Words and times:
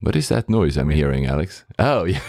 What 0.00 0.14
is 0.14 0.28
that 0.28 0.50
noise 0.50 0.76
I'm 0.76 0.90
hearing, 0.90 1.24
Alex? 1.24 1.64
Oh, 1.78 2.04
yeah. 2.04 2.20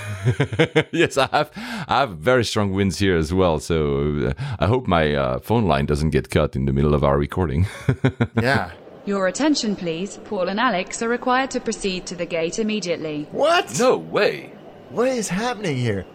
yes, 0.94 1.17
I 1.17 1.27
have. 1.33 1.52
I 1.56 2.00
have 2.00 2.17
very 2.17 2.46
strong 2.46 2.71
winds 2.71 3.00
here 3.00 3.17
as 3.17 3.33
well. 3.33 3.59
So 3.59 4.29
uh, 4.29 4.55
I 4.58 4.67
hope 4.67 4.88
my 4.88 5.13
uh, 5.13 5.40
phone 5.40 5.66
line 5.66 5.85
doesn't 5.85 6.11
get 6.11 6.30
cut 6.30 6.56
in 6.56 6.64
the 6.66 6.72
middle 6.72 6.93
of 6.93 7.03
our 7.03 7.17
recording. 7.17 7.67
Yeah. 8.41 8.71
Your 9.05 9.27
attention, 9.27 9.75
please. 9.75 10.20
Paul 10.25 10.50
and 10.50 10.59
Alex 10.59 11.02
are 11.02 11.09
required 11.09 11.52
to 11.52 11.59
proceed 11.61 12.05
to 12.07 12.16
the 12.16 12.25
gate 12.25 12.59
immediately. 12.59 13.27
What? 13.32 13.77
no 13.79 13.97
way. 13.97 14.52
What 14.89 15.07
is 15.09 15.29
happening 15.29 15.77
here? 15.77 16.05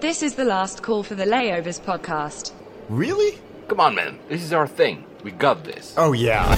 This 0.00 0.22
is 0.22 0.34
the 0.34 0.44
last 0.44 0.82
call 0.82 1.02
for 1.02 1.14
the 1.14 1.24
Layovers 1.24 1.80
podcast. 1.80 2.52
Really? 2.88 3.38
Come 3.68 3.80
on, 3.80 3.94
man. 3.94 4.18
This 4.28 4.42
is 4.42 4.52
our 4.52 4.66
thing. 4.66 5.04
We 5.22 5.30
got 5.30 5.64
this. 5.64 5.94
Oh, 5.96 6.12
yeah. 6.12 6.54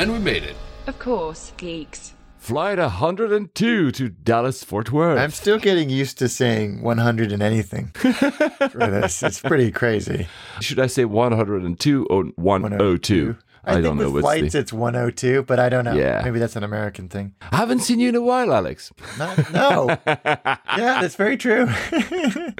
And 0.00 0.12
we 0.12 0.18
made 0.18 0.44
it. 0.44 0.56
Of 0.86 0.98
course, 0.98 1.52
geeks. 1.58 2.14
Flight 2.38 2.78
102 2.78 3.90
to 3.90 4.08
Dallas 4.08 4.64
Fort 4.64 4.90
Worth. 4.90 5.18
I'm 5.18 5.30
still 5.30 5.58
getting 5.58 5.90
used 5.90 6.16
to 6.20 6.28
saying 6.30 6.80
100 6.80 7.32
and 7.32 7.42
anything 7.42 7.88
for 7.94 8.78
this. 8.78 9.22
It's 9.22 9.42
pretty 9.42 9.70
crazy. 9.70 10.26
Should 10.60 10.80
I 10.80 10.86
say 10.86 11.04
102 11.04 12.06
or 12.06 12.24
102? 12.36 13.36
I, 13.64 13.74
think 13.74 13.84
don't 13.84 13.98
know 13.98 14.10
with 14.10 14.22
flights 14.22 14.52
the. 14.54 14.58
it's 14.60 14.72
102, 14.72 15.42
but 15.42 15.58
I 15.58 15.68
don't 15.68 15.84
know. 15.84 15.92
Yeah. 15.94 16.22
Maybe 16.24 16.38
that's 16.38 16.56
an 16.56 16.64
American 16.64 17.08
thing. 17.08 17.34
I 17.52 17.56
haven't 17.56 17.80
seen 17.80 18.00
you 18.00 18.08
in 18.08 18.14
a 18.14 18.20
while, 18.22 18.52
Alex. 18.52 18.92
No. 19.18 19.34
no. 19.52 19.96
yeah, 20.06 20.56
that's 21.00 21.16
very 21.16 21.36
true. 21.36 21.68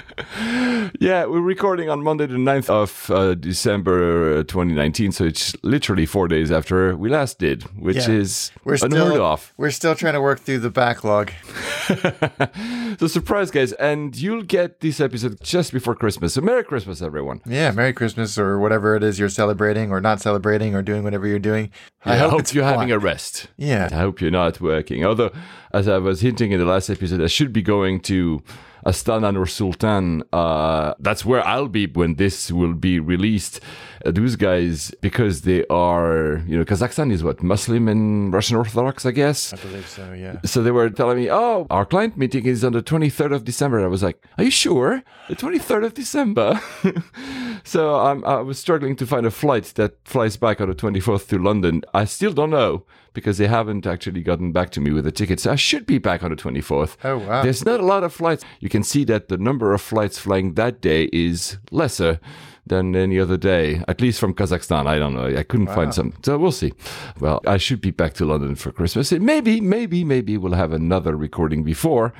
Yeah, 1.00 1.24
we're 1.26 1.40
recording 1.40 1.88
on 1.88 2.02
Monday, 2.02 2.26
the 2.26 2.34
9th 2.34 2.68
of 2.68 3.10
uh, 3.10 3.34
December 3.34 4.38
uh, 4.40 4.42
2019. 4.44 5.12
So 5.12 5.24
it's 5.24 5.54
literally 5.62 6.04
four 6.06 6.28
days 6.28 6.50
after 6.52 6.94
we 6.96 7.08
last 7.08 7.38
did, 7.38 7.62
which 7.78 7.96
Yeah. 7.96 8.10
is 8.10 8.50
We're 8.64 8.74
unheard 8.82 9.12
still 9.12 9.24
of. 9.24 9.52
we're 9.56 9.70
still 9.70 9.94
trying 9.94 10.14
to 10.14 10.20
work 10.20 10.40
through 10.40 10.58
the 10.60 10.70
backlog. 10.70 11.32
So 12.98 13.06
surprise, 13.06 13.50
guys, 13.50 13.72
and 13.74 14.14
you'll 14.14 14.42
get 14.42 14.80
this 14.80 15.00
episode 15.00 15.40
just 15.42 15.72
before 15.72 15.94
Christmas. 15.94 16.34
So 16.34 16.40
Merry 16.42 16.62
Christmas, 16.64 17.00
everyone. 17.00 17.40
Yeah, 17.46 17.70
Merry 17.70 17.94
Christmas 17.94 18.36
or 18.36 18.58
whatever 18.58 18.94
it 18.94 19.02
is 19.02 19.18
you're 19.18 19.28
celebrating 19.30 19.90
or 19.90 20.00
not 20.02 20.20
celebrating 20.20 20.74
or 20.74 20.82
doing 20.90 21.04
whatever 21.04 21.26
you're 21.26 21.38
doing. 21.52 21.70
I 22.04 22.16
hope, 22.16 22.40
it's 22.40 22.52
you're 22.54 22.64
fun. 22.64 22.74
having 22.74 22.92
a 22.92 22.98
rest. 22.98 23.48
Yeah. 23.56 23.88
I 23.92 23.96
hope 24.04 24.20
you're 24.20 24.38
not 24.42 24.60
working. 24.60 25.04
Although, 25.04 25.32
as 25.72 25.86
I 25.86 25.98
was 25.98 26.20
hinting 26.20 26.52
in 26.52 26.58
the 26.58 26.66
last 26.74 26.90
episode, 26.90 27.20
I 27.22 27.28
should 27.36 27.52
be 27.52 27.62
going 27.62 28.00
to 28.12 28.42
Astana 28.86 29.36
or 29.38 29.46
Sultan. 29.46 30.22
Uh, 30.32 30.94
that's 30.98 31.24
where 31.24 31.42
I'll 31.46 31.68
be 31.68 31.86
when 31.86 32.14
this 32.14 32.50
will 32.50 32.74
be 32.74 32.98
released. 32.98 33.60
Uh, 34.04 34.10
those 34.10 34.36
guys, 34.36 34.92
because 35.00 35.42
they 35.42 35.64
are, 35.66 36.42
you 36.46 36.56
know, 36.56 36.64
Kazakhstan 36.64 37.12
is 37.12 37.22
what 37.22 37.42
Muslim 37.42 37.88
and 37.88 38.32
Russian 38.32 38.56
Orthodox, 38.56 39.04
I 39.04 39.10
guess. 39.10 39.52
I 39.52 39.56
believe 39.56 39.88
so, 39.88 40.12
yeah. 40.12 40.40
So 40.44 40.62
they 40.62 40.70
were 40.70 40.88
telling 40.90 41.18
me, 41.18 41.30
"Oh, 41.30 41.66
our 41.70 41.84
client 41.84 42.16
meeting 42.16 42.46
is 42.46 42.64
on 42.64 42.72
the 42.72 42.82
23rd 42.82 43.32
of 43.32 43.44
December." 43.44 43.80
I 43.80 43.88
was 43.88 44.02
like, 44.02 44.24
"Are 44.38 44.44
you 44.44 44.50
sure? 44.50 45.02
The 45.28 45.36
23rd 45.36 45.84
of 45.84 45.94
December?" 45.94 46.60
so 47.64 47.96
I'm, 47.96 48.24
I 48.24 48.40
was 48.40 48.58
struggling 48.58 48.96
to 48.96 49.06
find 49.06 49.26
a 49.26 49.30
flight 49.30 49.72
that 49.76 49.96
flies 50.04 50.36
back 50.36 50.60
on 50.60 50.68
the 50.68 50.74
24th 50.74 51.28
to 51.28 51.38
London. 51.38 51.82
I 51.92 52.04
still 52.04 52.32
don't 52.32 52.50
know 52.50 52.84
because 53.12 53.38
they 53.38 53.48
haven't 53.48 53.86
actually 53.86 54.22
gotten 54.22 54.52
back 54.52 54.70
to 54.70 54.80
me 54.80 54.92
with 54.92 55.04
the 55.04 55.12
tickets. 55.12 55.46
I 55.46 55.56
should 55.56 55.84
be 55.84 55.98
back 55.98 56.22
on 56.22 56.30
the 56.30 56.36
24th. 56.36 56.96
Oh, 57.04 57.18
wow. 57.18 57.42
There's 57.42 57.64
not 57.64 57.80
a 57.80 57.84
lot 57.84 58.04
of 58.04 58.12
flights. 58.12 58.44
You 58.60 58.68
can 58.68 58.84
see 58.84 59.04
that 59.04 59.28
the 59.28 59.36
number 59.36 59.74
of 59.74 59.80
flights 59.80 60.18
flying 60.18 60.54
that 60.54 60.80
day 60.80 61.08
is 61.12 61.58
lesser 61.70 62.20
than 62.70 62.96
any 62.96 63.20
other 63.20 63.36
day, 63.36 63.84
at 63.86 64.00
least 64.00 64.18
from 64.18 64.32
Kazakhstan. 64.32 64.86
I 64.86 64.98
don't 64.98 65.14
know. 65.14 65.26
I 65.26 65.42
couldn't 65.42 65.66
find 65.66 65.92
some. 65.92 66.14
So 66.24 66.38
we'll 66.38 66.52
see. 66.52 66.72
Well, 67.20 67.42
I 67.46 67.58
should 67.58 67.82
be 67.82 67.90
back 67.90 68.14
to 68.14 68.24
London 68.24 68.54
for 68.54 68.72
Christmas. 68.72 69.12
And 69.12 69.26
maybe, 69.26 69.60
maybe, 69.60 70.04
maybe 70.04 70.38
we'll 70.38 70.54
have 70.54 70.72
another 70.72 71.14
recording 71.14 71.62
before 71.62 72.14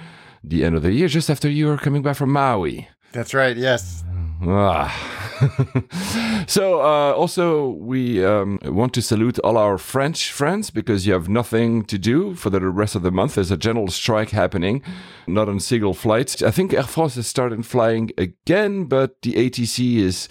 the 0.45 0.65
end 0.65 0.77
of 0.77 0.83
the 0.83 0.93
year, 0.93 1.09
just 1.09 1.31
after 1.31 1.49
you 1.49 1.71
are 1.71 1.79
coming 1.79 2.03
back 2.03 2.17
from 2.17 2.31
Maui. 2.31 2.89
That's 3.13 3.33
right, 3.33 3.57
yes. 3.57 4.05
Ah. 4.43 5.27
so 6.47 6.81
uh, 6.81 7.13
also 7.13 7.71
we 7.71 8.25
um, 8.25 8.59
want 8.65 8.95
to 8.95 9.03
salute 9.03 9.39
all 9.41 9.57
our 9.57 9.77
French 9.77 10.33
friends 10.33 10.71
because 10.71 11.07
you 11.07 11.13
have 11.13 11.29
nothing 11.29 11.85
to 11.85 11.99
do 11.99 12.35
for 12.35 12.51
the 12.51 12.61
rest 12.61 12.95
of 12.95 13.03
the 13.03 13.11
month. 13.11 13.35
There's 13.35 13.51
a 13.51 13.57
general 13.57 13.89
strike 13.89 14.31
happening, 14.31 14.83
not 15.27 15.49
on 15.49 15.61
single 15.61 15.95
flights. 15.95 16.43
I 16.43 16.51
think 16.51 16.73
Air 16.73 16.85
France 16.85 17.17
has 17.17 17.27
started 17.27 17.67
flying 17.67 18.11
again, 18.17 18.85
but 18.85 19.21
the 19.23 19.35
ATC 19.35 19.97
is 19.97 20.29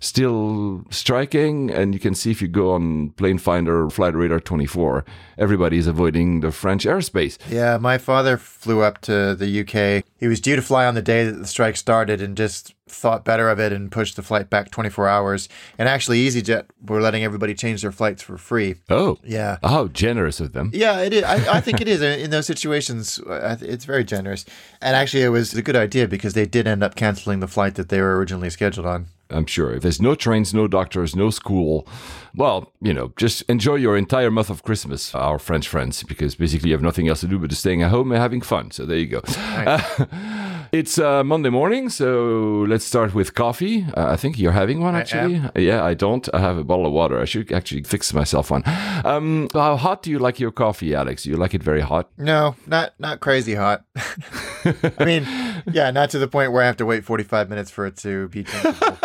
still 0.00 0.84
striking. 0.90 1.70
And 1.70 1.94
you 1.94 2.00
can 2.00 2.14
see 2.14 2.30
if 2.30 2.42
you 2.42 2.48
go 2.48 2.72
on 2.72 3.10
Plane 3.10 3.38
Finder, 3.38 3.88
Flight 3.90 4.14
Radar 4.14 4.40
24, 4.40 5.04
everybody 5.36 5.78
is 5.78 5.86
avoiding 5.86 6.40
the 6.40 6.50
French 6.52 6.84
airspace. 6.84 7.38
Yeah, 7.48 7.76
my 7.78 7.98
father 7.98 8.36
flew 8.36 8.82
up 8.82 9.00
to 9.02 9.34
the 9.34 9.60
UK. 9.60 10.04
He 10.18 10.26
was 10.28 10.40
due 10.40 10.56
to 10.56 10.62
fly 10.62 10.86
on 10.86 10.94
the 10.94 11.02
day 11.02 11.24
that 11.24 11.32
the 11.38 11.46
strike 11.46 11.76
started 11.76 12.20
and 12.20 12.36
just 12.36 12.74
thought 12.90 13.22
better 13.24 13.50
of 13.50 13.60
it 13.60 13.70
and 13.70 13.92
pushed 13.92 14.16
the 14.16 14.22
flight 14.22 14.48
back 14.48 14.70
24 14.70 15.06
hours. 15.08 15.48
And 15.76 15.88
actually, 15.88 16.26
EasyJet 16.26 16.64
were 16.86 17.00
letting 17.02 17.22
everybody 17.22 17.54
change 17.54 17.82
their 17.82 17.92
flights 17.92 18.22
for 18.22 18.38
free. 18.38 18.76
Oh, 18.88 19.18
Yeah. 19.22 19.58
how 19.62 19.88
generous 19.88 20.40
of 20.40 20.52
them. 20.54 20.70
Yeah, 20.72 21.00
it 21.00 21.12
is. 21.12 21.22
I, 21.22 21.56
I 21.56 21.60
think 21.60 21.80
it 21.82 21.88
is 21.88 22.00
in 22.00 22.30
those 22.30 22.46
situations. 22.46 23.20
It's 23.26 23.84
very 23.84 24.04
generous, 24.04 24.44
and 24.80 24.96
actually, 24.96 25.22
it 25.22 25.28
was 25.28 25.52
a 25.54 25.62
good 25.62 25.76
idea 25.76 26.08
because 26.08 26.32
they 26.34 26.46
did 26.46 26.66
end 26.66 26.82
up 26.82 26.94
canceling 26.94 27.40
the 27.40 27.46
flight 27.48 27.74
that 27.74 27.90
they 27.90 28.00
were 28.00 28.16
originally 28.16 28.48
scheduled 28.50 28.86
on. 28.86 29.06
I'm 29.30 29.46
sure. 29.46 29.72
If 29.72 29.82
there's 29.82 30.00
no 30.00 30.14
trains, 30.14 30.54
no 30.54 30.66
doctors, 30.66 31.14
no 31.14 31.30
school, 31.30 31.86
well, 32.34 32.72
you 32.80 32.94
know, 32.94 33.12
just 33.16 33.42
enjoy 33.42 33.76
your 33.76 33.96
entire 33.96 34.30
month 34.30 34.50
of 34.50 34.62
Christmas, 34.62 35.14
our 35.14 35.38
French 35.38 35.68
friends, 35.68 36.02
because 36.02 36.34
basically 36.34 36.70
you 36.70 36.74
have 36.74 36.82
nothing 36.82 37.08
else 37.08 37.20
to 37.20 37.28
do 37.28 37.38
but 37.38 37.50
just 37.50 37.60
staying 37.60 37.82
at 37.82 37.90
home 37.90 38.10
and 38.12 38.20
having 38.20 38.40
fun. 38.40 38.70
So 38.70 38.86
there 38.86 38.96
you 38.98 39.06
go. 39.06 39.20
Uh, 39.26 40.06
it's 40.72 40.98
uh, 40.98 41.24
Monday 41.24 41.50
morning, 41.50 41.88
so 41.88 42.64
let's 42.68 42.84
start 42.84 43.14
with 43.14 43.34
coffee. 43.34 43.86
Uh, 43.96 44.08
I 44.10 44.16
think 44.16 44.38
you're 44.38 44.52
having 44.52 44.80
one, 44.80 44.94
I 44.94 45.00
actually. 45.00 45.40
Yeah, 45.56 45.84
I 45.84 45.94
don't. 45.94 46.28
I 46.34 46.40
have 46.40 46.58
a 46.58 46.64
bottle 46.64 46.86
of 46.86 46.92
water. 46.92 47.20
I 47.20 47.24
should 47.24 47.52
actually 47.52 47.82
fix 47.82 48.12
myself 48.12 48.50
one. 48.50 48.62
Um, 49.04 49.48
how 49.52 49.76
hot 49.76 50.02
do 50.02 50.10
you 50.10 50.18
like 50.18 50.40
your 50.40 50.50
coffee, 50.50 50.94
Alex? 50.94 51.26
You 51.26 51.36
like 51.36 51.54
it 51.54 51.62
very 51.62 51.80
hot? 51.80 52.10
No, 52.16 52.56
not 52.66 52.94
not 52.98 53.20
crazy 53.20 53.54
hot. 53.54 53.84
I 53.96 55.04
mean, 55.04 55.26
yeah, 55.72 55.90
not 55.90 56.10
to 56.10 56.18
the 56.18 56.28
point 56.28 56.52
where 56.52 56.62
I 56.62 56.66
have 56.66 56.76
to 56.78 56.86
wait 56.86 57.04
45 57.04 57.48
minutes 57.48 57.70
for 57.70 57.86
it 57.86 57.96
to 57.98 58.28
be 58.28 58.42
drinkable. 58.42 58.98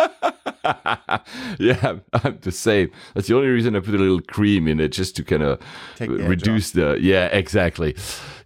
yeah, 1.58 1.96
I'm 2.12 2.38
the 2.40 2.52
same. 2.52 2.90
That's 3.14 3.28
the 3.28 3.36
only 3.36 3.48
reason 3.48 3.76
I 3.76 3.80
put 3.80 3.94
a 3.94 3.98
little 3.98 4.20
cream 4.20 4.68
in 4.68 4.80
it, 4.80 4.88
just 4.88 5.16
to 5.16 5.24
kind 5.24 5.42
of 5.42 5.60
Take 5.96 6.10
the 6.10 6.22
edge 6.22 6.28
reduce 6.28 6.70
the. 6.72 6.98
Yeah, 7.00 7.26
exactly. 7.26 7.96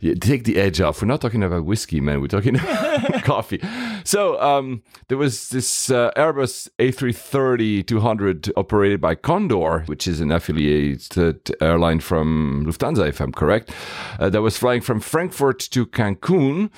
Yeah, 0.00 0.14
take 0.14 0.44
the 0.44 0.58
edge 0.58 0.80
off. 0.80 1.02
We're 1.02 1.08
not 1.08 1.20
talking 1.20 1.42
about 1.42 1.64
whiskey, 1.64 2.00
man. 2.00 2.20
We're 2.20 2.28
talking 2.28 2.54
about 2.54 3.24
coffee. 3.24 3.60
So 4.04 4.40
um, 4.40 4.82
there 5.08 5.18
was 5.18 5.48
this 5.48 5.90
uh, 5.90 6.12
Airbus 6.16 6.68
A330-200 6.78 8.52
operated 8.56 9.00
by 9.00 9.16
Condor, 9.16 9.82
which 9.86 10.06
is 10.06 10.20
an 10.20 10.30
affiliated 10.30 11.50
airline 11.60 11.98
from 11.98 12.64
Lufthansa, 12.64 13.08
if 13.08 13.20
I'm 13.20 13.32
correct, 13.32 13.72
uh, 14.20 14.30
that 14.30 14.40
was 14.40 14.56
flying 14.56 14.82
from 14.82 15.00
Frankfurt 15.00 15.58
to 15.70 15.84
Cancun. 15.84 16.70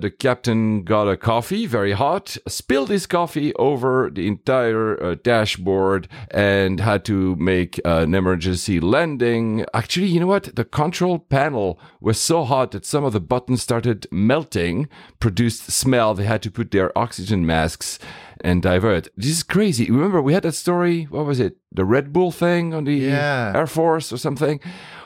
The 0.00 0.10
captain 0.10 0.82
got 0.82 1.08
a 1.08 1.16
coffee, 1.16 1.66
very 1.66 1.92
hot, 1.92 2.36
spilled 2.48 2.88
his 2.88 3.06
coffee 3.06 3.54
over 3.54 4.10
the 4.12 4.26
entire 4.26 5.00
uh, 5.00 5.14
dashboard 5.22 6.08
and 6.32 6.80
had 6.80 7.04
to 7.04 7.36
make 7.36 7.80
an 7.84 8.14
emergency 8.16 8.80
landing. 8.80 9.64
Actually, 9.72 10.06
you 10.06 10.18
know 10.18 10.26
what? 10.26 10.56
The 10.56 10.64
control 10.64 11.20
panel 11.20 11.78
was 12.00 12.18
so 12.18 12.42
hot 12.42 12.63
that 12.72 12.84
some 12.86 13.04
of 13.04 13.12
the 13.12 13.20
buttons 13.20 13.62
started 13.62 14.06
melting, 14.10 14.88
produced 15.20 15.70
smell. 15.70 16.14
They 16.14 16.24
had 16.24 16.42
to 16.42 16.50
put 16.50 16.70
their 16.70 16.96
oxygen 16.96 17.44
masks 17.46 17.98
and 18.40 18.62
divert. 18.62 19.08
This 19.16 19.30
is 19.30 19.42
crazy. 19.42 19.90
Remember, 19.90 20.20
we 20.20 20.34
had 20.34 20.42
that 20.42 20.52
story. 20.52 21.04
What 21.04 21.24
was 21.26 21.40
it? 21.40 21.56
The 21.72 21.84
Red 21.84 22.12
Bull 22.12 22.30
thing 22.30 22.74
on 22.74 22.84
the 22.84 22.94
Yeah. 22.94 23.52
Air 23.54 23.66
Force 23.66 24.12
or 24.12 24.18
something. 24.18 24.60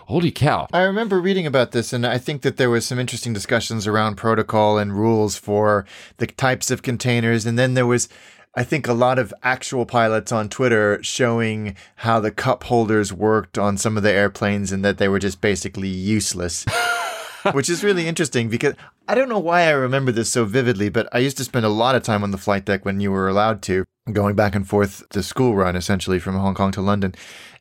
Holy 0.06 0.31
cow! 0.31 0.67
I 0.73 0.82
remember 0.85 1.21
reading 1.21 1.47
about 1.47 1.73
this, 1.73 1.93
and 1.93 2.06
I 2.06 2.17
think 2.17 2.41
that 2.41 2.56
there 2.56 2.71
was 2.71 2.87
some 2.87 2.99
interesting 2.99 3.35
discussions 3.35 3.87
around 3.87 4.17
protocol 4.17 4.79
and 4.79 4.99
rules 4.99 5.37
for 5.37 5.85
the 6.17 6.27
types 6.27 6.71
of 6.71 6.81
containers. 6.81 7.44
And 7.44 7.59
then 7.59 7.75
there 7.75 7.85
was, 7.87 8.09
I 8.55 8.65
think, 8.65 8.88
a 8.88 8.94
lot 8.94 9.19
of 9.19 9.35
actual 9.43 9.85
pilots 9.85 10.32
on 10.32 10.49
Twitter 10.49 10.99
showing 11.03 11.77
how 11.97 12.21
the 12.21 12.31
cup 12.31 12.65
holders 12.65 13.12
worked 13.12 13.59
on 13.59 13.77
some 13.77 13.99
of 13.99 14.03
the 14.03 14.11
airplanes 14.11 14.73
and 14.73 14.82
that 14.82 14.97
they 14.97 15.09
were 15.09 15.19
just 15.19 15.43
basically 15.43 15.88
useless. 15.88 16.65
Which 17.52 17.69
is 17.70 17.85
really 17.85 18.06
interesting 18.08 18.49
because 18.49 18.75
I 19.06 19.14
don't 19.14 19.29
know 19.29 19.38
why 19.38 19.62
I 19.62 19.70
remember 19.70 20.12
this 20.12 20.31
so 20.31 20.44
vividly, 20.44 20.88
but 20.88 21.08
I 21.12 21.19
used 21.19 21.37
to 21.38 21.44
spend 21.44 21.64
a 21.64 21.70
lot 21.70 21.94
of 21.94 22.02
time 22.02 22.23
on 22.23 22.31
the 22.31 22.38
flight 22.38 22.64
deck 22.64 22.85
when 22.85 23.00
you 23.00 23.11
were 23.12 23.29
allowed 23.29 23.62
to, 23.62 23.85
going 24.12 24.35
back 24.35 24.55
and 24.55 24.67
forth 24.69 25.08
to 25.11 25.23
school 25.23 25.55
run 25.55 25.76
essentially 25.76 26.19
from 26.19 26.37
Hong 26.37 26.55
Kong 26.55 26.73
to 26.73 26.81
London. 26.81 27.14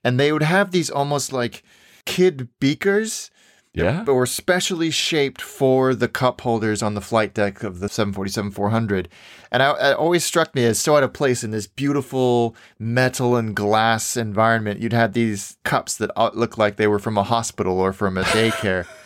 And 0.04 0.20
they 0.20 0.32
would 0.32 0.44
have 0.44 0.72
these 0.72 0.90
almost 0.90 1.32
like 1.34 1.64
kid 2.06 2.48
beakers 2.60 3.30
Yeah. 3.74 4.04
but 4.06 4.14
were 4.16 4.26
specially 4.26 4.90
shaped 4.92 5.42
for 5.42 5.94
the 5.94 6.08
cup 6.08 6.42
holders 6.42 6.82
on 6.82 6.94
the 6.96 7.02
flight 7.02 7.34
deck 7.34 7.62
of 7.64 7.80
the 7.80 7.90
747 7.90 8.52
400. 8.52 9.10
And 9.52 9.62
I, 9.62 9.92
it 9.92 9.98
always 9.98 10.24
struck 10.26 10.56
me 10.56 10.66
as 10.66 10.80
so 10.80 10.98
out 10.98 11.04
of 11.04 11.14
place 11.14 11.44
in 11.44 11.52
this 11.52 11.68
beautiful 11.68 12.56
metal 12.80 13.36
and 13.36 13.56
glass 13.56 14.18
environment. 14.18 14.80
You'd 14.80 14.94
have 14.94 15.14
these 15.14 15.58
cups 15.64 15.96
that 15.98 16.12
uh, 16.16 16.32
looked 16.34 16.58
like 16.58 16.78
they 16.78 16.88
were 16.88 17.00
from 17.00 17.18
a 17.18 17.24
hospital 17.24 17.80
or 17.80 17.94
from 17.94 18.18
a 18.18 18.24
daycare. 18.24 18.88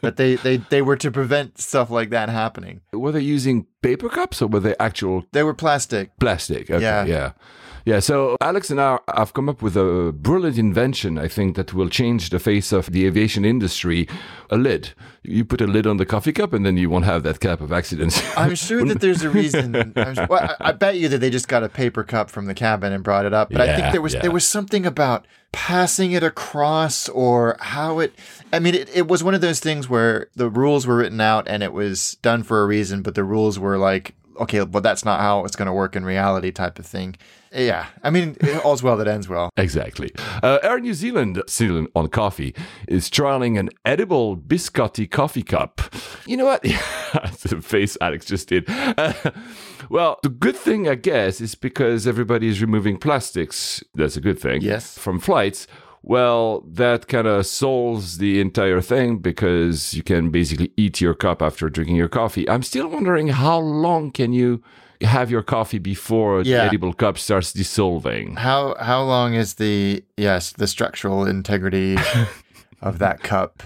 but 0.00 0.16
they, 0.16 0.36
they, 0.36 0.58
they 0.58 0.82
were 0.82 0.96
to 0.96 1.10
prevent 1.10 1.58
stuff 1.58 1.90
like 1.90 2.10
that 2.10 2.28
happening. 2.28 2.80
Were 2.92 3.12
they 3.12 3.20
using 3.20 3.66
paper 3.82 4.08
cups 4.08 4.42
or 4.42 4.48
were 4.48 4.60
they 4.60 4.74
actual 4.78 5.24
They 5.32 5.42
were 5.42 5.54
plastic. 5.54 6.16
plastic? 6.18 6.70
Okay, 6.70 6.82
Yeah. 6.82 7.04
yeah. 7.04 7.32
Yeah, 7.86 8.00
so 8.00 8.36
Alex 8.42 8.70
and 8.70 8.78
I 8.78 8.98
have 9.16 9.32
come 9.32 9.48
up 9.48 9.62
with 9.62 9.74
a 9.74 10.12
brilliant 10.12 10.58
invention, 10.58 11.16
I 11.16 11.28
think, 11.28 11.56
that 11.56 11.72
will 11.72 11.88
change 11.88 12.28
the 12.28 12.38
face 12.38 12.72
of 12.72 12.92
the 12.92 13.06
aviation 13.06 13.44
industry. 13.46 14.06
A 14.50 14.58
lid. 14.58 14.92
You 15.22 15.46
put 15.46 15.62
a 15.62 15.66
lid 15.66 15.86
on 15.86 15.96
the 15.96 16.04
coffee 16.04 16.32
cup 16.32 16.52
and 16.52 16.64
then 16.66 16.76
you 16.76 16.90
won't 16.90 17.06
have 17.06 17.22
that 17.22 17.40
cap 17.40 17.62
of 17.62 17.72
accidents. 17.72 18.20
I'm 18.36 18.54
sure 18.54 18.84
that 18.84 19.00
there's 19.00 19.22
a 19.22 19.30
reason. 19.30 19.74
I'm 19.96 20.14
su- 20.14 20.26
well, 20.28 20.54
I, 20.60 20.68
I 20.68 20.72
bet 20.72 20.98
you 20.98 21.08
that 21.08 21.18
they 21.18 21.30
just 21.30 21.48
got 21.48 21.64
a 21.64 21.70
paper 21.70 22.04
cup 22.04 22.30
from 22.30 22.44
the 22.44 22.54
cabin 22.54 22.92
and 22.92 23.02
brought 23.02 23.24
it 23.24 23.32
up. 23.32 23.48
But 23.50 23.62
I 23.62 23.76
think 23.76 23.92
there 23.92 24.02
was 24.02 24.12
yeah. 24.12 24.20
there 24.20 24.30
was 24.30 24.46
something 24.46 24.84
about 24.84 25.26
passing 25.52 26.12
it 26.12 26.22
across 26.22 27.08
or 27.08 27.56
how 27.60 27.98
it. 27.98 28.14
I 28.52 28.58
mean, 28.58 28.74
it, 28.74 28.88
it 28.94 29.08
was 29.08 29.24
one 29.24 29.34
of 29.34 29.40
those 29.40 29.60
things 29.60 29.88
where 29.88 30.28
the 30.34 30.48
rules 30.48 30.86
were 30.86 30.96
written 30.96 31.20
out 31.20 31.48
and 31.48 31.62
it 31.62 31.72
was 31.72 32.16
done 32.22 32.42
for 32.42 32.62
a 32.62 32.66
reason, 32.66 33.02
but 33.02 33.14
the 33.14 33.24
rules 33.24 33.58
were 33.58 33.78
like, 33.78 34.14
okay, 34.40 34.64
but 34.64 34.82
that's 34.82 35.04
not 35.04 35.20
how 35.20 35.44
it's 35.44 35.56
going 35.56 35.66
to 35.66 35.72
work 35.72 35.94
in 35.94 36.04
reality, 36.04 36.50
type 36.50 36.78
of 36.78 36.86
thing. 36.86 37.16
Yeah, 37.52 37.86
I 38.02 38.10
mean, 38.10 38.36
all's 38.64 38.82
well 38.82 38.96
that 38.96 39.08
ends 39.08 39.28
well. 39.28 39.50
Exactly. 39.56 40.12
Uh, 40.42 40.58
Air 40.62 40.80
New 40.80 40.94
Zealand, 40.94 41.42
still 41.46 41.86
on 41.94 42.08
coffee, 42.08 42.54
is 42.88 43.10
trialing 43.10 43.58
an 43.58 43.70
edible 43.84 44.36
biscotti 44.36 45.10
coffee 45.10 45.42
cup. 45.42 45.80
You 46.26 46.36
know 46.36 46.44
what? 46.46 46.62
the 46.62 47.60
face 47.62 47.96
Alex 48.00 48.26
just 48.26 48.48
did. 48.48 48.64
Uh, 48.68 49.12
well, 49.88 50.18
the 50.22 50.28
good 50.28 50.56
thing, 50.56 50.88
I 50.88 50.94
guess, 50.94 51.40
is 51.40 51.54
because 51.54 52.06
everybody 52.06 52.48
is 52.48 52.60
removing 52.60 52.98
plastics. 52.98 53.82
That's 53.94 54.16
a 54.16 54.20
good 54.20 54.38
thing. 54.38 54.62
Yes. 54.62 54.96
From 54.96 55.18
flights. 55.18 55.66
Well, 56.02 56.62
that 56.66 57.08
kind 57.08 57.26
of 57.26 57.44
solves 57.46 58.18
the 58.18 58.40
entire 58.40 58.80
thing 58.80 59.18
because 59.18 59.92
you 59.94 60.02
can 60.02 60.30
basically 60.30 60.72
eat 60.76 61.00
your 61.00 61.14
cup 61.14 61.42
after 61.42 61.68
drinking 61.68 61.96
your 61.96 62.08
coffee. 62.08 62.48
I'm 62.48 62.62
still 62.62 62.88
wondering 62.88 63.28
how 63.28 63.58
long 63.58 64.10
can 64.10 64.32
you 64.32 64.62
have 65.02 65.30
your 65.30 65.42
coffee 65.42 65.78
before 65.78 66.42
Yeah. 66.42 66.58
the 66.58 66.62
edible 66.64 66.94
cup 66.94 67.18
starts 67.18 67.52
dissolving? 67.52 68.36
How 68.36 68.74
how 68.80 69.02
long 69.02 69.34
is 69.34 69.54
the 69.54 70.02
yes 70.16 70.52
the 70.52 70.66
structural 70.66 71.26
integrity 71.26 71.96
of 72.82 72.98
that 72.98 73.22
cup? 73.22 73.62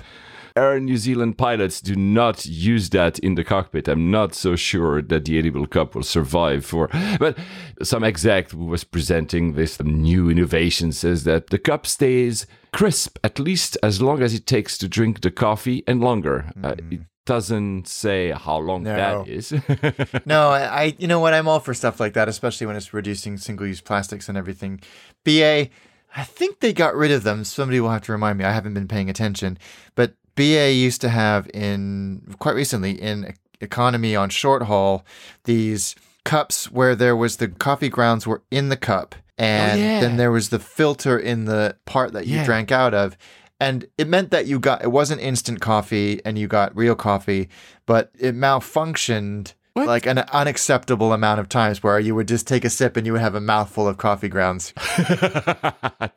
Air 0.57 0.79
New 0.79 0.97
Zealand 0.97 1.37
pilots 1.37 1.81
do 1.81 1.97
not 1.97 2.47
use 2.47 2.91
that 2.91 3.19
in 3.19 3.35
the 3.35 3.43
cockpit. 3.43 3.89
I'm 3.89 4.13
not 4.13 4.35
so 4.37 4.55
sure 4.55 5.03
that 5.03 5.25
the 5.25 5.37
edible 5.37 5.67
cup 5.67 5.97
will 5.97 6.05
survive 6.05 6.65
for. 6.65 6.89
But 7.19 7.37
some 7.83 8.05
exec 8.05 8.51
who 8.53 8.67
was 8.67 8.85
presenting 8.85 9.55
this 9.55 9.83
new 9.83 10.31
innovation 10.31 10.93
says 10.93 11.25
that 11.25 11.49
the 11.49 11.59
cup 11.59 11.87
stays 11.87 12.47
crisp 12.73 13.19
at 13.25 13.41
least 13.41 13.77
as 13.83 14.01
long 14.01 14.23
as 14.23 14.33
it 14.33 14.47
takes 14.47 14.79
to 14.79 14.87
drink 14.87 15.23
the 15.23 15.33
coffee 15.33 15.83
and 15.89 16.01
longer. 16.01 16.49
Uh, 16.63 16.77
it 16.89 17.01
doesn't 17.27 17.89
say 17.89 18.31
how 18.31 18.59
long 18.59 18.85
No. 18.85 18.95
that 19.25 19.29
is. 19.29 19.53
No, 20.25 20.51
I, 20.51 20.61
I, 20.83 20.95
you 20.99 21.09
know 21.09 21.19
what? 21.19 21.35
I'm 21.35 21.49
all 21.49 21.59
for 21.59 21.75
stuff 21.75 21.99
like 21.99 22.13
that, 22.15 22.29
especially 22.29 22.69
when 22.69 22.77
it's 22.77 22.95
reducing 22.95 23.39
single-use 23.39 23.81
plastics 23.81 24.29
and 24.29 24.39
everything. 24.39 24.81
BA, 25.25 25.69
I 26.17 26.23
think 26.23 26.61
they 26.61 26.73
got 26.73 26.95
rid 26.95 27.11
of 27.11 27.25
them. 27.25 27.43
Somebody 27.43 27.81
will 27.81 27.91
have 27.91 28.03
to 28.03 28.13
remind 28.13 28.39
me. 28.39 28.45
I 28.45 28.53
haven't 28.53 28.75
been 28.75 28.87
paying 28.87 29.11
attention, 29.11 29.59
but 29.97 30.15
BA 30.35 30.73
used 30.73 31.01
to 31.03 31.09
have 31.09 31.49
in 31.55 32.35
quite 32.39 32.55
recently 32.55 32.93
in 32.93 33.35
economy 33.61 34.15
on 34.17 34.29
short 34.31 34.63
haul 34.65 35.05
these 35.45 35.95
cups 36.25 36.71
where 36.71 36.95
there 36.97 37.15
was 37.17 37.37
the 37.37 37.49
coffee 37.49 37.89
grounds 37.89 38.27
were 38.27 38.43
in 38.51 38.69
the 38.69 38.77
cup, 38.77 39.15
oh, 39.19 39.45
and 39.45 39.81
yeah. 39.81 40.01
then 40.01 40.17
there 40.17 40.31
was 40.33 40.49
the 40.49 40.59
filter 40.59 41.19
in 41.19 41.45
the 41.45 41.77
part 41.85 42.13
that 42.13 42.27
you 42.27 42.37
Yeah. 42.37 42.45
drank 42.45 42.73
out 42.73 42.95
of. 42.95 43.17
And 43.61 43.87
it 43.97 44.09
meant 44.09 44.31
that 44.33 44.47
you 44.47 44.59
got 44.59 44.83
it 44.83 44.91
wasn't 44.91 45.21
instant 45.21 45.61
coffee 45.61 46.21
and 46.25 46.37
you 46.39 46.49
got 46.49 46.77
real 46.77 46.95
coffee, 46.97 47.49
but 47.87 48.11
it 48.19 48.35
malfunctioned 48.35 49.55
What? 49.75 49.89
like 49.89 50.07
an 50.07 50.19
unacceptable 50.19 51.13
amount 51.13 51.41
of 51.41 51.49
times 51.49 51.83
where 51.83 51.99
you 51.99 52.15
would 52.15 52.29
just 52.29 52.47
take 52.47 52.65
a 52.65 52.71
sip 52.71 52.97
and 52.97 53.05
you 53.05 53.13
would 53.13 53.21
have 53.21 53.35
a 53.35 53.41
mouthful 53.41 53.89
of 53.89 53.97
coffee 53.97 54.29
grounds. 54.29 54.73
I, 54.77 56.11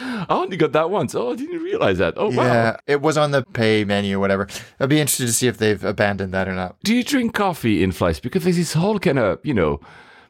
I 0.00 0.26
only 0.30 0.56
got 0.56 0.72
that 0.72 0.88
once. 0.88 1.14
Oh, 1.14 1.32
I 1.32 1.36
didn't 1.36 1.62
realize 1.62 1.98
that. 1.98 2.14
Oh, 2.16 2.30
wow. 2.30 2.44
Yeah, 2.44 2.76
it 2.86 3.02
was 3.02 3.18
on 3.18 3.30
the 3.30 3.42
pay 3.42 3.84
menu 3.84 4.16
or 4.16 4.20
whatever. 4.20 4.48
I'd 4.80 4.88
be 4.88 5.00
interested 5.00 5.26
to 5.26 5.34
see 5.34 5.48
if 5.48 5.58
they've 5.58 5.84
abandoned 5.84 6.32
that 6.32 6.48
or 6.48 6.54
not. 6.54 6.76
Do 6.82 6.94
you 6.94 7.04
drink 7.04 7.34
coffee 7.34 7.82
in 7.82 7.92
flights? 7.92 8.20
Because 8.20 8.44
there's 8.44 8.56
this 8.56 8.72
whole 8.72 8.98
kind 8.98 9.18
of, 9.18 9.38
you 9.42 9.52
know, 9.52 9.80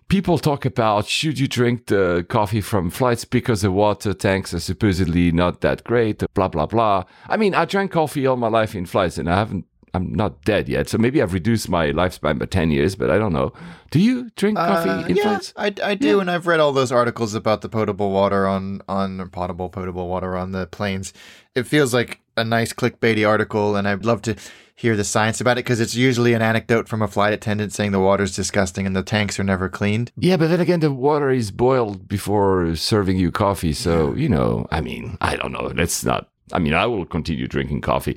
people 0.08 0.38
talk 0.38 0.64
about 0.64 1.06
should 1.06 1.38
you 1.38 1.46
drink 1.46 1.86
the 1.86 2.26
coffee 2.28 2.60
from 2.60 2.90
flights 2.90 3.24
because 3.24 3.62
the 3.62 3.70
water 3.70 4.12
tanks 4.14 4.52
are 4.52 4.60
supposedly 4.60 5.30
not 5.30 5.60
that 5.60 5.84
great, 5.84 6.22
blah, 6.34 6.48
blah, 6.48 6.66
blah. 6.66 7.04
I 7.28 7.36
mean, 7.36 7.54
I 7.54 7.64
drank 7.64 7.92
coffee 7.92 8.26
all 8.26 8.36
my 8.36 8.48
life 8.48 8.74
in 8.74 8.86
flights 8.86 9.16
and 9.16 9.30
I 9.30 9.36
haven't, 9.36 9.64
I'm 9.94 10.12
not 10.12 10.44
dead 10.44 10.68
yet. 10.68 10.88
So 10.88 10.98
maybe 10.98 11.22
I've 11.22 11.32
reduced 11.32 11.68
my 11.68 11.92
lifespan 11.92 12.38
by 12.38 12.46
10 12.46 12.70
years, 12.70 12.96
but 12.96 13.10
I 13.10 13.16
don't 13.18 13.32
know. 13.32 13.52
Do 13.90 14.00
you 14.00 14.30
drink 14.36 14.58
coffee 14.58 14.90
Uh, 14.90 15.06
yeah? 15.08 15.38
I, 15.56 15.72
I 15.82 15.94
do, 15.94 16.18
and 16.20 16.30
I've 16.30 16.46
read 16.48 16.60
all 16.60 16.72
those 16.72 16.90
articles 16.90 17.34
about 17.34 17.60
the 17.62 17.68
potable 17.68 18.10
water 18.10 18.46
on 18.46 18.82
on 18.88 19.28
potable 19.30 19.68
potable 19.68 20.08
water 20.08 20.36
on 20.36 20.50
the 20.50 20.66
planes. 20.66 21.12
It 21.54 21.66
feels 21.68 21.94
like 21.94 22.20
a 22.36 22.42
nice 22.44 22.72
clickbaity 22.72 23.26
article, 23.26 23.76
and 23.76 23.86
I'd 23.86 24.04
love 24.04 24.20
to 24.22 24.34
hear 24.76 24.96
the 24.96 25.04
science 25.04 25.40
about 25.40 25.52
it 25.56 25.64
because 25.64 25.78
it's 25.78 25.94
usually 25.94 26.34
an 26.34 26.42
anecdote 26.42 26.88
from 26.88 27.00
a 27.00 27.06
flight 27.06 27.32
attendant 27.32 27.72
saying 27.72 27.92
the 27.92 28.00
water's 28.00 28.34
disgusting 28.34 28.86
and 28.86 28.96
the 28.96 29.04
tanks 29.04 29.38
are 29.38 29.44
never 29.44 29.68
cleaned. 29.68 30.10
Yeah, 30.16 30.36
but 30.36 30.48
then 30.48 30.58
again, 30.60 30.80
the 30.80 30.90
water 30.90 31.30
is 31.30 31.52
boiled 31.52 32.08
before 32.08 32.74
serving 32.74 33.16
you 33.16 33.30
coffee. 33.30 33.72
So, 33.72 34.12
you 34.14 34.28
know, 34.28 34.66
I 34.72 34.80
mean, 34.80 35.16
I 35.20 35.36
don't 35.36 35.52
know. 35.52 35.70
Let's 35.72 36.04
not. 36.04 36.28
I 36.52 36.58
mean, 36.58 36.74
I 36.74 36.86
will 36.86 37.06
continue 37.06 37.46
drinking 37.46 37.82
coffee. 37.82 38.16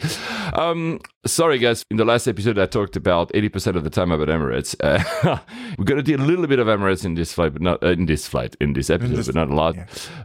Um, 0.54 1.00
sorry, 1.28 1.58
guys. 1.58 1.86
In 1.90 1.98
the 1.98 2.06
last 2.06 2.28
episode, 2.28 2.58
I 2.58 2.66
talked 2.66 2.96
about 2.96 3.32
80% 3.34 3.76
of 3.76 3.84
the 3.84 3.90
time 3.90 4.12
about 4.12 4.28
Emirates. 4.28 4.76
Uh, 4.80 5.40
we're 5.78 5.86
going 5.86 6.04
to 6.04 6.04
do 6.04 6.16
a 6.16 6.24
little 6.24 6.48
bit 6.48 6.60
of 6.60 6.68
Emirates 6.68 7.06
in 7.06 7.16
this 7.16 7.34
flight, 7.34 7.54
but 7.54 7.62
not 7.62 7.84
uh, 7.84 7.88
in 7.88 8.06
this 8.06 8.28
flight, 8.28 8.56
in 8.60 8.74
this 8.74 8.90
episode, 8.90 9.26
but 9.26 9.36
not 9.36 9.50
a 9.50 9.56
lot. 9.56 9.76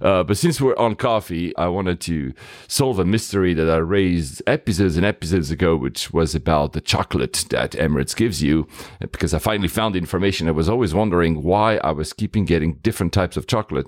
Uh, 0.01 0.23
but 0.23 0.37
since 0.37 0.61
we're 0.61 0.77
on 0.77 0.95
coffee, 0.95 1.57
I 1.57 1.69
wanted 1.69 2.01
to 2.03 2.33
solve 2.69 2.99
a 2.99 3.05
mystery 3.05 3.55
that 3.55 3.69
I 3.69 3.77
raised 3.77 4.43
episodes 4.47 4.97
and 4.97 5.07
episodes 5.07 5.51
ago, 5.51 5.77
which 5.77 6.13
was 6.13 6.35
about 6.35 6.73
the 6.73 6.81
chocolate 6.81 7.45
that 7.51 7.73
Emirates 7.73 8.15
gives 8.15 8.43
you. 8.43 8.69
Because 9.01 9.35
I 9.35 9.39
finally 9.39 9.69
found 9.69 9.95
the 9.95 9.99
information. 9.99 10.49
I 10.49 10.53
was 10.53 10.69
always 10.69 10.95
wondering 10.95 11.43
why 11.43 11.77
I 11.79 11.93
was 11.93 12.13
keeping 12.13 12.45
getting 12.45 12.75
different 12.75 13.13
types 13.13 13.37
of 13.37 13.47
chocolate. 13.47 13.87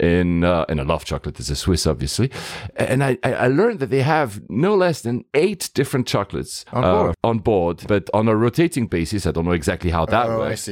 And, 0.00 0.44
uh, 0.44 0.66
and 0.68 0.80
I 0.80 0.84
love 0.84 1.04
chocolate 1.04 1.38
as 1.40 1.50
a 1.50 1.56
Swiss, 1.56 1.86
obviously. 1.86 2.30
And 2.76 3.02
I 3.02 3.18
I 3.22 3.48
learned 3.48 3.80
that 3.80 3.90
they 3.90 4.02
have 4.02 4.48
no 4.48 4.74
less 4.74 5.00
than 5.00 5.24
eight 5.34 5.70
different 5.74 6.06
chocolates 6.06 6.53
On 6.72 6.84
uh, 6.84 6.92
board. 6.94 7.14
on 7.24 7.38
board, 7.38 7.82
but 7.88 8.08
on 8.14 8.28
a 8.28 8.36
rotating 8.36 8.86
basis. 8.86 9.26
I 9.26 9.30
don't 9.32 9.44
know 9.44 9.52
exactly 9.52 9.90
how 9.90 10.04
that 10.06 10.26
Oh, 10.28 10.38
works. 10.38 10.68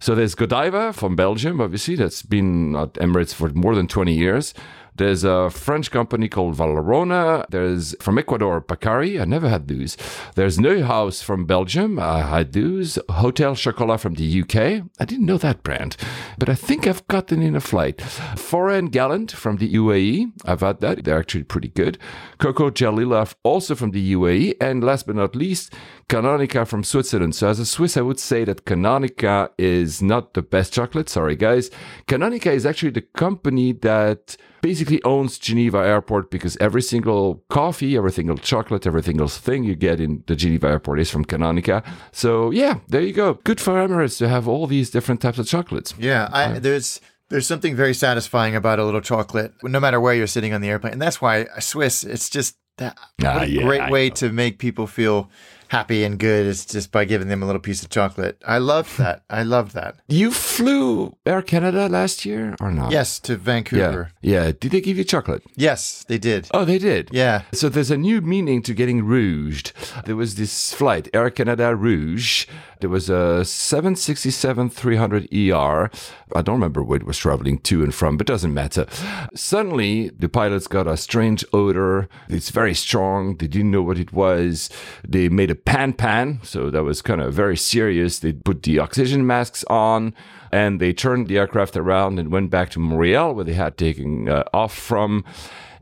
So 0.00 0.14
there's 0.14 0.34
Godiva 0.34 0.92
from 0.92 1.16
Belgium, 1.16 1.60
obviously, 1.60 1.94
that's 1.96 2.22
been 2.22 2.76
at 2.76 2.92
Emirates 2.94 3.32
for 3.32 3.48
more 3.50 3.74
than 3.74 3.86
20 3.88 4.12
years. 4.12 4.52
There's 4.96 5.24
a 5.24 5.50
French 5.50 5.90
company 5.90 6.28
called 6.28 6.56
Valrhona. 6.56 7.46
There's 7.50 7.96
from 8.00 8.18
Ecuador, 8.18 8.60
Pacari. 8.60 9.20
I 9.20 9.24
never 9.24 9.48
had 9.48 9.66
those. 9.66 9.96
There's 10.36 10.58
Neuhaus 10.58 11.22
from 11.22 11.46
Belgium. 11.46 11.98
I 11.98 12.22
had 12.22 12.52
those. 12.52 12.98
Hotel 13.08 13.56
Chocolat 13.56 14.00
from 14.00 14.14
the 14.14 14.42
UK. 14.42 14.84
I 15.00 15.04
didn't 15.04 15.26
know 15.26 15.38
that 15.38 15.64
brand, 15.64 15.96
but 16.38 16.48
I 16.48 16.54
think 16.54 16.86
I've 16.86 17.06
gotten 17.08 17.42
in 17.42 17.56
a 17.56 17.60
flight. 17.60 17.98
Forrey 18.36 18.90
& 18.90 18.90
Galland 18.90 19.32
from 19.32 19.56
the 19.56 19.74
UAE. 19.74 20.32
I've 20.44 20.60
had 20.60 20.80
that. 20.80 21.04
They're 21.04 21.18
actually 21.18 21.44
pretty 21.44 21.68
good. 21.68 21.98
Coco 22.38 22.70
Jalila 22.70 23.34
also 23.42 23.74
from 23.74 23.90
the 23.90 24.12
UAE. 24.12 24.54
And 24.60 24.84
last 24.84 25.06
but 25.06 25.16
not 25.16 25.34
least, 25.34 25.72
Canonica 26.08 26.66
from 26.66 26.84
Switzerland. 26.84 27.34
So 27.34 27.48
as 27.48 27.58
a 27.58 27.66
Swiss, 27.66 27.96
I 27.96 28.02
would 28.02 28.20
say 28.20 28.44
that 28.44 28.64
Canonica 28.64 29.50
is 29.58 30.00
not 30.00 30.34
the 30.34 30.42
best 30.42 30.72
chocolate. 30.72 31.08
Sorry, 31.08 31.34
guys. 31.34 31.70
Canonica 32.06 32.52
is 32.52 32.64
actually 32.64 32.90
the 32.90 33.02
company 33.02 33.72
that 33.72 34.36
basically 34.64 35.00
owns 35.04 35.38
Geneva 35.38 35.78
Airport 35.78 36.30
because 36.30 36.56
every 36.58 36.80
single 36.82 37.44
coffee, 37.50 37.96
every 37.98 38.12
single 38.12 38.38
chocolate, 38.38 38.86
every 38.86 39.02
single 39.02 39.28
thing 39.28 39.62
you 39.64 39.74
get 39.76 40.00
in 40.00 40.22
the 40.26 40.34
Geneva 40.34 40.68
Airport 40.68 41.00
is 41.00 41.10
from 41.10 41.24
Canonica. 41.24 41.84
So 42.12 42.50
yeah, 42.50 42.74
there 42.88 43.02
you 43.02 43.12
go. 43.12 43.34
Good 43.44 43.60
for 43.60 43.74
Emirates 43.74 44.16
to 44.18 44.28
have 44.28 44.48
all 44.48 44.66
these 44.66 44.88
different 44.90 45.20
types 45.20 45.38
of 45.38 45.46
chocolates. 45.46 45.94
Yeah, 45.98 46.28
I, 46.32 46.58
there's 46.58 47.00
there's 47.28 47.46
something 47.46 47.76
very 47.76 47.94
satisfying 47.94 48.56
about 48.56 48.78
a 48.78 48.84
little 48.84 49.02
chocolate, 49.02 49.52
no 49.62 49.80
matter 49.80 50.00
where 50.00 50.14
you're 50.14 50.26
sitting 50.36 50.54
on 50.54 50.60
the 50.62 50.68
airplane, 50.70 50.94
and 50.94 51.02
that's 51.02 51.20
why 51.20 51.46
Swiss. 51.60 52.02
It's 52.04 52.30
just 52.30 52.56
that 52.78 52.96
Ah, 53.22 53.34
what 53.34 53.42
a 53.42 53.48
yeah, 53.50 53.62
great 53.62 53.80
I 53.82 53.90
way 53.90 54.08
know. 54.08 54.14
to 54.16 54.32
make 54.32 54.58
people 54.58 54.86
feel 54.86 55.28
happy 55.74 56.04
and 56.04 56.18
good 56.18 56.46
is 56.46 56.64
just 56.64 56.92
by 56.92 57.04
giving 57.04 57.28
them 57.28 57.42
a 57.42 57.46
little 57.46 57.60
piece 57.60 57.82
of 57.82 57.88
chocolate. 57.90 58.40
I 58.46 58.58
loved 58.58 58.96
that. 59.02 59.22
I 59.28 59.42
loved 59.42 59.74
that. 59.74 59.96
You 60.08 60.30
flew 60.30 61.16
Air 61.26 61.42
Canada 61.42 61.88
last 61.88 62.24
year 62.24 62.54
or 62.60 62.70
not? 62.70 62.92
Yes, 62.92 63.18
to 63.20 63.32
Yeah. 63.32 63.38
Vancouver. 63.38 64.10
Yeah. 64.22 64.52
Did 64.60 64.70
they 64.72 64.80
give 64.80 64.96
you 64.98 65.04
chocolate? 65.04 65.42
Yes, 65.56 66.04
they 66.08 66.18
did. 66.18 66.48
Oh, 66.54 66.64
they 66.64 66.78
did. 66.78 67.08
Yeah. 67.12 67.42
So 67.52 67.68
there's 67.68 67.90
a 67.90 67.96
new 67.96 68.20
meaning 68.20 68.62
to 68.62 68.72
getting 68.74 69.04
rouged. 69.04 69.72
There 70.06 70.16
was 70.16 70.34
this 70.36 70.72
flight, 70.72 71.08
Air 71.12 71.30
Canada 71.30 71.74
Rouge. 71.74 72.46
There 72.80 72.90
was 72.90 73.08
a 73.08 73.44
767 73.44 74.68
300 74.70 75.28
ER. 75.32 75.90
I 76.36 76.42
don't 76.42 76.56
remember 76.60 76.82
where 76.82 76.98
it 77.00 77.06
was 77.06 77.16
traveling 77.18 77.58
to 77.60 77.82
and 77.82 77.94
from, 77.94 78.16
but 78.18 78.26
doesn't 78.26 78.52
matter. 78.52 78.86
Suddenly, 79.34 80.10
the 80.18 80.28
pilots 80.28 80.66
got 80.66 80.86
a 80.86 80.96
strange 80.96 81.44
odor. 81.52 82.08
It's 82.28 82.50
very 82.50 82.74
strong. 82.74 83.36
They 83.36 83.46
didn't 83.46 83.70
know 83.70 83.82
what 83.82 83.98
it 83.98 84.12
was. 84.12 84.68
They 85.06 85.28
made 85.28 85.50
a 85.50 85.54
pan 85.64 85.92
pan, 85.92 86.40
so 86.42 86.70
that 86.70 86.84
was 86.84 87.02
kind 87.02 87.20
of 87.20 87.32
very 87.32 87.56
serious. 87.56 88.18
They 88.18 88.32
put 88.32 88.62
the 88.62 88.78
oxygen 88.78 89.26
masks 89.26 89.64
on 89.68 90.14
and 90.52 90.80
they 90.80 90.92
turned 90.92 91.28
the 91.28 91.38
aircraft 91.38 91.76
around 91.76 92.18
and 92.18 92.30
went 92.30 92.50
back 92.50 92.70
to 92.70 92.78
Montreal, 92.78 93.34
where 93.34 93.44
they 93.44 93.54
had 93.54 93.76
taken 93.76 94.28
uh, 94.28 94.44
off 94.52 94.74
from. 94.74 95.24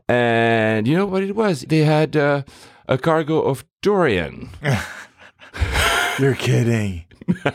And 0.07 0.87
you 0.87 0.95
know 0.97 1.05
what 1.05 1.23
it 1.23 1.35
was? 1.35 1.61
They 1.61 1.79
had 1.79 2.15
uh, 2.15 2.43
a 2.87 2.97
cargo 2.97 3.41
of 3.41 3.65
durian. 3.81 4.49
You're 6.19 6.35
kidding. 6.35 7.05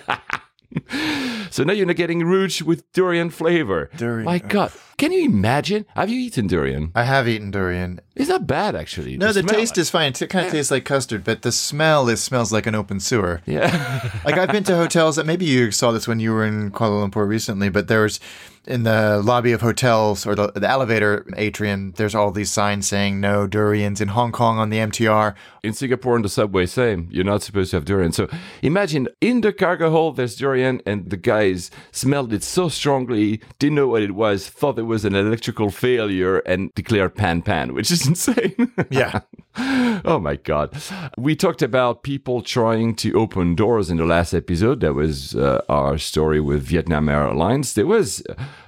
So 1.50 1.64
now 1.64 1.73
you're 1.73 1.87
not 1.87 1.97
getting 1.97 2.23
rouge 2.25 2.62
with 2.62 2.90
durian 2.92 3.30
flavor. 3.30 3.90
Durian. 3.97 4.25
My 4.25 4.38
God. 4.38 4.70
Can 4.99 5.12
you 5.12 5.25
imagine? 5.26 5.87
Have 5.95 6.11
you 6.11 6.19
eaten 6.19 6.49
durian? 6.49 6.90
I 6.93 7.05
have 7.05 7.28
eaten 7.28 7.52
durian. 7.52 8.00
It's 8.17 8.28
not 8.28 8.49
bad, 8.49 8.75
actually. 8.75 9.17
No, 9.17 9.33
the 9.33 9.43
smell- 9.43 9.55
taste 9.55 9.78
is 9.78 9.90
fine. 9.90 10.12
It 10.21 10.28
kind 10.28 10.47
of 10.47 10.52
tastes 10.52 10.73
like 10.73 10.85
custard, 10.85 11.23
but 11.23 11.43
the 11.43 11.52
smell 11.52 12.09
is 12.09 12.21
smells 12.21 12.52
like 12.52 12.67
an 12.67 12.75
open 12.75 12.99
sewer. 13.00 13.40
Yeah. 13.47 14.11
Like 14.25 14.37
I've 14.37 14.50
been 14.50 14.64
to 14.64 14.76
hotels 14.76 15.17
that 15.17 15.25
maybe 15.25 15.47
you 15.47 15.71
saw 15.71 15.93
this 15.93 16.07
when 16.09 16.21
you 16.21 16.33
were 16.33 16.45
in 16.45 16.71
Kuala 16.73 17.09
Lumpur 17.09 17.26
recently, 17.26 17.69
but 17.71 17.88
there's 17.88 18.21
in 18.69 18.83
the 18.83 19.23
lobby 19.25 19.52
of 19.52 19.62
hotels 19.62 20.26
or 20.26 20.35
the, 20.35 20.52
the 20.52 20.69
elevator 20.69 21.25
atrium, 21.37 21.93
there's 21.93 22.14
all 22.14 22.31
these 22.31 22.50
signs 22.50 22.87
saying 22.87 23.19
no 23.21 23.47
durians. 23.47 24.00
In 24.00 24.09
Hong 24.09 24.31
Kong 24.31 24.59
on 24.59 24.69
the 24.69 24.76
MTR, 24.76 25.35
in 25.62 25.73
Singapore 25.73 26.17
on 26.17 26.23
the 26.23 26.28
subway, 26.28 26.67
same. 26.67 27.09
You're 27.11 27.25
not 27.25 27.43
supposed 27.43 27.71
to 27.71 27.76
have 27.78 27.87
durian. 27.87 28.12
So 28.12 28.28
imagine 28.61 29.09
in 29.23 29.40
the 29.40 29.52
cargo 29.52 29.90
hold 29.90 30.17
there's 30.17 30.37
durian, 30.37 30.83
and 30.85 31.09
the 31.09 31.17
guys 31.17 31.71
smelled 31.93 32.33
it 32.33 32.43
so 32.43 32.69
strongly, 32.69 33.40
didn't 33.59 33.76
know 33.76 33.88
what 33.88 34.02
it 34.02 34.12
was, 34.14 34.49
thought 34.49 34.78
it 34.78 34.83
was 34.88 35.04
an 35.04 35.14
electrical 35.14 35.71
failure, 35.71 36.38
and 36.38 36.73
declared 36.75 37.14
pan 37.14 37.42
pan, 37.42 37.75
which 37.75 37.90
is 37.90 38.07
insane. 38.12 38.73
yeah, 38.90 39.21
oh 40.04 40.18
my 40.21 40.37
god. 40.37 40.76
We 41.16 41.37
talked 41.37 41.62
about 41.62 42.02
people 42.02 42.42
trying 42.42 42.95
to 42.97 43.12
open 43.14 43.54
doors 43.54 43.90
in 43.90 43.99
the 43.99 44.07
last 44.07 44.35
episode. 44.35 44.80
That 44.80 44.95
was 44.95 45.37
uh, 45.37 45.62
our 45.68 45.99
story 45.99 46.40
with 46.40 46.62
vietnam 46.62 47.09
airlines. 47.09 47.75
There 47.75 47.87
was 47.87 48.23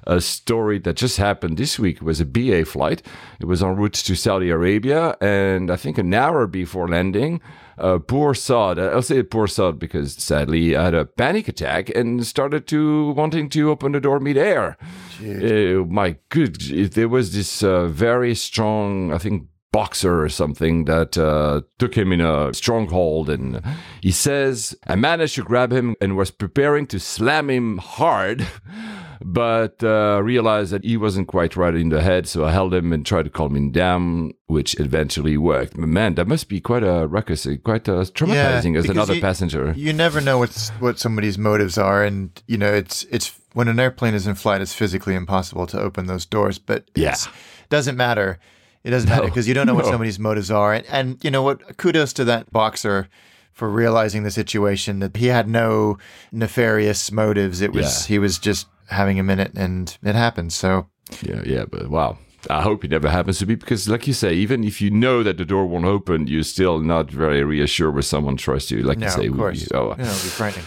a 0.06 0.20
story 0.20 0.78
that 0.80 0.96
just 0.96 1.16
happened 1.16 1.56
this 1.56 1.78
week. 1.78 1.96
It 1.96 2.02
was 2.02 2.20
a 2.20 2.24
ba 2.24 2.64
flight. 2.64 3.02
It 3.40 3.46
was 3.46 3.62
en 3.62 3.76
route 3.76 3.94
to 3.94 4.14
saudi 4.14 4.50
arabia 4.50 5.16
and 5.20 5.70
i 5.70 5.76
think 5.76 5.98
an 5.98 6.12
hour 6.12 6.46
before 6.46 6.88
landing 6.88 7.40
uh, 7.80 7.98
poor 7.98 8.34
Sod, 8.34 8.78
I'll 8.78 9.02
say 9.02 9.22
poor 9.22 9.46
Sod 9.46 9.78
because 9.78 10.14
sadly 10.14 10.76
I 10.76 10.84
had 10.84 10.94
a 10.94 11.04
panic 11.04 11.48
attack 11.48 11.88
and 11.90 12.26
started 12.26 12.66
to 12.68 13.12
wanting 13.12 13.48
to 13.50 13.70
open 13.70 13.92
the 13.92 14.00
door 14.00 14.20
mid-air. 14.20 14.76
Uh, 15.20 15.84
my 15.86 16.16
good, 16.28 16.60
there 16.92 17.08
was 17.08 17.32
this 17.34 17.62
uh, 17.62 17.86
very 17.86 18.34
strong, 18.34 19.12
I 19.12 19.18
think, 19.18 19.46
boxer 19.72 20.22
or 20.22 20.28
something 20.28 20.84
that 20.86 21.16
uh, 21.16 21.62
took 21.78 21.94
him 21.96 22.12
in 22.12 22.20
a 22.20 22.52
stronghold 22.52 23.30
and 23.30 23.62
he 24.02 24.10
says 24.10 24.76
i 24.88 24.96
managed 24.96 25.36
to 25.36 25.44
grab 25.44 25.72
him 25.72 25.94
and 26.00 26.16
was 26.16 26.32
preparing 26.32 26.86
to 26.86 26.98
slam 26.98 27.48
him 27.48 27.78
hard 27.78 28.44
but 29.22 29.82
uh, 29.84 30.20
realized 30.22 30.72
that 30.72 30.84
he 30.84 30.96
wasn't 30.96 31.28
quite 31.28 31.54
right 31.56 31.74
in 31.74 31.88
the 31.90 32.00
head 32.00 32.26
so 32.26 32.44
i 32.44 32.50
held 32.50 32.72
him 32.72 32.92
and 32.92 33.04
tried 33.04 33.24
to 33.24 33.30
calm 33.30 33.54
him 33.54 33.70
down 33.70 34.32
which 34.46 34.78
eventually 34.80 35.36
worked 35.36 35.76
man 35.76 36.14
that 36.14 36.26
must 36.26 36.48
be 36.48 36.60
quite 36.60 36.82
a 36.82 37.06
ruckus 37.06 37.46
quite 37.64 37.88
uh, 37.88 38.02
traumatizing 38.16 38.76
as 38.78 38.88
another 38.88 39.14
you- 39.14 39.20
passenger 39.20 39.74
you 39.76 39.92
never 39.92 40.20
know 40.20 40.38
what's 40.38 40.70
what 40.80 40.98
somebody's 40.98 41.36
motives 41.38 41.76
are, 41.78 42.02
and 42.04 42.42
you 42.46 42.56
know 42.56 42.72
it's 42.72 43.04
it's 43.10 43.38
when 43.52 43.68
an 43.68 43.80
airplane 43.80 44.14
is 44.14 44.26
in 44.28 44.34
flight, 44.36 44.60
it's 44.62 44.72
physically 44.72 45.14
impossible 45.14 45.66
to 45.66 45.80
open 45.80 46.06
those 46.06 46.24
doors. 46.24 46.58
But 46.60 46.88
Yeah. 46.94 47.10
it's, 47.10 47.28
doesn't 47.68 47.96
matter. 47.96 48.38
It 48.84 48.90
doesn't 48.90 49.08
matter 49.10 49.24
because 49.26 49.48
you 49.48 49.54
don't 49.54 49.66
know 49.66 49.74
what 49.74 49.86
somebody's 49.94 50.20
motives 50.20 50.50
are, 50.52 50.72
and, 50.72 50.86
and 50.88 51.18
you 51.24 51.30
know 51.32 51.42
what? 51.42 51.76
Kudos 51.76 52.12
to 52.14 52.24
that 52.26 52.52
boxer 52.52 53.08
for 53.52 53.68
realizing 53.68 54.22
the 54.22 54.30
situation 54.30 55.00
that 55.00 55.16
he 55.16 55.26
had 55.26 55.48
no 55.48 55.98
nefarious 56.32 57.10
motives. 57.12 57.60
It 57.60 57.72
was 57.72 58.02
Yeah. 58.08 58.14
he 58.14 58.18
was 58.20 58.38
just 58.38 58.66
having 58.90 59.18
a 59.18 59.22
minute, 59.22 59.52
and 59.56 59.96
it 60.02 60.14
happened. 60.14 60.52
So 60.52 60.86
Yeah, 61.22 61.42
yeah, 61.44 61.64
but 61.64 61.88
wow. 61.88 62.18
I 62.48 62.62
hope 62.62 62.84
it 62.84 62.90
never 62.90 63.10
happens 63.10 63.38
to 63.40 63.46
me 63.46 63.54
because, 63.54 63.86
like 63.88 64.06
you 64.06 64.14
say, 64.14 64.32
even 64.32 64.64
if 64.64 64.80
you 64.80 64.90
know 64.90 65.22
that 65.22 65.36
the 65.36 65.44
door 65.44 65.66
won't 65.66 65.84
open, 65.84 66.26
you're 66.26 66.42
still 66.42 66.78
not 66.78 67.10
very 67.10 67.44
reassured 67.44 67.92
when 67.92 68.02
someone 68.02 68.36
tries 68.36 68.66
to. 68.66 68.82
Like 68.82 68.98
no, 68.98 69.06
you 69.06 69.12
say, 69.12 69.26
of 69.26 69.36
course, 69.36 69.68
oh. 69.74 69.90
you 69.90 70.04
be 70.04 70.04
frightening. 70.04 70.64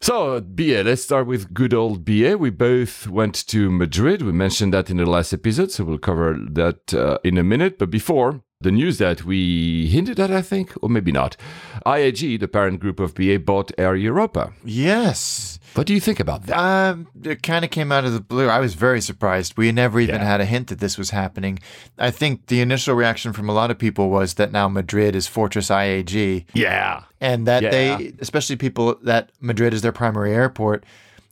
So, 0.00 0.40
BA, 0.40 0.82
let's 0.84 1.02
start 1.02 1.26
with 1.26 1.52
good 1.52 1.74
old 1.74 2.04
BA. 2.04 2.36
We 2.38 2.50
both 2.50 3.08
went 3.08 3.46
to 3.48 3.70
Madrid. 3.70 4.22
We 4.22 4.30
mentioned 4.32 4.72
that 4.74 4.90
in 4.90 4.98
the 4.98 5.06
last 5.06 5.32
episode, 5.32 5.72
so 5.72 5.84
we'll 5.84 5.98
cover 5.98 6.38
that 6.50 6.94
uh, 6.94 7.18
in 7.24 7.38
a 7.38 7.42
minute. 7.42 7.78
But 7.78 7.90
before, 7.90 8.42
the 8.60 8.70
news 8.70 8.98
that 8.98 9.24
we 9.24 9.86
hinted 9.86 10.20
at, 10.20 10.30
I 10.30 10.42
think, 10.42 10.72
or 10.82 10.88
maybe 10.88 11.12
not. 11.12 11.36
IAG, 11.84 12.38
the 12.38 12.48
parent 12.48 12.78
group 12.78 13.00
of 13.00 13.14
BA, 13.14 13.38
bought 13.38 13.72
Air 13.78 13.96
Europa. 13.96 14.52
Yes. 14.64 15.58
What 15.76 15.86
do 15.86 15.94
you 15.94 16.00
think 16.00 16.20
about 16.20 16.46
that? 16.46 16.56
Um, 16.58 17.06
it 17.22 17.42
kind 17.42 17.64
of 17.64 17.70
came 17.70 17.92
out 17.92 18.04
of 18.04 18.12
the 18.12 18.20
blue. 18.20 18.48
I 18.48 18.60
was 18.60 18.74
very 18.74 19.00
surprised. 19.00 19.56
We 19.56 19.70
never 19.72 20.00
even 20.00 20.16
Yeah. 20.16 20.24
had 20.24 20.40
a 20.40 20.44
hint 20.46 20.68
that 20.68 20.78
this 20.80 20.96
was 20.96 21.10
happening. 21.10 21.58
I 21.98 22.10
think 22.10 22.46
the 22.46 22.60
initial 22.60 22.94
reaction 22.94 23.32
from 23.34 23.48
a 23.48 23.52
lot 23.52 23.70
of 23.70 23.78
people 23.78 24.08
was 24.08 24.34
that 24.34 24.52
now 24.52 24.68
Madrid 24.68 25.14
is 25.14 25.26
Fortress 25.26 25.70
IAG, 25.70 26.46
yeah. 26.54 27.02
and 27.20 27.46
that 27.46 27.62
Yeah. 27.62 27.70
they, 27.70 28.12
especially 28.20 28.56
people 28.56 28.96
that 29.02 29.30
Madrid 29.40 29.74
is 29.74 29.82
their 29.82 29.92
primary 29.92 30.32
airport, 30.32 30.84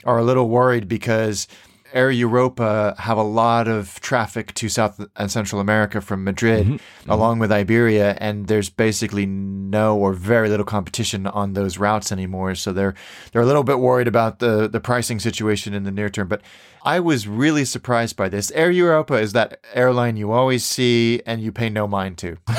are 0.04 0.18
a 0.18 0.22
little 0.22 0.48
worried 0.50 0.88
because 0.88 1.48
Air 1.94 2.10
Europa 2.10 2.94
have 2.98 3.16
a 3.16 3.22
lot 3.22 3.68
of 3.68 4.00
traffic 4.00 4.52
to 4.54 4.68
South 4.68 5.00
and 5.16 5.30
Central 5.30 5.60
America 5.60 6.00
from 6.00 6.24
Madrid, 6.24 6.66
Mm-hmm. 6.66 7.10
along 7.10 7.38
with 7.38 7.52
Iberia, 7.52 8.16
and 8.20 8.48
there's 8.48 8.68
basically 8.68 9.26
no 9.26 9.96
or 9.96 10.12
very 10.12 10.48
little 10.48 10.66
competition 10.66 11.26
on 11.26 11.52
those 11.54 11.78
routes 11.78 12.10
anymore. 12.12 12.54
So 12.56 12.72
they're 12.72 12.94
they're 13.32 13.42
a 13.42 13.46
little 13.46 13.64
bit 13.64 13.78
worried 13.78 14.08
about 14.08 14.40
the 14.40 14.68
the 14.68 14.80
pricing 14.80 15.20
situation 15.20 15.72
in 15.74 15.84
the 15.84 15.90
near 15.92 16.10
term. 16.10 16.28
But 16.28 16.42
I 16.84 17.00
was 17.00 17.26
really 17.28 17.64
surprised 17.64 18.16
by 18.16 18.28
this. 18.28 18.50
Air 18.52 18.70
Europa 18.70 19.14
is 19.14 19.32
that 19.32 19.60
airline 19.72 20.16
you 20.16 20.32
always 20.32 20.64
see 20.64 21.22
and 21.24 21.40
you 21.40 21.52
pay 21.52 21.70
no 21.70 21.86
mind 21.86 22.18
to. 22.18 22.36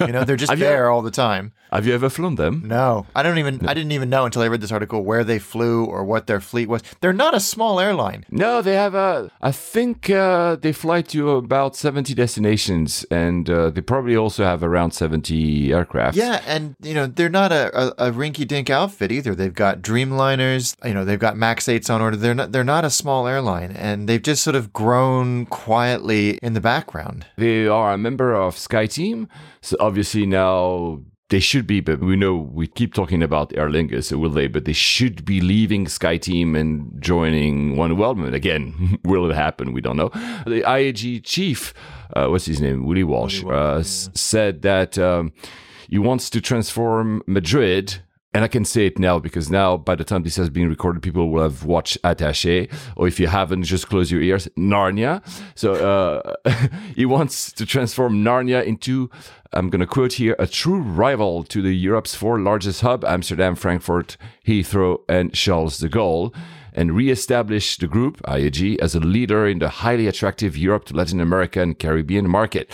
You 0.00 0.12
know, 0.12 0.22
they're 0.22 0.36
just 0.36 0.52
there 0.60 0.90
all 0.90 1.02
the 1.02 1.10
time. 1.10 1.50
Have 1.72 1.86
you 1.86 1.94
ever 1.94 2.08
flown 2.08 2.34
them? 2.36 2.62
No, 2.66 3.06
I 3.14 3.22
don't 3.22 3.38
even. 3.38 3.66
I 3.66 3.74
didn't 3.74 3.92
even 3.92 4.08
know 4.10 4.24
until 4.24 4.42
I 4.42 4.48
read 4.48 4.60
this 4.60 4.72
article 4.72 5.04
where 5.04 5.24
they 5.24 5.38
flew 5.38 5.84
or 5.84 6.04
what 6.04 6.26
their 6.26 6.40
fleet 6.40 6.68
was. 6.68 6.82
They're 7.00 7.12
not 7.12 7.34
a 7.34 7.40
small 7.40 7.80
airline. 7.80 8.24
No, 8.30 8.62
they 8.62 8.74
have 8.74 8.94
a. 8.94 9.30
I 9.40 9.52
think 9.52 10.10
uh, 10.10 10.56
they 10.56 10.72
fly 10.72 11.02
to 11.02 11.30
about 11.32 11.76
seventy 11.76 12.14
destinations, 12.14 13.04
and 13.10 13.48
uh, 13.50 13.70
they 13.70 13.80
probably 13.80 14.16
also 14.16 14.44
have 14.44 14.62
around 14.62 14.92
seventy 14.92 15.72
aircraft. 15.72 16.16
Yeah, 16.16 16.42
and 16.46 16.74
you 16.82 16.94
know 16.94 17.06
they're 17.06 17.28
not 17.28 17.52
a, 17.52 17.70
a, 17.78 18.08
a 18.08 18.12
rinky-dink 18.12 18.70
outfit 18.70 19.12
either. 19.12 19.34
They've 19.34 19.54
got 19.54 19.82
Dreamliners. 19.82 20.74
You 20.84 20.94
know 20.94 21.04
they've 21.04 21.18
got 21.18 21.36
Max 21.36 21.68
Eights 21.68 21.90
on 21.90 22.00
order. 22.00 22.16
They're 22.16 22.34
not. 22.34 22.52
They're 22.52 22.64
not 22.64 22.84
a 22.84 22.90
small 22.90 23.26
airline, 23.26 23.72
and 23.72 24.08
they've 24.08 24.22
just 24.22 24.42
sort 24.42 24.56
of 24.56 24.72
grown 24.72 25.46
quietly 25.46 26.38
in 26.42 26.54
the 26.54 26.60
background. 26.60 27.26
they 27.36 27.66
are 27.66 27.92
a 27.92 27.98
member 27.98 28.34
of 28.34 28.54
SkyTeam, 28.56 29.28
so 29.60 29.76
obviously 29.80 30.26
now 30.26 31.00
they 31.30 31.40
should 31.40 31.66
be. 31.66 31.80
But 31.80 32.00
we 32.00 32.16
know 32.16 32.34
we 32.36 32.66
keep 32.66 32.94
talking 32.94 33.22
about 33.22 33.52
Aer 33.56 33.68
Lingus, 33.68 34.04
so 34.04 34.18
will 34.18 34.30
they? 34.30 34.46
But 34.48 34.64
they 34.64 34.72
should 34.72 35.24
be 35.24 35.40
leaving 35.40 35.86
SkyTeam 35.86 36.56
and 36.58 36.90
joining 37.02 37.76
oneworld 37.76 38.32
again. 38.34 38.98
will 39.04 39.30
it 39.30 39.34
happen? 39.34 39.72
We 39.72 39.80
don't 39.80 39.96
know. 39.96 40.08
The 40.46 40.62
IAG 40.66 41.22
chief, 41.24 41.74
uh, 42.14 42.26
what's 42.28 42.46
his 42.46 42.60
name, 42.60 42.84
Willie 42.86 43.04
Walsh, 43.04 43.44
uh, 43.44 43.76
s- 43.78 44.10
said 44.14 44.62
that 44.62 44.98
um, 44.98 45.32
he 45.88 45.98
wants 45.98 46.30
to 46.30 46.40
transform 46.40 47.22
Madrid. 47.26 47.96
And 48.38 48.44
I 48.44 48.46
can 48.46 48.64
say 48.64 48.86
it 48.86 49.00
now 49.00 49.18
because 49.18 49.50
now, 49.50 49.76
by 49.76 49.96
the 49.96 50.04
time 50.04 50.22
this 50.22 50.36
has 50.36 50.48
been 50.48 50.68
recorded, 50.68 51.02
people 51.02 51.28
will 51.28 51.42
have 51.42 51.64
watched 51.64 52.00
Attaché, 52.02 52.72
or 52.94 53.08
if 53.08 53.18
you 53.18 53.26
haven't, 53.26 53.64
just 53.64 53.88
close 53.88 54.12
your 54.12 54.22
ears. 54.22 54.46
Narnia. 54.56 55.24
So 55.56 55.74
uh, 55.74 56.36
he 56.94 57.04
wants 57.04 57.50
to 57.50 57.66
transform 57.66 58.22
Narnia 58.22 58.64
into, 58.64 59.10
I'm 59.52 59.70
going 59.70 59.80
to 59.80 59.88
quote 59.88 60.12
here, 60.12 60.36
a 60.38 60.46
true 60.46 60.78
rival 60.78 61.42
to 61.46 61.60
the 61.60 61.74
Europe's 61.74 62.14
four 62.14 62.38
largest 62.38 62.82
hub: 62.82 63.04
Amsterdam, 63.04 63.56
Frankfurt, 63.56 64.16
Heathrow, 64.46 65.00
and 65.08 65.34
Charles 65.34 65.78
de 65.78 65.88
Gaulle, 65.88 66.32
and 66.72 66.94
re-establish 66.94 67.76
the 67.78 67.88
group 67.88 68.22
IAG 68.22 68.78
as 68.78 68.94
a 68.94 69.00
leader 69.00 69.48
in 69.48 69.58
the 69.58 69.68
highly 69.68 70.06
attractive 70.06 70.56
Europe 70.56 70.84
to 70.84 70.94
Latin 70.94 71.18
America 71.18 71.60
and 71.60 71.76
Caribbean 71.76 72.30
market. 72.30 72.72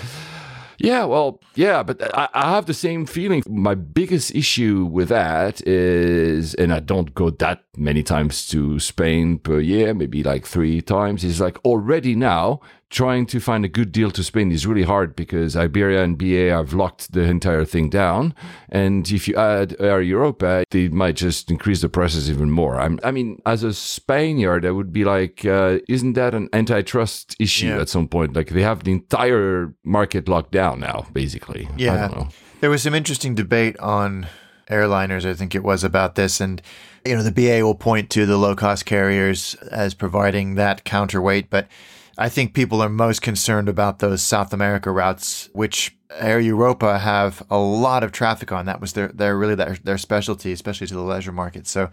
Yeah, 0.78 1.04
well, 1.04 1.40
yeah, 1.54 1.82
but 1.82 2.02
I, 2.16 2.28
I 2.34 2.50
have 2.54 2.66
the 2.66 2.74
same 2.74 3.06
feeling. 3.06 3.42
My 3.48 3.74
biggest 3.74 4.34
issue 4.34 4.84
with 4.90 5.08
that 5.08 5.66
is, 5.66 6.54
and 6.54 6.72
I 6.72 6.80
don't 6.80 7.14
go 7.14 7.30
that 7.30 7.64
many 7.76 8.02
times 8.02 8.46
to 8.48 8.78
Spain 8.78 9.38
per 9.38 9.60
year, 9.60 9.94
maybe 9.94 10.22
like 10.22 10.46
three 10.46 10.80
times, 10.80 11.24
is 11.24 11.40
like 11.40 11.58
already 11.64 12.14
now 12.14 12.60
trying 12.90 13.26
to 13.26 13.40
find 13.40 13.64
a 13.64 13.68
good 13.68 13.90
deal 13.92 14.10
to 14.12 14.22
Spain 14.22 14.52
is 14.52 14.66
really 14.66 14.84
hard 14.84 15.16
because 15.16 15.56
Iberia 15.56 16.04
and 16.04 16.16
BA 16.16 16.50
have 16.50 16.72
locked 16.74 17.12
the 17.12 17.22
entire 17.22 17.64
thing 17.64 17.90
down. 17.90 18.34
And 18.68 19.10
if 19.10 19.26
you 19.26 19.34
add 19.36 19.74
Air 19.80 20.00
Europa, 20.00 20.64
they 20.70 20.88
might 20.88 21.16
just 21.16 21.50
increase 21.50 21.80
the 21.80 21.88
prices 21.88 22.30
even 22.30 22.50
more. 22.50 22.80
I'm, 22.80 23.00
i 23.02 23.10
mean, 23.10 23.40
as 23.46 23.62
a 23.64 23.72
Spaniard, 23.74 24.64
I 24.64 24.70
would 24.70 24.92
be 24.92 25.04
like, 25.04 25.44
uh, 25.44 25.78
isn't 25.88 26.12
that 26.14 26.34
an 26.34 26.48
antitrust 26.52 27.34
issue 27.40 27.68
Yeah. 27.68 27.80
at 27.80 27.88
some 27.88 28.06
point? 28.08 28.34
Like 28.36 28.50
they 28.50 28.62
have 28.62 28.84
the 28.84 28.92
entire 28.92 29.74
market 29.84 30.28
locked 30.28 30.52
down 30.52 30.80
now, 30.80 31.06
basically. 31.12 31.66
I 31.66 31.74
Yeah. 31.76 31.96
don't 32.08 32.16
know. 32.16 32.28
There 32.60 32.70
was 32.70 32.82
some 32.82 32.94
interesting 32.94 33.34
debate 33.34 33.76
on 33.78 34.26
airliners, 34.70 35.24
I 35.24 35.34
think 35.34 35.54
it 35.54 35.62
was 35.62 35.84
about 35.84 36.14
this. 36.14 36.40
And, 36.40 36.62
you 37.04 37.14
know, 37.16 37.22
the 37.22 37.32
BA 37.32 37.62
will 37.62 37.74
point 37.74 38.08
to 38.10 38.24
the 38.24 38.38
low 38.38 38.54
cost 38.54 38.86
carriers 38.86 39.54
as 39.70 39.94
providing 39.94 40.54
that 40.54 40.84
counterweight. 40.84 41.50
But 41.50 41.66
I 42.16 42.28
think 42.28 42.54
people 42.54 42.80
are 42.80 42.88
most 42.88 43.22
concerned 43.22 43.68
about 43.68 43.98
those 43.98 44.22
South 44.22 44.52
America 44.52 44.90
routes, 44.90 45.48
which 45.52 45.96
Air 46.18 46.38
Europa 46.40 46.98
have 46.98 47.42
a 47.50 47.58
lot 47.58 48.04
of 48.04 48.12
traffic 48.12 48.52
on. 48.52 48.66
That 48.66 48.80
was 48.80 48.92
their, 48.92 49.08
their 49.08 49.36
really 49.36 49.54
their, 49.56 49.76
their 49.82 49.98
specialty, 49.98 50.52
especially 50.52 50.86
to 50.86 50.94
the 50.94 51.00
leisure 51.02 51.32
market. 51.32 51.66
So 51.66 51.90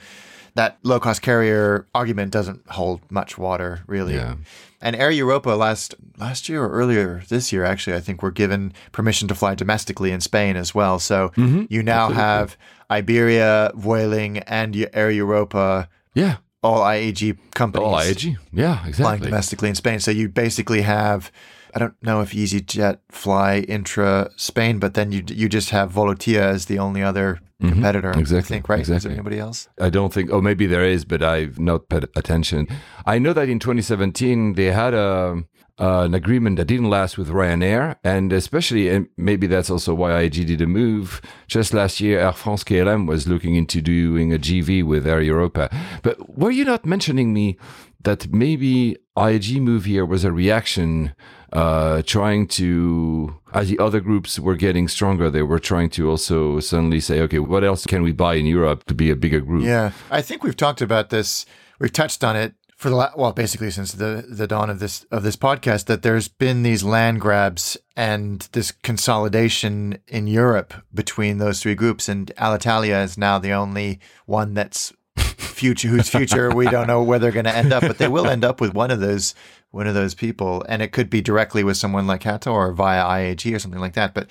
that 0.54 0.78
low 0.84 1.00
cost 1.00 1.22
carrier 1.22 1.88
argument 1.96 2.32
doesn't 2.32 2.70
hold 2.70 3.02
much 3.10 3.38
water, 3.38 3.82
really. 3.88 4.16
Yeah. 4.16 4.36
And 4.82 4.96
Air 4.96 5.12
Europa 5.12 5.50
last 5.52 5.96
last 6.18 6.50
year 6.50 6.64
or 6.64 6.70
earlier 6.72 7.24
this 7.30 7.52
year, 7.54 7.64
actually, 7.64 7.96
I 7.96 8.00
think 8.00 8.22
were 8.22 8.32
given 8.32 8.74
permission 8.92 9.28
to 9.30 9.36
fly 9.36 9.56
domestically 9.56 10.12
in 10.12 10.22
Spain 10.22 10.56
as 10.56 10.76
well. 10.76 11.00
So 11.00 11.30
Mm-hmm. 11.30 11.66
you 11.70 11.84
now 11.84 12.10
have 12.10 12.58
Iberia, 12.90 13.72
Vueling, 13.76 14.40
and 14.48 14.76
Air 14.94 15.10
Europa, 15.10 15.88
Yeah. 16.14 16.38
All 16.64 16.82
IAG 16.82 17.38
companies 17.56 17.88
All 17.88 17.96
IAG. 17.96 18.38
Yeah, 18.54 18.80
exactly. 18.86 19.04
flying 19.04 19.22
domestically 19.22 19.70
in 19.70 19.76
Spain. 19.76 20.00
So 20.00 20.12
you 20.12 20.30
basically 20.30 20.82
have. 20.82 21.32
I 21.74 21.80
don't 21.80 21.96
know 22.04 22.20
if 22.22 22.32
EasyJet 22.34 22.98
fly 23.10 23.60
intra 23.60 24.30
Spain, 24.36 24.78
but 24.80 24.94
then 24.94 25.12
you 25.14 25.24
you 25.28 25.48
just 25.48 25.70
have 25.70 25.92
Volotea 25.94 26.42
as 26.42 26.66
the 26.66 26.78
only 26.80 27.02
other 27.02 27.40
competitor. 27.62 28.10
I 28.10 28.12
Mm-hmm. 28.14 28.20
Exactly, 28.20 28.56
think, 28.56 28.70
right? 28.70 28.82
Is 28.82 28.90
exactly. 28.90 29.10
there 29.10 29.16
anybody 29.20 29.40
else? 29.40 29.70
I 29.80 29.90
don't 29.90 30.14
think. 30.14 30.30
Oh, 30.32 30.42
maybe 30.42 30.68
there 30.68 30.84
is, 30.86 31.06
but 31.06 31.24
I've 31.24 31.60
not 31.60 31.88
paid 31.90 32.06
attention. 32.16 32.68
I 33.06 33.20
know 33.20 33.34
that 33.34 33.48
in 33.50 33.60
2017 33.60 34.54
they 34.56 34.66
had 34.72 34.94
a 34.94 35.44
uh, 35.82 36.04
an 36.04 36.14
agreement 36.14 36.58
that 36.58 36.66
didn't 36.66 36.92
last 36.92 37.18
with 37.18 37.30
Ryanair, 37.30 37.96
and 38.04 38.32
especially, 38.32 38.88
and 38.88 39.08
maybe 39.18 39.48
that's 39.48 39.72
also 39.72 39.96
why 39.96 40.12
IAG 40.12 40.46
did 40.46 40.62
a 40.62 40.68
move. 40.68 41.22
Just 41.48 41.74
last 41.74 42.00
year, 42.00 42.20
Air 42.20 42.34
France 42.34 42.64
KLM 42.64 43.08
was 43.08 43.28
looking 43.28 43.56
into 43.56 43.82
doing 43.82 44.32
a 44.32 44.38
JV 44.38 44.84
with 44.84 45.08
Air 45.08 45.22
Europa. 45.22 45.76
But 46.04 46.38
were 46.38 46.52
you 46.52 46.66
not 46.66 46.86
mentioning 46.86 47.34
me 47.34 47.58
that 48.04 48.32
maybe 48.32 48.98
IAG 49.18 49.60
move 49.60 49.86
here 49.86 50.06
was 50.06 50.24
a 50.24 50.32
reaction? 50.32 51.16
Uh, 51.52 52.02
trying 52.04 52.48
to, 52.48 53.36
as 53.54 53.68
the 53.68 53.78
other 53.78 54.00
groups 54.00 54.40
were 54.40 54.56
getting 54.56 54.88
stronger, 54.88 55.30
they 55.30 55.42
were 55.42 55.60
trying 55.60 55.90
to 55.90 56.10
also 56.10 56.62
suddenly 56.62 57.02
say, 57.02 57.20
okay, 57.20 57.40
what 57.40 57.62
else 57.62 57.86
can 57.86 58.04
we 58.04 58.14
buy 58.14 58.36
in 58.36 58.46
Europe 58.46 58.86
to 58.86 58.94
be 58.94 59.10
a 59.10 59.18
bigger 59.18 59.42
group? 59.42 59.66
Yeah, 59.66 59.92
I 60.10 60.22
think 60.22 60.44
we've 60.46 60.56
talked 60.56 60.82
about 60.82 61.10
this. 61.10 61.46
We've 61.78 61.92
touched 61.92 62.24
on 62.24 62.38
it 62.38 62.54
for 62.82 62.90
the 62.90 62.96
la- 62.96 63.12
well, 63.16 63.32
basically 63.32 63.70
since 63.70 63.92
the 63.92 64.26
the 64.28 64.48
dawn 64.48 64.72
of 64.72 64.80
this 64.80 65.06
of 65.12 65.22
this 65.22 65.36
podcast. 65.36 65.86
That 65.86 66.02
there's 66.02 66.28
been 66.28 66.64
these 66.64 66.84
land 66.84 67.22
grabs 67.22 67.78
and 67.96 68.42
this 68.54 68.72
consolidation 68.72 70.00
in 70.08 70.26
Europe 70.26 70.74
between 70.92 71.38
those 71.38 71.62
three 71.62 71.76
groups, 71.76 72.10
and 72.10 72.32
Alitalia 72.38 73.04
is 73.04 73.20
now 73.20 73.38
the 73.38 73.52
only 73.52 74.00
one 74.26 74.56
that's 74.56 74.92
future 75.16 75.90
whose 75.90 76.10
future 76.10 76.50
we 76.50 76.66
don't 76.66 76.88
know 76.88 77.04
where 77.04 77.20
they're 77.20 77.32
going 77.32 77.46
to 77.46 77.56
end 77.56 77.72
up, 77.72 77.82
but 77.82 78.00
they 78.00 78.08
will 78.08 78.26
end 78.26 78.44
up 78.44 78.60
with 78.60 78.74
one 78.74 78.90
of 78.90 79.00
those 79.00 79.36
one 79.70 79.86
of 79.86 79.94
those 79.94 80.16
people, 80.16 80.66
and 80.68 80.82
it 80.82 80.92
could 80.92 81.10
be 81.10 81.22
directly 81.22 81.64
with 81.64 81.78
someone 81.78 82.08
like 82.08 82.24
Hato 82.24 82.52
or 82.52 82.74
via 82.74 83.04
IAG 83.04 83.56
or 83.56 83.60
something 83.60 83.80
like 83.80 83.94
that. 83.94 84.16
But 84.16 84.28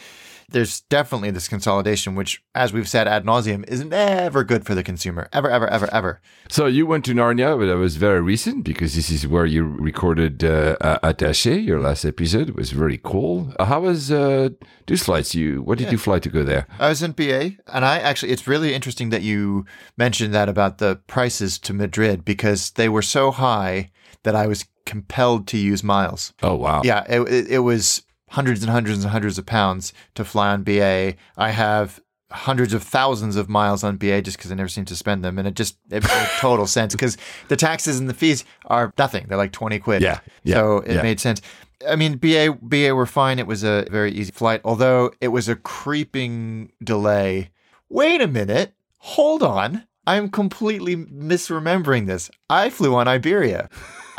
there's 0.50 0.80
definitely 0.82 1.30
this 1.30 1.48
consolidation, 1.48 2.14
which, 2.14 2.42
as 2.54 2.72
we've 2.72 2.88
said 2.88 3.08
ad 3.08 3.24
nauseum, 3.24 3.68
is 3.68 3.84
never 3.84 4.44
good 4.44 4.66
for 4.66 4.74
the 4.74 4.82
consumer. 4.82 5.28
Ever, 5.32 5.50
ever, 5.50 5.68
ever, 5.68 5.88
ever. 5.92 6.20
So 6.48 6.66
you 6.66 6.86
went 6.86 7.04
to 7.06 7.14
Narnia, 7.14 7.58
but 7.58 7.66
that 7.66 7.76
was 7.76 7.96
very 7.96 8.20
recent 8.20 8.64
because 8.64 8.94
this 8.94 9.10
is 9.10 9.26
where 9.26 9.46
you 9.46 9.64
recorded 9.64 10.44
uh, 10.44 10.76
Attaché, 11.02 11.64
your 11.64 11.80
last 11.80 12.04
episode. 12.04 12.48
It 12.48 12.56
was 12.56 12.72
very 12.72 12.98
cool. 13.02 13.52
Uh, 13.58 13.64
how 13.64 13.80
was 13.80 14.10
uh, 14.10 14.50
flights? 14.96 15.34
You 15.34 15.62
what 15.62 15.78
did 15.78 15.92
you 15.92 15.98
fly 15.98 16.18
to 16.18 16.28
go 16.28 16.42
there? 16.42 16.66
I 16.78 16.88
was 16.88 17.02
in 17.02 17.12
BA, 17.12 17.52
and 17.72 17.84
I 17.84 17.98
actually, 17.98 18.32
it's 18.32 18.46
really 18.46 18.74
interesting 18.74 19.10
that 19.10 19.22
you 19.22 19.64
mentioned 19.96 20.34
that 20.34 20.48
about 20.48 20.78
the 20.78 20.96
prices 21.06 21.58
to 21.60 21.72
Madrid 21.72 22.24
because 22.24 22.72
they 22.72 22.88
were 22.88 23.02
so 23.02 23.30
high 23.30 23.90
that 24.24 24.34
I 24.34 24.46
was 24.46 24.66
compelled 24.86 25.46
to 25.48 25.56
use 25.56 25.84
miles. 25.84 26.32
Oh 26.42 26.56
wow! 26.56 26.82
Yeah, 26.84 27.04
it, 27.08 27.20
it, 27.20 27.46
it 27.48 27.58
was 27.60 28.02
hundreds 28.30 28.62
and 28.62 28.70
hundreds 28.70 29.02
and 29.02 29.10
hundreds 29.12 29.38
of 29.38 29.46
pounds 29.46 29.92
to 30.14 30.24
fly 30.24 30.50
on 30.50 30.62
BA. 30.62 31.14
I 31.36 31.50
have 31.50 32.00
hundreds 32.30 32.72
of 32.72 32.82
thousands 32.82 33.34
of 33.34 33.48
miles 33.48 33.82
on 33.82 33.96
BA 33.96 34.22
just 34.22 34.36
because 34.36 34.52
I 34.52 34.54
never 34.54 34.68
seem 34.68 34.84
to 34.86 34.96
spend 34.96 35.24
them, 35.24 35.38
and 35.38 35.48
it 35.48 35.54
just 35.54 35.76
it 35.90 36.02
made 36.02 36.28
total 36.38 36.66
sense 36.78 36.94
because 36.94 37.16
the 37.48 37.56
taxes 37.56 37.98
and 37.98 38.08
the 38.08 38.14
fees 38.14 38.44
are 38.66 38.92
nothing. 38.98 39.26
They're 39.28 39.38
like 39.38 39.52
twenty 39.52 39.78
quid. 39.78 40.02
Yeah, 40.02 40.20
yeah, 40.44 40.54
so 40.54 40.78
it 40.78 40.94
yeah. 40.96 41.02
made 41.02 41.20
sense. 41.20 41.42
I 41.88 41.96
mean, 41.96 42.16
BA 42.16 42.56
BA 42.62 42.94
were 42.94 43.06
fine. 43.06 43.38
It 43.38 43.46
was 43.46 43.64
a 43.64 43.86
very 43.90 44.12
easy 44.12 44.32
flight, 44.32 44.60
although 44.64 45.12
it 45.20 45.28
was 45.28 45.48
a 45.48 45.56
creeping 45.56 46.72
delay. 46.82 47.50
Wait 47.88 48.20
a 48.20 48.28
minute, 48.28 48.74
hold 48.98 49.42
on. 49.42 49.84
I'm 50.06 50.28
completely 50.28 50.96
misremembering 50.96 52.06
this. 52.06 52.30
I 52.48 52.70
flew 52.70 52.94
on 52.94 53.06
Iberia. 53.06 53.68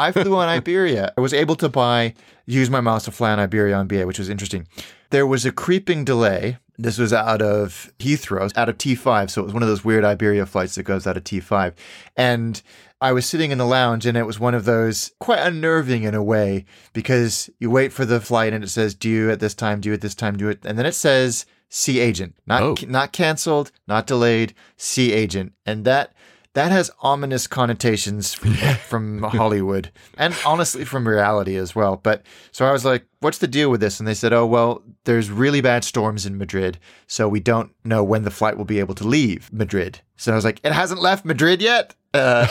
I 0.01 0.11
flew 0.11 0.35
on 0.35 0.49
Iberia. 0.49 1.13
I 1.17 1.21
was 1.21 1.33
able 1.33 1.55
to 1.57 1.69
buy, 1.69 2.13
use 2.45 2.69
my 2.69 2.81
miles 2.81 3.03
to 3.05 3.11
fly 3.11 3.31
on 3.31 3.39
Iberia 3.39 3.75
on 3.75 3.87
BA, 3.87 4.05
which 4.07 4.19
was 4.19 4.29
interesting. 4.29 4.67
There 5.11 5.27
was 5.27 5.45
a 5.45 5.51
creeping 5.51 6.03
delay. 6.05 6.57
This 6.77 6.97
was 6.97 7.13
out 7.13 7.41
of 7.41 7.91
Heathrow, 7.99 8.51
out 8.57 8.69
of 8.69 8.77
T5. 8.77 9.29
So 9.29 9.41
it 9.41 9.45
was 9.45 9.53
one 9.53 9.61
of 9.63 9.69
those 9.69 9.85
weird 9.85 10.03
Iberia 10.03 10.45
flights 10.45 10.75
that 10.75 10.83
goes 10.83 11.05
out 11.05 11.17
of 11.17 11.23
T5. 11.23 11.73
And 12.17 12.61
I 12.99 13.11
was 13.11 13.25
sitting 13.25 13.51
in 13.51 13.57
the 13.57 13.65
lounge 13.65 14.05
and 14.05 14.17
it 14.17 14.25
was 14.25 14.39
one 14.39 14.55
of 14.55 14.65
those 14.65 15.11
quite 15.19 15.39
unnerving 15.39 16.03
in 16.03 16.15
a 16.15 16.23
way 16.23 16.65
because 16.93 17.49
you 17.59 17.69
wait 17.69 17.93
for 17.93 18.05
the 18.05 18.19
flight 18.21 18.53
and 18.53 18.63
it 18.63 18.69
says 18.69 18.95
due 18.95 19.29
at 19.29 19.39
this 19.39 19.53
time, 19.53 19.81
due 19.81 19.93
at 19.93 20.01
this 20.01 20.15
time, 20.15 20.37
due 20.37 20.49
it. 20.49 20.59
And 20.65 20.77
then 20.79 20.85
it 20.85 20.95
says 20.95 21.45
C 21.69 21.99
agent, 21.99 22.35
not, 22.47 22.61
Oh. 22.63 22.75
not 22.87 23.11
canceled, 23.11 23.71
not 23.87 24.07
delayed, 24.07 24.53
C 24.77 25.13
agent. 25.13 25.53
And 25.65 25.85
that, 25.85 26.13
that 26.53 26.71
has 26.71 26.91
ominous 26.99 27.47
connotations 27.47 28.33
from, 28.33 28.53
from 28.87 29.23
Hollywood 29.23 29.91
and 30.17 30.35
honestly 30.45 30.83
from 30.83 31.07
reality 31.07 31.55
as 31.55 31.75
well. 31.75 31.95
But 31.97 32.23
so 32.51 32.65
I 32.65 32.71
was 32.71 32.83
like, 32.83 33.05
what's 33.19 33.37
the 33.37 33.47
deal 33.47 33.69
with 33.69 33.79
this? 33.79 33.99
And 33.99 34.07
they 34.07 34.13
said, 34.13 34.33
oh, 34.33 34.45
well, 34.45 34.83
there's 35.05 35.29
really 35.29 35.61
bad 35.61 35.83
storms 35.83 36.25
in 36.25 36.37
Madrid. 36.37 36.77
So 37.07 37.29
we 37.29 37.39
don't 37.39 37.71
know 37.83 38.03
when 38.03 38.23
the 38.23 38.31
flight 38.31 38.57
will 38.57 38.65
be 38.65 38.79
able 38.79 38.95
to 38.95 39.07
leave 39.07 39.51
Madrid. 39.53 40.01
So 40.17 40.31
I 40.31 40.35
was 40.35 40.45
like, 40.45 40.59
it 40.63 40.73
hasn't 40.73 41.01
left 41.01 41.25
Madrid 41.25 41.61
yet. 41.61 41.95
Uh, 42.13 42.45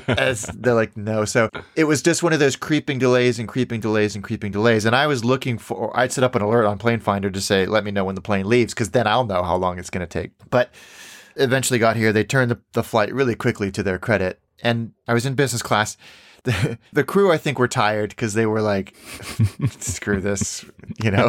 as 0.06 0.42
they're 0.42 0.74
like, 0.74 0.96
no. 0.96 1.24
So 1.24 1.50
it 1.74 1.84
was 1.84 2.00
just 2.00 2.22
one 2.22 2.32
of 2.32 2.38
those 2.38 2.54
creeping 2.54 3.00
delays 3.00 3.40
and 3.40 3.48
creeping 3.48 3.80
delays 3.80 4.14
and 4.14 4.22
creeping 4.22 4.52
delays. 4.52 4.84
And 4.84 4.94
I 4.94 5.08
was 5.08 5.24
looking 5.24 5.58
for, 5.58 5.94
I'd 5.98 6.12
set 6.12 6.22
up 6.22 6.36
an 6.36 6.42
alert 6.42 6.66
on 6.66 6.78
Plane 6.78 7.00
Finder 7.00 7.30
to 7.30 7.40
say, 7.40 7.66
let 7.66 7.82
me 7.82 7.90
know 7.90 8.04
when 8.04 8.14
the 8.14 8.20
plane 8.20 8.48
leaves, 8.48 8.72
because 8.72 8.90
then 8.90 9.08
I'll 9.08 9.26
know 9.26 9.42
how 9.42 9.56
long 9.56 9.78
it's 9.78 9.90
going 9.90 10.06
to 10.06 10.20
take. 10.20 10.30
But 10.50 10.70
eventually 11.36 11.78
got 11.78 11.96
here. 11.96 12.12
They 12.12 12.24
turned 12.24 12.50
the, 12.50 12.60
the 12.72 12.82
flight 12.82 13.12
really 13.12 13.34
quickly 13.34 13.70
to 13.72 13.82
their 13.82 13.98
credit. 13.98 14.40
And 14.62 14.92
I 15.08 15.14
was 15.14 15.26
in 15.26 15.34
business 15.34 15.62
class. 15.62 15.96
The, 16.42 16.78
the 16.94 17.04
crew, 17.04 17.30
I 17.30 17.36
think, 17.36 17.58
were 17.58 17.68
tired 17.68 18.08
because 18.08 18.32
they 18.32 18.46
were 18.46 18.62
like, 18.62 18.96
screw 19.78 20.22
this, 20.22 20.64
you 21.02 21.10
know. 21.10 21.28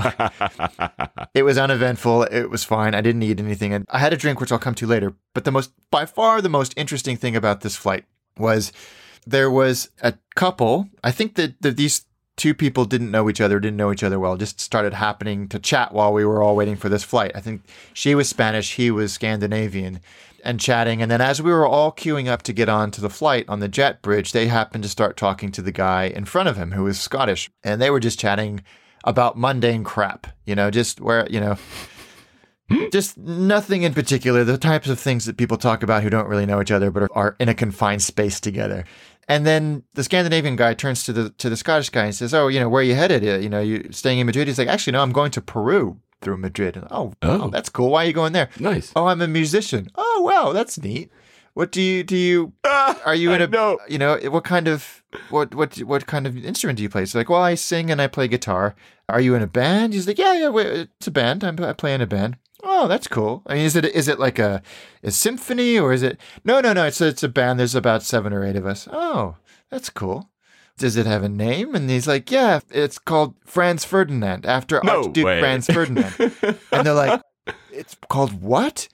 it 1.34 1.44
was 1.44 1.58
uneventful. 1.58 2.24
It 2.24 2.50
was 2.50 2.64
fine. 2.64 2.96
I 2.96 3.02
didn't 3.02 3.20
need 3.20 3.42
anything. 3.42 3.74
And 3.74 3.86
I 3.90 4.00
had 4.00 4.14
a 4.14 4.16
drink, 4.16 4.40
which 4.40 4.54
I'll 4.54 4.58
come 4.58 4.74
to 4.76 4.88
later. 4.88 5.14
But 5.34 5.44
the 5.44 5.52
most, 5.52 5.74
by 5.92 6.06
far, 6.06 6.42
the 6.42 6.48
most 6.48 6.74
interesting 6.78 7.18
thing 7.18 7.36
about 7.36 7.60
this 7.60 7.76
flight 7.76 8.06
was 8.38 8.72
there 9.28 9.52
was 9.52 9.90
a 10.02 10.14
couple. 10.36 10.88
I 11.04 11.12
think 11.12 11.36
that, 11.36 11.62
that 11.62 11.76
these 11.76 12.06
two 12.38 12.54
people 12.54 12.86
didn't 12.86 13.12
know 13.12 13.30
each 13.30 13.42
other, 13.42 13.60
didn't 13.60 13.78
know 13.78 13.92
each 13.92 14.04
other 14.04 14.20
well, 14.20 14.38
just 14.38 14.60
started 14.60 14.94
happening 14.94 15.48
to 15.50 15.60
chat 15.60 15.94
while 15.94 16.14
we 16.14 16.26
were 16.26 16.42
all 16.42 16.56
waiting 16.56 16.76
for 16.76 16.90
this 16.90 17.04
flight. 17.04 17.32
I 17.36 17.42
think 17.42 17.64
she 17.94 18.16
was 18.16 18.30
Spanish, 18.30 18.76
he 18.76 18.90
was 18.90 19.14
Scandinavian, 19.14 20.00
and 20.44 20.60
chatting. 20.60 21.02
And 21.02 21.12
then 21.12 21.22
as 21.22 21.42
we 21.42 21.52
were 21.52 21.68
all 21.68 21.92
queuing 21.92 22.28
up 22.28 22.42
to 22.44 22.54
get 22.54 22.70
onto 22.70 23.02
the 23.02 23.10
flight 23.10 23.46
on 23.48 23.60
the 23.60 23.68
jet 23.68 24.02
bridge, 24.02 24.32
they 24.32 24.48
happened 24.48 24.84
to 24.84 24.90
start 24.90 25.18
talking 25.18 25.52
to 25.52 25.62
the 25.62 25.72
guy 25.72 26.06
in 26.06 26.26
front 26.26 26.50
of 26.50 26.58
him 26.58 26.72
who 26.72 26.84
was 26.84 27.00
Scottish. 27.00 27.50
And 27.64 27.82
they 27.82 27.90
were 27.90 28.00
just 28.00 28.20
chatting 28.20 28.64
about 29.04 29.38
mundane 29.38 29.84
crap, 29.84 30.28
you 30.46 30.56
know, 30.56 30.70
just 30.70 31.02
where, 31.02 31.28
you 31.30 31.40
know, 31.40 31.58
hmm? 32.70 32.86
just 32.92 33.18
nothing 33.18 33.84
in 33.84 33.94
particular, 33.94 34.44
the 34.44 34.58
types 34.58 34.90
of 34.90 35.00
things 35.00 35.26
that 35.26 35.38
people 35.38 35.58
talk 35.58 35.84
about 35.84 36.04
who 36.04 36.10
don't 36.10 36.28
really 36.28 36.46
know 36.46 36.62
each 36.62 36.72
other 36.72 36.92
but 36.92 37.04
are, 37.04 37.10
are 37.14 37.36
in 37.40 37.50
a 37.50 37.54
confined 37.54 38.02
space 38.02 38.40
together. 38.40 38.86
And 39.32 39.46
then 39.46 39.84
the 39.94 40.04
Scandinavian 40.04 40.56
guy 40.56 40.74
turns 40.74 41.04
to 41.06 41.14
the 41.14 41.30
to 41.42 41.50
the 41.50 41.56
Scottish 41.58 41.90
guy 41.90 42.06
and 42.06 42.16
says, 42.16 42.34
"Oh, 42.34 42.48
you 42.50 42.60
know, 42.60 42.70
where 42.70 42.82
are 42.82 42.90
you 42.92 42.96
headed? 42.96 43.24
You 43.44 43.50
know, 43.50 43.62
you 43.62 43.88
staying 43.92 44.20
in 44.20 44.26
Madrid?" 44.26 44.48
He's 44.48 44.58
like, 44.60 44.68
"Actually, 44.68 44.94
no, 44.94 45.02
I'm 45.02 45.14
going 45.14 45.32
to 45.32 45.42
Peru 45.42 45.98
through 46.22 46.38
Madrid." 46.38 46.76
And, 46.78 46.88
oh, 46.92 47.14
Oh. 47.22 47.44
oh, 47.44 47.50
that's 47.50 47.70
cool. 47.70 47.90
Why 47.92 48.04
are 48.04 48.08
you 48.08 48.14
going 48.14 48.34
there? 48.34 48.50
Nice. 48.60 48.92
Oh, 48.96 49.06
I'm 49.08 49.22
a 49.22 49.28
musician. 49.28 49.90
Oh, 49.96 50.22
wow, 50.26 50.52
that's 50.54 50.78
neat. 50.82 51.10
What 51.54 51.72
do 51.72 51.82
you 51.82 52.04
do? 52.04 52.16
You 52.18 52.54
are 53.06 53.16
you 53.16 53.32
in 53.34 53.42
a 53.42 53.48
know. 53.48 53.78
you 53.88 53.98
know 53.98 54.18
what 54.30 54.44
kind 54.44 54.68
of 54.68 55.04
what 55.30 55.54
what 55.56 55.78
what 55.84 56.06
kind 56.08 56.26
of 56.28 56.38
instrument 56.46 56.78
do 56.78 56.84
you 56.84 56.90
play? 56.90 57.06
So 57.06 57.18
like, 57.20 57.30
well, 57.30 57.42
I 57.42 57.56
sing 57.56 57.92
and 57.92 58.02
I 58.02 58.08
play 58.08 58.28
guitar. 58.28 58.76
Are 59.10 59.20
you 59.22 59.36
in 59.36 59.42
a 59.42 59.48
band? 59.48 59.94
He's 59.94 60.08
like, 60.08 60.18
yeah, 60.18 60.34
yeah, 60.34 60.52
it's 60.98 61.08
a 61.08 61.12
band. 61.12 61.44
I'm, 61.44 61.60
I 61.64 61.74
play 61.74 61.94
in 61.94 62.02
a 62.02 62.08
band. 62.08 62.38
Oh, 62.64 62.88
that's 62.88 63.08
cool. 63.08 63.42
I 63.48 63.56
mean, 63.56 63.66
is 63.66 63.76
it 63.76 63.86
is 63.86 64.08
it 64.08 64.20
like 64.20 64.40
a, 64.40 64.62
a 65.04 65.12
symphony 65.12 65.78
or 65.80 65.94
is 65.94 66.04
it? 66.04 66.20
No, 66.44 66.60
no, 66.62 66.74
no. 66.74 66.86
It's 66.86 67.02
a, 67.02 67.08
it's 67.08 67.24
a 67.24 67.30
band. 67.30 67.60
There's 67.60 67.76
about 67.76 68.04
seven 68.04 68.34
or 68.34 68.44
eight 68.46 68.56
of 68.56 68.66
us. 68.66 68.88
Oh, 68.92 69.36
that's 69.70 69.90
cool. 69.90 70.30
Does 70.78 70.96
it 70.98 71.06
have 71.06 71.24
a 71.24 71.30
name? 71.30 71.76
And 71.76 71.90
he's 71.90 72.08
like, 72.08 72.32
yeah, 72.32 72.60
it's 72.72 72.98
called 72.98 73.36
Franz 73.46 73.84
Ferdinand 73.86 74.46
after 74.46 74.80
No 74.84 75.04
Archduke 75.04 75.26
way. 75.26 75.40
Franz 75.40 75.68
Ferdinand. 75.68 76.14
and 76.72 76.86
they're 76.88 76.94
like, 76.94 77.22
it's 77.72 77.96
called 78.10 78.42
what? 78.42 78.88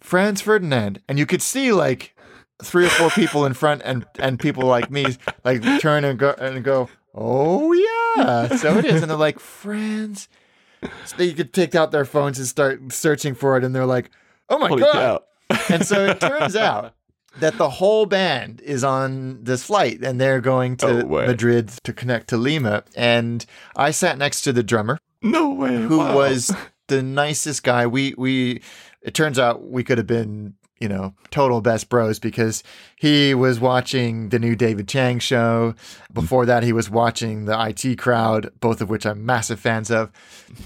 Franz 0.00 0.40
Ferdinand. 0.40 1.00
And 1.08 1.18
you 1.18 1.26
could 1.26 1.40
see 1.42 1.72
like 1.72 2.14
three 2.62 2.86
or 2.86 2.90
four 2.90 3.10
people 3.10 3.44
in 3.46 3.54
front 3.54 3.82
and 3.84 4.04
and 4.18 4.38
people 4.38 4.64
like 4.66 4.90
me 4.90 5.16
like 5.44 5.62
turn 5.80 6.04
and 6.04 6.18
go 6.18 6.34
and 6.38 6.62
go, 6.62 6.88
oh 7.14 7.72
yeah, 7.72 8.54
so 8.56 8.76
it 8.78 8.84
is. 8.84 9.02
And 9.02 9.10
they're 9.10 9.16
like, 9.18 9.38
Franz. 9.38 10.28
So 11.04 11.16
they 11.16 11.32
could 11.32 11.52
take 11.52 11.74
out 11.74 11.92
their 11.92 12.04
phones 12.04 12.38
and 12.38 12.46
start 12.48 12.92
searching 12.92 13.34
for 13.34 13.56
it, 13.56 13.64
and 13.64 13.74
they're 13.74 13.86
like, 13.86 14.10
oh 14.48 14.58
my 14.58 14.68
Holy 14.68 14.82
god. 14.82 15.20
And 15.68 15.86
so 15.86 16.06
it 16.06 16.20
turns 16.20 16.56
out 16.70 16.94
that 17.38 17.56
the 17.56 17.68
whole 17.70 18.06
band 18.06 18.60
is 18.62 18.84
on 18.84 19.42
this 19.44 19.64
flight 19.64 20.00
and 20.02 20.20
they're 20.20 20.40
going 20.40 20.76
to 20.78 20.86
oh, 20.88 21.02
No. 21.02 21.26
Madrid 21.26 21.68
to 21.84 21.92
connect 21.92 22.28
to 22.28 22.36
Lima. 22.36 22.84
And 22.94 23.44
I 23.76 23.90
sat 23.90 24.18
next 24.18 24.42
to 24.42 24.52
the 24.52 24.62
drummer 24.62 24.98
No 25.22 25.50
way. 25.50 25.76
who 25.76 25.98
Wow. 25.98 26.14
was 26.16 26.54
the 26.88 27.02
nicest 27.02 27.62
guy. 27.62 27.86
We 27.86 28.14
we 28.18 28.60
it 29.02 29.14
turns 29.14 29.38
out 29.38 29.62
we 29.68 29.82
could 29.82 29.98
have 29.98 30.06
been, 30.06 30.54
you 30.82 30.88
know, 30.88 31.14
total 31.30 31.60
best 31.60 31.88
bros 31.88 32.18
because 32.18 32.64
he 32.96 33.34
was 33.34 33.60
watching 33.60 34.30
the 34.30 34.38
new 34.40 34.56
David 34.56 34.88
Chang 34.88 35.20
show. 35.20 35.74
Mm-hmm. 35.76 36.14
Before 36.14 36.44
that 36.44 36.64
he 36.64 36.72
was 36.72 36.90
watching 36.90 37.44
the 37.44 37.56
IT 37.68 37.96
crowd, 37.98 38.50
both 38.60 38.80
of 38.80 38.90
which 38.90 39.06
I'm 39.06 39.24
massive 39.24 39.60
fans 39.60 39.90
of. 39.90 40.10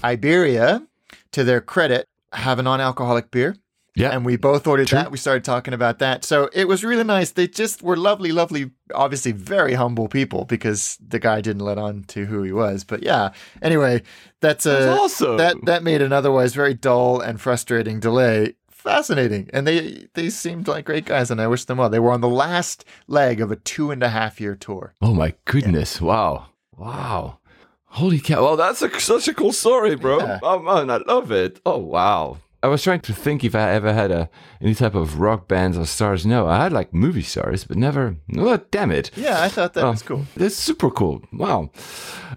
Iberia, 0.03 0.85
to 1.31 1.43
their 1.43 1.61
credit, 1.61 2.07
have 2.33 2.57
a 2.57 2.63
non-alcoholic 2.63 3.29
beer. 3.29 3.55
Yeah. 3.95 4.09
And 4.11 4.25
we 4.25 4.37
both 4.37 4.67
ordered 4.67 4.87
True. 4.87 4.99
that. 4.99 5.11
We 5.11 5.17
started 5.17 5.43
talking 5.43 5.73
about 5.73 5.97
that. 5.99 6.23
So 6.23 6.49
it 6.53 6.67
was 6.67 6.83
really 6.83 7.03
nice. 7.03 7.31
They 7.31 7.47
just 7.47 7.81
were 7.81 7.97
lovely, 7.97 8.31
lovely, 8.31 8.69
obviously 8.93 9.31
very 9.31 9.73
humble 9.73 10.07
people 10.07 10.45
because 10.45 10.99
the 11.05 11.17
guy 11.17 11.41
didn't 11.41 11.63
let 11.63 11.79
on 11.79 12.03
to 12.09 12.25
who 12.25 12.43
he 12.43 12.51
was. 12.51 12.83
But 12.83 13.01
yeah. 13.01 13.31
Anyway, 13.59 14.03
that's 14.39 14.67
a 14.67 14.69
That's 14.69 14.99
awesome. 14.99 15.37
that 15.37 15.65
that 15.65 15.83
made 15.83 16.03
an 16.03 16.13
otherwise 16.13 16.53
very 16.53 16.75
dull 16.75 17.19
and 17.19 17.41
frustrating 17.41 17.99
delay 17.99 18.53
fascinating. 18.87 19.49
And 19.53 19.67
they 19.67 20.07
they 20.13 20.29
seemed 20.29 20.67
like 20.67 20.85
great 20.85 21.05
guys 21.05 21.29
and 21.31 21.41
I 21.41 21.47
wish 21.47 21.65
them 21.65 21.77
well. 21.77 21.89
They 21.89 21.99
were 21.99 22.11
on 22.11 22.21
the 22.21 22.29
last 22.29 22.85
leg 23.07 23.41
of 23.41 23.51
a 23.51 23.55
two 23.55 23.91
and 23.91 24.01
a 24.03 24.09
half 24.09 24.39
year 24.39 24.55
tour. 24.55 24.93
Oh 25.01 25.13
my 25.13 25.33
goodness! 25.45 26.01
Wow, 26.01 26.47
wow, 26.77 27.39
holy 27.85 28.19
cow! 28.19 28.43
Well, 28.43 28.57
that's 28.57 28.81
a, 28.81 28.99
such 28.99 29.27
a 29.27 29.33
cool 29.33 29.53
story, 29.53 29.95
bro. 29.95 30.19
Yeah. 30.19 30.39
Oh 30.41 30.59
man, 30.59 30.89
I 30.89 30.97
love 30.97 31.31
it. 31.31 31.59
Oh 31.65 31.77
wow. 31.77 32.37
I 32.63 32.67
was 32.67 32.81
trying 32.81 33.01
to 33.01 33.13
think 33.13 33.43
if 33.43 33.53
I 33.53 33.69
ever 33.71 33.93
had 33.93 34.09
a 34.11 34.29
any 34.61 34.73
type 34.73 34.95
of 34.95 35.19
rock 35.19 35.47
bands 35.47 35.77
or 35.77 35.85
stars. 35.85 36.25
No, 36.25 36.47
I 36.47 36.63
had 36.63 36.73
like 36.73 36.91
movie 36.93 37.21
stars, 37.21 37.63
but 37.65 37.77
never. 37.77 38.17
Oh, 38.35 38.57
damn 38.71 38.91
it! 38.91 39.11
Yeah, 39.15 39.41
I 39.43 39.47
thought 39.49 39.73
that 39.75 39.83
Oh, 39.83 39.91
was 39.91 40.01
cool. 40.01 40.25
That's 40.35 40.55
super 40.55 40.89
cool. 40.89 41.21
Wow. 41.31 41.69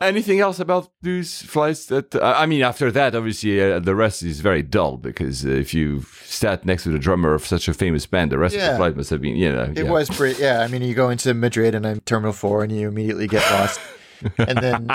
Anything 0.01 0.39
else 0.41 0.61
about 0.61 0.91
these 1.03 1.43
flights? 1.43 1.87
That 1.87 2.15
uh, 2.15 2.35
I 2.37 2.47
mean, 2.47 2.63
after 2.63 2.91
that, 2.93 3.15
obviously, 3.15 3.61
uh, 3.63 3.79
the 3.81 3.95
rest 3.95 4.23
is 4.23 4.41
very 4.41 4.63
dull 4.63 4.99
because 4.99 5.45
uh, 5.47 5.49
if 5.49 5.73
you 5.73 6.03
sat 6.25 6.65
next 6.67 6.83
to 6.85 6.91
the 6.91 6.99
drummer 6.99 7.33
of 7.35 7.47
such 7.47 7.67
a 7.69 7.75
famous 7.75 8.05
band, 8.07 8.31
the 8.31 8.39
rest 8.39 8.55
of 8.55 8.61
the 8.61 8.77
flight 8.77 8.97
must 8.97 9.11
have 9.11 9.23
been, 9.23 9.37
you 9.37 9.51
know, 9.51 9.73
It 9.75 9.85
yeah. 9.85 9.91
was 9.91 10.11
pretty. 10.11 10.43
Yeah, 10.43 10.61
I 10.61 10.69
mean, 10.69 10.83
you 10.83 10.95
go 10.95 11.09
into 11.11 11.33
Madrid 11.35 11.75
and 11.75 11.87
I'm 11.87 12.01
Terminal 12.01 12.33
Four, 12.35 12.63
and 12.63 12.71
you 12.71 12.89
immediately 12.89 13.27
get 13.27 13.43
lost. 13.53 13.81
and 14.39 14.59
then, 14.59 14.89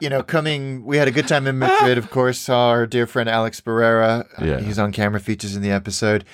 you 0.00 0.08
know, 0.08 0.22
coming, 0.22 0.84
we 0.84 0.96
had 0.96 1.08
a 1.08 1.10
good 1.10 1.28
time 1.28 1.46
in 1.46 1.58
Madrid. 1.58 1.98
Of 1.98 2.10
course, 2.10 2.38
saw 2.38 2.68
our 2.68 2.86
dear 2.86 3.06
friend 3.06 3.28
Alex 3.28 3.60
Barrera. 3.60 4.26
Uh, 4.40 4.44
Yeah. 4.44 4.60
he's 4.60 4.78
on 4.78 4.92
camera 4.92 5.20
features 5.20 5.54
in 5.56 5.62
the 5.62 5.70
episode. 5.70 6.24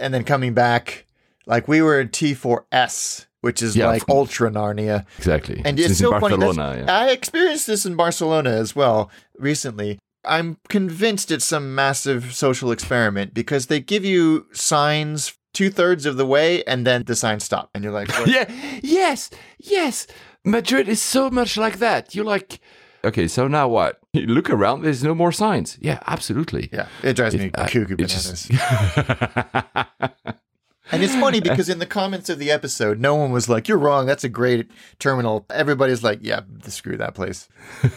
And 0.00 0.12
then 0.14 0.24
coming 0.24 0.54
back, 0.54 1.06
like 1.46 1.68
we 1.68 1.82
were 1.82 2.00
in 2.00 2.08
T4S, 2.08 3.26
which 3.40 3.62
is 3.62 3.76
Yeah, 3.76 3.86
like 3.86 4.04
from- 4.06 4.16
ultra 4.16 4.50
Narnia. 4.50 5.04
exactly. 5.18 5.62
And 5.64 5.78
it's 5.78 5.88
in 5.90 5.94
so 5.94 6.18
funny. 6.20 6.36
Yeah. 6.56 6.84
I 6.88 7.10
experienced 7.10 7.66
this 7.66 7.86
in 7.86 7.94
Barcelona 7.96 8.50
as 8.50 8.74
well 8.76 9.10
recently. 9.38 9.98
I'm 10.24 10.58
convinced 10.68 11.30
it's 11.30 11.44
some 11.44 11.74
massive 11.74 12.34
social 12.34 12.70
experiment 12.72 13.32
because 13.34 13.66
they 13.66 13.80
give 13.80 14.04
you 14.04 14.46
signs 14.52 15.32
two 15.54 15.70
thirds 15.70 16.04
of 16.04 16.16
the 16.16 16.26
way 16.26 16.62
and 16.64 16.86
then 16.86 17.04
the 17.06 17.16
signs 17.16 17.44
stop. 17.44 17.70
And 17.74 17.82
you're 17.82 17.92
like, 17.92 18.08
what? 18.18 18.28
yeah 18.28 18.50
yes 18.82 19.30
yes 19.58 20.06
madrid 20.48 20.88
is 20.88 21.00
so 21.00 21.30
much 21.30 21.56
like 21.56 21.78
that 21.78 22.14
you're 22.14 22.24
like 22.24 22.60
okay 23.04 23.28
so 23.28 23.46
now 23.48 23.68
what 23.68 24.00
you 24.12 24.26
look 24.26 24.50
around 24.50 24.82
there's 24.82 25.04
no 25.04 25.14
more 25.14 25.32
signs 25.32 25.78
yeah 25.80 26.00
absolutely 26.06 26.68
yeah, 26.72 26.88
it 27.02 27.14
drives 27.14 27.36
me 27.36 27.50
I- 27.54 27.68
cuckoo 27.68 27.96
bananas. 27.96 28.48
just- 28.48 28.50
And 30.90 31.02
it's 31.02 31.14
funny 31.14 31.40
because 31.40 31.68
in 31.68 31.80
the 31.80 31.86
comments 31.86 32.30
of 32.30 32.38
the 32.38 32.50
episode, 32.50 32.98
no 32.98 33.14
one 33.14 33.30
was 33.30 33.46
like, 33.46 33.68
"You're 33.68 33.76
wrong. 33.76 34.06
That's 34.06 34.24
a 34.24 34.28
great 34.28 34.70
terminal." 34.98 35.44
Everybody's 35.50 36.02
like, 36.02 36.20
"Yeah, 36.22 36.40
screw 36.66 36.96
that 36.96 37.14
place." 37.14 37.46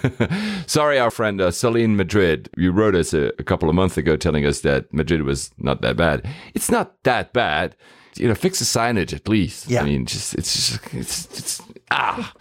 sorry 0.68 1.00
our 1.00 1.10
friend 1.12 1.40
uh, 1.40 1.52
Sully 1.52 1.84
in 1.84 1.96
madrid 1.96 2.50
you 2.58 2.72
wrote 2.72 2.96
us 2.96 3.14
a, 3.14 3.28
a 3.40 3.44
couple 3.44 3.70
of 3.70 3.76
months 3.76 3.98
ago 3.98 4.16
telling 4.18 4.46
us 4.46 4.62
that 4.62 4.94
madrid 4.94 5.24
was 5.24 5.52
not 5.58 5.82
that 5.82 5.96
bad 5.98 6.28
it's 6.54 6.70
not 6.70 7.02
that 7.04 7.34
bad 7.34 7.76
you 8.17 8.28
know 8.28 8.36
fix 8.36 8.60
the 8.60 8.65
signage 8.65 9.13
at 9.13 9.28
least 9.28 9.67
Yeah. 9.69 9.82
i 9.82 9.86
mean 9.86 10.06
just 10.06 10.36
it's 10.36 10.54
just 10.54 10.93
it's 10.93 11.26
it's 11.39 11.62
ah 11.91 12.34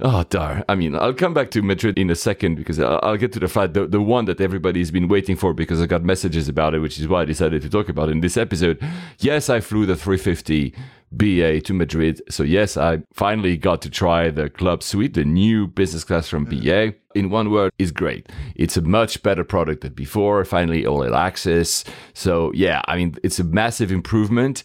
oh 0.00 0.24
darn 0.28 0.64
i 0.68 0.74
mean 0.74 0.94
i'll 0.94 1.12
come 1.14 1.34
back 1.34 1.50
to 1.52 1.62
madrid 1.62 1.98
in 1.98 2.10
a 2.10 2.14
second 2.14 2.56
because 2.56 2.78
i'll, 2.80 3.00
I'll 3.02 3.16
get 3.16 3.32
to 3.32 3.40
the 3.40 3.48
flight 3.48 3.74
the, 3.74 3.86
the 3.86 4.00
one 4.00 4.24
that 4.26 4.40
everybody's 4.40 4.90
been 4.90 5.08
waiting 5.08 5.36
for 5.36 5.52
because 5.54 5.80
i 5.82 5.86
got 5.86 6.02
messages 6.04 6.48
about 6.48 6.74
it 6.74 6.80
which 6.80 6.98
is 6.98 7.08
why 7.08 7.22
i 7.22 7.24
decided 7.24 7.62
to 7.62 7.68
talk 7.68 7.88
about 7.88 8.08
it 8.08 8.12
in 8.12 8.20
this 8.20 8.36
episode 8.36 8.80
yes 9.18 9.48
i 9.50 9.60
flew 9.60 9.86
the 9.86 9.96
350 9.96 10.74
BA 11.16 11.60
to 11.60 11.72
Madrid. 11.72 12.20
So 12.28 12.42
yes, 12.42 12.76
I 12.76 13.02
finally 13.12 13.56
got 13.56 13.80
to 13.82 13.90
try 13.90 14.30
the 14.30 14.50
club 14.50 14.82
suite, 14.82 15.14
the 15.14 15.24
new 15.24 15.68
business 15.68 16.02
class 16.02 16.28
from 16.28 16.44
BA. 16.44 16.94
In 17.14 17.30
one 17.30 17.52
word, 17.52 17.70
is 17.78 17.92
great. 17.92 18.28
It's 18.56 18.76
a 18.76 18.82
much 18.82 19.22
better 19.22 19.44
product 19.44 19.82
than 19.82 19.92
before. 19.92 20.44
Finally, 20.44 20.84
all 20.84 21.14
access. 21.14 21.84
So 22.14 22.50
yeah, 22.52 22.82
I 22.88 22.96
mean, 22.96 23.14
it's 23.22 23.38
a 23.38 23.44
massive 23.44 23.92
improvement. 23.92 24.64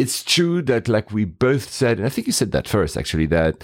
It's 0.00 0.22
true 0.24 0.62
that, 0.62 0.88
like 0.88 1.10
we 1.12 1.24
both 1.24 1.70
said, 1.70 1.98
and 1.98 2.06
I 2.06 2.10
think 2.10 2.26
you 2.26 2.32
said 2.32 2.52
that 2.52 2.66
first, 2.68 2.96
actually, 2.96 3.26
that 3.26 3.62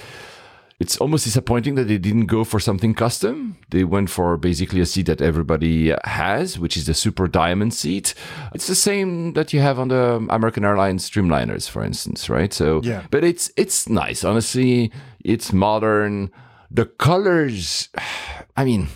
it's 0.79 0.99
almost 0.99 1.25
disappointing 1.25 1.75
that 1.77 1.89
they 1.89 1.97
didn't 1.97 2.27
go 2.27 2.45
for 2.45 2.61
something 2.61 2.93
custom. 2.95 3.57
They 3.71 3.85
went 3.85 4.11
for 4.11 4.37
basically 4.37 4.81
a 4.83 4.87
seat 4.87 5.07
that 5.07 5.23
everybody 5.23 5.95
has, 6.05 6.59
which 6.59 6.77
is 6.77 6.85
the 6.85 6.93
Super 6.93 7.27
Diamond 7.29 7.73
seat. 7.73 8.13
It's 8.55 8.67
the 8.67 8.75
same 8.75 9.33
that 9.33 9.53
you 9.55 9.61
have 9.61 9.79
on 9.79 9.89
the 9.89 10.27
American 10.29 10.65
Airlines 10.65 11.09
Dreamliners, 11.11 11.67
for 11.71 11.83
instance, 11.83 12.29
right? 12.29 12.53
So, 12.53 12.81
Yeah. 12.85 13.03
but 13.11 13.25
it's 13.25 13.51
it's 13.57 13.89
nice. 13.89 14.23
Honestly, 14.23 14.93
it's 15.25 15.51
modern. 15.53 16.31
The 16.71 16.85
colors, 16.85 17.89
I 18.57 18.65
mean, 18.65 18.89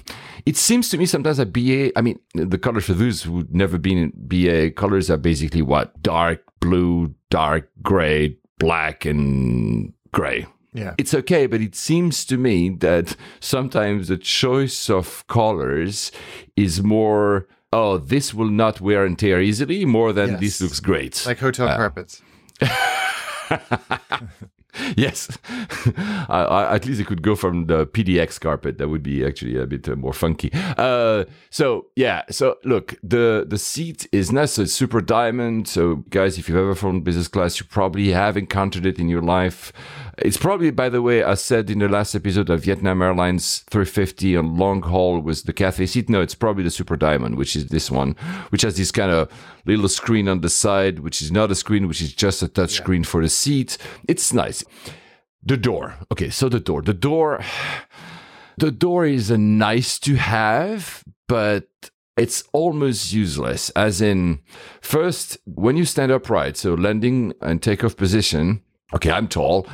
it 0.51 0.57
seems 0.57 0.89
to 0.91 0.99
me 0.99 1.07
sometimes 1.07 1.37
that 1.37 1.53
BA, 1.53 1.97
I 1.99 2.03
mean, 2.03 2.19
the 2.35 2.59
colors 2.59 2.85
for 2.87 2.95
those 2.95 3.23
who've 3.23 3.51
never 3.55 3.79
been 3.79 3.99
in 4.05 4.13
BA, 4.33 4.71
colors 4.73 5.09
are 5.11 5.17
basically 5.31 5.63
what? 5.63 6.03
Dark 6.03 6.41
blue, 6.61 7.15
dark 7.31 7.71
gray, 7.83 8.37
black, 8.59 9.05
and 9.05 9.93
gray 10.13 10.47
Yeah, 10.73 10.95
it's 10.99 11.15
okay, 11.15 11.47
but 11.47 11.61
it 11.61 11.75
seems 11.75 12.25
to 12.27 12.37
me 12.37 12.71
that 12.81 13.17
sometimes 13.41 14.09
the 14.09 14.17
choice 14.19 14.91
of 14.91 15.25
colors 15.29 16.13
is 16.57 16.83
more, 16.83 17.47
oh, 17.73 17.99
this 17.99 18.35
will 18.35 18.51
not 18.51 18.81
wear 18.81 19.05
and 19.07 19.19
tear 19.19 19.41
easily, 19.41 19.85
more 19.85 20.13
than 20.13 20.31
Yes. 20.31 20.41
this 20.41 20.61
looks 20.61 20.81
great. 20.81 21.25
like 21.27 21.39
hotel 21.39 21.69
uh, 21.69 21.77
carpets. 21.77 22.23
yes. 24.97 25.39
I, 26.29 26.45
I, 26.49 26.75
at 26.77 26.87
least 26.87 27.01
it 27.01 27.07
could 27.07 27.23
go 27.23 27.37
from 27.37 27.67
the 27.67 27.87
PDX 27.87 28.41
carpet. 28.41 28.79
That 28.79 28.89
would 28.89 29.03
be 29.03 29.25
actually 29.25 29.57
a 29.57 29.67
bit 29.67 29.89
uh, 29.89 29.97
more 29.97 30.13
funky. 30.13 30.51
Uh, 30.53 31.25
so, 31.51 31.87
yeah. 31.97 32.23
So, 32.31 32.59
look, 32.65 32.95
the, 33.03 33.45
the 33.47 33.59
seat 33.59 34.09
is 34.13 34.33
nice. 34.33 34.53
So 34.53 34.63
it's 34.63 34.73
super 34.73 35.01
diamond. 35.01 35.69
So, 35.69 35.97
guys, 36.11 36.39
if 36.39 36.49
you've 36.49 36.59
ever 36.59 36.75
flown 36.75 37.01
business 37.01 37.29
class, 37.29 37.59
you 37.61 37.67
probably 37.67 38.11
have 38.11 38.37
encountered 38.37 38.87
it 38.87 38.99
in 38.99 39.09
your 39.09 39.23
life. 39.23 39.73
It's 40.19 40.37
probably, 40.37 40.71
by 40.71 40.89
the 40.89 41.01
way, 41.01 41.23
I 41.23 41.35
said 41.35 41.71
in 41.71 41.79
the 41.79 41.89
last 41.89 42.15
episode 42.15 42.51
of 42.51 42.65
Vietnam 42.65 43.01
Airlines 43.01 43.61
350 43.71 44.37
on 44.37 44.57
long 44.57 44.83
haul 44.83 45.21
was 45.21 45.45
the 45.45 45.53
cafe 45.53 45.87
seat. 45.87 46.11
No, 46.11 46.21
it's 46.21 46.35
probably 46.35 46.63
the 46.63 46.71
super 46.71 46.97
diamond, 46.97 47.37
which 47.37 47.57
is 47.57 47.69
this 47.69 47.91
one, 47.91 48.17
which 48.51 48.63
has 48.63 48.77
this 48.77 48.93
kind 48.93 49.11
of 49.11 49.31
little 49.65 49.89
screen 49.89 50.29
on 50.29 50.41
the 50.41 50.51
side, 50.51 50.99
which 51.01 51.23
is 51.23 51.31
not 51.31 51.51
a 51.51 51.55
screen, 51.55 51.89
which 51.89 52.03
is 52.03 52.13
just 52.13 52.43
a 52.43 52.49
touch 52.49 52.73
screen 52.73 53.05
for 53.05 53.23
the 53.23 53.29
seat. 53.29 53.79
It's 54.09 54.33
nice. 54.33 54.60
The 55.43 55.57
door. 55.57 55.97
Okay, 56.13 56.31
so 56.31 56.49
the 56.49 56.61
door. 56.61 56.83
The 56.83 56.95
door. 56.95 57.43
The 58.59 58.71
door 58.71 59.07
is 59.07 59.31
a 59.31 59.39
nice 59.39 59.99
to 60.01 60.17
have, 60.17 61.03
but 61.27 61.69
it's 62.17 62.45
almost 62.53 63.13
useless. 63.13 63.71
As 63.71 64.03
in, 64.03 64.41
first, 64.83 65.39
when 65.47 65.77
you 65.77 65.87
stand 65.87 66.13
upright, 66.13 66.57
so 66.57 66.75
landing 66.75 67.33
and 67.41 67.63
takeoff 67.63 67.97
position, 67.97 68.63
okay, 68.95 69.11
I'm 69.11 69.29
tall, 69.29 69.67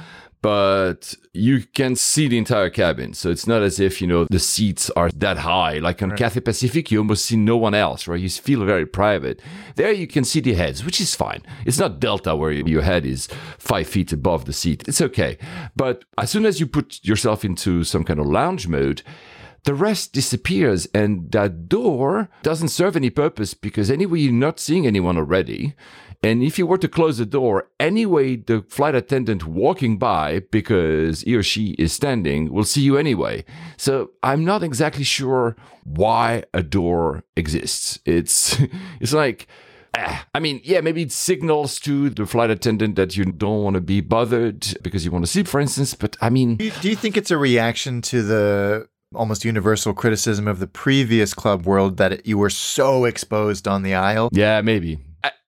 but 0.42 1.14
you 1.32 1.64
can 1.74 1.96
see 1.96 2.28
the 2.28 2.38
entire 2.38 2.70
cabin. 2.70 3.14
So 3.14 3.30
it's 3.30 3.46
not 3.46 3.62
as 3.62 3.80
if, 3.80 4.00
you 4.00 4.06
know, 4.06 4.26
the 4.30 4.38
seats 4.38 4.90
are 4.90 5.10
that 5.16 5.38
high. 5.38 5.78
Like 5.78 6.02
on 6.02 6.10
right. 6.10 6.18
Cathay 6.18 6.40
Pacific, 6.40 6.90
you 6.90 6.98
almost 6.98 7.24
see 7.24 7.36
no 7.36 7.56
one 7.56 7.74
else, 7.74 8.06
right? 8.06 8.20
You 8.20 8.28
feel 8.28 8.64
very 8.64 8.86
private. 8.86 9.40
There 9.74 9.92
you 9.92 10.06
can 10.06 10.24
see 10.24 10.40
the 10.40 10.54
heads, 10.54 10.84
which 10.84 11.00
is 11.00 11.14
fine. 11.14 11.42
It's 11.64 11.78
not 11.78 12.00
Delta 12.00 12.36
where 12.36 12.52
your 12.52 12.82
head 12.82 13.04
is 13.04 13.28
five 13.58 13.88
feet 13.88 14.12
above 14.12 14.44
the 14.44 14.52
seat. 14.52 14.84
It's 14.86 15.00
okay. 15.00 15.38
But 15.74 16.04
as 16.18 16.30
soon 16.30 16.46
as 16.46 16.60
you 16.60 16.66
put 16.66 17.04
yourself 17.04 17.44
into 17.44 17.84
some 17.84 18.04
kind 18.04 18.20
of 18.20 18.26
lounge 18.26 18.68
mode, 18.68 19.02
the 19.66 19.74
rest 19.74 20.12
disappears 20.12 20.86
and 20.94 21.32
that 21.32 21.68
door 21.68 22.28
doesn't 22.44 22.68
serve 22.68 22.94
any 22.94 23.10
purpose 23.10 23.52
because 23.52 23.90
anyway 23.90 24.20
you're 24.20 24.32
not 24.32 24.60
seeing 24.60 24.86
anyone 24.86 25.16
already 25.16 25.74
and 26.22 26.42
if 26.42 26.58
you 26.58 26.66
were 26.66 26.78
to 26.78 26.88
close 26.88 27.18
the 27.18 27.26
door 27.26 27.68
anyway 27.80 28.36
the 28.36 28.62
flight 28.68 28.94
attendant 28.94 29.46
walking 29.46 29.98
by 29.98 30.40
because 30.50 31.22
he 31.22 31.34
or 31.34 31.42
she 31.42 31.70
is 31.78 31.92
standing 31.92 32.52
will 32.52 32.64
see 32.64 32.82
you 32.82 32.96
anyway 32.96 33.44
so 33.76 34.10
i'm 34.22 34.44
not 34.44 34.62
exactly 34.62 35.04
sure 35.04 35.56
why 35.84 36.42
a 36.54 36.62
door 36.62 37.24
exists 37.36 37.98
it's 38.04 38.58
it's 39.00 39.12
like 39.12 39.46
eh, 39.94 40.18
I 40.34 40.40
mean, 40.40 40.60
yeah, 40.62 40.82
maybe 40.82 41.02
it 41.02 41.12
signals 41.12 41.80
to 41.80 42.10
the 42.10 42.26
flight 42.26 42.50
attendant 42.50 42.96
that 42.96 43.16
you 43.16 43.24
don't 43.24 43.62
want 43.62 43.74
to 43.74 43.80
be 43.80 44.02
bothered 44.02 44.76
because 44.82 45.06
you 45.06 45.10
want 45.10 45.24
to 45.24 45.30
sleep, 45.30 45.48
for 45.48 45.58
instance. 45.58 45.94
But 45.94 46.18
I 46.20 46.28
mean, 46.28 46.56
do 46.56 46.90
you 46.90 46.96
think 46.96 47.16
it's 47.16 47.30
a 47.30 47.38
reaction 47.38 48.02
to 48.02 48.22
the 48.22 48.88
almost 49.14 49.44
universal 49.44 49.94
criticism 49.94 50.48
of 50.48 50.58
the 50.58 50.66
previous 50.66 51.34
club 51.34 51.66
world 51.66 51.96
that 51.96 52.26
you 52.26 52.38
were 52.38 52.50
so 52.50 53.04
exposed 53.04 53.68
on 53.68 53.82
the 53.82 53.94
aisle. 53.94 54.28
Yeah, 54.32 54.60
maybe. 54.60 54.98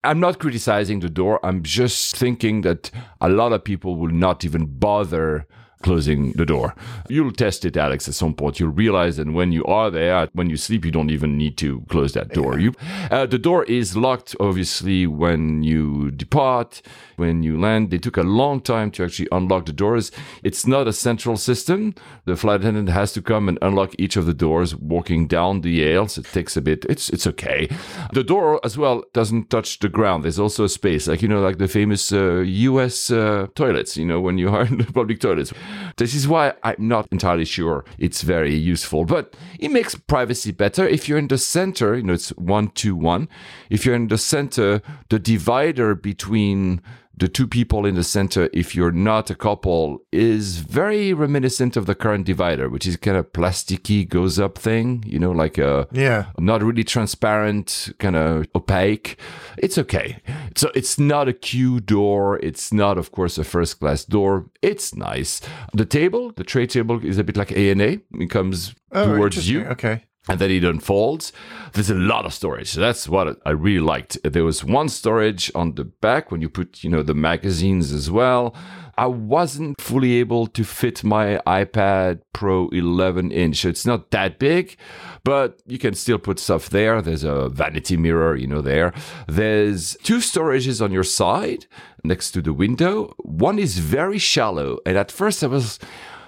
I, 0.09 0.13
am 0.13 0.21
not 0.21 0.39
criticizing 0.39 1.01
the 1.01 1.11
door. 1.11 1.39
I'm 1.45 1.63
just 1.63 2.17
thinking 2.17 2.63
that 2.63 2.91
a 3.21 3.29
lot 3.29 3.53
of 3.53 3.63
people 3.63 3.97
will 3.97 4.09
not 4.09 4.43
even 4.43 4.65
bother 4.65 5.47
closing 5.83 6.33
the 6.33 6.47
door. 6.47 6.75
You'll 7.09 7.33
test 7.33 7.65
it, 7.65 7.77
Alex, 7.77 8.09
at 8.09 8.15
some 8.15 8.35
point. 8.35 8.59
You'll 8.61 8.71
realize 8.71 9.17
that 9.17 9.33
when 9.33 9.53
you 9.53 9.65
are 9.65 9.91
there, 9.91 10.29
when 10.33 10.51
you 10.51 10.57
sleep, 10.57 10.85
you 10.85 10.91
don't 10.91 11.11
even 11.11 11.37
need 11.37 11.57
to 11.59 11.83
close 11.89 12.13
that 12.13 12.31
door. 12.31 12.59
You, 12.59 12.75
uh, 13.11 13.27
the 13.27 13.39
door 13.39 13.65
is 13.65 13.97
locked, 13.97 14.35
obviously, 14.41 15.07
when 15.07 15.63
you 15.63 16.11
depart, 16.11 16.83
when 17.17 17.43
you 17.43 17.59
land. 17.59 17.91
They 17.91 17.99
took 17.99 18.17
a 18.17 18.23
long 18.23 18.61
time 18.61 18.91
to 18.93 19.05
actually 19.05 19.29
unlock 19.33 19.67
the 19.67 19.73
doors. 19.73 20.11
It's 20.43 20.67
not 20.67 20.89
a 20.89 20.93
central 20.93 21.37
system. 21.37 21.95
The 22.25 22.37
flight 22.37 22.61
attendant 22.61 22.89
has 22.89 23.13
to 23.13 23.23
come 23.23 23.49
and 23.49 23.59
unlock 23.63 23.95
each 23.99 24.17
of 24.17 24.27
the 24.27 24.35
doors, 24.35 24.75
walking 24.75 25.27
down 25.27 25.61
the 25.61 25.89
aisles. 25.89 26.19
It 26.19 26.27
takes 26.27 26.57
a 26.57 26.61
bit. 26.61 26.85
It's 26.89 27.09
it's 27.11 27.27
okay. 27.27 27.69
The 28.13 28.25
door 28.25 28.61
as 28.65 28.77
well 28.77 29.05
doesn't 29.13 29.51
touch 29.51 29.79
the 29.79 29.89
ground. 29.89 30.25
There's 30.25 30.39
also 30.39 30.65
a 30.65 30.69
space, 30.69 31.07
like 31.07 31.23
you 31.23 31.29
know, 31.29 31.41
like 31.41 31.59
the 31.59 31.69
famous 31.69 32.13
uh, 32.13 32.41
U.S. 32.41 33.11
Uh, 33.11 33.47
toilets. 33.55 33.97
You 33.97 34.07
know, 34.07 34.21
when 34.21 34.39
you 34.39 34.49
are 34.49 34.63
in 34.63 34.79
the 34.79 34.93
public 34.93 35.21
toilets 35.21 35.53
this 35.97 36.15
is 36.15 36.29
why 36.29 36.55
I'm 36.63 36.89
not 36.89 37.09
entirely 37.11 37.45
sure 37.45 37.85
it's 37.99 38.23
very 38.23 38.55
useful, 38.55 39.05
but 39.05 39.35
it 39.59 39.71
makes 39.71 39.95
privacy 39.95 40.53
better. 40.53 40.87
If 40.87 41.09
you're 41.09 41.19
in 41.19 41.29
the 41.29 41.39
center, 41.39 41.97
you 41.97 42.03
know, 42.03 42.15
it's 42.15 42.31
one 42.31 42.69
to 42.69 42.95
one. 42.97 43.29
If 43.71 43.85
you're 43.85 43.95
in 43.95 44.09
the 44.09 44.19
center, 44.19 44.83
the 45.09 45.19
divider 45.19 45.95
between 45.95 46.81
the 47.19 47.29
two 47.29 47.47
people 47.47 47.85
in 47.85 47.95
the 47.95 48.05
center, 48.05 48.49
if 48.53 48.75
you're 48.75 48.93
not 48.93 49.31
a 49.31 49.35
couple, 49.35 50.03
is 50.13 50.59
very 50.59 51.13
reminiscent 51.13 51.77
of 51.77 51.87
the 51.87 51.95
current 51.95 52.27
divider, 52.27 52.69
which 52.69 52.87
is 52.87 52.97
kind 52.97 53.17
of 53.17 53.33
plasticky 53.33 54.09
goes 54.09 54.39
up 54.39 54.59
thing, 54.59 55.03
you 55.07 55.19
know, 55.19 55.33
like 55.33 55.59
a 55.59 55.87
yeah, 55.93 56.27
not 56.39 56.63
really 56.63 56.85
transparent, 56.85 57.91
kind 57.99 58.17
of 58.17 58.47
opaque. 58.55 59.19
It's 59.57 59.79
okay. 59.79 60.21
So 60.57 60.71
it's 60.75 60.99
not 60.99 61.29
a 61.29 61.33
queue 61.33 61.81
door. 61.81 62.39
It's 62.39 62.73
not, 62.73 62.99
of 62.99 63.13
course, 63.13 63.39
a 63.39 63.45
first 63.45 63.81
class 63.81 64.05
door. 64.05 64.47
It's 64.63 64.95
nice. 64.95 65.41
The 65.73 65.87
table, 65.87 66.33
the 66.33 66.45
tray 66.45 66.67
table, 66.67 67.05
is 67.05 67.19
a 67.19 67.25
bit 67.25 67.37
like 67.37 67.53
ANA. 67.53 67.99
It 68.13 68.31
comes 68.31 68.75
oh, 68.93 69.15
towards 69.17 69.49
you. 69.49 69.65
Okay 69.67 70.05
and 70.29 70.39
then 70.39 70.51
it 70.51 70.65
unfolds. 70.65 71.33
There's 71.73 71.91
a 71.91 71.95
lot 71.95 72.27
of 72.27 72.35
storage. 72.35 72.75
That's 72.75 73.09
what 73.09 73.39
I 73.45 73.51
really 73.51 73.81
liked. 73.81 74.19
There 74.23 74.45
was 74.45 74.65
one 74.65 74.89
storage 74.89 75.51
on 75.55 75.75
the 75.75 75.85
back 75.85 76.31
when 76.31 76.41
you 76.41 76.49
put, 76.49 76.85
you 76.85 76.91
know, 76.91 77.03
the 77.03 77.15
magazines 77.15 77.93
as 77.93 78.11
well. 78.11 78.55
I 78.97 79.07
wasn't 79.07 79.81
fully 79.81 80.17
able 80.17 80.49
to 80.49 80.65
fit 80.65 81.05
my 81.05 81.41
iPad 81.47 82.21
Pro 82.33 82.69
11 82.71 83.31
inch. 83.31 83.59
So 83.59 83.69
it's 83.69 83.87
not 83.87 84.11
that 84.11 84.41
big, 84.41 84.77
but 85.23 85.61
you 85.67 85.79
can 85.79 85.95
still 85.95 86.19
put 86.19 86.41
stuff 86.41 86.69
there. 86.69 87.01
There's 87.01 87.23
a 87.23 87.49
vanity 87.49 87.97
mirror, 87.97 88.35
you 88.35 88.49
know, 88.49 88.61
there. 88.61 88.93
There's 89.29 89.97
two 90.03 90.19
storages 90.19 90.83
on 90.83 90.91
your 90.91 91.05
side 91.05 91.67
next 92.03 92.33
to 92.33 92.43
the 92.43 92.53
window. 92.53 93.15
One 93.19 93.61
is 93.61 93.79
very 93.79 94.19
shallow. 94.19 94.79
And 94.85 94.99
at 94.99 95.13
first 95.13 95.45
I 95.45 95.47
was, 95.47 95.79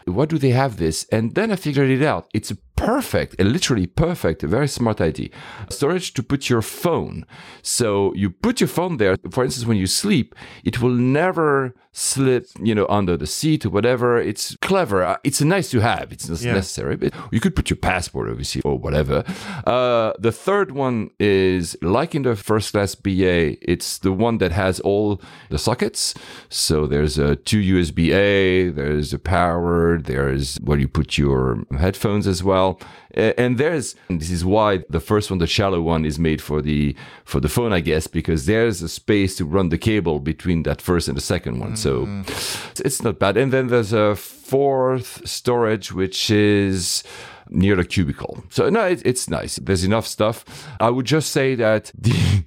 what 0.05 0.29
do 0.29 0.39
they 0.39 0.51
have 0.51 0.77
this? 0.77 1.07
And 1.11 1.35
then 1.35 1.51
I 1.51 1.57
figured 1.57 1.91
it 1.91 2.03
out. 2.03 2.29
It's 2.33 2.53
a 2.53 2.57
perfect, 2.81 3.38
literally 3.38 3.87
perfect, 3.87 4.43
a 4.43 4.47
very 4.47 4.66
smart 4.66 5.01
idea. 5.01 5.29
Storage 5.69 6.14
to 6.14 6.23
put 6.23 6.49
your 6.49 6.62
phone. 6.62 7.27
So 7.62 8.14
you 8.14 8.31
put 8.31 8.61
your 8.61 8.69
phone 8.69 8.97
there. 8.97 9.16
For 9.31 9.45
instance, 9.45 9.66
when 9.66 9.77
you 9.77 9.87
sleep, 9.87 10.35
it 10.64 10.81
will 10.81 10.95
never 10.95 11.75
slip, 11.93 12.47
you 12.62 12.75
know, 12.75 12.87
under 12.88 13.16
the 13.16 13.27
seat 13.27 13.66
or 13.66 13.71
whatever. 13.71 14.19
It's 14.19 14.57
clever. 14.62 15.03
Uh, 15.03 15.16
it's 15.25 15.43
nice 15.43 15.71
to 15.71 15.81
have. 15.81 16.12
It's 16.12 16.29
not 16.29 16.40
yeah. 16.40 16.55
necessary, 16.55 16.97
but 16.97 17.12
you 17.31 17.40
could 17.40 17.55
put 17.55 17.69
your 17.69 17.77
passport, 17.77 18.31
obviously, 18.31 18.62
or 18.62 18.79
whatever. 18.79 19.25
Uh, 19.66 20.12
the 20.19 20.33
third 20.33 20.71
one 20.71 21.11
is 21.19 21.77
like 21.83 22.14
in 22.14 22.23
the 22.23 22.37
first 22.37 22.73
class 22.73 22.95
BA. 22.95 23.57
It's 23.71 23.99
the 23.99 24.12
one 24.12 24.38
that 24.38 24.53
has 24.53 24.81
all 24.81 25.21
the 25.51 25.59
sockets. 25.59 26.14
So 26.49 26.87
there's 26.87 27.19
a 27.19 27.37
two 27.37 27.61
USB 27.61 28.14
A. 28.14 28.71
There's 28.71 29.12
a 29.12 29.19
power. 29.19 29.99
There's 29.99 30.57
where 30.57 30.79
you 30.79 30.88
put 30.88 31.19
your 31.19 31.64
headphones 31.77 32.27
as 32.27 32.43
well 32.43 32.70
well. 32.79 32.89
And 33.37 33.59
there's 33.59 33.97
and 34.09 34.21
this 34.21 34.31
is 34.31 34.45
why 34.45 34.85
the 34.89 35.01
first 35.01 35.31
one, 35.31 35.39
the 35.39 35.47
shallow 35.47 35.81
one, 35.81 36.05
is 36.05 36.19
made 36.19 36.41
for 36.41 36.63
the 36.63 36.95
for 37.25 37.41
the 37.41 37.49
phone, 37.49 37.73
I 37.73 37.81
guess, 37.81 38.07
because 38.07 38.47
there's 38.47 38.83
a 38.83 38.89
space 38.89 39.37
to 39.37 39.45
run 39.45 39.69
the 39.69 39.79
cable 39.79 40.21
between 40.21 40.63
that 40.65 40.81
first 40.81 41.09
and 41.09 41.17
the 41.17 41.23
second 41.23 41.61
one. 41.61 41.75
Mm-hmm. 41.75 42.23
So 42.25 42.83
it's 42.85 43.03
not 43.03 43.19
bad. 43.19 43.37
And 43.37 43.53
then 43.53 43.69
there's 43.69 43.93
a 43.93 44.15
fourth 44.15 45.27
storage, 45.29 45.93
which 45.93 46.31
is 46.31 47.03
near 47.49 47.77
the 47.77 47.85
cubicle. 47.85 48.45
So 48.49 48.71
no, 48.71 48.87
it, 48.87 49.03
it's 49.05 49.29
nice. 49.29 49.57
There's 49.57 49.85
enough 49.85 50.07
stuff. 50.07 50.69
I 50.79 50.91
would 50.91 51.07
just 51.07 51.31
say 51.33 51.55
that 51.57 51.93
the 51.99 52.45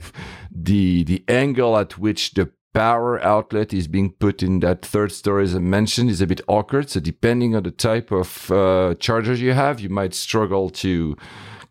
the 0.52 1.04
the 1.04 1.24
angle 1.28 1.78
at 1.78 1.98
which 1.98 2.34
the 2.34 2.52
power 2.74 3.24
outlet 3.24 3.74
is 3.74 3.88
being 3.88 4.12
put 4.12 4.44
in 4.44 4.60
that 4.60 4.84
third 4.84 5.12
story, 5.12 5.44
as 5.44 5.56
I 5.56 5.60
mentioned, 5.60 6.10
is 6.10 6.22
a 6.22 6.28
bit 6.28 6.42
awkward. 6.48 6.90
So 6.90 7.00
depending 7.00 7.56
on 7.56 7.64
the 7.64 7.72
type 7.72 8.12
of 8.12 8.52
uh, 8.52 8.96
charger 9.00 9.34
you 9.34 9.54
have, 9.54 9.80
you 9.80 9.90
might 9.90 10.14
struggle 10.14 10.70
to 10.72 11.16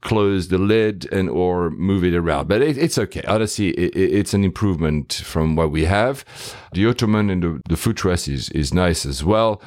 close 0.00 0.48
the 0.48 0.58
lid 0.58 1.10
and 1.12 1.30
or 1.30 1.70
move 1.70 2.04
it 2.04 2.14
around. 2.14 2.48
But 2.48 2.60
it, 2.60 2.76
it's 2.76 2.98
okay. 2.98 3.22
Honestly, 3.26 3.68
it, 3.70 3.96
it's 3.96 4.34
an 4.34 4.44
improvement 4.44 5.22
from 5.24 5.56
what 5.56 5.70
we 5.70 5.84
have. 5.84 6.24
The 6.72 6.86
ottoman 6.86 7.30
and 7.30 7.42
the, 7.42 7.62
the 7.68 7.76
footrest 7.76 8.28
is, 8.28 8.48
is 8.50 8.74
nice 8.74 9.06
as 9.06 9.24
well. 9.24 9.62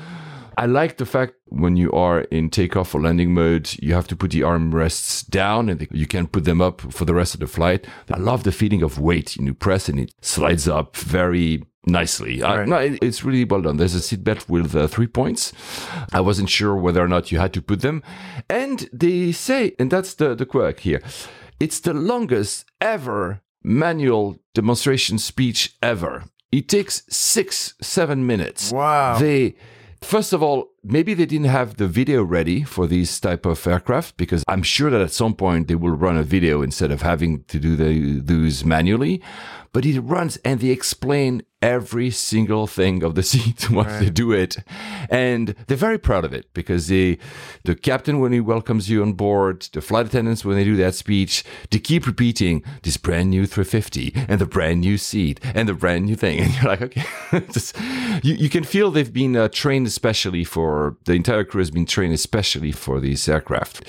I 0.57 0.65
like 0.65 0.97
the 0.97 1.05
fact 1.05 1.33
when 1.47 1.75
you 1.75 1.91
are 1.91 2.21
in 2.21 2.49
takeoff 2.49 2.95
or 2.95 3.01
landing 3.01 3.33
mode, 3.33 3.75
you 3.81 3.93
have 3.93 4.07
to 4.07 4.15
put 4.15 4.31
the 4.31 4.41
armrests 4.41 5.27
down 5.27 5.69
and 5.69 5.87
you 5.91 6.07
can 6.07 6.27
put 6.27 6.45
them 6.45 6.61
up 6.61 6.81
for 6.93 7.05
the 7.05 7.13
rest 7.13 7.33
of 7.33 7.39
the 7.39 7.47
flight. 7.47 7.87
I 8.11 8.17
love 8.17 8.43
the 8.43 8.51
feeling 8.51 8.81
of 8.81 8.99
weight. 8.99 9.35
You 9.35 9.53
press 9.53 9.89
and 9.89 9.99
it 9.99 10.13
slides 10.21 10.67
up 10.67 10.95
very 10.95 11.63
nicely. 11.85 12.41
Right. 12.41 12.59
Uh, 12.59 12.65
no, 12.65 12.97
it's 13.01 13.23
really 13.23 13.45
well 13.45 13.61
done. 13.61 13.77
There's 13.77 13.95
a 13.95 13.99
seatbelt 13.99 14.49
with 14.49 14.75
uh, 14.75 14.87
three 14.87 15.07
points. 15.07 15.53
I 16.11 16.21
wasn't 16.21 16.49
sure 16.49 16.75
whether 16.75 17.03
or 17.03 17.07
not 17.07 17.31
you 17.31 17.39
had 17.39 17.53
to 17.53 17.61
put 17.61 17.81
them. 17.81 18.03
And 18.49 18.89
they 18.91 19.31
say, 19.31 19.75
and 19.77 19.91
that's 19.91 20.13
the, 20.15 20.35
the 20.35 20.45
quirk 20.45 20.79
here, 20.79 21.01
it's 21.59 21.79
the 21.79 21.93
longest 21.93 22.65
ever 22.81 23.41
manual 23.63 24.37
demonstration 24.53 25.17
speech 25.17 25.75
ever. 25.81 26.25
It 26.51 26.69
takes 26.69 27.03
six, 27.09 27.73
seven 27.81 28.25
minutes. 28.25 28.71
Wow. 28.71 29.17
They 29.19 29.55
First 30.01 30.33
of 30.33 30.43
all, 30.43 30.71
maybe 30.83 31.13
they 31.13 31.25
didn't 31.25 31.47
have 31.47 31.77
the 31.77 31.87
video 31.87 32.23
ready 32.23 32.63
for 32.63 32.85
these 32.85 33.19
type 33.19 33.45
of 33.45 33.65
aircraft 33.65 34.17
because 34.17 34.43
I'm 34.47 34.61
sure 34.61 34.89
that 34.89 35.01
at 35.01 35.11
some 35.11 35.33
point 35.33 35.67
they 35.67 35.75
will 35.75 35.95
run 35.95 36.17
a 36.17 36.23
video 36.23 36.61
instead 36.61 36.91
of 36.91 37.01
having 37.01 37.43
to 37.45 37.59
do 37.59 37.75
the, 37.75 38.19
those 38.19 38.63
manually. 38.63 39.21
But 39.75 39.85
it 39.85 39.99
runs 39.99 40.37
and 40.37 40.61
they 40.61 40.69
explain 40.69 41.43
every 41.61 42.09
single 42.09 42.65
thing 42.65 43.03
of 43.03 43.15
the 43.15 43.23
seat 43.31 43.69
once 43.69 43.89
right. 43.89 43.99
they 43.99 44.09
do 44.09 44.31
it. 44.31 44.59
And 45.09 45.53
they're 45.67 45.75
very 45.75 45.97
proud 45.97 46.23
of 46.23 46.31
it 46.31 46.45
because 46.53 46.87
they, 46.87 47.17
the 47.65 47.75
captain, 47.75 48.21
when 48.21 48.31
he 48.31 48.39
welcomes 48.39 48.89
you 48.89 49.01
on 49.01 49.11
board, 49.13 49.67
the 49.73 49.81
flight 49.81 50.05
attendants, 50.05 50.45
when 50.45 50.55
they 50.55 50.63
do 50.63 50.77
that 50.77 50.95
speech, 50.95 51.43
they 51.71 51.79
keep 51.79 52.07
repeating 52.07 52.63
this 52.83 52.95
brand 52.95 53.31
new 53.31 53.45
350 53.45 54.13
and 54.29 54.39
the 54.39 54.45
brand 54.45 54.79
new 54.79 54.97
seat 54.97 55.41
and 55.53 55.67
the 55.67 55.73
brand 55.73 56.05
new 56.05 56.15
thing. 56.15 56.39
And 56.45 56.53
you're 56.55 56.71
like, 56.71 56.81
okay, 56.81 57.03
Just, 57.51 57.75
you, 58.23 58.35
you 58.35 58.49
can 58.49 58.63
feel 58.63 58.91
they've 58.91 59.11
been 59.11 59.35
uh, 59.35 59.49
trained 59.49 59.87
especially 59.87 60.45
for, 60.45 60.95
the 61.03 61.13
entire 61.13 61.43
crew 61.43 61.59
has 61.59 61.71
been 61.71 61.85
trained 61.85 62.13
especially 62.13 62.71
for 62.71 63.01
these 63.01 63.27
aircraft. 63.27 63.83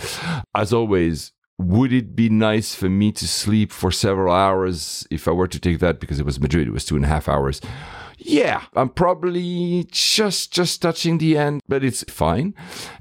As 0.52 0.72
always, 0.72 1.30
would 1.58 1.92
it 1.92 2.14
be 2.14 2.28
nice 2.28 2.74
for 2.74 2.88
me 2.88 3.12
to 3.12 3.26
sleep 3.26 3.72
for 3.72 3.90
several 3.90 4.34
hours 4.34 5.06
if 5.10 5.26
I 5.26 5.30
were 5.30 5.48
to 5.48 5.58
take 5.58 5.78
that 5.80 6.00
because 6.00 6.20
it 6.20 6.26
was 6.26 6.38
Madrid, 6.38 6.68
it 6.68 6.72
was 6.72 6.84
two 6.84 6.96
and 6.96 7.04
a 7.04 7.08
half 7.08 7.28
hours. 7.28 7.60
Yeah, 8.18 8.62
I'm 8.74 8.88
probably 8.88 9.86
just 9.90 10.52
just 10.52 10.80
touching 10.80 11.18
the 11.18 11.36
end, 11.36 11.62
but 11.68 11.84
it's 11.84 12.02
fine. 12.08 12.54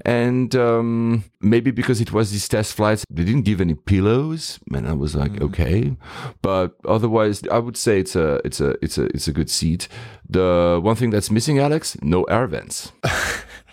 And 0.04 0.54
um, 0.54 1.24
maybe 1.40 1.70
because 1.70 2.00
it 2.00 2.12
was 2.12 2.32
these 2.32 2.48
test 2.48 2.74
flights, 2.74 3.04
they 3.10 3.24
didn't 3.24 3.42
give 3.42 3.60
any 3.60 3.74
pillows, 3.74 4.60
and 4.72 4.86
I 4.86 4.92
was 4.92 5.16
like, 5.16 5.32
mm. 5.32 5.42
okay. 5.42 5.96
But 6.42 6.76
otherwise, 6.86 7.42
I 7.50 7.58
would 7.58 7.76
say 7.76 7.98
it's 8.00 8.14
a 8.14 8.40
it's 8.44 8.60
a 8.60 8.76
it's 8.82 8.98
a 8.98 9.04
it's 9.06 9.26
a 9.26 9.32
good 9.32 9.48
seat. 9.48 9.88
The 10.28 10.80
one 10.82 10.96
thing 10.96 11.10
that's 11.10 11.30
missing, 11.30 11.58
Alex, 11.58 11.96
no 12.02 12.24
air 12.24 12.46
vents. 12.46 12.92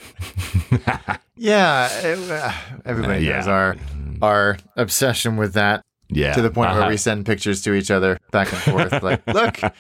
yeah, 1.38 1.90
it, 2.02 2.32
uh, 2.32 2.52
everybody 2.86 3.28
uh, 3.28 3.30
yeah. 3.30 3.38
knows 3.38 3.48
our 3.48 3.76
our 4.22 4.58
obsession 4.76 5.38
with 5.38 5.54
that. 5.54 5.82
Yeah. 6.16 6.34
To 6.34 6.42
the 6.42 6.50
point 6.50 6.72
uh-huh. 6.72 6.82
where 6.82 6.90
we 6.90 6.98
send 6.98 7.26
pictures 7.26 7.62
to 7.64 7.74
each 7.74 7.92
other 7.92 8.20
back 8.32 8.52
and 8.52 8.62
forth, 8.62 9.04
like, 9.04 9.22
look. 9.40 9.64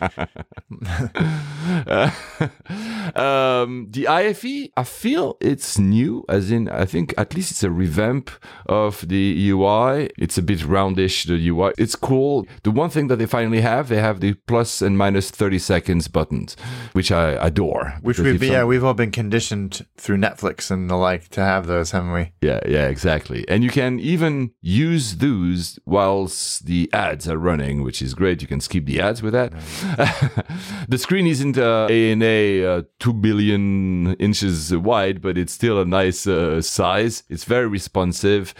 um, 3.15 3.88
the 3.89 4.08
IFE, 4.08 4.69
I 4.76 4.84
feel 4.84 5.38
it's 5.39 5.78
new, 5.78 6.26
as 6.30 6.52
in, 6.52 6.69
I 6.69 6.86
think 6.86 7.13
at 7.17 7.36
least 7.36 7.52
it's 7.52 7.63
a 7.63 7.72
revamp 7.72 8.32
of 8.65 9.08
the 9.08 9.50
UI. 9.50 10.10
It's 10.17 10.38
a 10.38 10.41
bit 10.41 10.60
roundish, 10.60 11.26
the 11.26 11.50
UI. 11.50 11.74
It's 11.78 11.96
cool. 11.96 12.48
The 12.63 12.72
one 12.72 12.89
thing 12.89 13.08
that 13.08 13.17
they 13.17 13.26
finally 13.26 13.62
have, 13.62 13.89
they 13.89 14.02
have 14.02 14.19
the 14.19 14.34
plus 14.48 14.82
and 14.82 14.98
minus 14.98 15.32
30 15.32 15.60
seconds 15.60 16.08
buttons, 16.08 16.56
which 16.93 17.12
I 17.12 17.32
adore. 17.32 17.96
Which 18.02 18.19
we've, 18.19 18.41
yeah, 18.43 18.63
we've 18.63 18.84
all 18.84 18.93
been 18.93 19.12
conditioned 19.12 19.86
through 19.98 20.17
Netflix 20.17 20.72
and 20.72 20.89
the 20.89 20.96
like 20.96 21.30
to 21.30 21.41
have 21.41 21.67
those, 21.67 21.91
haven't 21.91 22.13
we? 22.13 22.32
Yeah, 22.41 22.60
yeah, 22.67 22.88
exactly. 22.88 23.48
And 23.48 23.63
you 23.63 23.69
can 23.69 24.00
even 24.00 24.52
use 24.62 25.17
those 25.17 25.80
while 25.86 26.23
the 26.28 26.90
ads 26.94 27.28
are 27.28 27.38
running, 27.38 27.84
which 27.84 28.02
is 28.02 28.14
great. 28.14 28.42
You 28.42 28.48
can 28.48 28.60
skip 28.60 28.86
the 28.86 29.00
ads 29.00 29.22
with 29.22 29.34
that. 29.34 29.52
the 30.90 30.98
screen 30.98 31.28
isn't 31.28 31.58
uh, 31.58 31.88
ANA 31.90 32.66
uh, 32.66 32.82
2 33.00 33.14
billion 33.14 34.14
inches 34.16 34.76
wide, 34.76 35.22
but 35.22 35.38
it's 35.38 35.54
still 35.54 35.80
a 35.80 35.86
nice 35.86 36.28
uh, 36.28 36.62
size. 36.62 37.24
It's 37.30 37.44
very 37.44 37.68
responsive. 37.68 38.54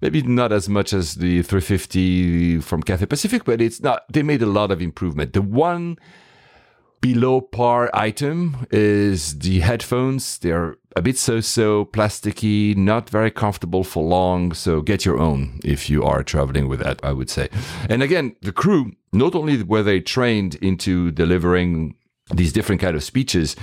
Maybe 0.00 0.22
not 0.22 0.52
as 0.52 0.68
much 0.68 0.92
as 0.92 1.16
the 1.16 1.42
350 1.42 2.60
from 2.60 2.82
Cathay 2.82 3.06
Pacific, 3.06 3.44
but 3.44 3.60
it's 3.60 3.80
not. 3.80 4.04
They 4.12 4.22
made 4.22 4.42
a 4.42 4.46
lot 4.46 4.70
of 4.70 4.80
improvement. 4.80 5.32
The 5.32 5.42
one 5.42 5.98
below 7.00 7.40
par 7.40 7.90
item 7.94 8.66
is 8.70 9.38
the 9.38 9.60
headphones. 9.60 10.38
They're 10.38 10.76
a 10.96 11.02
bit 11.02 11.16
so-so, 11.18 11.84
plasticky, 11.84 12.76
not 12.76 13.08
very 13.08 13.30
comfortable 13.30 13.84
for 13.84 14.02
long. 14.02 14.52
So 14.52 14.80
get 14.80 15.04
your 15.04 15.18
own 15.18 15.60
if 15.64 15.88
you 15.88 16.02
are 16.02 16.22
traveling 16.22 16.68
with 16.68 16.80
that, 16.80 17.00
I 17.04 17.12
would 17.12 17.30
say. 17.30 17.48
And 17.88 18.02
again, 18.02 18.36
the 18.42 18.52
crew, 18.52 18.92
not 19.12 19.34
only 19.34 19.62
were 19.62 19.82
they 19.82 20.00
trained 20.00 20.56
into 20.56 21.10
delivering 21.12 21.94
these 22.34 22.52
different 22.52 22.80
kind 22.80 22.96
of 22.96 23.04
speeches, 23.04 23.56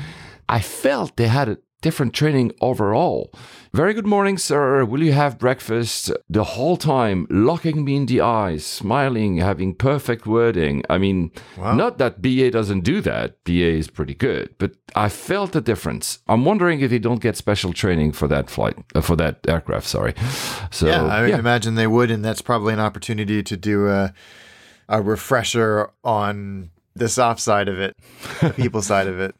I 0.48 0.60
felt 0.62 1.18
they 1.18 1.28
had 1.28 1.58
different 1.86 2.16
training 2.16 2.52
overall. 2.62 3.32
Very 3.72 3.94
good 3.94 4.08
morning, 4.08 4.40
sir. 4.40 4.84
Will 4.84 5.04
you 5.04 5.12
have 5.12 5.38
breakfast? 5.38 6.12
The 6.28 6.44
whole 6.56 6.78
time, 6.78 7.28
looking 7.30 7.86
me 7.86 7.96
in 7.98 8.08
the 8.08 8.22
eyes, 8.22 8.66
smiling, 8.66 9.38
having 9.38 9.76
perfect 9.76 10.26
wording. 10.26 10.82
I 10.90 10.98
mean, 10.98 11.32
wow. 11.56 11.76
not 11.76 12.00
that 12.00 12.24
BA 12.24 12.50
doesn't 12.50 12.84
do 12.84 13.02
that. 13.02 13.44
BA 13.44 13.74
is 13.82 13.88
pretty 13.88 14.16
good, 14.16 14.56
but 14.58 14.72
I 14.96 15.10
felt 15.10 15.52
the 15.52 15.62
difference. 15.62 16.18
I'm 16.28 16.44
wondering 16.44 16.80
if 16.80 16.90
they 16.90 16.98
don't 16.98 17.22
get 17.22 17.38
special 17.38 17.72
training 17.72 18.14
for 18.14 18.28
that 18.30 18.50
flight, 18.50 18.78
uh, 18.96 19.02
for 19.02 19.16
that 19.18 19.36
aircraft. 19.48 19.86
Sorry. 19.86 20.16
So 20.72 20.88
yeah, 20.88 21.06
I 21.06 21.28
yeah. 21.28 21.38
imagine 21.38 21.76
they 21.76 21.86
would, 21.86 22.10
and 22.10 22.26
that's 22.26 22.42
probably 22.42 22.74
an 22.74 22.80
opportunity 22.80 23.44
to 23.44 23.56
do 23.56 23.88
a 23.90 24.12
a 24.90 25.02
refresher 25.02 25.92
on 26.04 26.72
the 26.96 27.10
soft 27.10 27.42
side 27.42 27.68
of 27.68 27.80
it, 27.80 27.96
the 28.42 28.50
people 28.52 28.82
side 28.82 29.08
of 29.08 29.20
it. 29.20 29.36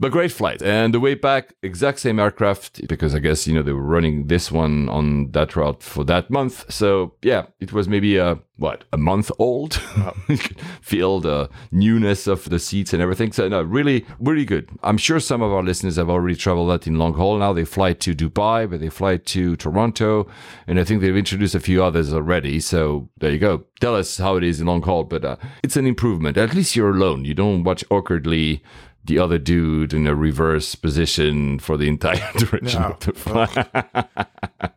But 0.00 0.12
great 0.12 0.32
flight. 0.32 0.62
And 0.62 0.92
the 0.92 1.00
way 1.00 1.14
back, 1.14 1.54
exact 1.62 2.00
same 2.00 2.18
aircraft, 2.18 2.86
because 2.88 3.14
I 3.14 3.18
guess, 3.18 3.46
you 3.46 3.54
know, 3.54 3.62
they 3.62 3.72
were 3.72 3.82
running 3.82 4.26
this 4.26 4.50
one 4.50 4.88
on 4.88 5.30
that 5.32 5.56
route 5.56 5.82
for 5.82 6.04
that 6.04 6.30
month. 6.30 6.70
So 6.72 7.14
yeah, 7.22 7.46
it 7.60 7.72
was 7.72 7.88
maybe 7.88 8.16
a, 8.16 8.38
what, 8.56 8.84
a 8.92 8.98
month 8.98 9.30
old? 9.38 9.74
feel 10.80 11.20
the 11.20 11.48
newness 11.72 12.26
of 12.26 12.48
the 12.50 12.58
seats 12.58 12.92
and 12.92 13.02
everything. 13.02 13.32
So 13.32 13.48
no, 13.48 13.62
really, 13.62 14.04
really 14.18 14.44
good. 14.44 14.68
I'm 14.82 14.98
sure 14.98 15.20
some 15.20 15.42
of 15.42 15.52
our 15.52 15.62
listeners 15.62 15.96
have 15.96 16.10
already 16.10 16.36
traveled 16.36 16.70
that 16.70 16.86
in 16.86 16.98
long 16.98 17.14
haul. 17.14 17.38
Now 17.38 17.52
they 17.52 17.64
fly 17.64 17.92
to 17.94 18.14
Dubai, 18.14 18.68
but 18.70 18.80
they 18.80 18.90
fly 18.90 19.16
to 19.16 19.56
Toronto. 19.56 20.26
And 20.66 20.78
I 20.78 20.84
think 20.84 21.00
they've 21.00 21.16
introduced 21.16 21.54
a 21.54 21.60
few 21.60 21.82
others 21.82 22.12
already. 22.12 22.60
So 22.60 23.08
there 23.18 23.32
you 23.32 23.38
go. 23.38 23.64
Tell 23.80 23.96
us 23.96 24.18
how 24.18 24.36
it 24.36 24.44
is 24.44 24.60
in 24.60 24.66
long 24.66 24.82
haul, 24.82 25.04
but 25.04 25.24
uh, 25.24 25.36
it's 25.62 25.76
an 25.76 25.86
improvement. 25.86 26.36
At 26.36 26.54
least 26.54 26.76
you're 26.76 26.90
alone. 26.90 27.24
You 27.24 27.34
don't 27.34 27.64
watch 27.64 27.84
awkwardly 27.90 28.62
the 29.04 29.18
other 29.18 29.38
dude 29.38 29.92
in 29.92 30.06
a 30.06 30.14
reverse 30.14 30.74
position 30.74 31.58
for 31.58 31.76
the 31.76 31.88
entire 31.88 32.32
direction 32.38 32.82
no. 32.82 32.88
of 32.88 33.00
the 33.00 33.12
flight. 33.12 33.54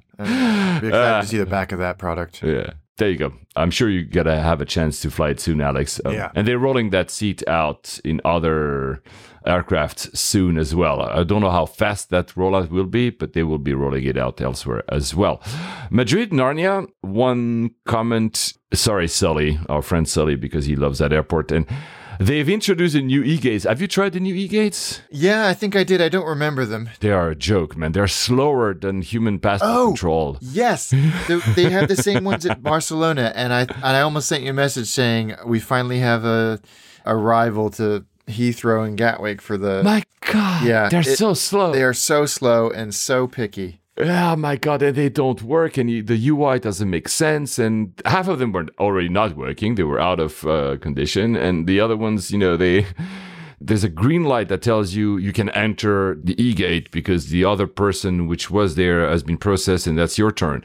be 0.82 0.88
excited 0.88 1.22
to 1.22 1.26
see 1.28 1.38
the 1.38 1.46
back 1.46 1.72
of 1.72 1.80
that 1.80 1.98
product. 1.98 2.44
Yeah. 2.44 2.74
There 2.98 3.10
you 3.10 3.18
go. 3.18 3.34
I'm 3.56 3.70
sure 3.70 3.90
you're 3.90 4.04
gonna 4.04 4.42
have 4.42 4.60
a 4.60 4.66
chance 4.66 5.00
to 5.02 5.12
fly 5.12 5.30
it 5.30 5.40
soon, 5.40 5.62
Alex. 5.62 6.02
Um, 6.04 6.14
yeah. 6.14 6.32
And 6.34 6.48
they're 6.48 6.58
rolling 6.58 6.90
that 6.90 7.12
seat 7.12 7.48
out 7.48 8.00
in 8.04 8.20
other 8.26 9.04
aircraft 9.46 10.18
soon 10.18 10.58
as 10.58 10.74
well. 10.74 11.02
I 11.02 11.24
don't 11.24 11.42
know 11.42 11.52
how 11.52 11.68
fast 11.68 12.10
that 12.10 12.30
rollout 12.30 12.70
will 12.70 12.86
be, 12.86 13.12
but 13.12 13.34
they 13.34 13.44
will 13.44 13.60
be 13.60 13.76
rolling 13.76 14.04
it 14.04 14.18
out 14.18 14.42
elsewhere 14.42 14.84
as 14.90 15.14
well. 15.14 15.42
Madrid, 15.92 16.32
Narnia, 16.32 16.88
one 17.02 17.72
comment. 17.86 18.54
Sorry, 18.74 19.08
Sully, 19.08 19.60
our 19.70 19.84
friend 19.84 20.10
Sully, 20.10 20.36
because 20.36 20.66
he 20.66 20.76
loves 20.76 20.98
that 20.98 21.14
airport. 21.14 21.52
And 21.52 21.68
They've 22.20 22.50
introduced 22.50 22.96
a 22.96 23.02
new 23.02 23.24
e-gates. 23.24 23.66
Have 23.66 23.82
you 23.82 23.88
tried 23.88 24.14
the 24.14 24.20
new 24.20 24.34
e-gates? 24.34 25.02
Yeah, 25.12 25.48
I 25.48 25.54
think 25.54 25.76
I 25.76 25.84
did. 25.84 26.02
I 26.02 26.10
don't 26.10 26.26
remember 26.26 26.66
them. 26.66 26.90
They 27.00 27.12
are 27.12 27.30
a 27.30 27.36
joke, 27.36 27.78
man. 27.78 27.92
They're 27.92 28.08
slower 28.08 28.74
than 28.74 29.02
human 29.02 29.40
passport 29.40 29.72
oh, 29.72 29.88
control. 29.88 30.38
Yes, 30.42 30.90
they, 31.28 31.40
they 31.56 31.70
have 31.70 31.88
the 31.88 31.96
same 31.96 32.24
ones 32.24 32.46
at 32.46 32.64
Barcelona, 32.64 33.32
and 33.36 33.54
I 33.54 33.62
and 33.62 33.84
I 33.84 34.02
almost 34.02 34.28
sent 34.28 34.44
you 34.44 34.50
a 34.50 34.54
message 34.54 34.88
saying 34.88 35.36
we 35.46 35.60
finally 35.60 36.00
have 36.00 36.26
a 36.26 36.60
a 37.06 37.16
rival 37.16 37.70
to 37.72 38.06
Heathrow 38.28 38.86
and 38.86 38.98
Gatwick 38.98 39.42
for 39.42 39.58
the. 39.58 39.84
My 39.84 40.04
God, 40.22 40.66
yeah, 40.66 40.90
they're 40.90 41.02
it, 41.02 41.18
so 41.18 41.34
slow. 41.34 41.72
They 41.72 41.84
are 41.84 41.94
so 41.94 42.26
slow 42.26 42.70
and 42.70 42.94
so 42.94 43.28
picky 43.28 43.80
oh 44.00 44.36
my 44.36 44.56
god 44.56 44.82
and 44.82 44.96
they 44.96 45.10
don't 45.10 45.42
work 45.42 45.78
and 45.78 46.08
the 46.08 46.28
ui 46.30 46.60
doesn't 46.60 46.90
make 46.90 47.10
sense 47.10 47.58
and 47.58 48.00
half 48.06 48.28
of 48.28 48.40
them 48.40 48.52
were 48.52 48.68
already 48.80 49.10
not 49.10 49.36
working. 49.36 49.76
They 49.76 49.84
were 49.84 50.00
out 50.00 50.20
of 50.20 50.46
uh, 50.46 50.78
condition 50.78 51.36
and 51.36 51.68
the 51.68 51.80
other 51.80 51.98
ones 51.98 52.32
you 52.32 52.38
know 52.38 52.58
they 52.58 52.86
there's 53.62 53.84
a 53.84 53.90
green 53.90 54.24
light 54.24 54.50
that 54.50 54.62
tells 54.62 54.94
you 54.94 55.18
you 55.18 55.34
can 55.34 55.50
enter 55.50 56.18
the 56.24 56.40
e-gate 56.42 56.92
because 56.92 57.30
the 57.30 57.44
other 57.44 57.66
person 57.66 58.28
which 58.28 58.52
was 58.52 58.76
there 58.76 59.10
has 59.10 59.24
been 59.24 59.38
processed 59.38 59.88
and 59.88 59.98
that's 59.98 60.18
your 60.18 60.32
turn 60.32 60.64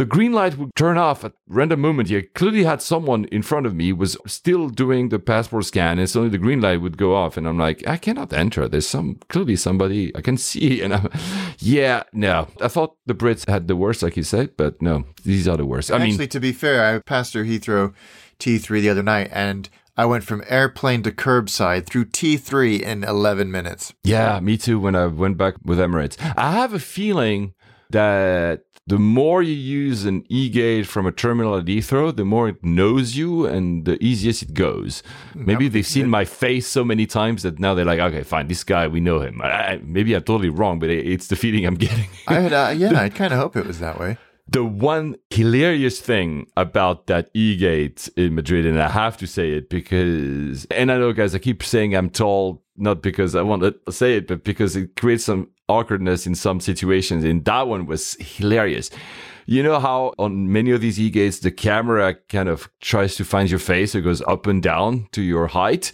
the 0.00 0.06
green 0.06 0.32
light 0.32 0.56
would 0.56 0.74
turn 0.74 0.96
off 0.96 1.26
at 1.26 1.34
random 1.46 1.78
moment. 1.78 2.08
You 2.08 2.22
clearly 2.34 2.64
had 2.64 2.80
someone 2.80 3.26
in 3.26 3.42
front 3.42 3.66
of 3.66 3.74
me 3.74 3.92
was 3.92 4.16
still 4.24 4.70
doing 4.70 5.10
the 5.10 5.18
passport 5.18 5.66
scan, 5.66 5.98
and 5.98 6.08
suddenly 6.08 6.30
the 6.30 6.38
green 6.38 6.62
light 6.62 6.80
would 6.80 6.96
go 6.96 7.14
off, 7.14 7.36
and 7.36 7.46
I'm 7.46 7.58
like, 7.58 7.86
I 7.86 7.98
cannot 7.98 8.32
enter. 8.32 8.66
There's 8.66 8.86
some 8.86 9.20
clearly 9.28 9.56
somebody 9.56 10.10
I 10.16 10.22
can 10.22 10.38
see, 10.38 10.80
and 10.82 10.94
I'm, 10.94 11.10
yeah, 11.58 12.04
no. 12.14 12.48
I 12.62 12.68
thought 12.68 12.96
the 13.04 13.12
Brits 13.12 13.46
had 13.46 13.68
the 13.68 13.76
worst, 13.76 14.02
like 14.02 14.16
you 14.16 14.22
said, 14.22 14.56
but 14.56 14.80
no, 14.80 15.04
these 15.22 15.46
are 15.46 15.58
the 15.58 15.66
worst. 15.66 15.90
I 15.90 15.96
Actually, 15.96 16.16
mean, 16.16 16.28
to 16.30 16.40
be 16.40 16.52
fair, 16.52 16.82
I 16.82 16.98
passed 17.00 17.34
through 17.34 17.44
Heathrow 17.44 17.92
T3 18.38 18.80
the 18.80 18.88
other 18.88 19.02
night, 19.02 19.28
and 19.34 19.68
I 19.98 20.06
went 20.06 20.24
from 20.24 20.42
airplane 20.48 21.02
to 21.02 21.12
curbside 21.12 21.84
through 21.84 22.06
T3 22.06 22.80
in 22.80 23.04
11 23.04 23.50
minutes. 23.50 23.92
Yeah, 24.02 24.40
me 24.40 24.56
too 24.56 24.80
when 24.80 24.96
I 24.96 25.08
went 25.08 25.36
back 25.36 25.56
with 25.62 25.78
Emirates. 25.78 26.16
I 26.38 26.52
have 26.52 26.72
a 26.72 26.78
feeling 26.78 27.52
that 27.90 28.62
the 28.90 28.98
more 28.98 29.40
you 29.42 29.54
use 29.54 30.00
an 30.04 30.18
e-gate 30.28 30.86
from 30.86 31.04
a 31.06 31.12
terminal 31.12 31.56
at 31.56 31.64
Heathrow, 31.66 32.14
the 32.14 32.24
more 32.34 32.48
it 32.52 32.62
knows 32.64 33.16
you 33.20 33.46
and 33.46 33.84
the 33.88 33.96
easiest 34.10 34.42
it 34.42 34.52
goes. 34.54 35.02
Maybe 35.34 35.68
they've 35.68 35.86
seen 35.96 36.08
my 36.18 36.24
face 36.24 36.66
so 36.66 36.82
many 36.84 37.06
times 37.06 37.42
that 37.44 37.58
now 37.58 37.72
they're 37.74 37.90
like, 37.92 38.00
okay, 38.08 38.22
fine, 38.24 38.48
this 38.48 38.64
guy, 38.64 38.84
we 38.88 39.00
know 39.08 39.20
him. 39.20 39.40
I, 39.42 39.80
maybe 39.96 40.14
I'm 40.14 40.22
totally 40.22 40.50
wrong, 40.58 40.78
but 40.80 40.90
it- 40.90 41.06
it's 41.14 41.28
the 41.28 41.36
feeling 41.36 41.64
I'm 41.66 41.74
getting. 41.86 42.08
I 42.26 42.34
had, 42.44 42.52
uh, 42.52 42.72
yeah, 42.76 43.00
I 43.06 43.08
kind 43.08 43.32
of 43.32 43.38
hope 43.38 43.54
it 43.56 43.66
was 43.66 43.78
that 43.80 43.98
way. 44.00 44.16
the 44.52 44.64
one 44.64 45.14
hilarious 45.30 46.00
thing 46.00 46.46
about 46.56 47.06
that 47.06 47.30
e-gate 47.34 48.08
in 48.16 48.34
Madrid, 48.34 48.66
and 48.66 48.82
I 48.82 48.88
have 48.88 49.16
to 49.18 49.26
say 49.36 49.46
it 49.58 49.70
because, 49.70 50.64
and 50.80 50.90
I 50.92 50.98
know, 50.98 51.12
guys, 51.12 51.34
I 51.34 51.38
keep 51.38 51.62
saying 51.62 51.94
I'm 51.94 52.10
tall, 52.10 52.62
not 52.76 53.02
because 53.02 53.34
I 53.36 53.42
want 53.42 53.62
to 53.62 53.92
say 53.92 54.16
it, 54.18 54.26
but 54.26 54.42
because 54.42 54.74
it 54.74 54.96
creates 54.96 55.24
some 55.24 55.42
awkwardness 55.70 56.26
in 56.26 56.34
some 56.34 56.60
situations. 56.60 57.24
And 57.24 57.44
that 57.44 57.68
one 57.68 57.86
was 57.86 58.16
hilarious. 58.20 58.90
You 59.46 59.62
know 59.62 59.80
how 59.80 60.14
on 60.18 60.52
many 60.52 60.70
of 60.70 60.80
these 60.80 61.00
e-gates, 61.00 61.40
the 61.40 61.50
camera 61.50 62.14
kind 62.28 62.48
of 62.48 62.70
tries 62.80 63.16
to 63.16 63.24
find 63.24 63.50
your 63.50 63.58
face, 63.58 63.94
it 63.94 64.02
goes 64.02 64.22
up 64.22 64.46
and 64.46 64.62
down 64.62 65.08
to 65.12 65.22
your 65.22 65.48
height. 65.48 65.90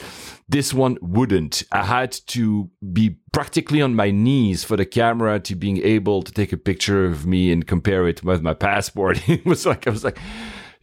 This 0.49 0.75
one 0.75 0.99
wouldn't. 1.01 1.63
I 1.73 1.85
had 1.85 2.13
to 2.27 2.71
be 2.93 3.17
practically 3.33 3.81
on 3.81 3.95
my 3.95 4.11
knees 4.11 4.63
for 4.63 4.77
the 4.77 4.85
camera 4.85 5.41
to 5.41 5.55
being 5.55 5.79
able 5.79 6.23
to 6.23 6.33
take 6.33 6.53
a 6.53 6.59
picture 6.59 7.07
of 7.07 7.27
me 7.27 7.51
and 7.51 7.67
compare 7.67 8.07
it 8.07 8.23
with 8.23 8.43
my 8.43 8.55
passport. 8.55 9.27
it 9.29 9.47
was 9.47 9.65
like 9.65 9.87
I 9.87 9.91
was 9.91 10.05
like, 10.05 10.19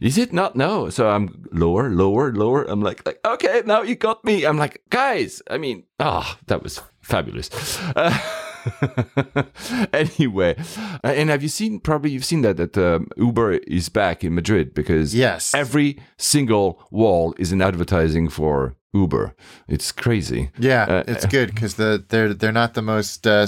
is 0.00 0.18
it 0.18 0.32
not? 0.32 0.56
No. 0.56 0.90
So 0.90 1.08
I'm 1.08 1.46
lower, 1.52 1.88
lower, 1.90 2.32
lower. 2.32 2.64
I'm 2.64 2.82
like, 2.82 3.06
like 3.06 3.20
okay, 3.24 3.62
now 3.64 3.82
you 3.82 3.94
got 3.94 4.24
me. 4.24 4.44
I'm 4.44 4.58
like, 4.58 4.82
guys. 4.90 5.42
I 5.48 5.58
mean, 5.58 5.84
ah, 6.00 6.38
that 6.46 6.62
was 6.62 6.80
fabulous. 7.00 7.50
Uh, 7.94 8.18
anyway, 9.92 10.56
and 11.02 11.28
have 11.30 11.42
you 11.42 11.48
seen? 11.48 11.80
Probably 11.80 12.10
you've 12.10 12.24
seen 12.24 12.42
that 12.42 12.56
that 12.56 12.76
um, 12.78 13.08
Uber 13.16 13.52
is 13.66 13.88
back 13.88 14.24
in 14.24 14.34
Madrid 14.34 14.74
because 14.74 15.14
Yes. 15.14 15.54
every 15.54 15.98
single 16.16 16.82
wall 16.90 17.34
is 17.38 17.52
an 17.52 17.62
advertising 17.62 18.28
for 18.28 18.76
Uber. 18.92 19.34
It's 19.68 19.92
crazy. 19.92 20.50
Yeah, 20.58 20.84
Uh, 20.84 21.04
it's 21.06 21.26
good 21.26 21.54
because 21.54 21.74
the 21.74 22.04
they're 22.08 22.32
they're 22.34 22.52
not 22.52 22.74
the 22.74 22.82
most 22.82 23.26
uh, 23.26 23.46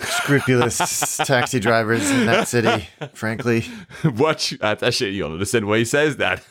scrupulous 0.00 1.16
taxi 1.18 1.60
drivers 1.60 2.10
in 2.10 2.26
that 2.26 2.48
city, 2.48 2.88
frankly. 3.14 3.64
Watch 4.04 4.50
that 4.60 4.94
shit 4.94 5.14
You'll 5.14 5.32
understand 5.32 5.66
why 5.66 5.78
he 5.78 5.84
says 5.84 6.16
that. 6.16 6.42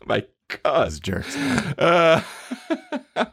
My 0.06 0.24
God. 0.48 0.84
Those 0.86 1.00
jerks. 1.00 1.36
Uh, 1.36 2.22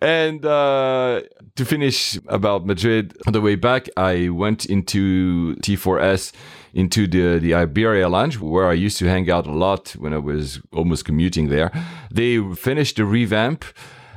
and 0.00 0.44
uh, 0.44 1.22
to 1.56 1.64
finish 1.64 2.18
about 2.26 2.66
Madrid, 2.66 3.16
on 3.26 3.32
the 3.32 3.40
way 3.40 3.54
back, 3.54 3.88
I 3.96 4.28
went 4.28 4.66
into 4.66 5.56
T4S 5.56 6.32
into 6.72 7.06
the, 7.06 7.38
the 7.40 7.54
Iberia 7.54 8.08
Lounge 8.08 8.38
where 8.38 8.68
I 8.68 8.74
used 8.74 8.98
to 8.98 9.06
hang 9.06 9.30
out 9.30 9.46
a 9.46 9.52
lot 9.52 9.90
when 9.98 10.14
I 10.14 10.18
was 10.18 10.60
almost 10.72 11.04
commuting 11.04 11.48
there. 11.48 11.72
They 12.12 12.40
finished 12.54 12.96
the 12.96 13.04
revamp. 13.04 13.64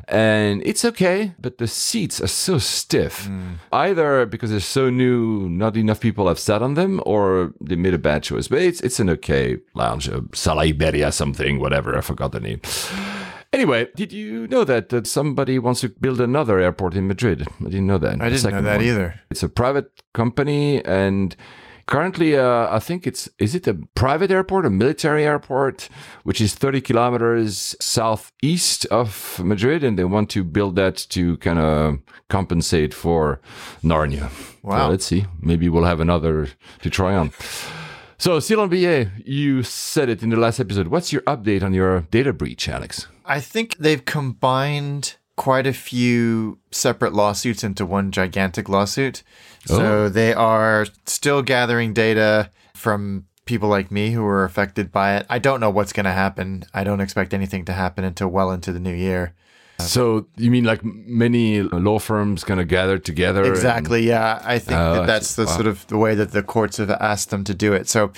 And 0.08 0.62
it's 0.66 0.84
okay, 0.84 1.34
but 1.39 1.58
the 1.58 1.68
seats 1.68 2.20
are 2.22 2.28
so 2.28 2.58
stiff. 2.58 3.30
Either 3.72 4.26
because 4.26 4.51
they're 4.51 4.60
so 4.60 4.89
new, 4.89 5.47
not 5.49 5.78
enough 5.78 5.99
people 5.99 6.28
have 6.28 6.39
sat 6.39 6.62
on 6.62 6.74
them, 6.74 7.01
or 7.06 7.54
they 7.62 7.76
made 7.76 7.93
a 7.93 7.97
bad 7.97 8.24
choice. 8.24 8.47
But 8.47 8.62
it's 8.62 8.82
it's 8.82 8.99
an 8.99 9.10
okay 9.10 9.58
lounge, 9.76 10.10
uh, 10.10 10.22
Sala 10.34 10.64
Iberia 10.64 11.12
something, 11.12 11.60
whatever. 11.60 11.97
I 11.97 12.01
forgot 12.01 12.32
the 12.32 12.39
name. 12.39 12.60
Anyway, 13.54 13.88
did 13.95 14.12
you 14.12 14.47
know 14.47 14.64
that, 14.64 14.89
that 14.89 15.06
somebody 15.06 15.60
wants 15.60 15.82
to 15.82 15.89
build 15.89 16.20
another 16.20 16.60
airport 16.60 16.95
in 16.95 17.08
Madrid? 17.08 17.47
I 17.62 17.66
didn't 17.66 17.86
know 17.86 17.99
that. 17.99 18.20
I 18.20 18.30
didn't 18.30 18.51
know 18.51 18.62
that 18.64 18.78
one. 18.78 18.86
either. 18.86 19.20
It's 19.30 19.43
a 19.43 19.49
private 19.49 19.91
company, 20.14 20.84
and 20.84 21.36
currently, 21.86 22.38
uh, 22.38 22.67
I 22.69 22.79
think 22.79 23.05
it's 23.07 23.29
is 23.39 23.55
it 23.55 23.67
a 23.67 23.75
private 23.95 24.31
airport, 24.31 24.65
a 24.65 24.69
military 24.69 25.25
airport, 25.25 25.89
which 26.23 26.41
is 26.41 26.55
30 26.55 26.81
kilometers 26.81 27.75
southeast 27.79 28.86
of 28.88 29.39
Madrid, 29.43 29.84
and 29.84 29.97
they 29.97 30.03
want 30.03 30.29
to 30.31 30.43
build 30.43 30.75
that 30.75 30.97
to 31.09 31.38
kind 31.38 31.59
of 31.59 31.99
compensate 32.29 32.93
for 32.93 33.39
Narnia. 33.84 34.29
Wow. 34.63 34.86
So 34.86 34.89
let's 34.89 35.05
see. 35.05 35.25
Maybe 35.41 35.69
we'll 35.69 35.86
have 35.86 35.99
another 35.99 36.49
to 36.81 36.89
try 36.89 37.15
on. 37.15 37.31
So, 38.17 38.39
Silon 38.39 38.69
Billet, 38.69 39.09
you 39.25 39.63
said 39.63 40.07
it 40.07 40.23
in 40.23 40.29
the 40.29 40.38
last 40.38 40.59
episode. 40.59 40.88
What's 40.88 41.11
your 41.11 41.23
update 41.23 41.61
on 41.61 41.73
your 41.73 42.01
data 42.09 42.31
breach, 42.31 42.69
Alex? 42.69 43.07
I 43.25 43.41
think 43.41 43.75
they've 43.77 44.05
combined 44.05 45.17
quite 45.36 45.67
a 45.67 45.73
few 45.73 46.59
separate 46.71 47.13
lawsuits 47.13 47.63
into 47.63 47.86
one 47.86 48.11
gigantic 48.11 48.69
lawsuit. 48.69 49.23
So 49.66 50.09
they 50.09 50.34
are 50.34 50.86
still 51.05 51.41
gathering 51.41 51.93
data 51.93 52.49
from 52.76 53.26
people 53.45 53.70
like 53.70 53.91
me 53.91 54.11
who 54.11 54.24
were 54.24 54.43
affected 54.43 54.91
by 54.91 55.16
it. 55.18 55.26
I 55.30 55.39
don't 55.39 55.59
know 55.59 55.70
what's 55.70 55.93
going 55.93 56.05
to 56.05 56.11
happen. 56.11 56.64
I 56.74 56.84
don't 56.84 57.01
expect 57.01 57.34
anything 57.34 57.66
to 57.66 57.74
happen 57.74 58.03
until 58.03 58.28
well 58.30 58.51
into 58.51 58.72
the 58.72 58.80
new 58.80 58.93
year. 58.93 59.34
So 59.80 60.28
you 60.38 60.51
mean 60.51 60.64
like 60.66 60.82
many 60.84 61.61
law 61.61 61.99
firms 61.99 62.43
going 62.43 62.59
to 62.59 62.66
gather 62.66 62.97
together? 62.97 63.41
and- 63.43 63.51
Exactly. 63.53 64.07
Yeah, 64.07 64.41
I 64.45 64.59
think 64.59 64.80
Oh, 64.80 64.93
that 64.95 65.07
that's 65.07 65.36
the 65.36 65.47
sort 65.47 65.68
of 65.68 65.86
the 65.88 65.97
way 65.97 66.14
that 66.16 66.32
the 66.32 66.43
courts 66.43 66.78
have 66.78 66.89
asked 66.91 67.32
them 67.32 67.43
to 67.45 67.53
do 67.53 67.74
it. 67.74 67.89
So, 67.89 68.11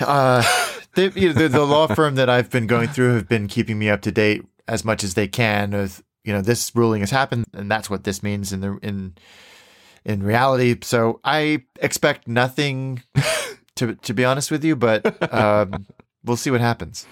uh, 0.00 0.42
they, 0.94 1.10
you 1.10 1.28
know, 1.28 1.34
the, 1.34 1.48
the 1.48 1.64
law 1.66 1.86
firm 1.88 2.14
that 2.16 2.28
I've 2.28 2.50
been 2.50 2.66
going 2.66 2.88
through 2.88 3.14
have 3.14 3.28
been 3.28 3.48
keeping 3.48 3.78
me 3.78 3.88
up 3.88 4.02
to 4.02 4.12
date 4.12 4.44
as 4.68 4.84
much 4.84 5.02
as 5.04 5.14
they 5.14 5.26
can. 5.28 5.70
With 5.72 6.02
you 6.24 6.32
know, 6.32 6.42
this 6.42 6.70
ruling 6.74 7.00
has 7.00 7.10
happened, 7.10 7.46
and 7.52 7.70
that's 7.70 7.90
what 7.90 8.04
this 8.04 8.22
means 8.22 8.52
in 8.52 8.60
the 8.60 8.78
in 8.82 9.14
in 10.04 10.22
reality. 10.22 10.76
So 10.82 11.20
I 11.24 11.64
expect 11.80 12.28
nothing. 12.28 13.02
To 13.76 13.94
to 13.94 14.12
be 14.12 14.22
honest 14.22 14.50
with 14.50 14.62
you, 14.64 14.76
but 14.76 15.00
um, 15.32 15.86
we'll 16.24 16.36
see 16.36 16.50
what 16.50 16.60
happens. 16.60 17.06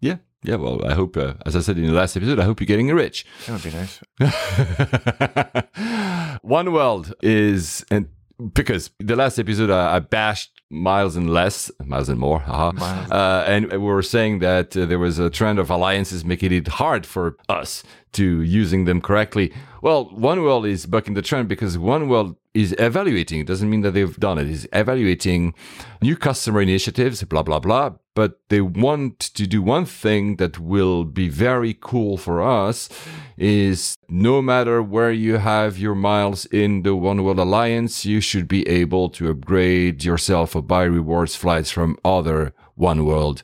yeah, 0.00 0.16
yeah. 0.42 0.56
Well, 0.56 0.84
I 0.84 0.94
hope, 0.94 1.16
uh, 1.16 1.34
as 1.46 1.54
I 1.54 1.60
said 1.60 1.78
in 1.78 1.86
the 1.86 1.92
last 1.92 2.16
episode, 2.16 2.40
I 2.40 2.44
hope 2.44 2.58
you're 2.60 2.66
getting 2.66 2.88
rich. 2.88 3.24
That 3.46 3.52
would 3.52 3.62
be 3.62 3.70
nice. 3.70 4.00
oneworld 6.44 7.12
is 7.22 7.86
and 7.92 8.08
because 8.54 8.90
the 8.98 9.14
last 9.14 9.38
episode 9.38 9.70
I, 9.70 9.96
I 9.96 9.98
bashed 10.00 10.59
Miles 10.70 11.16
and 11.16 11.28
less, 11.28 11.70
Miles 11.84 12.08
and 12.08 12.18
more, 12.18 12.38
haha. 12.38 12.70
Uh, 13.10 13.44
and 13.46 13.70
we 13.72 13.78
were 13.78 14.02
saying 14.02 14.38
that 14.38 14.76
uh, 14.76 14.86
there 14.86 15.00
was 15.00 15.18
a 15.18 15.28
trend 15.28 15.58
of 15.58 15.68
alliances 15.68 16.24
making 16.24 16.52
it 16.52 16.68
hard 16.68 17.04
for 17.04 17.36
us 17.48 17.82
to 18.12 18.42
using 18.42 18.84
them 18.84 19.00
correctly. 19.00 19.52
Well, 19.82 20.10
oneworld 20.10 20.68
is 20.68 20.86
bucking 20.86 21.14
the 21.14 21.22
trend 21.22 21.48
because 21.48 21.76
oneworld 21.76 22.36
is 22.54 22.74
evaluating. 22.78 23.40
It 23.40 23.46
doesn't 23.46 23.68
mean 23.68 23.80
that 23.80 23.92
they've 23.92 24.16
done 24.18 24.38
it. 24.38 24.48
Is 24.48 24.68
evaluating 24.72 25.54
new 26.02 26.16
customer 26.16 26.60
initiatives, 26.60 27.22
blah 27.24 27.42
blah 27.42 27.58
blah. 27.58 27.94
But 28.14 28.40
they 28.48 28.60
want 28.60 29.20
to 29.20 29.46
do 29.46 29.62
one 29.62 29.84
thing 29.84 30.36
that 30.36 30.58
will 30.58 31.04
be 31.04 31.28
very 31.28 31.76
cool 31.80 32.16
for 32.16 32.42
us 32.42 32.88
is 33.36 33.96
no 34.08 34.42
matter 34.42 34.82
where 34.82 35.12
you 35.12 35.36
have 35.36 35.78
your 35.78 35.94
miles 35.94 36.44
in 36.46 36.82
the 36.82 36.90
oneworld 36.90 37.38
Alliance, 37.38 38.04
you 38.04 38.20
should 38.20 38.48
be 38.48 38.68
able 38.68 39.10
to 39.10 39.30
upgrade 39.30 40.02
yourself 40.04 40.56
or 40.56 40.62
buy 40.62 40.84
rewards 40.84 41.36
flights 41.36 41.70
from 41.70 41.96
other 42.04 42.52
oneworld 42.78 43.42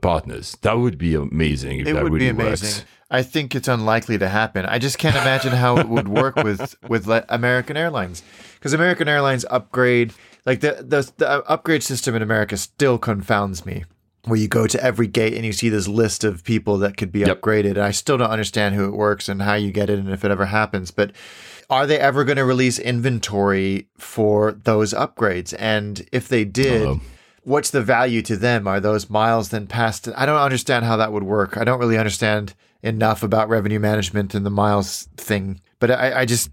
partners. 0.00 0.56
That 0.62 0.78
would 0.78 0.96
be 0.96 1.14
amazing 1.14 1.80
if 1.80 1.88
It 1.88 1.92
that 1.92 2.02
would 2.02 2.12
really 2.14 2.26
be 2.26 2.30
amazing. 2.30 2.68
works. 2.68 2.84
I 3.10 3.22
think 3.22 3.54
it's 3.54 3.68
unlikely 3.68 4.18
to 4.18 4.28
happen. 4.28 4.66
I 4.66 4.78
just 4.78 4.98
can't 4.98 5.16
imagine 5.16 5.52
how 5.52 5.78
it 5.78 5.88
would 5.88 6.08
work 6.08 6.36
with 6.36 6.76
with 6.88 7.08
American 7.28 7.76
Airlines 7.76 8.22
because 8.54 8.72
American 8.74 9.08
Airlines 9.08 9.44
upgrade 9.50 10.12
like 10.44 10.60
the, 10.60 10.84
the 10.86 11.10
the 11.16 11.28
upgrade 11.48 11.82
system 11.82 12.14
in 12.14 12.22
America 12.22 12.56
still 12.56 12.98
confounds 12.98 13.64
me. 13.64 13.84
Where 14.28 14.38
you 14.38 14.48
go 14.48 14.66
to 14.66 14.82
every 14.82 15.06
gate 15.06 15.34
and 15.34 15.44
you 15.44 15.52
see 15.52 15.68
this 15.68 15.88
list 15.88 16.24
of 16.24 16.44
people 16.44 16.78
that 16.78 16.96
could 16.96 17.10
be 17.12 17.20
Yep. 17.20 17.40
upgraded. 17.40 17.78
I 17.78 17.90
still 17.90 18.16
don't 18.18 18.30
understand 18.30 18.74
who 18.74 18.86
it 18.86 18.94
works 18.94 19.28
and 19.28 19.42
how 19.42 19.54
you 19.54 19.70
get 19.72 19.90
it 19.90 19.98
and 19.98 20.10
if 20.10 20.24
it 20.24 20.30
ever 20.30 20.46
happens. 20.46 20.90
But 20.90 21.12
are 21.70 21.86
they 21.86 21.98
ever 21.98 22.24
going 22.24 22.36
to 22.36 22.44
release 22.44 22.78
inventory 22.78 23.88
for 23.98 24.52
those 24.52 24.92
upgrades? 24.94 25.54
And 25.58 26.06
if 26.12 26.28
they 26.28 26.44
did, 26.44 27.00
what's 27.42 27.70
the 27.70 27.82
value 27.82 28.22
to 28.22 28.36
them? 28.36 28.66
Are 28.66 28.80
those 28.80 29.10
miles 29.10 29.48
then 29.50 29.66
passed? 29.66 30.08
I 30.16 30.24
don't 30.26 30.40
understand 30.40 30.84
how 30.84 30.96
that 30.96 31.12
would 31.12 31.24
work. 31.24 31.56
I 31.56 31.64
don't 31.64 31.78
really 31.80 31.98
understand 31.98 32.54
enough 32.82 33.22
about 33.22 33.48
revenue 33.48 33.80
management 33.80 34.34
and 34.34 34.46
the 34.46 34.50
miles 34.50 35.08
thing. 35.16 35.60
But 35.80 35.90
I, 35.90 36.20
I 36.20 36.24
just, 36.24 36.50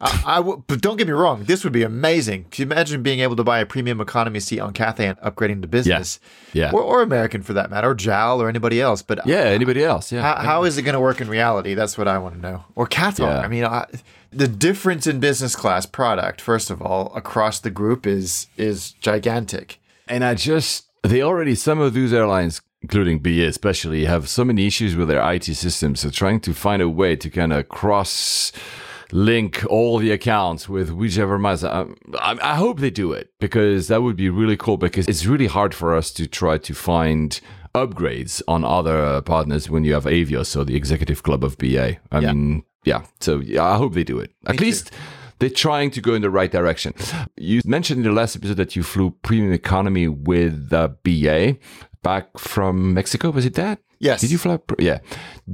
I, 0.00 0.22
I 0.26 0.36
w- 0.36 0.62
but 0.66 0.80
don't 0.80 0.96
get 0.96 1.06
me 1.06 1.12
wrong. 1.12 1.44
This 1.44 1.62
would 1.64 1.72
be 1.72 1.82
amazing. 1.82 2.44
Can 2.50 2.62
you 2.68 2.72
imagine 2.72 3.02
being 3.02 3.20
able 3.20 3.36
to 3.36 3.44
buy 3.44 3.58
a 3.60 3.66
premium 3.66 4.00
economy 4.00 4.40
seat 4.40 4.58
on 4.60 4.72
Cathay 4.72 5.06
and 5.08 5.20
upgrading 5.20 5.60
to 5.62 5.68
business? 5.68 6.18
Yeah. 6.52 6.70
Or, 6.72 6.80
or 6.80 7.02
American 7.02 7.42
for 7.42 7.52
that 7.52 7.70
matter, 7.70 7.90
or 7.90 7.94
JAL 7.94 8.40
or 8.40 8.48
anybody 8.48 8.80
else. 8.80 9.02
But 9.02 9.26
Yeah, 9.26 9.40
anybody 9.40 9.84
else? 9.84 10.10
Yeah. 10.10 10.22
how, 10.22 10.36
how 10.42 10.64
is 10.64 10.78
it 10.78 10.82
going 10.82 10.94
to 10.94 11.00
work 11.00 11.20
in 11.20 11.28
reality? 11.28 11.74
That's 11.74 11.98
what 11.98 12.08
I 12.08 12.18
want 12.18 12.36
to 12.36 12.40
know. 12.40 12.64
Or 12.74 12.86
Qatar. 12.86 13.20
Yeah. 13.20 13.40
I 13.40 13.48
mean, 13.48 13.64
I, 13.64 13.86
the 14.32 14.48
difference 14.48 15.06
in 15.06 15.20
business 15.20 15.54
class 15.54 15.84
product, 15.86 16.40
first 16.40 16.70
of 16.70 16.80
all, 16.80 17.12
across 17.14 17.60
the 17.60 17.70
group 17.70 18.06
is 18.06 18.46
is 18.56 18.92
gigantic. 18.92 19.78
And 20.08 20.24
I 20.24 20.34
just, 20.34 20.86
they 21.02 21.22
already, 21.22 21.54
some 21.54 21.78
of 21.80 21.94
those 21.94 22.12
airlines, 22.12 22.62
including 22.82 23.18
BA 23.18 23.44
especially, 23.46 24.06
have 24.06 24.28
so 24.28 24.44
many 24.44 24.66
issues 24.66 24.96
with 24.96 25.08
their 25.08 25.20
IT 25.32 25.44
systems. 25.44 26.00
So 26.00 26.10
trying 26.10 26.40
to 26.40 26.54
find 26.54 26.80
a 26.80 26.88
way 26.88 27.16
to 27.16 27.28
kind 27.30 27.52
of 27.52 27.68
cross 27.68 28.50
link 29.12 29.64
all 29.68 29.98
the 29.98 30.10
accounts 30.10 30.68
with 30.68 30.90
whichever 30.90 31.38
miles. 31.38 31.64
I, 31.64 31.82
I, 32.18 32.38
I 32.42 32.54
hope 32.56 32.78
they 32.80 32.90
do 32.90 33.12
it 33.12 33.30
because 33.40 33.88
that 33.88 34.02
would 34.02 34.16
be 34.16 34.30
really 34.30 34.56
cool 34.56 34.76
because 34.76 35.06
it's 35.08 35.26
really 35.26 35.46
hard 35.46 35.74
for 35.74 35.94
us 35.94 36.10
to 36.12 36.26
try 36.26 36.58
to 36.58 36.74
find 36.74 37.40
upgrades 37.74 38.42
on 38.48 38.64
other 38.64 39.20
partners 39.22 39.70
when 39.70 39.84
you 39.84 39.94
have 39.94 40.04
Avios 40.04 40.56
or 40.56 40.64
the 40.64 40.76
executive 40.76 41.22
club 41.22 41.44
of 41.44 41.56
BA. 41.58 41.96
I 42.10 42.18
Yeah. 42.20 42.32
mean, 42.32 42.64
yeah. 42.84 43.02
So 43.20 43.40
yeah, 43.40 43.64
I 43.64 43.76
hope 43.76 43.94
they 43.94 44.04
do 44.04 44.18
it. 44.18 44.32
At 44.46 44.58
too. 44.58 44.64
least 44.64 44.90
they're 45.38 45.50
trying 45.50 45.90
to 45.92 46.00
go 46.00 46.14
in 46.14 46.22
the 46.22 46.30
right 46.30 46.50
direction. 46.50 46.94
You 47.36 47.60
mentioned 47.64 47.98
in 48.04 48.12
the 48.12 48.20
last 48.20 48.36
episode 48.36 48.56
that 48.58 48.74
you 48.76 48.82
flew 48.82 49.10
premium 49.22 49.52
economy 49.52 50.08
with 50.08 50.72
uh, 50.72 50.88
BA 51.02 51.56
back 52.02 52.38
from 52.38 52.94
Mexico. 52.94 53.30
Was 53.30 53.46
it 53.46 53.54
that? 53.54 53.78
Yes. 53.98 54.20
Did 54.22 54.30
you 54.30 54.38
fly? 54.38 54.58
Yeah. 54.78 54.98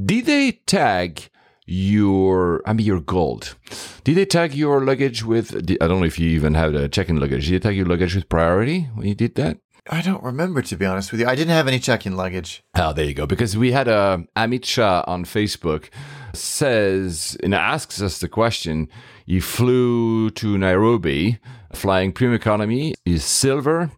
Did 0.04 0.26
they 0.26 0.52
tag 0.66 1.28
your? 1.66 2.62
I 2.66 2.72
mean, 2.72 2.86
your 2.86 3.00
gold. 3.00 3.56
Did 4.04 4.16
they 4.16 4.24
tag 4.24 4.54
your 4.54 4.84
luggage 4.84 5.24
with? 5.24 5.54
I 5.54 5.86
don't 5.86 6.00
know 6.00 6.06
if 6.06 6.18
you 6.18 6.30
even 6.30 6.54
had 6.54 6.74
a 6.74 6.88
check-in 6.88 7.16
luggage. 7.18 7.48
Did 7.48 7.62
they 7.62 7.68
tag 7.68 7.76
your 7.76 7.86
luggage 7.86 8.14
with 8.14 8.28
priority 8.28 8.88
when 8.94 9.06
you 9.08 9.14
did 9.14 9.34
that? 9.34 9.58
I 9.88 10.02
don't 10.02 10.22
remember 10.22 10.62
to 10.62 10.76
be 10.76 10.84
honest 10.84 11.12
with 11.12 11.20
you. 11.20 11.28
I 11.28 11.36
didn't 11.36 11.52
have 11.52 11.68
any 11.68 11.78
check-in 11.78 12.16
luggage. 12.16 12.64
Oh, 12.74 12.92
there 12.92 13.04
you 13.04 13.14
go. 13.14 13.26
Because 13.26 13.56
we 13.56 13.72
had 13.72 13.86
uh, 13.86 14.18
a 14.34 14.40
Amit 14.40 14.64
Shah 14.64 15.04
on 15.06 15.24
Facebook 15.24 15.90
says 16.32 17.36
and 17.42 17.54
asks 17.54 18.02
us 18.02 18.18
the 18.18 18.28
question. 18.28 18.88
You 19.26 19.40
flew 19.40 20.30
to 20.30 20.58
Nairobi, 20.58 21.38
flying 21.72 22.12
premium 22.12 22.34
economy, 22.34 22.94
is 23.04 23.24
silver, 23.24 23.90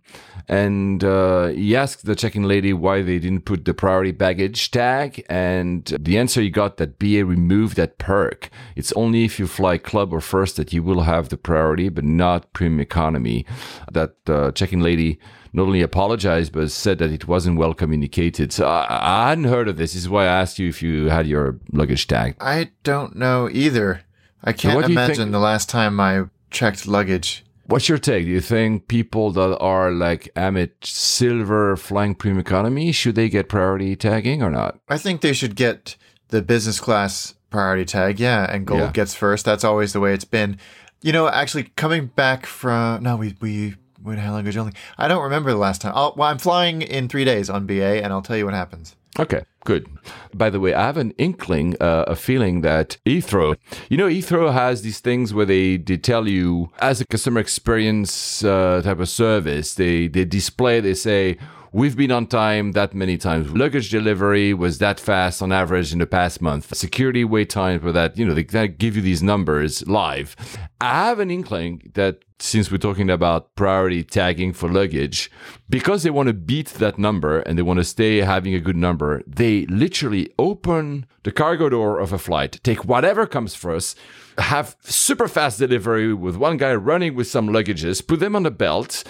and 0.48 1.04
uh, 1.04 1.48
he 1.48 1.76
asked 1.76 2.06
the 2.06 2.16
check-in 2.16 2.44
lady 2.44 2.72
why 2.72 3.02
they 3.02 3.18
didn't 3.18 3.42
put 3.42 3.66
the 3.66 3.74
priority 3.74 4.12
baggage 4.12 4.70
tag, 4.70 5.24
and 5.28 5.84
the 6.00 6.16
answer 6.16 6.40
he 6.40 6.48
got 6.48 6.78
that 6.78 6.98
BA 6.98 7.24
removed 7.24 7.76
that 7.76 7.98
perk. 7.98 8.48
It's 8.74 8.92
only 8.92 9.24
if 9.24 9.38
you 9.38 9.46
fly 9.46 9.76
club 9.76 10.12
or 10.12 10.20
first 10.20 10.56
that 10.56 10.72
you 10.72 10.82
will 10.82 11.02
have 11.02 11.28
the 11.28 11.36
priority, 11.36 11.90
but 11.90 12.04
not 12.04 12.52
premium 12.54 12.80
economy. 12.80 13.44
That 13.92 14.14
uh, 14.26 14.52
check-in 14.52 14.80
lady 14.80 15.18
not 15.52 15.62
only 15.64 15.82
apologized 15.82 16.52
but 16.52 16.70
said 16.70 16.98
that 16.98 17.10
it 17.10 17.26
wasn't 17.26 17.58
well 17.58 17.74
communicated. 17.74 18.52
So 18.52 18.66
I, 18.66 18.86
I 19.26 19.28
hadn't 19.30 19.44
heard 19.44 19.68
of 19.68 19.76
this. 19.76 19.92
This 19.92 20.02
is 20.02 20.08
why 20.08 20.24
I 20.24 20.40
asked 20.40 20.58
you 20.58 20.68
if 20.68 20.82
you 20.82 21.08
had 21.08 21.26
your 21.26 21.58
luggage 21.72 22.06
tag. 22.06 22.36
I 22.40 22.70
don't 22.84 23.16
know 23.16 23.48
either. 23.50 24.02
I 24.42 24.52
can't 24.52 24.78
you 24.78 24.92
imagine 24.92 25.30
the 25.32 25.38
last 25.38 25.68
time 25.68 25.98
I 26.00 26.24
checked 26.50 26.86
luggage. 26.86 27.44
What's 27.68 27.86
your 27.88 27.98
take? 27.98 28.24
Do 28.24 28.30
you 28.30 28.40
think 28.40 28.88
people 28.88 29.30
that 29.32 29.58
are 29.58 29.90
like 29.92 30.32
Amit 30.34 30.70
Silver 30.82 31.76
flying 31.76 32.14
premium 32.14 32.40
economy 32.40 32.92
should 32.92 33.14
they 33.14 33.28
get 33.28 33.48
priority 33.50 33.94
tagging 33.94 34.42
or 34.42 34.50
not? 34.50 34.78
I 34.88 34.96
think 34.96 35.20
they 35.20 35.34
should 35.34 35.54
get 35.54 35.96
the 36.28 36.40
business 36.40 36.80
class 36.80 37.34
priority 37.50 37.84
tag, 37.84 38.18
yeah, 38.18 38.50
and 38.50 38.66
gold 38.66 38.80
Yeah. 38.80 38.92
gets 38.92 39.14
first. 39.14 39.44
That's 39.44 39.64
always 39.64 39.92
the 39.92 40.00
way 40.00 40.14
it's 40.14 40.24
been. 40.24 40.56
You 41.02 41.12
know, 41.12 41.28
actually 41.28 41.64
coming 41.76 42.06
back 42.06 42.46
from 42.46 43.02
no, 43.02 43.16
we 43.16 43.36
we 43.40 43.74
went 44.02 44.18
high 44.20 44.30
language 44.30 44.56
only. 44.56 44.72
I 44.96 45.06
don't 45.06 45.22
remember 45.22 45.50
the 45.50 45.56
last 45.58 45.82
time. 45.82 45.92
I'll, 45.94 46.14
well, 46.16 46.28
I'm 46.30 46.38
flying 46.38 46.80
in 46.82 47.08
three 47.08 47.24
days 47.24 47.50
on 47.50 47.66
BA, 47.66 48.02
and 48.02 48.12
I'll 48.12 48.22
tell 48.22 48.36
you 48.36 48.46
what 48.46 48.54
happens. 48.54 48.96
Okay, 49.18 49.42
good. 49.64 49.88
By 50.32 50.48
the 50.48 50.60
way, 50.60 50.74
I 50.74 50.86
have 50.86 50.96
an 50.96 51.10
inkling, 51.18 51.76
uh, 51.80 52.04
a 52.06 52.14
feeling 52.14 52.60
that 52.60 52.98
Heathrow, 53.04 53.56
you 53.88 53.96
know, 53.96 54.06
Heathrow 54.06 54.52
has 54.52 54.82
these 54.82 55.00
things 55.00 55.34
where 55.34 55.46
they, 55.46 55.76
they 55.76 55.96
tell 55.96 56.28
you, 56.28 56.70
as 56.78 57.00
a 57.00 57.06
customer 57.06 57.40
experience 57.40 58.44
uh, 58.44 58.80
type 58.84 59.00
of 59.00 59.08
service, 59.08 59.74
they, 59.74 60.06
they 60.06 60.24
display, 60.24 60.78
they 60.78 60.94
say, 60.94 61.36
We've 61.70 61.96
been 61.96 62.10
on 62.10 62.26
time 62.28 62.72
that 62.72 62.94
many 62.94 63.18
times. 63.18 63.50
Luggage 63.50 63.90
delivery 63.90 64.54
was 64.54 64.78
that 64.78 64.98
fast 64.98 65.42
on 65.42 65.52
average 65.52 65.92
in 65.92 65.98
the 65.98 66.06
past 66.06 66.40
month. 66.40 66.74
Security 66.74 67.24
wait 67.24 67.50
times 67.50 67.82
for 67.82 67.92
that, 67.92 68.16
you 68.16 68.24
know, 68.24 68.32
they 68.32 68.44
of 68.44 68.78
give 68.78 68.96
you 68.96 69.02
these 69.02 69.22
numbers 69.22 69.86
live. 69.86 70.34
I 70.80 71.06
have 71.08 71.18
an 71.18 71.30
inkling 71.30 71.90
that 71.92 72.20
since 72.38 72.70
we're 72.70 72.78
talking 72.78 73.10
about 73.10 73.54
priority 73.54 74.02
tagging 74.02 74.54
for 74.54 74.70
luggage, 74.70 75.30
because 75.68 76.04
they 76.04 76.10
want 76.10 76.28
to 76.28 76.32
beat 76.32 76.68
that 76.68 76.98
number 76.98 77.40
and 77.40 77.58
they 77.58 77.62
want 77.62 77.80
to 77.80 77.84
stay 77.84 78.18
having 78.18 78.54
a 78.54 78.60
good 78.60 78.76
number, 78.76 79.22
they 79.26 79.66
literally 79.66 80.32
open 80.38 81.04
the 81.24 81.32
cargo 81.32 81.68
door 81.68 81.98
of 81.98 82.14
a 82.14 82.18
flight, 82.18 82.60
take 82.62 82.86
whatever 82.86 83.26
comes 83.26 83.54
first, 83.54 83.98
have 84.38 84.74
super 84.80 85.28
fast 85.28 85.58
delivery 85.58 86.14
with 86.14 86.36
one 86.36 86.56
guy 86.56 86.74
running 86.74 87.14
with 87.14 87.26
some 87.26 87.48
luggages, 87.48 88.06
put 88.06 88.20
them 88.20 88.34
on 88.34 88.44
the 88.44 88.50
belt. 88.50 89.04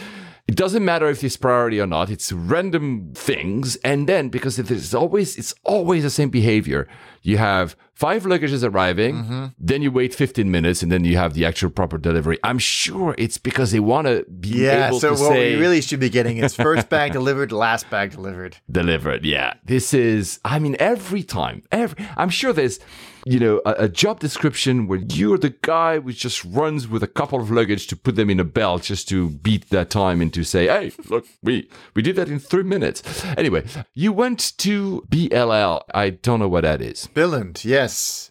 It 0.48 0.56
doesn't 0.56 0.82
matter 0.82 1.08
if 1.10 1.22
it's 1.22 1.36
priority 1.36 1.78
or 1.78 1.86
not. 1.86 2.08
It's 2.08 2.32
random 2.32 3.12
things, 3.14 3.76
and 3.84 4.08
then 4.08 4.30
because 4.30 4.58
it 4.58 4.70
is 4.70 4.94
always 4.94 5.36
it's 5.36 5.54
always 5.62 6.04
the 6.04 6.10
same 6.10 6.30
behavior. 6.30 6.88
You 7.22 7.36
have 7.36 7.76
five 7.98 8.22
luggages 8.22 8.62
arriving, 8.62 9.14
mm-hmm. 9.16 9.46
then 9.58 9.82
you 9.82 9.90
wait 9.90 10.14
15 10.14 10.48
minutes, 10.50 10.82
and 10.82 10.90
then 10.92 11.04
you 11.04 11.16
have 11.16 11.34
the 11.34 11.44
actual 11.44 11.68
proper 11.70 11.98
delivery. 11.98 12.38
I'm 12.44 12.58
sure 12.60 13.14
it's 13.18 13.38
because 13.38 13.72
they 13.72 13.80
want 13.80 14.06
to 14.06 14.24
be 14.40 14.50
Yeah, 14.50 14.88
able 14.88 15.00
so 15.00 15.10
to 15.10 15.16
say. 15.16 15.22
Yeah, 15.22 15.28
so 15.28 15.34
what 15.34 15.38
we 15.38 15.56
really 15.56 15.80
should 15.80 16.00
be 16.00 16.10
getting 16.10 16.36
is 16.38 16.54
first 16.54 16.88
bag 16.96 17.12
delivered, 17.12 17.50
last 17.52 17.90
bag 17.90 18.12
delivered. 18.12 18.56
delivered. 18.70 19.24
Yeah, 19.24 19.54
this 19.64 19.92
is. 19.92 20.38
I 20.44 20.58
mean, 20.60 20.76
every 20.78 21.24
time, 21.24 21.62
every. 21.72 21.96
I'm 22.16 22.30
sure 22.30 22.52
there's, 22.52 22.78
you 23.26 23.40
know, 23.44 23.60
a, 23.66 23.72
a 23.86 23.88
job 23.88 24.20
description 24.20 24.86
where 24.88 25.00
you're 25.18 25.38
the 25.48 25.54
guy 25.62 25.98
who 25.98 26.12
just 26.12 26.44
runs 26.44 26.86
with 26.92 27.02
a 27.02 27.12
couple 27.20 27.40
of 27.40 27.50
luggage 27.50 27.88
to 27.88 27.96
put 27.96 28.14
them 28.14 28.30
in 28.30 28.38
a 28.38 28.44
belt 28.44 28.80
just 28.84 29.08
to 29.08 29.30
beat 29.46 29.68
that 29.70 29.90
time 29.90 30.20
and 30.22 30.32
to 30.34 30.42
say, 30.44 30.62
hey, 30.74 30.92
look, 31.12 31.26
we 31.42 31.68
we 31.96 32.00
did 32.02 32.14
that 32.16 32.28
in 32.28 32.38
three 32.38 32.62
minutes. 32.74 33.02
Anyway, 33.36 33.62
you 33.92 34.12
went 34.22 34.40
to 34.58 35.02
BLL. 35.10 35.82
I 36.04 36.10
don't 36.10 36.38
know 36.42 36.48
what 36.54 36.62
that 36.62 36.80
is. 36.80 37.08
Billund, 37.14 37.64
yes, 37.64 37.87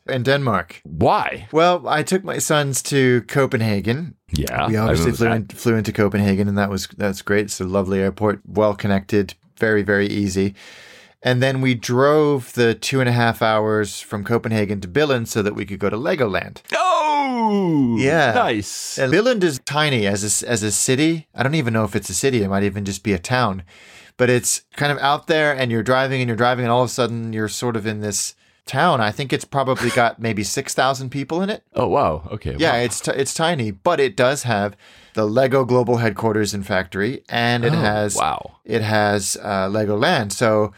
in 0.07 0.23
Denmark. 0.23 0.81
Why? 0.83 1.47
Well, 1.51 1.87
I 1.87 2.03
took 2.03 2.23
my 2.23 2.39
sons 2.39 2.81
to 2.83 3.21
Copenhagen. 3.27 4.15
Yeah, 4.31 4.67
we 4.67 4.75
obviously 4.77 5.11
flew, 5.13 5.31
in, 5.31 5.47
flew 5.47 5.75
into 5.75 5.91
Copenhagen, 5.93 6.47
and 6.47 6.57
that 6.57 6.69
was 6.69 6.87
that's 6.97 7.21
great. 7.21 7.45
It's 7.45 7.61
a 7.61 7.63
lovely 7.63 7.99
airport, 7.99 8.41
well 8.45 8.75
connected, 8.75 9.33
very 9.59 9.83
very 9.83 10.07
easy. 10.07 10.53
And 11.23 11.41
then 11.41 11.61
we 11.61 11.73
drove 11.75 12.53
the 12.53 12.73
two 12.75 12.99
and 12.99 13.09
a 13.09 13.13
half 13.13 13.41
hours 13.41 13.99
from 14.01 14.23
Copenhagen 14.23 14.79
to 14.81 14.87
Billund 14.87 15.27
so 15.27 15.41
that 15.41 15.55
we 15.55 15.65
could 15.65 15.79
go 15.79 15.89
to 15.89 15.97
Legoland. 15.97 16.61
Oh, 16.75 17.97
Yeah. 17.99 18.33
nice. 18.33 18.99
And 18.99 19.11
Billund 19.11 19.43
is 19.43 19.59
tiny 19.65 20.05
as 20.07 20.23
a, 20.43 20.47
as 20.49 20.63
a 20.63 20.71
city. 20.71 21.27
I 21.33 21.41
don't 21.43 21.55
even 21.55 21.73
know 21.73 21.83
if 21.85 21.95
it's 21.95 22.09
a 22.09 22.13
city. 22.13 22.43
It 22.43 22.49
might 22.49 22.63
even 22.63 22.85
just 22.85 23.03
be 23.03 23.13
a 23.13 23.19
town. 23.19 23.63
But 24.17 24.29
it's 24.29 24.61
kind 24.75 24.91
of 24.91 24.97
out 24.99 25.27
there, 25.27 25.53
and 25.55 25.71
you're 25.71 25.83
driving 25.83 26.21
and 26.21 26.27
you're 26.29 26.37
driving, 26.37 26.65
and 26.65 26.71
all 26.71 26.83
of 26.83 26.89
a 26.89 26.93
sudden 26.93 27.33
you're 27.33 27.49
sort 27.49 27.75
of 27.75 27.85
in 27.87 28.01
this 28.01 28.35
town. 28.67 29.01
I 29.01 29.11
think 29.11 29.33
it's 29.33 29.45
probably 29.45 29.89
got 29.89 30.19
maybe 30.27 30.43
6,000 30.43 31.09
people 31.09 31.41
in 31.41 31.49
it. 31.49 31.63
Oh 31.73 31.87
wow. 31.87 32.27
Okay. 32.31 32.55
Yeah, 32.59 32.73
wow. 32.73 32.79
it's 32.79 33.01
t- 33.01 33.11
it's 33.15 33.33
tiny, 33.33 33.71
but 33.71 33.99
it 33.99 34.15
does 34.15 34.43
have 34.43 34.75
the 35.15 35.25
Lego 35.25 35.65
global 35.65 35.97
headquarters 35.97 36.53
and 36.53 36.65
factory, 36.65 37.23
and 37.29 37.65
it 37.65 37.73
Oh, 37.73 37.77
has 37.77 38.15
wow. 38.15 38.57
it 38.65 38.81
has 38.83 39.35
uh, 39.41 39.67
Legoland. 39.67 40.31
So 40.31 40.73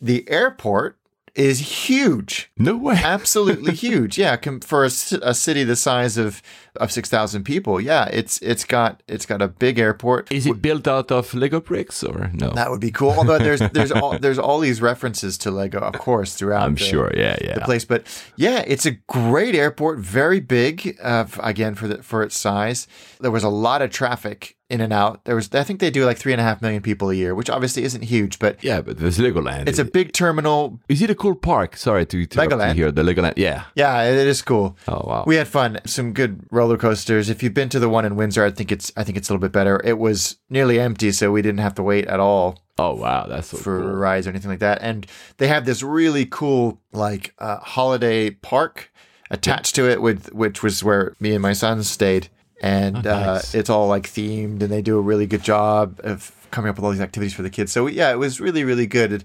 the 0.00 0.28
airport 0.28 0.97
is 1.38 1.86
huge, 1.88 2.50
No 2.58 2.76
way. 2.76 2.96
absolutely 3.04 3.72
huge. 3.74 4.18
Yeah, 4.18 4.36
com- 4.36 4.60
for 4.60 4.82
a, 4.84 4.90
a 5.22 5.34
city 5.34 5.64
the 5.64 5.76
size 5.76 6.18
of 6.18 6.42
of 6.76 6.92
six 6.92 7.08
thousand 7.08 7.44
people, 7.44 7.80
yeah, 7.80 8.06
it's 8.12 8.38
it's 8.42 8.64
got 8.64 9.02
it's 9.08 9.24
got 9.26 9.40
a 9.40 9.48
big 9.48 9.78
airport. 9.78 10.30
Is 10.32 10.46
it 10.46 10.60
built 10.60 10.86
out 10.88 11.10
of 11.10 11.32
Lego 11.34 11.60
bricks 11.60 12.02
or 12.02 12.30
no? 12.34 12.50
That 12.50 12.70
would 12.70 12.80
be 12.80 12.90
cool. 12.90 13.10
Although 13.10 13.38
there's 13.38 13.60
there's 13.72 13.92
all, 13.92 14.18
there's 14.18 14.38
all 14.38 14.58
these 14.60 14.82
references 14.82 15.38
to 15.38 15.50
Lego, 15.50 15.78
of 15.78 15.94
course, 15.94 16.34
throughout. 16.34 16.64
I'm 16.64 16.74
the- 16.74 16.80
sure. 16.84 17.10
Yeah, 17.14 17.36
yeah. 17.40 17.54
the 17.54 17.60
place. 17.62 17.84
But 17.84 18.04
yeah, 18.36 18.64
it's 18.66 18.86
a 18.86 18.92
great 19.08 19.54
airport, 19.54 20.00
very 20.00 20.40
big. 20.40 20.98
Uh, 21.02 21.26
again, 21.40 21.74
for 21.74 21.86
the, 21.88 22.02
for 22.02 22.22
its 22.22 22.36
size, 22.36 22.86
there 23.20 23.30
was 23.30 23.44
a 23.44 23.48
lot 23.48 23.80
of 23.82 23.90
traffic 23.90 24.56
in 24.70 24.80
and 24.80 24.92
out. 24.92 25.24
There 25.24 25.34
was, 25.34 25.52
I 25.54 25.64
think 25.64 25.80
they 25.80 25.90
do 25.90 26.04
like 26.04 26.18
three 26.18 26.32
and 26.32 26.40
a 26.40 26.44
half 26.44 26.60
million 26.60 26.82
people 26.82 27.10
a 27.10 27.14
year, 27.14 27.34
which 27.34 27.48
obviously 27.48 27.84
isn't 27.84 28.02
huge, 28.02 28.38
but 28.38 28.62
Yeah, 28.62 28.80
but 28.80 28.98
there's 28.98 29.18
Legoland. 29.18 29.68
it's 29.68 29.78
a 29.78 29.84
big 29.84 30.12
terminal. 30.12 30.78
Is 30.88 31.00
it 31.02 31.10
a 31.10 31.14
cool 31.14 31.34
park? 31.34 31.76
Sorry 31.76 32.04
to 32.06 32.22
interrupt 32.22 32.50
Legoland. 32.52 32.74
here. 32.74 32.92
The 32.92 33.02
Legoland. 33.02 33.34
Yeah. 33.36 33.64
Yeah, 33.74 34.02
it 34.02 34.26
is 34.26 34.42
cool. 34.42 34.76
Oh 34.86 35.02
wow. 35.06 35.24
We 35.26 35.36
had 35.36 35.48
fun. 35.48 35.78
Some 35.86 36.12
good 36.12 36.40
roller 36.50 36.76
coasters. 36.76 37.30
If 37.30 37.42
you've 37.42 37.54
been 37.54 37.68
to 37.70 37.78
the 37.78 37.88
one 37.88 38.04
in 38.04 38.16
Windsor, 38.16 38.44
I 38.44 38.50
think 38.50 38.70
it's 38.70 38.92
I 38.96 39.04
think 39.04 39.16
it's 39.16 39.28
a 39.28 39.32
little 39.32 39.40
bit 39.40 39.52
better. 39.52 39.80
It 39.84 39.98
was 39.98 40.36
nearly 40.50 40.78
empty, 40.78 41.12
so 41.12 41.32
we 41.32 41.42
didn't 41.42 41.60
have 41.60 41.74
to 41.76 41.82
wait 41.82 42.06
at 42.06 42.20
all 42.20 42.58
oh 42.78 42.94
wow, 42.94 43.26
that's 43.26 43.48
so 43.48 43.56
for 43.56 43.80
cool. 43.80 43.90
rides 43.90 44.26
or 44.26 44.30
anything 44.30 44.50
like 44.50 44.60
that. 44.60 44.78
And 44.82 45.06
they 45.38 45.48
have 45.48 45.64
this 45.64 45.82
really 45.82 46.26
cool 46.26 46.80
like 46.92 47.34
uh, 47.38 47.58
holiday 47.58 48.30
park 48.30 48.92
attached 49.30 49.74
to 49.74 49.88
it, 49.90 50.00
with 50.00 50.32
which 50.32 50.62
was 50.62 50.82
where 50.84 51.14
me 51.20 51.32
and 51.32 51.42
my 51.42 51.52
son 51.52 51.82
stayed. 51.82 52.28
And 52.60 52.96
Oh, 52.98 53.00
nice. 53.02 53.54
uh, 53.54 53.58
it's 53.58 53.70
all 53.70 53.86
like 53.88 54.08
themed, 54.08 54.62
and 54.62 54.70
they 54.70 54.82
do 54.82 54.98
a 54.98 55.00
really 55.00 55.26
good 55.26 55.42
job 55.42 56.00
of 56.02 56.32
coming 56.50 56.68
up 56.70 56.76
with 56.76 56.84
all 56.84 56.90
these 56.90 57.00
activities 57.00 57.34
for 57.34 57.42
the 57.42 57.50
kids. 57.50 57.70
So 57.72 57.86
yeah, 57.86 58.10
it 58.10 58.18
was 58.18 58.40
really 58.40 58.64
really 58.64 58.86
good. 58.86 59.24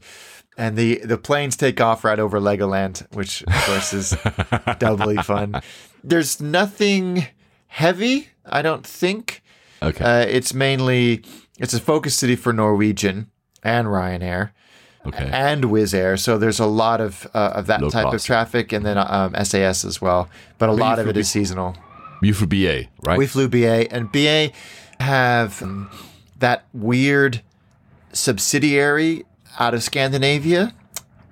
And 0.58 0.78
the 0.78 1.00
the 1.04 1.18
planes 1.18 1.56
take 1.58 1.82
off 1.82 2.04
right 2.04 2.20
over 2.20 2.40
Legoland, 2.40 3.08
which 3.16 3.42
of 3.44 3.54
course 3.66 3.92
is 3.94 4.16
doubly 4.80 5.18
fun. 5.18 5.62
There's 6.04 6.40
nothing 6.40 7.26
heavy, 7.68 8.30
I 8.46 8.62
don't 8.62 8.86
think. 8.86 9.42
Okay. 9.82 10.04
Uh, 10.04 10.26
it's 10.28 10.54
mainly 10.54 11.24
it's 11.58 11.74
a 11.74 11.80
focus 11.80 12.16
city 12.16 12.36
for 12.36 12.54
Norwegian 12.54 13.32
and 13.64 13.88
Ryanair. 13.88 14.52
Okay. 15.06 15.30
and 15.34 15.66
Wizz 15.66 15.94
Air. 15.94 16.16
So 16.16 16.38
there's 16.38 16.62
a 16.62 16.66
lot 16.66 17.02
of 17.02 17.28
uh, 17.34 17.52
of 17.56 17.66
that 17.68 17.82
Low 17.82 17.90
type 17.90 18.14
of 18.14 18.24
traffic, 18.24 18.72
and 18.72 18.86
then 18.86 18.98
um, 18.98 19.36
SAS 19.44 19.84
as 19.84 20.00
well. 20.02 20.30
But 20.60 20.70
a 20.70 20.72
lot 20.72 20.98
of 20.98 21.08
it 21.10 21.18
is 21.18 21.30
seasonal. 21.30 21.76
You 22.24 22.34
for 22.34 22.45
BA, 22.47 22.86
right? 23.03 23.17
We 23.17 23.28
flew 23.28 23.47
BA, 23.47 23.91
and 23.93 24.11
BA 24.11 24.51
have 24.99 25.61
um, 25.61 25.89
that 26.39 26.65
weird 26.74 27.41
subsidiary 28.13 29.26
out 29.59 29.74
of 29.74 29.84
Scandinavia. 29.84 30.74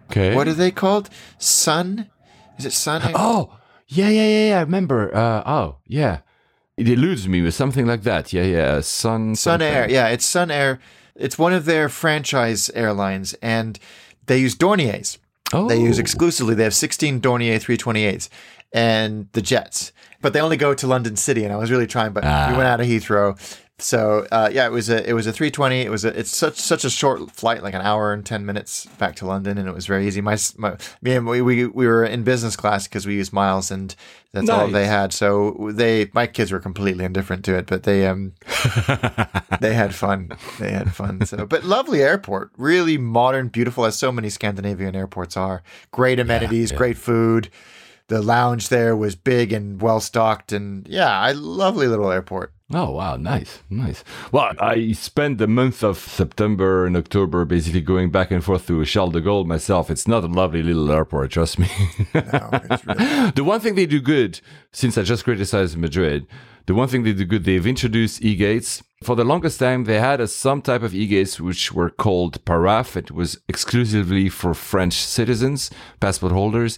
okay. 0.10 0.36
What 0.36 0.48
are 0.48 0.54
they 0.54 0.72
called? 0.72 1.10
Sun? 1.38 2.10
Is 2.58 2.66
it 2.66 2.74
Sun? 2.74 3.02
Oh, 3.16 3.58
yeah, 3.88 4.10
yeah, 4.10 4.26
yeah, 4.28 4.48
yeah. 4.50 4.58
I 4.60 4.62
remember. 4.62 5.14
Uh, 5.16 5.44
oh, 5.46 5.78
yeah. 5.86 6.20
It 6.78 6.88
eludes 6.88 7.28
me 7.28 7.42
with 7.42 7.54
something 7.54 7.86
like 7.86 8.04
that. 8.04 8.32
Yeah, 8.34 8.44
yeah. 8.44 8.80
Sun. 8.82 9.36
Sun 9.36 9.60
something. 9.60 9.68
Air. 9.68 9.90
Yeah, 9.90 10.08
it's 10.08 10.26
Sun 10.26 10.50
Air. 10.52 10.80
It's 11.16 11.38
one 11.38 11.54
of 11.54 11.66
their 11.66 11.90
franchise 11.90 12.70
airlines, 12.72 13.34
and 13.42 13.78
they 14.28 14.38
use 14.38 14.56
Dorniers. 14.56 15.18
Oh, 15.54 15.68
They 15.68 15.80
use 15.80 16.00
exclusively. 16.00 16.56
They 16.56 16.64
have 16.64 16.74
16 16.74 17.20
Dornier 17.20 17.58
328s 17.60 18.30
and 18.72 19.28
the 19.34 19.42
jets, 19.42 19.92
but 20.22 20.34
they 20.34 20.42
only 20.42 20.58
go 20.58 20.74
to 20.74 20.88
London 20.88 21.16
City. 21.16 21.44
And 21.44 21.54
I 21.54 21.58
was 21.58 21.72
really 21.72 21.88
trying, 21.88 22.14
but 22.14 22.24
we 22.24 22.58
went 22.58 22.68
out 22.68 22.80
of 22.80 22.88
Heathrow. 22.88 23.38
So 23.82 24.28
uh, 24.32 24.50
yeah, 24.52 24.66
it 24.66 24.72
was 24.72 24.90
a 24.90 25.08
it 25.08 25.14
was 25.14 25.28
a 25.28 25.34
320. 25.34 25.82
It 25.82 25.90
was 25.90 26.06
a, 26.06 26.18
it's 26.18 26.36
such 26.36 26.56
such 26.56 26.86
a 26.86 26.90
short 26.90 27.32
flight, 27.32 27.64
like 27.64 27.74
an 27.74 27.82
hour 27.82 28.14
and 28.14 28.26
10 28.26 28.46
minutes 28.46 28.86
back 28.98 29.16
to 29.18 29.26
London, 29.26 29.58
and 29.58 29.68
it 29.68 29.74
was 29.74 29.88
very 29.88 30.08
easy. 30.08 30.22
My, 30.22 30.38
my 30.58 30.78
me 31.02 31.16
and 31.16 31.26
we, 31.26 31.42
we 31.42 31.66
we 31.66 31.88
were 31.88 32.06
in 32.06 32.24
business 32.24 32.56
class 32.56 32.88
because 32.88 33.08
we 33.08 33.16
used 33.16 33.34
miles, 33.34 33.72
and 33.72 33.96
that's 34.34 34.50
all 34.50 34.68
they 34.68 34.86
had. 34.86 35.14
So 35.14 35.72
they 35.74 36.10
my 36.14 36.28
kids 36.28 36.52
were 36.52 36.60
completely 36.60 37.06
indifferent 37.06 37.44
to 37.46 37.58
it, 37.58 37.66
but 37.66 37.84
they 37.84 38.06
um 38.08 38.34
they 39.60 39.74
had 39.74 39.96
fun. 39.96 40.32
They 40.60 40.72
had 40.72 40.94
fun. 40.94 41.26
So, 41.26 41.46
but 41.46 41.64
lovely 41.64 42.02
airport, 42.04 42.52
really 42.58 42.98
modern, 42.98 43.48
beautiful, 43.48 43.86
as 43.86 43.98
so 43.98 44.12
many 44.12 44.30
Scandinavian 44.30 44.96
airports 44.96 45.36
are. 45.36 45.64
Great 45.92 46.20
amenities, 46.20 46.72
great 46.72 46.98
food. 46.98 47.50
The 48.12 48.22
lounge 48.22 48.68
there 48.68 48.94
was 48.94 49.16
big 49.16 49.54
and 49.54 49.82
well 49.82 50.02
stocked, 50.02 50.52
and 50.52 50.86
yeah, 50.86 51.32
a 51.32 51.34
lovely 51.34 51.88
little 51.88 52.12
airport. 52.12 52.52
Oh 52.74 52.92
wow, 52.92 53.16
nice, 53.16 53.64
nice. 53.70 54.04
Well, 54.34 54.52
I 54.60 54.92
spent 54.92 55.38
the 55.38 55.48
month 55.48 55.82
of 55.82 55.98
September 55.98 56.86
and 56.86 56.98
October 56.98 57.46
basically 57.46 57.80
going 57.80 58.12
back 58.12 58.30
and 58.30 58.44
forth 58.44 58.68
to 58.68 58.84
Charles 58.84 59.14
de 59.14 59.22
Gaulle 59.22 59.46
myself. 59.46 59.90
It's 59.90 60.10
not 60.10 60.26
a 60.26 60.28
lovely 60.28 60.62
little 60.62 60.92
airport, 60.92 61.32
trust 61.32 61.58
me. 61.58 61.70
No, 62.14 62.50
it's 62.52 62.86
really- 62.86 63.32
the 63.36 63.44
one 63.46 63.62
thing 63.62 63.76
they 63.76 63.86
do 63.86 64.02
good, 64.02 64.42
since 64.74 64.98
I 64.98 65.04
just 65.04 65.24
criticized 65.24 65.78
Madrid, 65.78 66.28
the 66.66 66.74
one 66.74 66.88
thing 66.88 67.04
they 67.04 67.14
do 67.14 67.26
good, 67.26 67.44
they've 67.44 67.66
introduced 67.66 68.24
e-gates. 68.24 68.84
For 69.04 69.16
the 69.16 69.24
longest 69.24 69.60
time, 69.60 69.86
they 69.86 70.00
had 70.00 70.22
a, 70.22 70.28
some 70.28 70.62
type 70.62 70.84
of 70.84 70.94
e-gates 70.94 71.40
which 71.40 71.72
were 71.72 71.90
called 71.90 72.44
PARAFE. 72.46 72.98
It 72.98 73.12
was 73.12 73.40
exclusively 73.48 74.30
for 74.30 74.54
French 74.54 74.94
citizens, 74.94 75.72
passport 76.00 76.32
holders. 76.32 76.78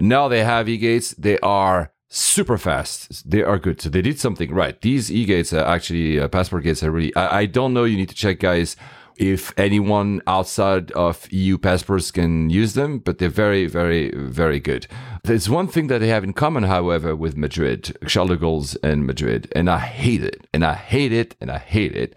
Now 0.00 0.28
they 0.28 0.44
have 0.44 0.68
e-gates. 0.68 1.10
They 1.18 1.38
are 1.40 1.92
super 2.08 2.56
fast. 2.56 3.28
They 3.28 3.42
are 3.42 3.58
good. 3.58 3.80
So 3.80 3.88
they 3.88 4.02
did 4.02 4.20
something 4.20 4.54
right. 4.54 4.80
These 4.80 5.10
e-gates 5.10 5.52
are 5.52 5.66
actually 5.66 6.20
uh, 6.20 6.28
passport 6.28 6.62
gates 6.62 6.84
are 6.84 6.92
really. 6.92 7.14
I, 7.16 7.40
I 7.40 7.46
don't 7.46 7.74
know. 7.74 7.84
You 7.84 7.96
need 7.96 8.10
to 8.10 8.14
check, 8.14 8.38
guys 8.38 8.76
if 9.18 9.52
anyone 9.58 10.20
outside 10.26 10.90
of 10.92 11.30
EU 11.32 11.58
passports 11.58 12.10
can 12.10 12.50
use 12.50 12.74
them, 12.74 12.98
but 12.98 13.18
they're 13.18 13.28
very, 13.28 13.66
very, 13.66 14.10
very 14.14 14.60
good. 14.60 14.86
There's 15.24 15.48
one 15.48 15.68
thing 15.68 15.86
that 15.88 15.98
they 15.98 16.08
have 16.08 16.24
in 16.24 16.32
common, 16.32 16.64
however, 16.64 17.16
with 17.16 17.36
Madrid, 17.36 17.96
Charles 18.06 18.30
de 18.30 18.36
Gaulle's 18.36 18.74
and 18.76 19.06
Madrid, 19.06 19.52
and 19.54 19.70
I 19.70 19.78
hate 19.78 20.22
it, 20.22 20.46
and 20.52 20.64
I 20.64 20.74
hate 20.74 21.12
it, 21.12 21.36
and 21.40 21.50
I 21.50 21.58
hate 21.58 21.94
it. 21.96 22.14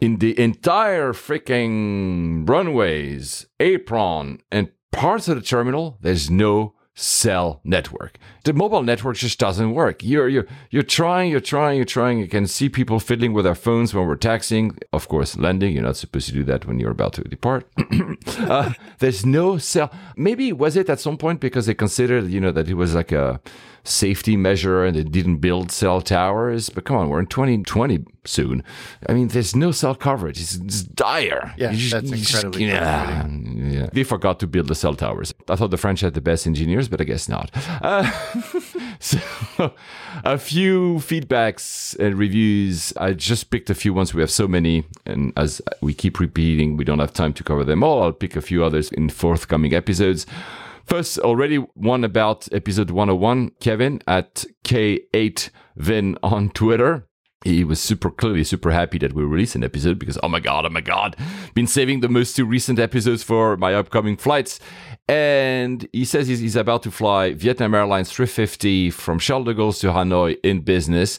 In 0.00 0.18
the 0.18 0.38
entire 0.38 1.12
freaking 1.12 2.48
runways, 2.48 3.46
apron, 3.60 4.40
and 4.50 4.70
parts 4.92 5.28
of 5.28 5.36
the 5.36 5.42
terminal, 5.42 5.98
there's 6.00 6.30
no 6.30 6.73
cell 6.94 7.60
network. 7.64 8.18
The 8.44 8.52
mobile 8.52 8.82
network 8.82 9.16
just 9.16 9.38
doesn't 9.38 9.72
work. 9.72 10.02
You're 10.02 10.28
you're 10.28 10.46
you're 10.70 10.82
trying, 10.82 11.30
you're 11.30 11.40
trying, 11.40 11.76
you're 11.76 11.84
trying. 11.84 12.18
You 12.18 12.28
can 12.28 12.46
see 12.46 12.68
people 12.68 13.00
fiddling 13.00 13.32
with 13.32 13.44
their 13.44 13.54
phones 13.54 13.92
when 13.92 14.06
we're 14.06 14.16
taxiing. 14.16 14.78
Of 14.92 15.08
course, 15.08 15.36
landing. 15.36 15.74
You're 15.74 15.82
not 15.82 15.96
supposed 15.96 16.26
to 16.28 16.32
do 16.32 16.44
that 16.44 16.66
when 16.66 16.78
you're 16.78 16.90
about 16.90 17.14
to 17.14 17.24
depart. 17.24 17.66
uh, 18.38 18.72
there's 19.00 19.26
no 19.26 19.58
cell. 19.58 19.90
Maybe 20.16 20.52
was 20.52 20.76
it 20.76 20.88
at 20.88 21.00
some 21.00 21.16
point 21.16 21.40
because 21.40 21.66
they 21.66 21.74
considered, 21.74 22.28
you 22.28 22.40
know, 22.40 22.52
that 22.52 22.68
it 22.68 22.74
was 22.74 22.94
like 22.94 23.12
a 23.12 23.40
safety 23.84 24.36
measure 24.36 24.84
and 24.84 24.96
they 24.96 25.04
didn't 25.04 25.36
build 25.36 25.70
cell 25.70 26.00
towers. 26.00 26.70
But 26.70 26.84
come 26.84 26.96
on, 26.96 27.08
we're 27.10 27.20
in 27.20 27.26
2020 27.26 28.04
soon. 28.24 28.64
I 29.08 29.12
mean, 29.12 29.28
there's 29.28 29.54
no 29.54 29.70
cell 29.70 29.94
coverage. 29.94 30.40
It's, 30.40 30.54
it's 30.56 30.82
dire. 30.82 31.54
Yeah, 31.58 31.72
just- 31.72 31.92
that's 31.92 32.10
you 32.10 32.16
just- 32.16 32.34
incredibly 32.34 32.64
yeah, 32.66 33.26
yeah. 33.28 33.88
They 33.92 34.02
forgot 34.04 34.40
to 34.40 34.46
build 34.46 34.68
the 34.68 34.74
cell 34.74 34.94
towers. 34.94 35.34
I 35.48 35.56
thought 35.56 35.70
the 35.70 35.76
French 35.76 36.00
had 36.00 36.14
the 36.14 36.20
best 36.22 36.46
engineers, 36.46 36.88
but 36.88 37.00
I 37.00 37.04
guess 37.04 37.28
not. 37.28 37.50
Uh, 37.82 38.10
so, 38.98 39.18
a 40.24 40.38
few 40.38 40.96
feedbacks 40.96 41.98
and 41.98 42.18
reviews. 42.18 42.92
I 42.96 43.12
just 43.12 43.50
picked 43.50 43.68
a 43.68 43.74
few 43.74 43.92
ones. 43.92 44.14
We 44.14 44.22
have 44.22 44.30
so 44.30 44.48
many, 44.48 44.84
and 45.04 45.32
as 45.36 45.60
we 45.82 45.92
keep 45.92 46.18
repeating, 46.20 46.76
we 46.78 46.84
don't 46.84 46.98
have 47.00 47.12
time 47.12 47.34
to 47.34 47.44
cover 47.44 47.64
them 47.64 47.82
all. 47.84 48.02
I'll 48.02 48.12
pick 48.12 48.36
a 48.36 48.40
few 48.40 48.64
others 48.64 48.90
in 48.92 49.10
forthcoming 49.10 49.74
episodes. 49.74 50.24
First, 50.86 51.18
already 51.18 51.56
one 51.56 52.04
about 52.04 52.46
episode 52.52 52.90
101, 52.90 53.52
Kevin 53.60 54.02
at 54.06 54.44
K8Vin 54.64 56.16
on 56.22 56.50
Twitter. 56.50 57.08
He 57.42 57.64
was 57.64 57.80
super 57.80 58.10
clearly 58.10 58.44
super 58.44 58.70
happy 58.70 58.98
that 58.98 59.12
we 59.12 59.22
released 59.22 59.54
an 59.54 59.64
episode 59.64 59.98
because 59.98 60.18
oh 60.22 60.28
my 60.28 60.40
god, 60.40 60.64
oh 60.64 60.70
my 60.70 60.80
god, 60.80 61.16
been 61.54 61.66
saving 61.66 62.00
the 62.00 62.08
most 62.08 62.36
two 62.36 62.46
recent 62.46 62.78
episodes 62.78 63.22
for 63.22 63.56
my 63.56 63.74
upcoming 63.74 64.16
flights. 64.16 64.60
And 65.08 65.86
he 65.92 66.04
says 66.04 66.28
he's, 66.28 66.40
he's 66.40 66.56
about 66.56 66.82
to 66.84 66.90
fly 66.90 67.34
Vietnam 67.34 67.74
Airlines 67.74 68.10
350 68.10 68.90
from 68.90 69.18
Charles 69.18 69.46
de 69.46 69.54
Gaulle 69.54 69.78
to 69.80 69.88
Hanoi 69.88 70.38
in 70.42 70.60
business. 70.60 71.18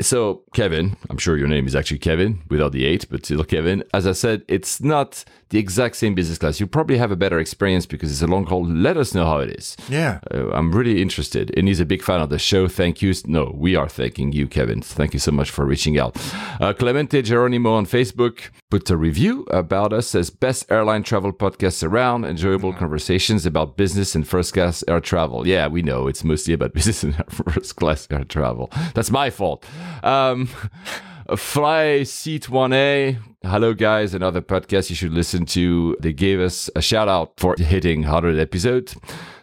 So, 0.00 0.44
Kevin, 0.54 0.96
I'm 1.10 1.18
sure 1.18 1.36
your 1.36 1.46
name 1.46 1.66
is 1.66 1.76
actually 1.76 1.98
Kevin 1.98 2.40
without 2.48 2.72
the 2.72 2.86
eight, 2.86 3.06
but 3.10 3.24
still 3.24 3.44
Kevin. 3.44 3.84
As 3.92 4.06
I 4.06 4.12
said, 4.12 4.42
it's 4.48 4.80
not 4.80 5.24
the 5.50 5.58
exact 5.58 5.96
same 5.96 6.14
business 6.14 6.38
class. 6.38 6.60
You 6.60 6.66
probably 6.66 6.96
have 6.96 7.10
a 7.10 7.16
better 7.16 7.38
experience 7.38 7.84
because 7.84 8.10
it's 8.10 8.22
a 8.22 8.26
long 8.26 8.46
haul. 8.46 8.64
Let 8.64 8.96
us 8.96 9.14
know 9.14 9.26
how 9.26 9.38
it 9.38 9.50
is. 9.50 9.76
Yeah. 9.88 10.20
Uh, 10.32 10.50
I'm 10.50 10.72
really 10.72 11.02
interested. 11.02 11.52
And 11.56 11.68
he's 11.68 11.80
a 11.80 11.84
big 11.84 12.02
fan 12.02 12.20
of 12.20 12.30
the 12.30 12.38
show. 12.38 12.68
Thank 12.68 13.02
you. 13.02 13.12
No, 13.26 13.52
we 13.54 13.74
are 13.74 13.88
thanking 13.88 14.32
you, 14.32 14.46
Kevin. 14.46 14.80
Thank 14.80 15.12
you 15.12 15.18
so 15.18 15.32
much 15.32 15.50
for 15.50 15.66
reaching 15.66 15.98
out. 15.98 16.16
Uh, 16.60 16.72
Clemente 16.72 17.20
Geronimo 17.22 17.72
on 17.72 17.86
Facebook 17.86 18.50
put 18.70 18.88
a 18.90 18.96
review 18.96 19.42
about 19.50 19.92
us 19.92 20.14
as 20.14 20.30
best 20.30 20.70
airline 20.70 21.02
travel 21.02 21.32
podcast 21.32 21.82
around. 21.82 22.24
Enjoyable 22.24 22.72
conversations 22.72 23.44
about 23.44 23.76
business 23.76 24.14
and 24.14 24.26
first 24.26 24.52
class 24.52 24.84
air 24.86 25.00
travel. 25.00 25.46
Yeah, 25.46 25.66
we 25.66 25.82
know 25.82 26.06
it's 26.06 26.22
mostly 26.22 26.54
about 26.54 26.72
business 26.74 27.02
and 27.02 27.14
first 27.28 27.74
class 27.74 28.06
air 28.10 28.22
travel. 28.24 28.70
That's 28.94 29.10
my 29.10 29.30
fault. 29.30 29.66
Um, 30.04 30.48
Fly 31.36 32.04
Seat 32.04 32.46
1A. 32.46 33.18
Hello, 33.42 33.72
guys. 33.72 34.12
Another 34.12 34.42
podcast 34.42 34.90
you 34.90 34.96
should 34.96 35.14
listen 35.14 35.46
to. 35.46 35.96
They 35.98 36.12
gave 36.12 36.40
us 36.40 36.68
a 36.76 36.82
shout 36.82 37.08
out 37.08 37.32
for 37.38 37.56
hitting 37.56 38.02
100 38.02 38.38
episode. 38.38 38.92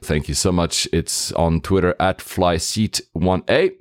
Thank 0.04 0.30
you 0.30 0.36
so 0.36 0.52
much. 0.52 0.88
It's 0.94 1.32
on 1.32 1.62
Twitter 1.62 1.96
at 2.00 2.22
Fly 2.22 2.58
Seat 2.58 3.02
1A. 3.16 3.72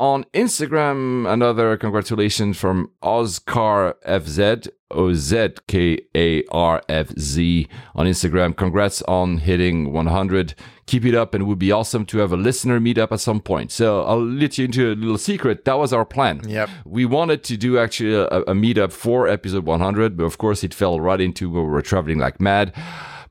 On 0.00 0.24
Instagram, 0.32 1.30
another 1.30 1.76
congratulations 1.76 2.56
from 2.58 2.90
Oscar 3.02 3.96
FZ. 4.08 4.70
O 4.92 5.12
Z 5.12 5.50
K 5.68 6.00
A 6.16 6.42
R 6.50 6.82
F 6.88 7.10
Z 7.18 7.68
on 7.94 8.06
Instagram. 8.06 8.56
Congrats 8.56 9.02
on 9.02 9.38
hitting 9.38 9.92
100. 9.92 10.54
Keep 10.86 11.04
it 11.04 11.14
up, 11.14 11.34
and 11.34 11.42
it 11.42 11.44
would 11.44 11.58
be 11.58 11.70
awesome 11.70 12.04
to 12.06 12.18
have 12.18 12.32
a 12.32 12.36
listener 12.36 12.80
meetup 12.80 13.12
at 13.12 13.20
some 13.20 13.40
point. 13.40 13.70
So 13.70 14.02
I'll 14.02 14.24
let 14.24 14.58
you 14.58 14.64
into 14.64 14.90
a 14.90 14.94
little 14.94 15.18
secret. 15.18 15.64
That 15.64 15.78
was 15.78 15.92
our 15.92 16.04
plan. 16.04 16.40
Yep. 16.48 16.70
We 16.84 17.04
wanted 17.04 17.44
to 17.44 17.56
do 17.56 17.78
actually 17.78 18.14
a, 18.14 18.26
a 18.26 18.54
meetup 18.54 18.92
for 18.92 19.28
episode 19.28 19.66
100, 19.66 20.16
but 20.16 20.24
of 20.24 20.38
course 20.38 20.64
it 20.64 20.74
fell 20.74 20.98
right 20.98 21.20
into 21.20 21.50
where 21.50 21.62
we 21.62 21.70
were 21.70 21.82
traveling 21.82 22.18
like 22.18 22.40
mad. 22.40 22.72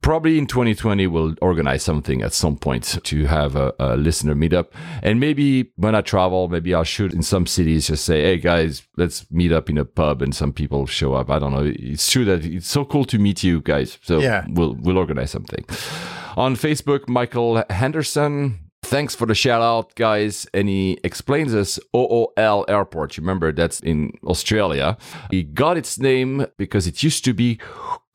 Probably 0.02 0.38
in 0.38 0.48
2020, 0.48 1.08
we'll 1.08 1.36
organize 1.42 1.84
something 1.84 2.22
at 2.22 2.34
some 2.34 2.56
point 2.58 2.98
to 3.04 3.26
have 3.26 3.56
a, 3.58 3.74
a 3.80 3.98
listener 3.98 4.34
meetup. 4.34 4.68
And 5.04 5.20
maybe 5.20 5.72
when 5.76 5.94
I 5.94 6.02
travel, 6.02 6.48
maybe 6.48 6.74
I'll 6.74 6.86
shoot 6.86 7.14
in 7.14 7.22
some 7.22 7.46
cities, 7.46 7.88
just 7.88 8.06
say, 8.06 8.22
hey 8.24 8.38
guys, 8.38 8.88
let's 8.96 9.30
meet 9.30 9.52
up 9.52 9.70
in 9.70 9.78
a 9.78 9.84
pub 9.86 10.22
and 10.22 10.34
some 10.34 10.54
people 10.54 10.86
show 10.88 11.14
up. 11.16 11.30
I 11.30 11.38
don't 11.38 11.52
know. 11.52 11.70
It's 11.76 12.10
true 12.10 12.24
that 12.26 12.46
it's 12.46 12.70
so 12.70 12.86
cool 12.86 13.04
to 13.06 13.20
meet 13.20 13.44
you 13.44 13.62
guys. 13.62 13.98
So 14.02 14.20
Yeah. 14.20 14.46
we'll, 14.50 14.76
we'll 14.76 14.98
organize 14.98 15.32
something. 15.32 15.66
On 16.38 16.56
Facebook, 16.56 17.10
Michael 17.10 17.64
Henderson, 17.70 18.69
Thanks 18.90 19.14
for 19.14 19.28
the 19.28 19.36
shout 19.36 19.62
out, 19.62 19.94
guys. 19.94 20.48
And 20.52 20.68
he 20.68 20.98
explains 21.04 21.54
us 21.54 21.80
OOL 21.96 22.66
Airport. 22.68 23.20
Remember 23.20 23.52
that's 23.52 23.80
in 23.82 24.14
Australia. 24.24 24.98
He 25.30 25.44
got 25.44 25.78
its 25.78 26.00
name 26.00 26.48
because 26.58 26.88
it 26.88 27.04
used 27.04 27.24
to 27.26 27.34
be 27.36 27.60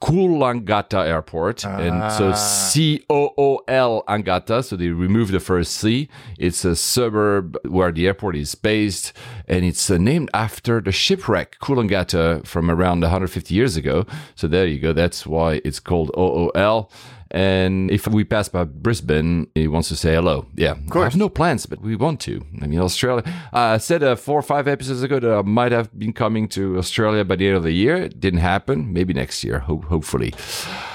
Coolangatta 0.02 1.06
Airport. 1.06 1.64
And 1.64 2.12
so 2.12 2.32
C 2.32 3.04
O 3.08 3.32
O 3.38 3.60
L 3.68 4.02
Angata. 4.08 4.64
So 4.64 4.74
they 4.74 4.88
removed 4.88 5.32
the 5.32 5.38
first 5.38 5.76
C. 5.76 6.08
It's 6.40 6.64
a 6.64 6.74
suburb 6.74 7.56
where 7.68 7.92
the 7.92 8.08
airport 8.08 8.34
is 8.34 8.56
based. 8.56 9.12
And 9.46 9.64
it's 9.64 9.88
uh, 9.88 9.96
named 9.96 10.28
after 10.34 10.80
the 10.80 10.90
shipwreck 10.90 11.56
Coolangatta 11.60 12.44
from 12.48 12.68
around 12.68 13.02
150 13.02 13.54
years 13.54 13.76
ago. 13.76 14.06
So 14.34 14.48
there 14.48 14.66
you 14.66 14.80
go. 14.80 14.92
That's 14.92 15.24
why 15.24 15.60
it's 15.64 15.78
called 15.78 16.10
OOL. 16.18 16.90
And 17.34 17.90
if 17.90 18.06
we 18.06 18.22
pass 18.22 18.48
by 18.48 18.62
Brisbane, 18.62 19.48
he 19.56 19.66
wants 19.66 19.88
to 19.88 19.96
say 19.96 20.14
hello. 20.14 20.46
Yeah, 20.54 20.70
of 20.72 20.88
course. 20.88 21.02
I 21.02 21.06
have 21.06 21.16
no 21.16 21.28
plans, 21.28 21.66
but 21.66 21.80
we 21.80 21.96
want 21.96 22.20
to. 22.20 22.40
I 22.62 22.68
mean, 22.68 22.78
Australia. 22.78 23.24
I 23.52 23.78
said 23.78 24.04
uh, 24.04 24.14
four 24.14 24.38
or 24.38 24.42
five 24.42 24.68
episodes 24.68 25.02
ago 25.02 25.18
that 25.18 25.34
I 25.38 25.42
might 25.42 25.72
have 25.72 25.98
been 25.98 26.12
coming 26.12 26.46
to 26.50 26.78
Australia 26.78 27.24
by 27.24 27.34
the 27.34 27.48
end 27.48 27.56
of 27.56 27.64
the 27.64 27.72
year. 27.72 27.96
It 27.96 28.20
didn't 28.20 28.38
happen. 28.38 28.92
Maybe 28.92 29.12
next 29.14 29.42
year, 29.42 29.58
ho- 29.58 29.82
hopefully. 29.88 30.32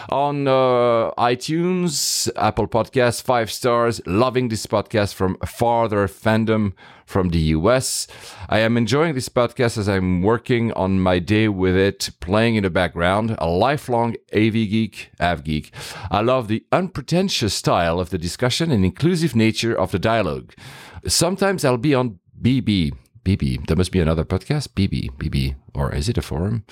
On 0.07 0.47
uh, 0.47 1.11
iTunes, 1.17 2.29
Apple 2.37 2.69
Podcasts, 2.69 3.21
five 3.21 3.51
stars. 3.51 3.99
Loving 4.05 4.47
this 4.47 4.65
podcast 4.65 5.15
from 5.15 5.35
farther 5.45 6.07
fandom 6.07 6.71
from 7.09 7.29
the 7.29 7.39
US. 7.57 8.05
I 8.49 8.59
am 8.59 8.77
enjoying 8.77 9.15
this 9.15 9.29
podcast 9.29 9.79
as 9.79 9.89
I'm 9.89 10.21
working 10.21 10.71
on 10.73 10.99
my 10.99 11.17
day 11.17 11.47
with 11.47 11.75
it, 11.75 12.11
playing 12.19 12.53
in 12.55 12.63
the 12.63 12.69
background. 12.69 13.35
A 13.39 13.47
lifelong 13.47 14.15
AV 14.31 14.53
geek, 14.53 15.09
AV 15.19 15.43
geek. 15.43 15.73
I 16.11 16.21
love 16.21 16.47
the 16.47 16.63
unpretentious 16.71 17.55
style 17.55 17.99
of 17.99 18.11
the 18.11 18.19
discussion 18.19 18.69
and 18.69 18.85
inclusive 18.85 19.35
nature 19.35 19.73
of 19.73 19.91
the 19.91 19.97
dialogue. 19.97 20.53
Sometimes 21.07 21.65
I'll 21.65 21.77
be 21.77 21.95
on 21.95 22.19
BB. 22.39 22.93
BB. 23.37 23.67
There 23.67 23.77
must 23.77 23.91
be 23.91 23.99
another 23.99 24.25
podcast. 24.25 24.69
BB. 24.69 25.11
BB. 25.17 25.55
Or 25.75 25.93
is 25.93 26.09
it 26.09 26.17
a 26.17 26.21
forum? 26.21 26.63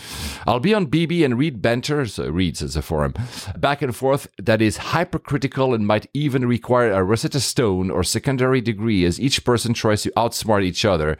I'll 0.47 0.59
be 0.59 0.73
on 0.73 0.87
BB 0.87 1.23
and 1.23 1.37
read 1.37 1.61
banter. 1.61 2.05
So 2.07 2.29
reads 2.29 2.63
as 2.63 2.75
a 2.75 2.81
forum. 2.81 3.13
Back 3.57 3.81
and 3.81 3.95
forth 3.95 4.27
that 4.37 4.61
is 4.61 4.77
hypercritical 4.77 5.73
and 5.73 5.85
might 5.85 6.07
even 6.13 6.47
require 6.47 6.91
a 6.91 7.03
Rosetta 7.03 7.39
Stone 7.39 7.91
or 7.91 8.03
secondary 8.03 8.61
degree 8.61 9.05
as 9.05 9.19
each 9.19 9.45
person 9.45 9.73
tries 9.73 10.01
to 10.03 10.11
outsmart 10.17 10.63
each 10.63 10.83
other. 10.83 11.17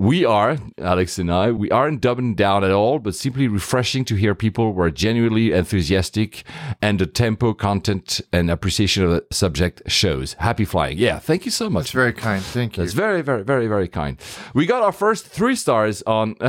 We 0.00 0.24
are, 0.24 0.56
Alex 0.78 1.18
and 1.18 1.30
I, 1.30 1.50
we 1.50 1.70
aren't 1.70 2.00
dumbing 2.00 2.34
down 2.34 2.64
at 2.64 2.70
all, 2.70 3.00
but 3.00 3.14
simply 3.14 3.48
refreshing 3.48 4.06
to 4.06 4.14
hear 4.14 4.34
people 4.34 4.72
who 4.72 4.80
are 4.80 4.90
genuinely 4.90 5.52
enthusiastic 5.52 6.42
and 6.80 6.98
the 6.98 7.04
tempo, 7.04 7.52
content, 7.52 8.22
and 8.32 8.50
appreciation 8.50 9.04
of 9.04 9.10
the 9.10 9.26
subject 9.30 9.82
shows. 9.88 10.32
Happy 10.38 10.64
flying. 10.64 10.96
Yeah, 10.96 11.18
thank 11.18 11.44
you 11.44 11.50
so 11.50 11.68
much. 11.68 11.82
It's 11.82 11.92
very 11.92 12.14
kind. 12.14 12.42
Thank 12.42 12.78
you. 12.78 12.82
That's 12.82 12.94
very, 12.94 13.20
very, 13.20 13.44
very, 13.44 13.66
very 13.66 13.88
kind. 13.88 14.18
We 14.54 14.64
got 14.64 14.82
our 14.82 14.90
first 14.90 15.26
three 15.26 15.54
stars 15.54 16.02
on 16.06 16.34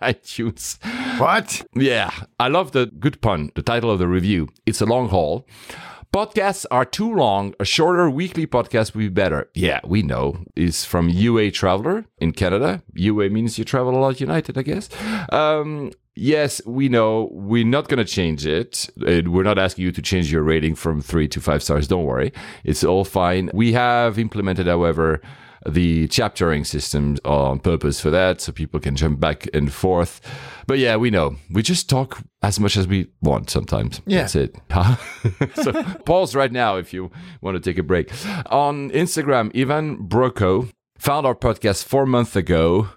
iTunes. 0.00 0.82
What? 1.20 1.60
Yeah, 1.74 2.12
I 2.40 2.48
love 2.48 2.72
the 2.72 2.86
good 2.86 3.20
pun, 3.20 3.52
the 3.56 3.62
title 3.62 3.90
of 3.90 3.98
the 3.98 4.08
review. 4.08 4.48
It's 4.64 4.80
a 4.80 4.86
long 4.86 5.10
haul. 5.10 5.46
Podcasts 6.12 6.66
are 6.70 6.84
too 6.84 7.10
long. 7.14 7.54
A 7.58 7.64
shorter 7.64 8.10
weekly 8.10 8.46
podcast 8.46 8.92
would 8.94 9.00
be 9.00 9.08
better. 9.08 9.48
Yeah, 9.54 9.80
we 9.82 10.02
know. 10.02 10.44
Is 10.54 10.84
from 10.84 11.08
UA 11.08 11.52
Traveler 11.52 12.04
in 12.18 12.32
Canada. 12.32 12.82
UA 12.92 13.30
means 13.30 13.58
you 13.58 13.64
travel 13.64 13.96
a 13.96 13.98
lot 13.98 14.20
united, 14.20 14.58
I 14.58 14.62
guess. 14.62 14.90
Um, 15.30 15.90
yes, 16.14 16.60
we 16.66 16.90
know. 16.90 17.30
We're 17.32 17.64
not 17.64 17.88
going 17.88 17.96
to 17.96 18.04
change 18.04 18.44
it. 18.44 18.90
We're 18.98 19.42
not 19.42 19.58
asking 19.58 19.86
you 19.86 19.92
to 19.92 20.02
change 20.02 20.30
your 20.30 20.42
rating 20.42 20.74
from 20.74 21.00
three 21.00 21.28
to 21.28 21.40
five 21.40 21.62
stars. 21.62 21.88
Don't 21.88 22.04
worry. 22.04 22.30
It's 22.62 22.84
all 22.84 23.06
fine. 23.06 23.50
We 23.54 23.72
have 23.72 24.18
implemented, 24.18 24.66
however, 24.66 25.22
the 25.68 26.08
chaptering 26.08 26.64
system 26.64 27.18
on 27.24 27.58
purpose 27.58 28.00
for 28.00 28.10
that 28.10 28.40
so 28.40 28.52
people 28.52 28.80
can 28.80 28.96
jump 28.96 29.20
back 29.20 29.48
and 29.54 29.72
forth. 29.72 30.20
But 30.66 30.78
yeah, 30.78 30.96
we 30.96 31.10
know. 31.10 31.36
We 31.50 31.62
just 31.62 31.88
talk 31.88 32.22
as 32.42 32.58
much 32.58 32.76
as 32.76 32.86
we 32.86 33.08
want 33.20 33.50
sometimes. 33.50 34.00
Yeah. 34.06 34.22
That's 34.22 34.36
it. 34.36 34.56
so 35.62 35.72
pause 36.04 36.34
right 36.34 36.52
now 36.52 36.76
if 36.76 36.92
you 36.92 37.10
want 37.40 37.56
to 37.56 37.60
take 37.60 37.78
a 37.78 37.82
break. 37.82 38.10
On 38.46 38.90
Instagram, 38.90 39.56
Ivan 39.58 40.08
Broko 40.08 40.70
found 40.98 41.26
our 41.26 41.34
podcast 41.34 41.84
four 41.84 42.06
months 42.06 42.36
ago. 42.36 42.88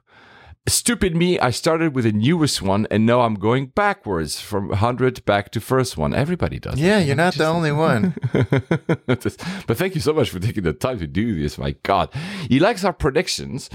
Stupid 0.67 1.15
me, 1.15 1.37
I 1.37 1.51
started 1.51 1.93
with 1.93 2.05
the 2.05 2.11
newest 2.11 2.59
one 2.63 2.87
and 2.89 3.05
now 3.05 3.21
I'm 3.21 3.35
going 3.35 3.67
backwards 3.67 4.39
from 4.41 4.69
100 4.69 5.23
back 5.23 5.51
to 5.51 5.61
first 5.61 5.95
one. 5.95 6.11
Everybody 6.13 6.57
does. 6.57 6.79
Yeah, 6.79 6.97
you're 6.99 7.15
not 7.15 7.35
the 7.35 7.45
only 7.45 7.71
one. 7.71 8.15
but 8.33 9.77
thank 9.77 9.93
you 9.93 10.01
so 10.01 10.11
much 10.13 10.31
for 10.31 10.39
taking 10.39 10.63
the 10.63 10.73
time 10.73 10.97
to 10.99 11.07
do 11.07 11.39
this. 11.39 11.59
My 11.59 11.75
God. 11.83 12.11
He 12.49 12.59
likes 12.59 12.83
our 12.83 12.93
predictions. 12.93 13.69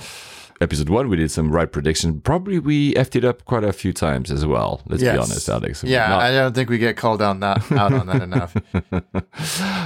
Episode 0.61 0.88
one, 0.88 1.09
we 1.09 1.16
did 1.16 1.30
some 1.30 1.53
right 1.53 1.70
prediction. 1.70 2.20
Probably 2.20 2.59
we 2.59 2.93
effed 2.95 3.14
it 3.14 3.24
up 3.24 3.45
quite 3.45 3.62
a 3.64 3.72
few 3.72 3.93
times 3.93 4.30
as 4.32 4.45
well. 4.45 4.82
Let's 4.86 5.03
Yes. 5.03 5.14
be 5.14 5.18
honest, 5.22 5.49
Alex. 5.49 5.84
Yeah, 5.84 6.09
Not- 6.09 6.22
I 6.22 6.32
don't 6.32 6.55
think 6.55 6.68
we 6.68 6.76
get 6.78 6.97
called 6.97 7.22
out, 7.22 7.38
not, 7.38 7.70
out 7.72 7.93
on 7.95 8.09
that 8.09 8.20
enough. 8.22 8.57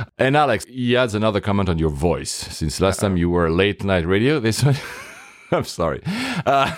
and 0.19 0.37
Alex, 0.37 0.65
he 0.65 0.97
adds 0.97 1.15
another 1.15 1.41
comment 1.41 1.69
on 1.69 1.79
your 1.79 1.91
voice. 1.91 2.31
Since 2.33 2.81
last 2.81 3.01
time 3.01 3.17
you 3.19 3.29
were 3.29 3.51
late 3.51 3.85
night 3.85 4.07
radio, 4.07 4.41
this 4.41 4.65
one, 4.65 4.75
I'm 5.53 5.65
sorry. 5.65 6.03
Uh, 6.47 6.75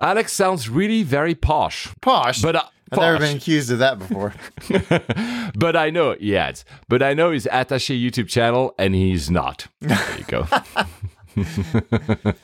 Alex 0.00 0.32
sounds 0.32 0.68
really 0.68 1.02
very 1.02 1.34
posh. 1.34 1.88
Posh. 2.00 2.40
But 2.42 2.56
uh, 2.56 2.62
I've 2.92 2.98
never 2.98 3.18
been 3.18 3.36
accused 3.36 3.70
of 3.70 3.78
that 3.80 3.98
before. 3.98 4.34
But 5.56 5.76
I 5.76 5.90
know 5.90 6.14
he 6.18 6.36
adds. 6.36 6.64
But 6.88 7.02
I 7.02 7.12
know 7.12 7.32
his 7.32 7.46
attaché 7.50 8.00
YouTube 8.00 8.28
channel, 8.28 8.74
and 8.78 8.94
he's 8.94 9.30
not. 9.30 9.66
There 9.80 9.98
you 10.16 10.24
go. 10.24 10.46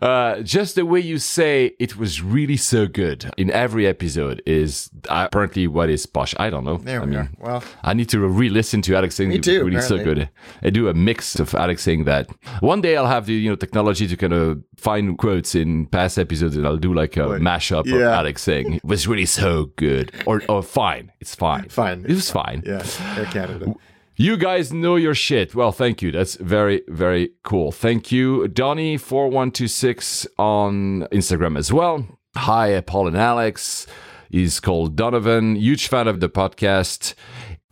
uh, 0.00 0.40
just 0.42 0.74
the 0.76 0.86
way 0.86 1.00
you 1.00 1.18
say 1.18 1.74
it 1.78 1.96
was 1.96 2.22
really 2.22 2.56
so 2.56 2.86
good 2.86 3.30
in 3.36 3.50
every 3.50 3.86
episode 3.86 4.42
is 4.46 4.90
apparently 5.08 5.66
what 5.66 5.90
is 5.90 6.06
posh. 6.06 6.34
I 6.38 6.50
don't 6.50 6.64
know. 6.64 6.78
There 6.78 7.00
I 7.02 7.04
we 7.04 7.10
mean, 7.10 7.20
are. 7.20 7.30
Well, 7.38 7.64
I 7.82 7.94
need 7.94 8.08
to 8.10 8.20
re-listen 8.20 8.82
to 8.82 8.96
Alex 8.96 9.14
saying 9.16 9.30
Me 9.30 9.36
it 9.36 9.38
was 9.40 9.46
too, 9.46 9.64
really 9.64 9.80
so 9.80 10.02
good. 10.02 10.28
I 10.62 10.70
do 10.70 10.88
a 10.88 10.94
mix 10.94 11.38
of 11.38 11.54
Alex 11.54 11.82
saying 11.82 12.04
that. 12.04 12.28
One 12.60 12.80
day 12.80 12.96
I'll 12.96 13.06
have 13.06 13.26
the 13.26 13.34
you 13.34 13.50
know 13.50 13.56
technology 13.56 14.06
to 14.06 14.16
kind 14.16 14.32
of 14.32 14.62
find 14.76 15.16
quotes 15.18 15.54
in 15.54 15.86
past 15.86 16.18
episodes, 16.18 16.56
and 16.56 16.66
I'll 16.66 16.76
do 16.76 16.94
like 16.94 17.16
a 17.16 17.26
mashup 17.40 17.92
of 17.92 18.00
Alex 18.00 18.42
saying 18.42 18.74
it 18.74 18.84
was 18.84 19.06
really 19.06 19.26
so 19.26 19.66
good, 19.76 20.12
or 20.26 20.42
or 20.48 20.62
fine, 20.62 21.12
it's 21.20 21.34
fine, 21.34 21.68
Fine. 21.68 22.04
it 22.08 22.14
was 22.14 22.30
fine. 22.30 22.62
yeah, 22.66 22.84
Air 23.16 23.26
Canada. 23.26 23.74
You 24.22 24.36
guys 24.36 24.72
know 24.72 24.94
your 24.94 25.16
shit. 25.16 25.52
Well, 25.52 25.72
thank 25.72 26.00
you. 26.00 26.12
That's 26.12 26.36
very, 26.36 26.82
very 26.86 27.32
cool. 27.42 27.72
Thank 27.72 28.12
you, 28.12 28.42
Donny4126 28.42 30.28
on 30.38 31.08
Instagram 31.10 31.58
as 31.58 31.72
well. 31.72 32.06
Hi, 32.36 32.80
Paul 32.82 33.08
and 33.08 33.16
Alex. 33.16 33.88
He's 34.30 34.60
called 34.60 34.94
Donovan. 34.94 35.56
Huge 35.56 35.88
fan 35.88 36.06
of 36.06 36.20
the 36.20 36.28
podcast. 36.28 37.14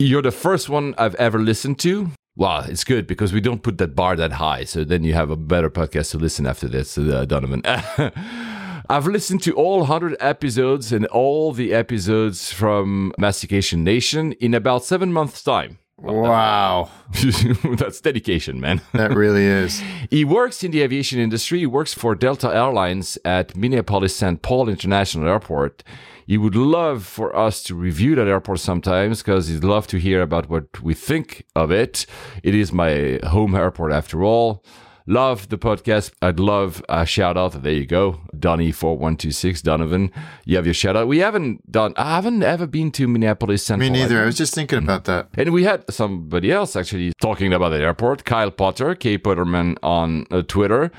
You're 0.00 0.22
the 0.22 0.32
first 0.32 0.68
one 0.68 0.92
I've 0.98 1.14
ever 1.14 1.38
listened 1.38 1.78
to. 1.80 2.10
Wow, 2.34 2.64
it's 2.66 2.82
good 2.82 3.06
because 3.06 3.32
we 3.32 3.40
don't 3.40 3.62
put 3.62 3.78
that 3.78 3.94
bar 3.94 4.16
that 4.16 4.32
high. 4.32 4.64
So 4.64 4.82
then 4.82 5.04
you 5.04 5.14
have 5.14 5.30
a 5.30 5.36
better 5.36 5.70
podcast 5.70 6.10
to 6.10 6.18
listen 6.18 6.48
after 6.48 6.66
this, 6.66 6.98
uh, 6.98 7.26
Donovan. 7.26 7.62
I've 8.90 9.06
listened 9.06 9.44
to 9.44 9.52
all 9.52 9.78
100 9.78 10.16
episodes 10.18 10.90
and 10.90 11.06
all 11.06 11.52
the 11.52 11.72
episodes 11.72 12.52
from 12.52 13.12
Mastication 13.18 13.84
Nation 13.84 14.32
in 14.40 14.52
about 14.52 14.82
seven 14.82 15.12
months' 15.12 15.44
time. 15.44 15.78
Wow, 16.00 16.90
That's 17.76 18.00
dedication, 18.00 18.60
man. 18.60 18.80
that 18.92 19.14
really 19.14 19.44
is. 19.44 19.82
He 20.10 20.24
works 20.24 20.64
in 20.64 20.70
the 20.70 20.82
aviation 20.82 21.18
industry. 21.18 21.58
He 21.58 21.66
works 21.66 21.92
for 21.92 22.14
Delta 22.14 22.48
Airlines 22.48 23.18
at 23.24 23.54
Minneapolis 23.56 24.16
St. 24.16 24.40
Paul 24.40 24.68
International 24.68 25.28
Airport. 25.28 25.84
He 26.26 26.38
would 26.38 26.54
love 26.54 27.04
for 27.04 27.34
us 27.36 27.62
to 27.64 27.74
review 27.74 28.14
that 28.14 28.28
airport 28.28 28.60
sometimes 28.60 29.20
because 29.20 29.48
he'd 29.48 29.64
love 29.64 29.86
to 29.88 29.98
hear 29.98 30.22
about 30.22 30.48
what 30.48 30.80
we 30.80 30.94
think 30.94 31.44
of 31.56 31.70
it. 31.70 32.06
It 32.42 32.54
is 32.54 32.72
my 32.72 33.18
home 33.24 33.54
airport 33.54 33.92
after 33.92 34.22
all. 34.22 34.64
Love 35.10 35.48
the 35.48 35.58
podcast. 35.58 36.12
I'd 36.22 36.38
love 36.38 36.84
a 36.88 37.04
shout 37.04 37.36
out. 37.36 37.60
There 37.64 37.72
you 37.72 37.84
go. 37.84 38.20
Donny4126, 38.36 39.60
Donovan. 39.60 40.12
You 40.44 40.54
have 40.54 40.66
your 40.66 40.72
shout 40.72 40.94
out. 40.94 41.08
We 41.08 41.18
haven't 41.18 41.68
done, 41.68 41.94
I 41.96 42.14
haven't 42.14 42.44
ever 42.44 42.68
been 42.68 42.92
to 42.92 43.08
Minneapolis 43.08 43.64
St. 43.64 43.80
Me 43.80 43.90
neither. 43.90 44.22
I 44.22 44.26
was 44.26 44.38
just 44.38 44.54
thinking 44.54 44.78
about 44.78 45.06
that. 45.06 45.26
And 45.34 45.52
we 45.52 45.64
had 45.64 45.82
somebody 45.92 46.52
else 46.52 46.76
actually 46.76 47.12
talking 47.20 47.52
about 47.52 47.70
the 47.70 47.80
airport, 47.80 48.24
Kyle 48.24 48.52
Potter, 48.52 48.94
K. 48.94 49.18
Potterman 49.18 49.76
on 49.82 50.26
uh, 50.30 50.42
Twitter, 50.42 50.92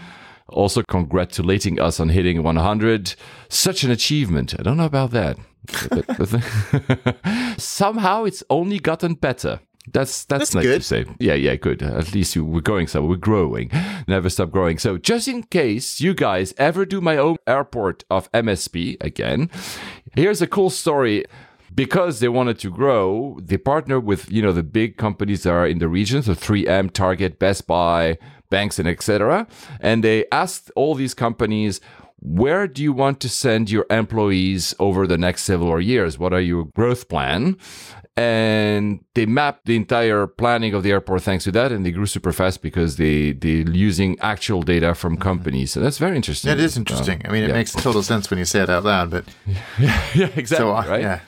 also 0.50 0.84
congratulating 0.90 1.80
us 1.80 2.02
on 2.02 2.10
hitting 2.10 2.44
100. 2.44 3.16
Such 3.48 3.86
an 3.86 3.92
achievement. 3.92 4.54
I 4.60 4.64
don't 4.64 4.76
know 4.76 4.84
about 4.84 5.12
that. 5.12 5.38
Somehow 7.58 8.26
it's 8.26 8.44
only 8.50 8.80
gotten 8.80 9.14
better. 9.14 9.62
That's 9.94 10.26
that's, 10.26 10.52
That's 10.52 10.56
nice 10.56 10.64
good. 10.64 10.82
to 10.82 10.88
say. 10.88 11.06
Yeah, 11.20 11.34
yeah, 11.34 11.56
good. 11.56 11.82
At 11.82 12.14
least 12.14 12.36
you, 12.36 12.46
we're 12.46 12.62
going 12.62 12.88
somewhere. 12.88 13.10
We're 13.10 13.18
growing. 13.18 13.70
Never 14.08 14.30
stop 14.30 14.52
growing. 14.52 14.78
So 14.78 14.98
just 14.98 15.28
in 15.28 15.44
case 15.44 16.00
you 16.00 16.14
guys 16.14 16.54
ever 16.58 16.86
do 16.86 17.02
my 17.02 17.18
own 17.18 17.38
airport 17.48 18.04
of 18.10 18.32
MSP 18.32 18.98
again, 19.02 19.50
here's 20.16 20.42
a 20.42 20.48
cool 20.48 20.70
story. 20.70 21.26
because 21.74 22.20
they 22.20 22.28
wanted 22.28 22.60
to 22.60 22.70
grow, 22.70 23.40
they 23.42 23.58
partnered 23.58 24.04
with 24.06 24.30
you 24.32 24.42
know 24.42 24.52
the 24.52 24.64
big 24.64 24.98
companies 24.98 25.44
that 25.44 25.52
are 25.54 25.66
in 25.68 25.80
the 25.80 25.88
region, 25.88 26.22
so 26.22 26.34
3M, 26.34 26.92
Target, 26.92 27.40
Best 27.40 27.66
Buy, 27.66 28.18
banks, 28.50 28.78
and 28.80 28.88
etc. 28.90 29.48
And 29.80 30.04
they 30.04 30.26
asked 30.32 30.70
all 30.76 30.96
these 30.96 31.14
companies, 31.14 31.80
where 32.20 32.68
do 32.68 32.84
you 32.84 32.92
want 32.94 33.20
to 33.22 33.30
send 33.30 33.72
your 33.72 33.86
employees 33.90 34.76
over 34.80 35.08
the 35.08 35.18
next 35.18 35.44
several 35.44 35.80
years? 35.82 36.20
What 36.20 36.34
are 36.34 36.42
your 36.42 36.66
growth 36.76 37.08
plan? 37.08 37.56
And 38.18 39.06
they 39.16 39.26
mapped 39.26 39.66
the 39.66 39.78
entire 39.78 40.28
planning 40.28 40.74
of 40.74 40.84
the 40.84 40.92
airport 40.92 41.24
thanks 41.24 41.46
to 41.46 41.52
that, 41.54 41.72
and 41.72 41.86
they 41.86 41.92
grew 41.92 42.06
super 42.06 42.34
fast 42.34 42.62
because 42.62 42.98
they 42.98 43.32
they're 43.32 43.70
using 43.70 44.20
actual 44.20 44.64
data 44.64 44.94
from 44.94 45.16
companies. 45.16 45.72
So 45.72 45.80
that's 45.80 45.98
very 45.98 46.18
interesting. 46.18 46.50
That 46.50 46.60
is 46.60 46.76
interesting. 46.76 47.22
I 47.24 47.32
mean, 47.32 47.44
it 47.44 47.48
yeah. 47.48 47.54
makes 47.54 47.72
total 47.72 48.04
sense 48.04 48.30
when 48.30 48.38
you 48.38 48.46
say 48.46 48.62
it 48.62 48.70
out 48.70 48.84
loud, 48.84 49.12
but 49.12 49.24
yeah, 49.80 50.30
exactly. 50.36 50.46
so, 50.46 50.76
uh, 50.76 50.86
right? 50.88 51.02
yeah. 51.02 51.20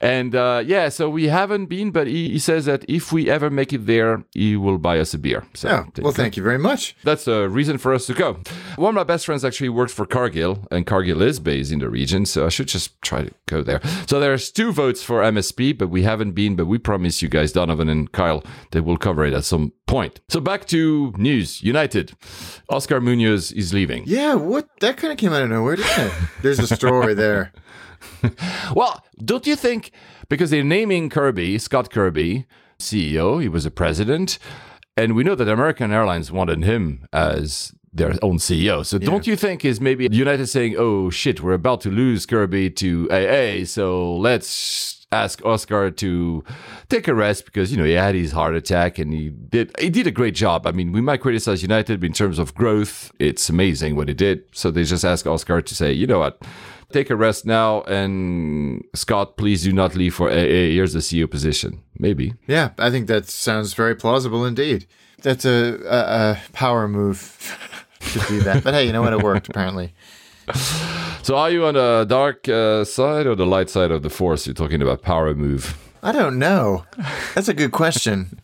And 0.00 0.34
uh, 0.34 0.62
yeah, 0.64 0.88
so 0.88 1.08
we 1.08 1.28
haven't 1.28 1.66
been, 1.66 1.90
but 1.90 2.06
he, 2.06 2.30
he 2.30 2.38
says 2.38 2.64
that 2.66 2.84
if 2.88 3.12
we 3.12 3.30
ever 3.30 3.50
make 3.50 3.72
it 3.72 3.86
there, 3.86 4.24
he 4.32 4.56
will 4.56 4.78
buy 4.78 4.98
us 4.98 5.14
a 5.14 5.18
beer. 5.18 5.44
So 5.54 5.68
there 5.94 6.02
well, 6.04 6.12
thank 6.12 6.36
you 6.36 6.42
very 6.42 6.58
much. 6.58 6.96
That's 7.04 7.26
a 7.28 7.48
reason 7.48 7.78
for 7.78 7.94
us 7.94 8.06
to 8.06 8.14
go. 8.14 8.38
One 8.76 8.90
of 8.90 8.94
my 8.94 9.04
best 9.04 9.26
friends 9.26 9.44
actually 9.44 9.68
works 9.68 9.92
for 9.92 10.06
Cargill, 10.06 10.66
and 10.70 10.86
Cargill 10.86 11.22
is 11.22 11.40
based 11.40 11.72
in 11.72 11.78
the 11.78 11.88
region, 11.88 12.26
so 12.26 12.46
I 12.46 12.48
should 12.48 12.68
just 12.68 13.00
try 13.02 13.22
to 13.22 13.30
go 13.46 13.62
there. 13.62 13.80
So 14.06 14.20
there's 14.20 14.50
two 14.50 14.72
votes 14.72 15.02
for 15.02 15.22
MSP, 15.22 15.78
but 15.78 15.88
we 15.88 16.02
haven't 16.02 16.32
been, 16.32 16.56
but 16.56 16.66
we 16.66 16.78
promise 16.78 17.22
you 17.22 17.28
guys, 17.28 17.52
Donovan 17.52 17.88
and 17.88 18.10
Kyle, 18.12 18.42
that 18.72 18.82
we'll 18.82 18.96
cover 18.96 19.24
it 19.24 19.32
at 19.32 19.44
some 19.44 19.72
point. 19.86 20.20
So 20.28 20.40
back 20.40 20.66
to 20.66 21.12
news. 21.16 21.62
United. 21.62 22.12
Oscar 22.68 23.00
Munoz 23.00 23.52
is 23.52 23.72
leaving. 23.72 24.04
Yeah, 24.06 24.34
what? 24.34 24.68
That 24.80 24.96
kind 24.96 25.12
of 25.12 25.18
came 25.18 25.32
out 25.32 25.42
of 25.42 25.50
nowhere, 25.50 25.76
didn't 25.76 26.06
it? 26.06 26.12
There's 26.42 26.58
a 26.58 26.66
story 26.66 27.14
there. 27.14 27.52
Well, 28.74 29.04
don't 29.24 29.46
you 29.46 29.56
think 29.56 29.92
because 30.28 30.50
they're 30.50 30.64
naming 30.64 31.08
Kirby, 31.08 31.58
Scott 31.58 31.90
Kirby, 31.90 32.46
CEO, 32.78 33.40
he 33.40 33.48
was 33.48 33.64
a 33.64 33.70
president, 33.70 34.38
and 34.96 35.14
we 35.14 35.24
know 35.24 35.34
that 35.34 35.48
American 35.48 35.92
Airlines 35.92 36.32
wanted 36.32 36.64
him 36.64 37.06
as 37.12 37.72
their 37.92 38.12
own 38.22 38.36
CEO. 38.38 38.84
So 38.84 38.98
don't 38.98 39.26
you 39.26 39.36
think 39.36 39.64
is 39.64 39.80
maybe 39.80 40.08
United 40.10 40.46
saying, 40.48 40.74
"Oh 40.78 41.10
shit, 41.10 41.40
we're 41.40 41.54
about 41.54 41.80
to 41.82 41.90
lose 41.90 42.26
Kirby 42.26 42.70
to 42.70 43.08
AA, 43.10 43.64
so 43.64 44.16
let's 44.16 45.06
ask 45.12 45.44
Oscar 45.44 45.90
to 45.90 46.44
take 46.88 47.06
a 47.08 47.14
rest 47.14 47.44
because 47.44 47.70
you 47.70 47.78
know 47.78 47.84
he 47.84 47.92
had 47.92 48.14
his 48.14 48.32
heart 48.32 48.54
attack 48.54 48.98
and 48.98 49.12
he 49.12 49.30
did 49.30 49.72
he 49.78 49.88
did 49.88 50.06
a 50.06 50.10
great 50.10 50.34
job. 50.34 50.66
I 50.66 50.72
mean, 50.72 50.92
we 50.92 51.00
might 51.00 51.20
criticize 51.20 51.62
United 51.62 52.04
in 52.04 52.12
terms 52.12 52.38
of 52.38 52.54
growth, 52.54 53.12
it's 53.18 53.48
amazing 53.48 53.96
what 53.96 54.08
he 54.08 54.14
did. 54.14 54.44
So 54.52 54.70
they 54.70 54.84
just 54.84 55.04
ask 55.04 55.26
Oscar 55.26 55.62
to 55.62 55.74
say, 55.74 55.92
"You 55.92 56.06
know 56.06 56.18
what? 56.18 56.42
Take 56.92 57.10
a 57.10 57.16
rest 57.16 57.44
now, 57.44 57.82
and 57.82 58.84
Scott, 58.94 59.36
please 59.36 59.64
do 59.64 59.72
not 59.72 59.94
leave 59.94 60.14
for 60.14 60.30
AA. 60.30 60.70
Here's 60.74 60.92
the 60.92 61.00
CEO 61.00 61.28
position. 61.30 61.82
Maybe. 61.98 62.34
Yeah, 62.46 62.70
I 62.78 62.90
think 62.90 63.08
that 63.08 63.28
sounds 63.28 63.74
very 63.74 63.94
plausible 63.94 64.44
indeed. 64.44 64.86
That's 65.22 65.44
a, 65.44 65.80
a, 65.84 65.98
a 66.32 66.38
power 66.52 66.86
move 66.86 67.58
to 68.00 68.20
do 68.28 68.40
that. 68.42 68.62
But 68.62 68.74
hey, 68.74 68.86
you 68.86 68.92
know 68.92 69.02
what? 69.02 69.12
It 69.12 69.22
worked 69.22 69.48
apparently. 69.48 69.94
So, 71.22 71.36
are 71.36 71.50
you 71.50 71.64
on 71.66 71.74
the 71.74 72.06
dark 72.08 72.48
uh, 72.48 72.84
side 72.84 73.26
or 73.26 73.34
the 73.34 73.46
light 73.46 73.68
side 73.68 73.90
of 73.90 74.02
the 74.02 74.10
force? 74.10 74.46
You're 74.46 74.54
talking 74.54 74.80
about 74.80 75.02
power 75.02 75.34
move. 75.34 75.76
I 76.02 76.12
don't 76.12 76.38
know. 76.38 76.84
That's 77.34 77.48
a 77.48 77.54
good 77.54 77.72
question. 77.72 78.38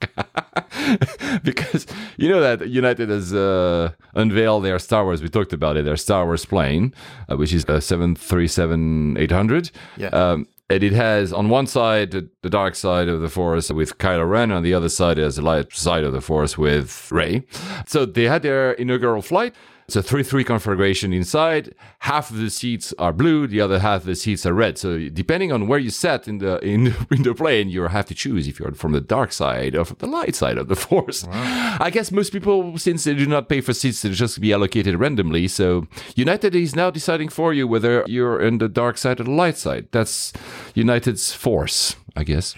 because 1.42 1.86
you 2.16 2.28
know 2.28 2.40
that 2.40 2.68
United 2.68 3.08
has 3.08 3.32
uh, 3.34 3.92
unveiled 4.14 4.64
their 4.64 4.78
Star 4.78 5.04
Wars. 5.04 5.22
We 5.22 5.28
talked 5.28 5.52
about 5.52 5.76
it. 5.76 5.84
Their 5.84 5.96
Star 5.96 6.24
Wars 6.24 6.44
plane, 6.44 6.94
uh, 7.28 7.36
which 7.36 7.52
is 7.52 7.64
a 7.68 7.80
seven 7.80 8.14
three 8.14 8.48
seven 8.48 9.16
eight 9.18 9.32
hundred. 9.32 9.70
Yeah. 9.96 10.08
Um, 10.08 10.46
and 10.70 10.82
it 10.82 10.92
has 10.92 11.32
on 11.32 11.50
one 11.50 11.66
side 11.66 12.12
the, 12.12 12.50
dark 12.50 12.74
side 12.74 13.08
of 13.08 13.20
the 13.20 13.28
Force 13.28 13.70
with 13.70 13.98
Kylo 13.98 14.28
Ren, 14.28 14.50
on 14.50 14.62
the 14.62 14.72
other 14.72 14.88
side 14.88 15.18
it 15.18 15.22
has 15.22 15.36
the 15.36 15.42
light 15.42 15.72
side 15.72 16.04
of 16.04 16.12
the 16.12 16.20
Force 16.22 16.56
with 16.56 17.10
Rey. 17.12 17.42
So 17.86 18.06
they 18.06 18.24
had 18.24 18.42
their 18.42 18.72
inaugural 18.72 19.22
flight. 19.22 19.54
It's 19.86 19.96
a 19.96 20.02
3-3 20.02 20.46
configuration 20.46 21.12
inside. 21.12 21.74
Half 21.98 22.30
of 22.30 22.38
the 22.38 22.48
seats 22.48 22.94
are 22.98 23.12
blue, 23.12 23.46
the 23.46 23.60
other 23.60 23.80
half 23.80 24.00
of 24.00 24.06
the 24.06 24.16
seats 24.16 24.46
are 24.46 24.54
red. 24.54 24.78
So 24.78 25.10
depending 25.10 25.52
on 25.52 25.68
where 25.68 25.78
you 25.78 25.90
sat 25.90 26.26
in 26.26 26.38
the 26.38 26.58
in, 26.64 26.94
in 27.10 27.22
the 27.22 27.34
plane, 27.34 27.68
you 27.68 27.82
have 27.82 28.06
to 28.06 28.14
choose 28.14 28.48
if 28.48 28.58
you're 28.58 28.72
from 28.72 28.92
the 28.92 29.00
dark 29.02 29.30
side 29.32 29.76
or 29.76 29.84
from 29.84 29.98
the 29.98 30.06
light 30.06 30.34
side 30.34 30.56
of 30.56 30.68
the 30.68 30.76
force. 30.88 31.26
I 31.30 31.90
guess 31.92 32.10
most 32.10 32.30
people, 32.32 32.78
since 32.78 33.04
they 33.04 33.14
do 33.14 33.26
not 33.26 33.48
pay 33.50 33.60
for 33.60 33.74
seats, 33.74 34.00
they 34.00 34.10
just 34.10 34.40
be 34.40 34.54
allocated 34.54 34.98
randomly. 34.98 35.48
So 35.48 35.86
United 36.16 36.54
is 36.54 36.74
now 36.74 36.90
deciding 36.90 37.28
for 37.28 37.52
you 37.52 37.68
whether 37.68 38.04
you're 38.06 38.40
in 38.40 38.58
the 38.58 38.68
dark 38.70 38.96
side 38.96 39.20
or 39.20 39.24
the 39.24 39.30
light 39.32 39.58
side. 39.58 39.88
That's 39.92 40.32
United's 40.74 41.34
force, 41.34 41.96
I 42.16 42.24
guess. 42.24 42.54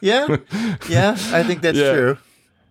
Yeah, 0.00 0.36
yeah, 0.88 1.16
I 1.32 1.42
think 1.42 1.62
that's 1.62 1.78
Yeah. 1.84 1.92
true. 1.94 2.18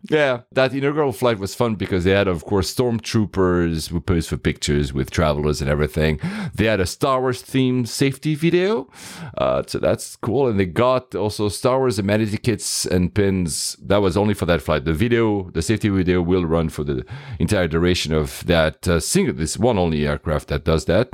Yeah, 0.10 0.41
that 0.51 0.74
inaugural 0.74 1.14
flight 1.14 1.39
was 1.39 1.56
fun 1.56 1.76
because 1.76 2.04
they 2.04 2.12
had, 2.12 2.28
of 2.28 2.43
course, 2.43 2.74
stormtroopers 2.74 3.88
who 3.88 4.01
posed 4.01 4.28
for 4.28 4.36
pictures 4.36 4.91
with 4.91 5.12
travelers 5.12 5.62
and 5.62 5.70
everything. 5.70 6.20
They 6.54 6.66
had 6.66 6.82
a 6.82 6.86
Star 6.86 7.22
Wars 7.22 7.41
themed 7.41 7.88
safety 7.88 8.36
video, 8.36 8.89
uh, 9.38 9.64
so 9.66 9.80
that's 9.80 10.18
cool. 10.18 10.49
And 10.49 10.60
they 10.60 10.66
got 10.66 11.16
also 11.16 11.47
Star 11.47 11.80
Wars 11.80 11.99
amenity 11.99 12.38
kits 12.38 12.86
and 12.86 13.14
pins. 13.14 13.78
That 13.82 14.01
was 14.01 14.18
only 14.18 14.34
for 14.34 14.45
that 14.45 14.62
flight. 14.62 14.84
The 14.84 14.93
video, 14.93 15.49
the 15.51 15.62
safety 15.62 15.88
video, 15.88 16.22
will 16.22 16.45
run 16.45 16.68
for 16.68 16.84
the 16.84 17.06
entire 17.39 17.70
duration 17.70 18.14
of 18.14 18.45
that 18.45 18.86
uh, 18.86 18.99
single. 18.99 19.34
This 19.34 19.58
one 19.58 19.78
only 19.78 20.06
aircraft 20.06 20.49
that 20.49 20.66
does 20.66 20.84
that. 20.86 21.10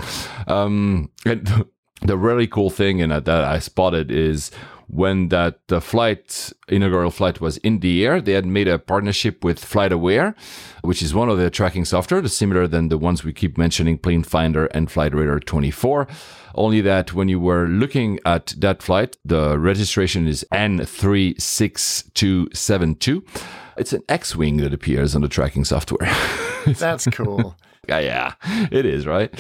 Um, 0.48 1.12
and 1.26 1.66
the 2.02 2.18
really 2.18 2.48
cool 2.48 2.72
thing 2.72 3.04
and 3.04 3.12
that 3.12 3.30
I 3.30 3.60
spotted 3.60 4.10
is 4.10 4.50
when 4.90 5.30
that 5.30 5.66
the 5.68 5.80
flight 5.80 6.52
inaugural 6.68 7.12
flight 7.12 7.40
was 7.40 7.56
in 7.58 7.80
the 7.80 8.04
air 8.06 8.20
they 8.20 8.34
had 8.34 8.46
made 8.46 8.68
a 8.68 8.80
partnership 8.80 9.42
with 9.44 9.64
FlightAware 9.64 10.36
which 10.82 11.02
is 11.02 11.14
one 11.14 11.30
of 11.30 11.38
the 11.38 11.50
tracking 11.50 11.86
software 11.86 12.28
similar 12.28 12.68
than 12.68 12.90
the 12.90 12.98
ones 12.98 13.24
we 13.24 13.32
keep 13.32 13.58
mentioning 13.58 13.98
plane 13.98 14.24
finder 14.24 14.66
and 14.68 14.92
flight 14.92 15.14
radar 15.14 15.40
24 15.40 16.08
only 16.56 16.82
that 16.82 17.14
when 17.14 17.30
you 17.30 17.40
were 17.40 17.68
looking 17.68 18.20
at 18.26 18.48
that 18.58 18.82
flight 18.82 19.16
the 19.24 19.60
registration 19.60 20.28
is 20.28 20.44
n36272 20.52 23.24
it's 23.80 23.94
an 23.94 24.04
x-wing 24.10 24.58
that 24.58 24.74
appears 24.74 25.16
on 25.16 25.22
the 25.22 25.30
tracking 25.30 25.64
software. 25.64 26.14
That's 26.66 27.08
cool. 27.08 27.56
Yeah, 27.88 28.34
it 28.72 28.86
is 28.86 29.08
right. 29.08 29.32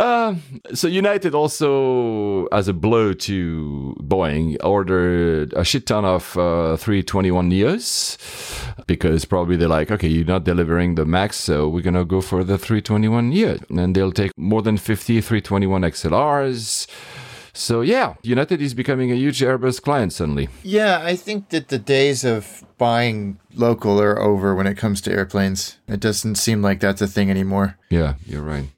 Um, 0.00 0.42
so 0.74 0.88
United 0.88 1.34
also, 1.34 2.46
as 2.46 2.68
a 2.68 2.72
blow 2.72 3.12
to 3.12 3.96
Boeing, 4.00 4.56
ordered 4.64 5.52
a 5.54 5.64
shit 5.64 5.86
ton 5.86 6.04
of 6.04 6.36
uh, 6.36 6.76
321 6.76 7.50
Neos 7.50 8.16
because 8.86 9.24
probably 9.24 9.56
they're 9.56 9.68
like, 9.68 9.90
okay, 9.90 10.08
you're 10.08 10.24
not 10.24 10.44
delivering 10.44 10.94
the 10.94 11.04
Max, 11.04 11.36
so 11.36 11.68
we're 11.68 11.82
gonna 11.82 12.04
go 12.04 12.20
for 12.20 12.42
the 12.42 12.58
321 12.58 13.28
Neo, 13.30 13.58
and 13.70 13.94
they'll 13.94 14.12
take 14.12 14.32
more 14.36 14.62
than 14.62 14.76
50 14.76 15.20
321 15.20 15.82
XLRs. 15.82 16.86
So 17.58 17.80
yeah, 17.80 18.14
United 18.22 18.62
is 18.62 18.72
becoming 18.72 19.10
a 19.10 19.16
huge 19.16 19.40
Airbus 19.40 19.82
client 19.82 20.12
suddenly. 20.12 20.48
Yeah, 20.62 21.00
I 21.02 21.16
think 21.16 21.48
that 21.48 21.68
the 21.68 21.78
days 21.78 22.24
of 22.24 22.64
buying 22.78 23.40
local 23.52 24.00
are 24.00 24.18
over 24.20 24.54
when 24.54 24.68
it 24.68 24.76
comes 24.76 25.00
to 25.02 25.10
airplanes. 25.10 25.76
It 25.88 25.98
doesn't 25.98 26.36
seem 26.36 26.62
like 26.62 26.78
that's 26.78 27.02
a 27.02 27.08
thing 27.08 27.30
anymore. 27.30 27.76
Yeah, 27.90 28.14
you're 28.24 28.42
right. 28.42 28.68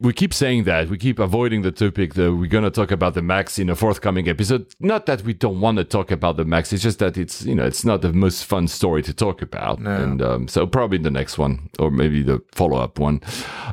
We 0.00 0.12
keep 0.12 0.34
saying 0.34 0.64
that. 0.64 0.88
We 0.88 0.98
keep 0.98 1.18
avoiding 1.18 1.62
the 1.62 1.72
topic 1.72 2.14
that 2.14 2.34
we're 2.34 2.46
going 2.46 2.64
to 2.64 2.70
talk 2.70 2.90
about 2.90 3.14
the 3.14 3.22
Max 3.22 3.58
in 3.58 3.68
a 3.68 3.76
forthcoming 3.76 4.28
episode. 4.28 4.66
Not 4.80 5.06
that 5.06 5.22
we 5.22 5.32
don't 5.32 5.60
want 5.60 5.78
to 5.78 5.84
talk 5.84 6.10
about 6.10 6.36
the 6.36 6.44
Max. 6.44 6.72
It's 6.72 6.82
just 6.82 7.00
that 7.00 7.16
it's, 7.16 7.44
you 7.44 7.54
know, 7.54 7.64
it's 7.64 7.84
not 7.84 8.02
the 8.02 8.12
most 8.12 8.44
fun 8.44 8.68
story 8.68 9.02
to 9.02 9.12
talk 9.12 9.42
about. 9.42 9.80
And 9.80 10.22
um, 10.22 10.48
so 10.48 10.68
probably 10.68 10.98
the 10.98 11.10
next 11.10 11.36
one 11.36 11.68
or 11.80 11.90
maybe 11.90 12.22
the 12.22 12.40
follow 12.54 12.78
up 12.78 13.00
one. 13.00 13.20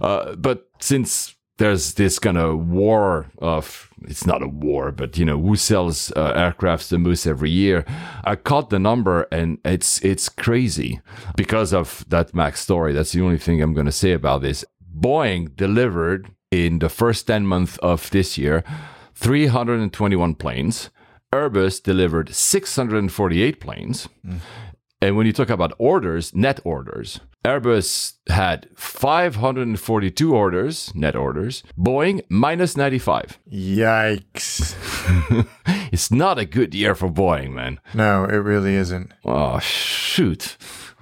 Uh, 0.02 0.36
but 0.36 0.68
since 0.80 1.35
there's 1.58 1.94
this 1.94 2.20
kind 2.20 2.38
of 2.38 2.68
war 2.68 3.28
of 3.40 3.90
it's 4.02 4.26
not 4.26 4.44
a 4.44 4.48
war 4.48 4.92
but 4.92 5.18
you 5.18 5.26
know 5.26 5.40
who 5.40 5.56
sells 5.56 6.12
uh, 6.16 6.34
aircrafts 6.34 6.90
the 6.90 6.98
most 6.98 7.26
every 7.26 7.50
year? 7.50 7.86
I 8.24 8.36
caught 8.36 8.70
the 8.70 8.80
number 8.80 9.28
and 9.32 9.60
it's 9.64 10.04
it's 10.04 10.30
crazy 10.30 11.02
because 11.36 11.74
of 11.74 12.06
that 12.10 12.34
max 12.34 12.62
story. 12.62 12.94
That's 12.94 13.14
the 13.14 13.22
only 13.22 13.38
thing 13.38 13.62
i'm 13.62 13.74
going 13.74 13.86
to 13.86 13.92
say 13.92 14.12
about 14.12 14.42
this. 14.42 14.66
Boeing 14.98 15.56
delivered 15.56 16.30
in 16.52 16.80
the 16.80 16.90
first 16.90 17.28
10 17.28 17.46
months 17.46 17.78
of 17.80 18.10
this 18.12 18.38
year 18.38 18.64
321 19.16 20.36
planes. 20.36 20.90
Airbus 21.34 21.84
delivered 21.84 22.34
648 22.34 23.60
planes 23.60 24.08
and 25.06 25.16
when 25.16 25.28
you 25.28 25.34
talk 25.34 25.52
about 25.52 25.74
orders, 25.78 26.34
net 26.34 26.60
orders, 26.64 27.20
Airbus 27.44 28.14
had 28.28 28.68
542 28.76 30.36
orders, 30.36 30.92
net 30.96 31.16
orders, 31.16 31.62
Boeing 31.78 32.24
minus 32.28 32.76
95. 32.76 33.40
Yikes. 33.52 34.76
It's 35.92 36.12
not 36.12 36.38
a 36.38 36.46
good 36.46 36.74
year 36.76 36.94
for 36.94 37.08
Boeing, 37.08 37.54
man. 37.54 37.80
No, 37.94 38.26
it 38.26 38.36
really 38.36 38.76
isn't. 38.76 39.14
Oh, 39.24 39.60
shoot. 39.60 40.58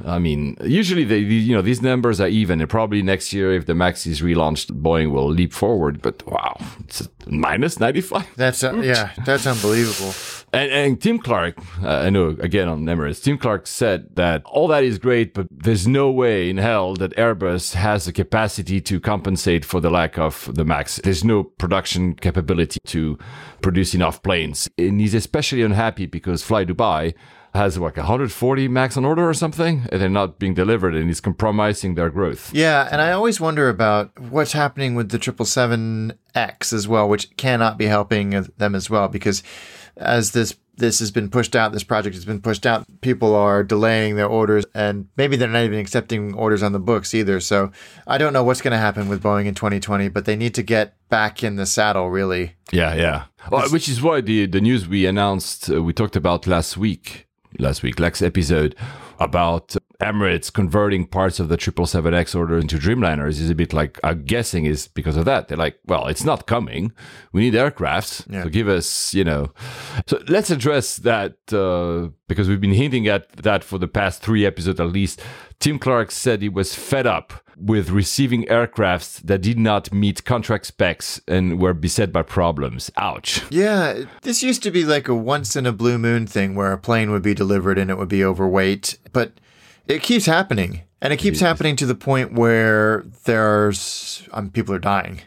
I 0.05 0.19
mean, 0.19 0.55
usually 0.63 1.03
they, 1.03 1.19
you 1.19 1.55
know, 1.55 1.63
these 1.63 1.81
numbers 1.81 2.19
are 2.21 2.27
even, 2.27 2.59
and 2.61 2.69
probably 2.69 3.01
next 3.01 3.33
year, 3.33 3.53
if 3.53 3.65
the 3.65 3.73
Max 3.73 4.05
is 4.05 4.21
relaunched, 4.21 4.71
Boeing 4.71 5.11
will 5.11 5.27
leap 5.29 5.53
forward. 5.53 6.01
But 6.01 6.25
wow, 6.27 6.57
it's 6.81 7.07
minus 7.25 7.79
ninety 7.79 8.01
five. 8.01 8.27
That's 8.35 8.63
uh, 8.63 8.75
yeah, 8.83 9.13
that's 9.25 9.47
unbelievable. 9.47 10.13
And, 10.53 10.71
and 10.71 11.01
Tim 11.01 11.17
Clark, 11.17 11.57
uh, 11.81 11.87
I 11.87 12.11
know 12.11 12.37
again 12.39 12.69
on 12.69 12.85
Emirates, 12.85 13.23
Tim 13.23 13.39
Clark 13.39 13.65
said 13.65 14.15
that 14.15 14.43
all 14.45 14.67
that 14.67 14.83
is 14.83 14.99
great, 14.99 15.33
but 15.33 15.47
there's 15.49 15.87
no 15.87 16.11
way 16.11 16.47
in 16.47 16.57
hell 16.57 16.93
that 16.95 17.15
Airbus 17.15 17.73
has 17.73 18.05
the 18.05 18.13
capacity 18.13 18.79
to 18.81 18.99
compensate 18.99 19.65
for 19.65 19.81
the 19.81 19.89
lack 19.89 20.19
of 20.19 20.51
the 20.53 20.63
MAX. 20.63 20.97
There's 21.03 21.23
no 21.23 21.43
production 21.43 22.13
capability 22.13 22.79
to 22.85 23.17
produce 23.61 23.95
enough 23.95 24.21
planes. 24.21 24.69
And 24.77 25.01
he's 25.01 25.15
especially 25.15 25.63
unhappy 25.63 26.05
because 26.05 26.43
flydubai 26.43 27.15
has 27.55 27.77
like 27.77 27.97
140 27.97 28.67
max 28.67 28.97
on 28.97 29.05
order 29.05 29.27
or 29.27 29.33
something, 29.33 29.87
and 29.91 30.01
they're 30.01 30.09
not 30.09 30.39
being 30.39 30.53
delivered, 30.53 30.95
and 30.95 31.07
he's 31.07 31.21
compromising 31.21 31.95
their 31.95 32.09
growth. 32.09 32.53
Yeah, 32.53 32.87
and 32.91 32.99
I 33.01 33.11
always 33.11 33.39
wonder 33.39 33.69
about 33.69 34.19
what's 34.19 34.53
happening 34.53 34.95
with 34.95 35.09
the 35.09 35.19
777X 35.19 36.73
as 36.73 36.87
well, 36.87 37.07
which 37.07 37.35
cannot 37.37 37.77
be 37.77 37.85
helping 37.85 38.31
them 38.57 38.73
as 38.73 38.89
well, 38.89 39.07
because 39.07 39.43
as 39.97 40.31
this 40.31 40.55
this 40.75 40.97
has 40.99 41.11
been 41.11 41.29
pushed 41.29 41.55
out, 41.55 41.71
this 41.71 41.83
project 41.83 42.15
has 42.15 42.25
been 42.25 42.41
pushed 42.41 42.65
out, 42.65 42.85
people 43.01 43.35
are 43.35 43.63
delaying 43.63 44.15
their 44.15 44.27
orders, 44.27 44.65
and 44.73 45.07
maybe 45.17 45.35
they're 45.35 45.47
not 45.47 45.63
even 45.63 45.77
accepting 45.77 46.33
orders 46.33 46.63
on 46.63 46.71
the 46.71 46.79
books 46.79 47.13
either. 47.13 47.39
So 47.39 47.71
I 48.07 48.17
don't 48.17 48.33
know 48.33 48.43
what's 48.43 48.61
going 48.61 48.71
to 48.71 48.79
happen 48.79 49.07
with 49.07 49.21
Boeing 49.21 49.45
in 49.45 49.53
2020, 49.53 50.09
but 50.09 50.25
they 50.25 50.35
need 50.35 50.55
to 50.55 50.63
get 50.63 50.95
back 51.09 51.43
in 51.43 51.57
the 51.57 51.67
saddle, 51.67 52.09
really. 52.09 52.55
Yeah, 52.71 52.95
yeah. 52.95 53.25
Well, 53.51 53.69
which 53.69 53.87
is 53.87 54.01
why 54.01 54.21
the 54.21 54.47
the 54.47 54.61
news 54.61 54.87
we 54.87 55.05
announced, 55.05 55.69
uh, 55.69 55.83
we 55.83 55.93
talked 55.93 56.15
about 56.15 56.47
last 56.47 56.75
week 56.75 57.27
last 57.59 57.83
week, 57.83 57.99
last 57.99 58.21
episode, 58.21 58.75
about 59.19 59.75
Emirates 60.03 60.51
converting 60.51 61.07
parts 61.07 61.39
of 61.39 61.47
the 61.47 61.57
777X 61.57 62.35
order 62.35 62.57
into 62.57 62.77
Dreamliners 62.77 63.39
is 63.39 63.49
a 63.49 63.55
bit 63.55 63.71
like, 63.71 63.99
I'm 64.03 64.25
guessing 64.25 64.65
is 64.65 64.89
because 64.89 65.15
of 65.15 65.23
that. 65.25 65.47
They're 65.47 65.57
like, 65.57 65.79
well, 65.85 66.07
it's 66.07 66.25
not 66.25 66.45
coming. 66.45 66.91
We 67.31 67.41
need 67.41 67.53
aircrafts. 67.53 68.29
Yeah. 68.29 68.43
So 68.43 68.49
give 68.49 68.67
us, 68.67 69.13
you 69.13 69.23
know. 69.23 69.53
So 70.07 70.21
let's 70.27 70.49
address 70.49 70.97
that 70.97 71.37
uh, 71.53 72.09
because 72.27 72.49
we've 72.49 72.59
been 72.59 72.73
hinting 72.73 73.07
at 73.07 73.29
that 73.37 73.63
for 73.63 73.77
the 73.77 73.87
past 73.87 74.21
three 74.21 74.45
episodes 74.45 74.79
at 74.79 74.87
least. 74.87 75.21
Tim 75.59 75.79
Clark 75.79 76.11
said 76.11 76.41
he 76.41 76.49
was 76.49 76.75
fed 76.75 77.07
up 77.07 77.33
with 77.55 77.89
receiving 77.89 78.43
aircrafts 78.45 79.21
that 79.21 79.41
did 79.41 79.57
not 79.57 79.93
meet 79.93 80.25
contract 80.25 80.65
specs 80.65 81.21
and 81.27 81.61
were 81.61 81.73
beset 81.73 82.11
by 82.11 82.23
problems. 82.23 82.91
Ouch. 82.97 83.43
Yeah, 83.49 84.03
this 84.23 84.43
used 84.43 84.63
to 84.63 84.71
be 84.71 84.83
like 84.83 85.07
a 85.07 85.15
once 85.15 85.55
in 85.55 85.65
a 85.65 85.71
blue 85.71 85.97
moon 85.97 86.27
thing 86.27 86.55
where 86.55 86.73
a 86.73 86.77
plane 86.77 87.11
would 87.11 87.21
be 87.21 87.33
delivered 87.33 87.77
and 87.77 87.89
it 87.89 87.97
would 87.97 88.09
be 88.09 88.25
overweight, 88.25 88.97
but 89.13 89.39
it 89.87 90.01
keeps 90.01 90.25
happening. 90.25 90.81
And 91.01 91.11
it 91.11 91.17
keeps 91.17 91.41
happening 91.41 91.75
to 91.77 91.85
the 91.85 91.95
point 91.95 92.31
where 92.31 93.03
there's 93.25 94.25
um, 94.31 94.49
people 94.49 94.73
are 94.73 94.79
dying. 94.79 95.19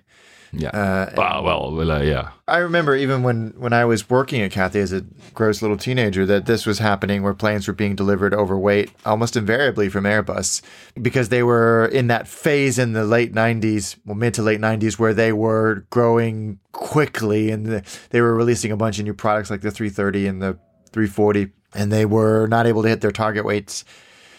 Yeah. 0.52 0.70
Uh, 0.70 1.12
well, 1.16 1.44
well, 1.44 1.72
well 1.72 1.90
uh, 1.90 2.00
yeah. 2.00 2.30
I 2.48 2.58
remember 2.58 2.96
even 2.96 3.22
when, 3.22 3.52
when 3.58 3.74
I 3.74 3.84
was 3.84 4.08
working 4.08 4.40
at 4.40 4.52
Cathay 4.52 4.80
as 4.80 4.92
a 4.92 5.02
gross 5.34 5.60
little 5.60 5.76
teenager 5.76 6.24
that 6.26 6.46
this 6.46 6.64
was 6.64 6.78
happening 6.78 7.22
where 7.22 7.34
planes 7.34 7.66
were 7.66 7.74
being 7.74 7.94
delivered 7.94 8.32
overweight 8.32 8.90
almost 9.04 9.36
invariably 9.36 9.90
from 9.90 10.04
Airbus 10.04 10.62
because 11.02 11.28
they 11.28 11.42
were 11.42 11.86
in 11.86 12.06
that 12.06 12.26
phase 12.26 12.78
in 12.78 12.94
the 12.94 13.04
late 13.04 13.34
90s, 13.34 13.96
well, 14.06 14.14
mid 14.14 14.32
to 14.34 14.42
late 14.42 14.60
90s, 14.60 14.98
where 14.98 15.12
they 15.12 15.32
were 15.32 15.84
growing 15.90 16.58
quickly 16.72 17.50
and 17.50 17.66
the, 17.66 17.98
they 18.10 18.22
were 18.22 18.34
releasing 18.34 18.72
a 18.72 18.76
bunch 18.76 18.98
of 18.98 19.04
new 19.04 19.14
products 19.14 19.50
like 19.50 19.60
the 19.60 19.70
330 19.70 20.26
and 20.26 20.40
the 20.40 20.58
340, 20.92 21.48
and 21.74 21.92
they 21.92 22.06
were 22.06 22.46
not 22.46 22.66
able 22.66 22.82
to 22.82 22.88
hit 22.88 23.02
their 23.02 23.12
target 23.12 23.44
weights 23.44 23.84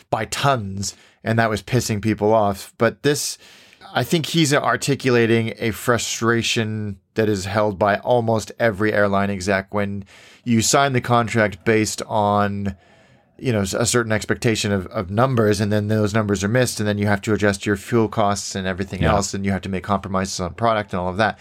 by 0.10 0.26
tons, 0.26 0.96
and 1.24 1.38
that 1.40 1.50
was 1.50 1.62
pissing 1.62 2.02
people 2.02 2.34
off. 2.34 2.74
But 2.78 3.04
this 3.04 3.38
I 3.94 4.04
think 4.04 4.28
he's 4.28 4.54
articulating 4.54 5.54
a 5.58 5.72
frustration 5.72 7.00
that 7.16 7.30
is 7.30 7.46
held 7.46 7.80
by 7.80 7.98
almost 7.98 8.52
every 8.60 8.94
airline 8.94 9.30
exec 9.30 9.74
when 9.74 10.06
you 10.44 10.62
sign 10.62 10.94
the 10.94 11.02
contract 11.02 11.66
based 11.66 12.02
on 12.04 12.76
you 13.40 13.52
know 13.52 13.62
a 13.62 13.86
certain 13.86 14.12
expectation 14.12 14.72
of, 14.72 14.88
of 14.88 15.10
numbers 15.10 15.60
and 15.62 15.72
then 15.72 15.88
those 15.88 16.14
numbers 16.14 16.44
are 16.44 16.48
missed 16.48 16.80
and 16.80 16.88
then 16.88 16.98
you 16.98 17.06
have 17.08 17.22
to 17.22 17.34
adjust 17.34 17.66
your 17.66 17.76
fuel 17.76 18.08
costs 18.08 18.56
and 18.56 18.66
everything 18.66 19.02
yeah. 19.02 19.14
else 19.14 19.34
and 19.34 19.46
you 19.46 19.52
have 19.52 19.62
to 19.62 19.70
make 19.70 19.84
compromises 19.84 20.40
on 20.40 20.54
product 20.54 20.94
and 20.94 21.00
all 21.00 21.10
of 21.10 21.18
that 21.18 21.38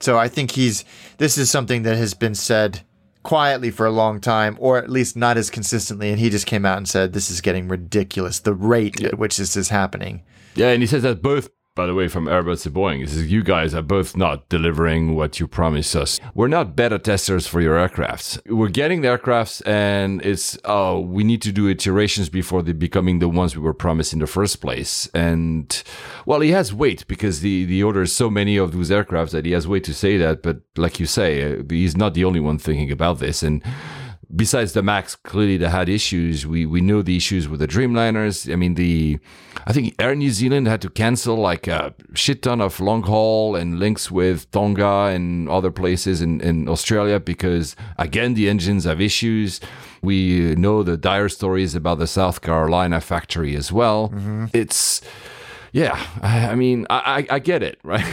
so 0.00 0.18
i 0.18 0.26
think 0.26 0.52
he's 0.52 0.84
this 1.18 1.38
is 1.38 1.48
something 1.50 1.82
that 1.82 1.96
has 1.96 2.14
been 2.14 2.34
said 2.34 2.80
quietly 3.22 3.70
for 3.70 3.84
a 3.84 3.90
long 3.90 4.20
time 4.20 4.56
or 4.60 4.78
at 4.78 4.88
least 4.88 5.16
not 5.16 5.36
as 5.36 5.50
consistently 5.50 6.10
and 6.10 6.18
he 6.18 6.30
just 6.30 6.46
came 6.46 6.64
out 6.64 6.78
and 6.78 6.88
said 6.88 7.12
this 7.12 7.30
is 7.30 7.40
getting 7.40 7.68
ridiculous 7.68 8.40
the 8.40 8.54
rate 8.54 9.00
yeah. 9.00 9.08
at 9.08 9.18
which 9.18 9.36
this 9.36 9.56
is 9.56 9.68
happening 9.68 10.22
yeah 10.54 10.70
and 10.70 10.82
he 10.82 10.86
says 10.86 11.02
that 11.02 11.20
both 11.20 11.50
by 11.76 11.86
the 11.86 11.94
way, 11.94 12.08
from 12.08 12.26
Airbus 12.26 12.64
to 12.64 12.70
Boeing, 12.70 13.02
is 13.02 13.30
you 13.30 13.42
guys 13.42 13.74
are 13.74 13.82
both 13.82 14.16
not 14.16 14.48
delivering 14.48 15.14
what 15.14 15.38
you 15.38 15.46
promised 15.46 15.94
us. 15.94 16.18
We're 16.34 16.48
not 16.48 16.74
beta 16.74 16.98
testers 16.98 17.46
for 17.46 17.60
your 17.60 17.76
aircrafts. 17.76 18.40
We're 18.50 18.68
getting 18.68 19.02
the 19.02 19.08
aircrafts, 19.08 19.62
and 19.66 20.20
it's 20.24 20.58
oh, 20.64 21.00
we 21.00 21.22
need 21.22 21.42
to 21.42 21.52
do 21.52 21.68
iterations 21.68 22.28
before 22.28 22.62
they 22.62 22.72
becoming 22.72 23.20
the 23.20 23.28
ones 23.28 23.56
we 23.56 23.62
were 23.62 23.72
promised 23.72 24.12
in 24.12 24.18
the 24.18 24.26
first 24.26 24.60
place. 24.60 25.08
And 25.14 25.82
well, 26.26 26.40
he 26.40 26.50
has 26.50 26.74
weight 26.74 27.06
because 27.06 27.40
the 27.40 27.64
the 27.64 27.82
order 27.82 28.02
is 28.02 28.14
so 28.14 28.28
many 28.28 28.56
of 28.56 28.72
those 28.72 28.90
aircrafts 28.90 29.30
that 29.30 29.46
he 29.46 29.52
has 29.52 29.68
weight 29.68 29.84
to 29.84 29.94
say 29.94 30.16
that. 30.16 30.42
But 30.42 30.62
like 30.76 30.98
you 30.98 31.06
say, 31.06 31.60
uh, 31.60 31.62
he's 31.68 31.96
not 31.96 32.14
the 32.14 32.24
only 32.24 32.40
one 32.40 32.58
thinking 32.58 32.90
about 32.90 33.20
this, 33.20 33.42
and 33.42 33.62
besides 34.34 34.72
the 34.72 34.82
Max, 34.82 35.16
clearly 35.16 35.56
they 35.56 35.68
had 35.68 35.88
issues. 35.88 36.46
We 36.46 36.66
we 36.66 36.80
know 36.80 37.02
the 37.02 37.16
issues 37.16 37.48
with 37.48 37.60
the 37.60 37.68
Dreamliners. 37.68 38.52
I 38.52 38.56
mean, 38.56 38.74
the 38.74 39.18
I 39.66 39.72
think 39.72 39.94
Air 39.98 40.14
New 40.14 40.30
Zealand 40.30 40.68
had 40.68 40.80
to 40.82 40.90
cancel 40.90 41.36
like 41.36 41.66
a 41.66 41.94
shit 42.14 42.42
ton 42.42 42.60
of 42.60 42.80
long 42.80 43.02
haul 43.02 43.56
and 43.56 43.78
links 43.78 44.10
with 44.10 44.50
Tonga 44.50 45.12
and 45.14 45.48
other 45.48 45.70
places 45.70 46.20
in, 46.20 46.40
in 46.40 46.68
Australia 46.68 47.20
because 47.20 47.76
again 47.98 48.34
the 48.34 48.48
engines 48.48 48.84
have 48.84 49.00
issues. 49.00 49.60
We 50.02 50.54
know 50.56 50.82
the 50.82 50.96
dire 50.96 51.28
stories 51.28 51.74
about 51.74 51.98
the 51.98 52.06
South 52.06 52.40
Carolina 52.40 53.00
factory 53.00 53.54
as 53.54 53.70
well. 53.70 54.08
Mm-hmm. 54.08 54.46
It's 54.54 55.02
yeah, 55.72 56.04
I, 56.22 56.54
mean, 56.54 56.86
I, 56.90 57.26
I, 57.30 57.38
get 57.38 57.62
it, 57.62 57.78
right? 57.84 58.04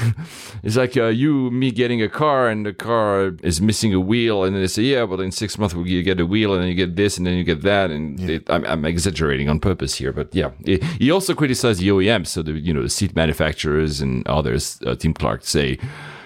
it's 0.64 0.76
like 0.76 0.96
uh, 0.96 1.08
you, 1.08 1.50
me 1.52 1.72
getting 1.72 2.02
a 2.02 2.10
car 2.10 2.48
and 2.50 2.66
the 2.66 2.74
car 2.74 3.34
is 3.42 3.62
missing 3.62 3.94
a 3.94 4.00
wheel, 4.00 4.44
and 4.44 4.56
then 4.56 4.62
they 4.62 4.68
say, 4.68 4.84
yeah, 4.84 5.06
but 5.06 5.20
in 5.20 5.32
six 5.32 5.58
months 5.58 5.76
you 5.76 6.04
get 6.04 6.20
a 6.20 6.26
wheel, 6.26 6.54
and 6.54 6.62
then 6.62 6.70
you 6.70 6.76
get 6.76 6.96
this, 6.96 7.18
and 7.18 7.26
then 7.26 7.36
you 7.36 7.44
get 7.44 7.62
that, 7.64 7.92
and 7.92 8.20
yeah. 8.20 8.36
it, 8.36 8.50
I'm, 8.50 8.66
I'm, 8.66 8.86
exaggerating 8.86 9.50
on 9.50 9.60
purpose 9.60 9.96
here, 9.96 10.14
but 10.14 10.34
yeah. 10.34 10.52
he 11.00 11.12
also 11.12 11.34
criticized 11.34 11.82
the 11.82 11.90
OEMs, 11.90 12.28
so 12.28 12.42
the 12.42 12.54
you 12.54 12.74
know 12.74 12.84
the 12.84 12.90
seat 12.90 13.16
manufacturers 13.16 14.02
and 14.02 14.28
others. 14.28 14.80
Uh, 14.86 14.96
Tim 14.96 15.14
Clark 15.14 15.44
say 15.44 15.78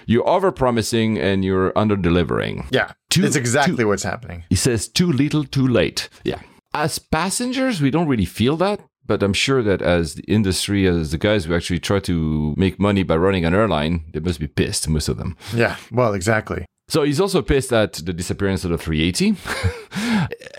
you're 0.06 0.28
over 0.28 0.52
promising 0.52 1.18
and 1.18 1.44
you're 1.44 1.76
under 1.76 1.96
delivering. 1.96 2.66
Yeah, 2.70 2.92
too, 3.10 3.22
that's 3.22 3.36
exactly 3.36 3.76
too, 3.76 3.88
what's 3.88 4.02
happening. 4.02 4.44
He 4.48 4.56
says 4.56 4.88
too 4.88 5.10
little, 5.10 5.44
too 5.44 5.66
late. 5.66 6.08
Yeah. 6.24 6.40
As 6.74 6.98
passengers, 6.98 7.80
we 7.80 7.90
don't 7.90 8.08
really 8.08 8.24
feel 8.24 8.56
that 8.56 8.80
but 9.06 9.22
I'm 9.22 9.32
sure 9.32 9.62
that 9.62 9.82
as 9.82 10.14
the 10.14 10.24
industry, 10.24 10.86
as 10.86 11.10
the 11.10 11.18
guys 11.18 11.44
who 11.44 11.54
actually 11.54 11.80
try 11.80 12.00
to 12.00 12.54
make 12.56 12.78
money 12.78 13.02
by 13.02 13.16
running 13.16 13.44
an 13.44 13.54
airline, 13.54 14.04
they 14.12 14.20
must 14.20 14.40
be 14.40 14.46
pissed, 14.46 14.88
most 14.88 15.08
of 15.08 15.16
them. 15.16 15.36
Yeah, 15.54 15.76
well, 15.90 16.14
exactly. 16.14 16.66
So 16.88 17.04
he's 17.04 17.20
also 17.20 17.40
pissed 17.40 17.72
at 17.72 17.94
the 17.94 18.12
disappearance 18.12 18.64
of 18.64 18.70
the 18.70 18.76
380. 18.76 19.36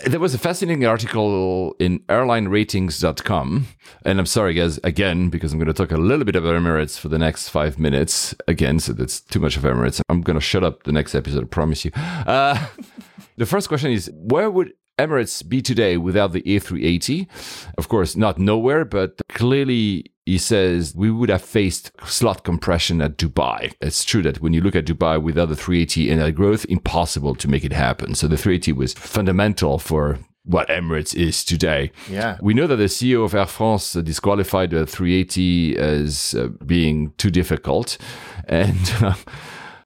there 0.10 0.18
was 0.18 0.34
a 0.34 0.38
fascinating 0.38 0.84
article 0.84 1.76
in 1.78 2.00
airlineratings.com. 2.00 3.66
And 4.04 4.18
I'm 4.18 4.26
sorry, 4.26 4.54
guys, 4.54 4.80
again, 4.82 5.30
because 5.30 5.52
I'm 5.52 5.60
going 5.60 5.72
to 5.72 5.72
talk 5.72 5.92
a 5.92 5.96
little 5.96 6.24
bit 6.24 6.34
about 6.34 6.56
Emirates 6.56 6.98
for 6.98 7.08
the 7.08 7.18
next 7.18 7.50
five 7.50 7.78
minutes. 7.78 8.34
Again, 8.48 8.80
so 8.80 8.92
that's 8.92 9.20
too 9.20 9.38
much 9.38 9.56
of 9.56 9.62
Emirates. 9.62 10.00
I'm 10.08 10.22
going 10.22 10.34
to 10.34 10.40
shut 10.40 10.64
up 10.64 10.82
the 10.82 10.92
next 10.92 11.14
episode, 11.14 11.44
I 11.44 11.46
promise 11.46 11.84
you. 11.84 11.92
Uh, 11.94 12.66
the 13.36 13.46
first 13.46 13.68
question 13.68 13.92
is 13.92 14.10
where 14.12 14.50
would 14.50 14.72
Emirates 14.98 15.46
be 15.46 15.60
today 15.60 15.96
without 15.96 16.32
the 16.32 16.42
A380? 16.42 17.26
Of 17.76 17.88
course, 17.88 18.16
not 18.16 18.38
nowhere, 18.38 18.84
but 18.84 19.20
clearly 19.28 20.12
he 20.24 20.38
says 20.38 20.94
we 20.94 21.10
would 21.10 21.28
have 21.28 21.42
faced 21.42 21.90
slot 22.06 22.44
compression 22.44 23.02
at 23.02 23.18
Dubai. 23.18 23.74
It's 23.80 24.04
true 24.04 24.22
that 24.22 24.40
when 24.40 24.52
you 24.52 24.60
look 24.60 24.76
at 24.76 24.86
Dubai 24.86 25.20
without 25.20 25.48
the 25.48 25.56
380 25.56 26.10
and 26.10 26.20
that 26.20 26.32
growth, 26.32 26.64
impossible 26.68 27.34
to 27.34 27.48
make 27.48 27.64
it 27.64 27.72
happen. 27.72 28.14
So 28.14 28.28
the 28.28 28.36
380 28.36 28.72
was 28.72 28.94
fundamental 28.94 29.78
for 29.78 30.18
what 30.44 30.68
Emirates 30.68 31.14
is 31.14 31.42
today. 31.42 31.90
Yeah. 32.08 32.38
We 32.40 32.54
know 32.54 32.66
that 32.66 32.76
the 32.76 32.84
CEO 32.84 33.24
of 33.24 33.34
Air 33.34 33.46
France 33.46 33.94
disqualified 33.94 34.70
the 34.70 34.86
380 34.86 35.76
as 35.78 36.34
uh, 36.34 36.48
being 36.64 37.12
too 37.16 37.30
difficult. 37.30 37.98
And 38.46 38.92
uh, 39.00 39.14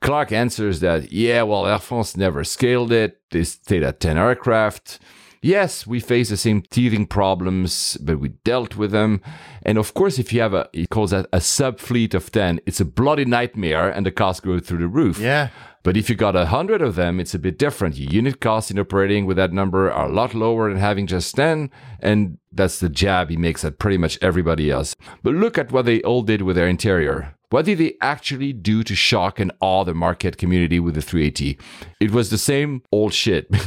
Clark 0.00 0.32
answers 0.32 0.80
that, 0.80 1.12
yeah, 1.12 1.42
well, 1.42 1.66
Air 1.66 1.78
France 1.78 2.16
never 2.16 2.44
scaled 2.44 2.92
it. 2.92 3.20
They 3.30 3.44
stayed 3.44 3.82
at 3.82 4.00
10 4.00 4.16
aircraft. 4.16 4.98
yes, 5.42 5.86
we 5.86 6.00
face 6.00 6.30
the 6.30 6.36
same 6.36 6.62
teething 6.62 7.06
problems, 7.06 7.96
but 8.00 8.18
we 8.18 8.30
dealt 8.44 8.76
with 8.76 8.90
them. 8.90 9.20
And 9.62 9.78
of 9.78 9.94
course, 9.94 10.18
if 10.18 10.32
you 10.32 10.40
have 10.40 10.54
a, 10.54 10.68
he 10.72 10.86
calls 10.86 11.10
that 11.10 11.26
a 11.32 11.40
sub 11.40 11.78
fleet 11.78 12.14
of 12.14 12.30
10, 12.32 12.60
it's 12.66 12.80
a 12.80 12.84
bloody 12.84 13.24
nightmare 13.24 13.88
and 13.90 14.04
the 14.04 14.10
costs 14.10 14.40
go 14.40 14.58
through 14.58 14.78
the 14.78 14.88
roof. 14.88 15.18
Yeah. 15.18 15.48
But 15.84 15.96
if 15.96 16.10
you 16.10 16.16
got 16.16 16.34
a 16.36 16.46
hundred 16.46 16.82
of 16.82 16.96
them, 16.96 17.20
it's 17.20 17.34
a 17.34 17.38
bit 17.38 17.56
different. 17.56 17.96
Your 17.96 18.12
unit 18.12 18.40
costs 18.40 18.70
in 18.70 18.78
operating 18.78 19.26
with 19.26 19.36
that 19.36 19.52
number 19.52 19.90
are 19.90 20.08
a 20.08 20.12
lot 20.12 20.34
lower 20.34 20.68
than 20.68 20.78
having 20.78 21.06
just 21.06 21.34
10. 21.36 21.70
And 22.00 22.38
that's 22.52 22.80
the 22.80 22.88
jab 22.88 23.30
he 23.30 23.36
makes 23.36 23.64
at 23.64 23.78
pretty 23.78 23.96
much 23.96 24.18
everybody 24.20 24.70
else. 24.70 24.96
But 25.22 25.34
look 25.34 25.56
at 25.56 25.70
what 25.72 25.86
they 25.86 26.02
all 26.02 26.22
did 26.22 26.42
with 26.42 26.56
their 26.56 26.68
interior. 26.68 27.34
What 27.50 27.64
did 27.64 27.78
they 27.78 27.96
actually 28.02 28.52
do 28.52 28.82
to 28.82 28.94
shock 28.94 29.40
and 29.40 29.52
awe 29.60 29.82
the 29.84 29.94
market 29.94 30.36
community 30.36 30.78
with 30.78 30.94
the 30.94 31.00
380? 31.00 31.58
It 31.98 32.10
was 32.10 32.28
the 32.28 32.36
same 32.36 32.82
old 32.92 33.14
shit. 33.14 33.48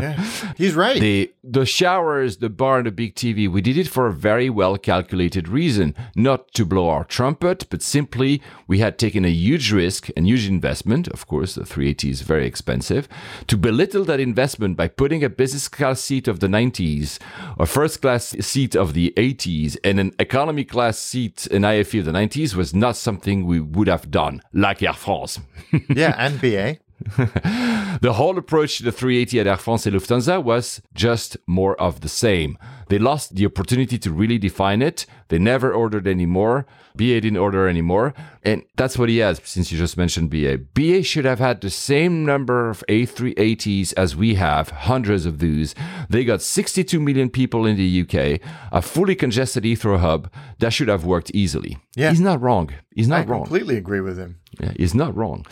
Yeah. 0.00 0.22
He's 0.56 0.74
right. 0.74 1.00
the 1.00 1.32
the 1.42 1.66
showers, 1.66 2.38
the 2.38 2.48
bar, 2.48 2.78
and 2.78 2.86
the 2.86 2.92
big 2.92 3.14
TV. 3.14 3.50
We 3.50 3.60
did 3.60 3.76
it 3.76 3.88
for 3.88 4.06
a 4.06 4.12
very 4.12 4.48
well 4.48 4.76
calculated 4.78 5.48
reason, 5.48 5.94
not 6.14 6.52
to 6.54 6.64
blow 6.64 6.88
our 6.88 7.04
trumpet, 7.04 7.66
but 7.70 7.82
simply 7.82 8.40
we 8.66 8.78
had 8.78 8.98
taken 8.98 9.24
a 9.24 9.28
huge 9.28 9.72
risk 9.72 10.08
and 10.16 10.26
huge 10.26 10.48
investment. 10.48 11.08
Of 11.08 11.26
course, 11.26 11.54
the 11.54 11.66
380 11.66 12.10
is 12.10 12.22
very 12.22 12.46
expensive. 12.46 13.08
To 13.48 13.56
belittle 13.56 14.04
that 14.04 14.20
investment 14.20 14.76
by 14.76 14.88
putting 14.88 15.24
a 15.24 15.28
business 15.28 15.68
class 15.68 16.00
seat 16.00 16.28
of 16.28 16.40
the 16.40 16.46
90s, 16.46 17.18
a 17.58 17.66
first 17.66 18.00
class 18.00 18.28
seat 18.40 18.76
of 18.76 18.94
the 18.94 19.12
80s, 19.16 19.76
and 19.84 19.98
an 19.98 20.12
economy 20.18 20.64
class 20.64 20.98
seat 20.98 21.46
in 21.48 21.64
IFE 21.64 21.94
of 21.94 22.04
the 22.06 22.12
90s 22.12 22.54
was 22.54 22.74
not 22.74 22.93
something 22.94 23.44
we 23.44 23.60
would 23.60 23.88
have 23.88 24.10
done, 24.10 24.40
like 24.52 24.82
Air 24.82 24.92
France. 24.92 25.40
yeah, 25.88 26.14
and 26.18 26.40
BA. 26.40 26.78
The 28.00 28.14
whole 28.14 28.36
approach 28.38 28.78
to 28.78 28.82
the 28.82 28.92
380 28.92 29.40
at 29.40 29.46
Air 29.46 29.56
France 29.56 29.86
and 29.86 29.94
Lufthansa 29.94 30.42
was 30.42 30.82
just 30.94 31.36
more 31.46 31.80
of 31.80 32.00
the 32.00 32.08
same. 32.08 32.58
They 32.88 32.98
lost 32.98 33.36
the 33.36 33.46
opportunity 33.46 33.98
to 33.98 34.10
really 34.10 34.36
define 34.36 34.82
it. 34.82 35.06
They 35.28 35.38
never 35.38 35.72
ordered 35.72 36.08
anymore. 36.08 36.66
BA 36.96 37.20
didn't 37.20 37.38
order 37.38 37.68
anymore. 37.68 38.14
And 38.44 38.62
that's 38.76 38.96
what 38.96 39.08
he 39.08 39.18
has, 39.18 39.40
since 39.44 39.72
you 39.72 39.78
just 39.78 39.96
mentioned 39.96 40.30
BA. 40.30 40.58
BA 40.58 41.02
should 41.02 41.24
have 41.24 41.38
had 41.38 41.60
the 41.60 41.70
same 41.70 42.24
number 42.24 42.70
of 42.70 42.84
A380s 42.88 43.94
as 43.96 44.14
we 44.14 44.34
have, 44.34 44.70
hundreds 44.70 45.26
of 45.26 45.38
those. 45.38 45.74
They 46.08 46.24
got 46.24 46.42
62 46.42 47.00
million 47.00 47.30
people 47.30 47.66
in 47.66 47.76
the 47.76 48.02
UK, 48.02 48.40
a 48.70 48.82
fully 48.82 49.14
congested 49.14 49.64
Heathrow 49.64 49.98
hub. 49.98 50.30
That 50.58 50.72
should 50.72 50.88
have 50.88 51.04
worked 51.04 51.30
easily. 51.34 51.78
Yeah. 51.96 52.10
He's 52.10 52.20
not 52.20 52.40
wrong. 52.40 52.70
He's 52.94 53.10
I 53.10 53.18
not 53.18 53.28
wrong. 53.28 53.40
I 53.40 53.44
completely 53.44 53.76
agree 53.76 54.00
with 54.00 54.18
him. 54.18 54.40
Yeah, 54.60 54.72
he's 54.76 54.94
not 54.94 55.16
wrong. 55.16 55.46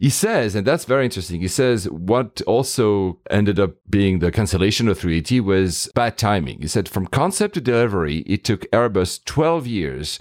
He 0.00 0.08
says, 0.08 0.54
and 0.54 0.66
that's 0.66 0.86
very 0.86 1.04
interesting. 1.04 1.42
He 1.42 1.48
says 1.48 1.90
what 1.90 2.40
also 2.46 3.18
ended 3.28 3.60
up 3.60 3.74
being 3.90 4.20
the 4.20 4.32
cancellation 4.32 4.88
of 4.88 4.98
380 4.98 5.40
was 5.40 5.90
bad 5.94 6.16
timing. 6.16 6.60
He 6.60 6.68
said 6.68 6.88
from 6.88 7.06
concept 7.06 7.54
to 7.54 7.60
delivery, 7.60 8.18
it 8.20 8.44
took 8.44 8.62
Airbus 8.70 9.24
12 9.24 9.66
years. 9.66 10.18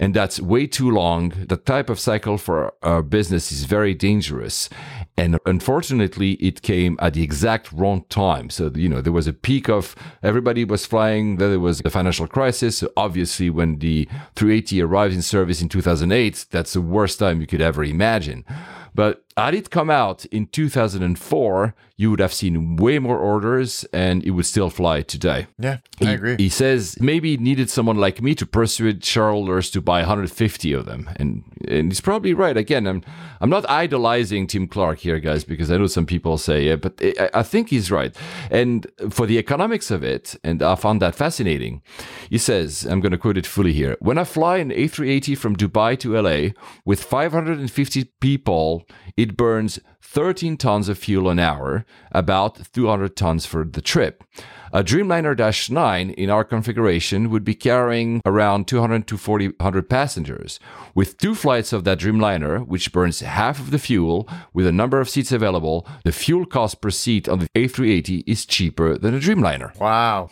And 0.00 0.14
that's 0.14 0.40
way 0.40 0.66
too 0.66 0.90
long. 0.90 1.28
The 1.46 1.58
type 1.58 1.90
of 1.90 2.00
cycle 2.00 2.38
for 2.38 2.72
our 2.82 3.02
business 3.02 3.52
is 3.52 3.64
very 3.64 3.94
dangerous. 3.94 4.70
And 5.18 5.38
unfortunately, 5.44 6.32
it 6.32 6.62
came 6.62 6.96
at 7.00 7.12
the 7.12 7.22
exact 7.22 7.70
wrong 7.70 8.06
time. 8.08 8.48
So, 8.48 8.72
you 8.74 8.88
know, 8.88 9.02
there 9.02 9.12
was 9.12 9.26
a 9.26 9.34
peak 9.34 9.68
of 9.68 9.94
everybody 10.22 10.64
was 10.64 10.86
flying. 10.86 11.36
Then 11.36 11.50
there 11.50 11.60
was 11.60 11.80
the 11.80 11.90
financial 11.90 12.26
crisis. 12.26 12.78
So 12.78 12.90
obviously, 12.96 13.50
when 13.50 13.78
the 13.78 14.08
380 14.36 14.80
arrived 14.80 15.14
in 15.14 15.20
service 15.20 15.60
in 15.60 15.68
2008, 15.68 16.46
that's 16.50 16.72
the 16.72 16.80
worst 16.80 17.18
time 17.18 17.42
you 17.42 17.46
could 17.46 17.60
ever 17.60 17.84
imagine. 17.84 18.46
But 18.94 19.22
had 19.46 19.54
it 19.54 19.70
come 19.70 19.90
out 19.90 20.24
in 20.26 20.46
2004, 20.46 21.74
you 22.00 22.10
would 22.10 22.20
have 22.20 22.32
seen 22.32 22.76
way 22.76 22.98
more 22.98 23.18
orders 23.18 23.84
and 23.92 24.24
it 24.24 24.30
would 24.30 24.46
still 24.46 24.70
fly 24.70 25.02
today. 25.02 25.48
Yeah, 25.58 25.78
He, 25.98 26.06
I 26.08 26.12
agree. 26.12 26.36
He 26.38 26.48
says 26.48 26.96
maybe 26.98 27.32
he 27.32 27.36
needed 27.36 27.68
someone 27.68 27.98
like 27.98 28.22
me 28.22 28.34
to 28.36 28.46
persuade 28.46 29.04
shareholders 29.04 29.70
to 29.72 29.82
buy 29.82 30.00
150 30.00 30.72
of 30.72 30.86
them, 30.86 31.10
and 31.16 31.44
and 31.68 31.92
he's 31.92 32.00
probably 32.00 32.32
right. 32.32 32.56
Again, 32.56 32.86
I'm 32.86 33.02
I'm 33.42 33.50
not 33.50 33.68
idolizing 33.68 34.46
Tim 34.46 34.66
Clark 34.66 35.00
here, 35.00 35.20
guys, 35.20 35.44
because 35.44 35.70
I 35.70 35.76
know 35.76 35.88
some 35.88 36.06
people 36.06 36.38
say, 36.38 36.68
yeah, 36.68 36.76
but 36.76 36.94
I, 37.02 37.28
I 37.34 37.42
think 37.42 37.68
he's 37.68 37.90
right. 37.90 38.16
And 38.50 38.86
for 39.10 39.26
the 39.26 39.36
economics 39.36 39.90
of 39.90 40.02
it, 40.02 40.36
and 40.42 40.62
I 40.62 40.76
found 40.76 41.02
that 41.02 41.14
fascinating. 41.14 41.82
He 42.30 42.38
says, 42.38 42.86
I'm 42.86 43.00
going 43.00 43.12
to 43.12 43.18
quote 43.18 43.36
it 43.36 43.46
fully 43.46 43.74
here: 43.74 43.98
When 44.00 44.16
I 44.16 44.24
fly 44.24 44.56
an 44.56 44.70
A380 44.70 45.36
from 45.36 45.54
Dubai 45.54 45.98
to 46.00 46.18
LA 46.18 46.54
with 46.86 47.04
550 47.04 48.04
people, 48.20 48.86
it 49.16 49.36
burns 49.36 49.78
13 50.02 50.56
tons 50.56 50.88
of 50.88 50.98
fuel 50.98 51.28
an 51.28 51.38
hour, 51.38 51.84
about 52.12 52.72
200 52.72 53.16
tons 53.16 53.46
for 53.46 53.64
the 53.64 53.80
trip. 53.80 54.24
A 54.72 54.84
Dreamliner 54.84 55.36
Dash 55.36 55.68
9 55.68 56.10
in 56.10 56.30
our 56.30 56.44
configuration 56.44 57.30
would 57.30 57.44
be 57.44 57.54
carrying 57.54 58.20
around 58.24 58.68
200 58.68 59.06
to 59.08 59.16
400 59.16 59.90
passengers. 59.90 60.60
With 60.94 61.18
two 61.18 61.34
flights 61.34 61.72
of 61.72 61.84
that 61.84 61.98
Dreamliner, 61.98 62.66
which 62.66 62.92
burns 62.92 63.20
half 63.20 63.58
of 63.58 63.72
the 63.72 63.78
fuel 63.78 64.28
with 64.52 64.66
a 64.66 64.72
number 64.72 65.00
of 65.00 65.08
seats 65.08 65.32
available, 65.32 65.86
the 66.04 66.12
fuel 66.12 66.46
cost 66.46 66.80
per 66.80 66.90
seat 66.90 67.28
on 67.28 67.40
the 67.40 67.48
A380 67.56 68.24
is 68.26 68.46
cheaper 68.46 68.96
than 68.96 69.14
a 69.14 69.18
Dreamliner. 69.18 69.78
wow. 69.80 70.30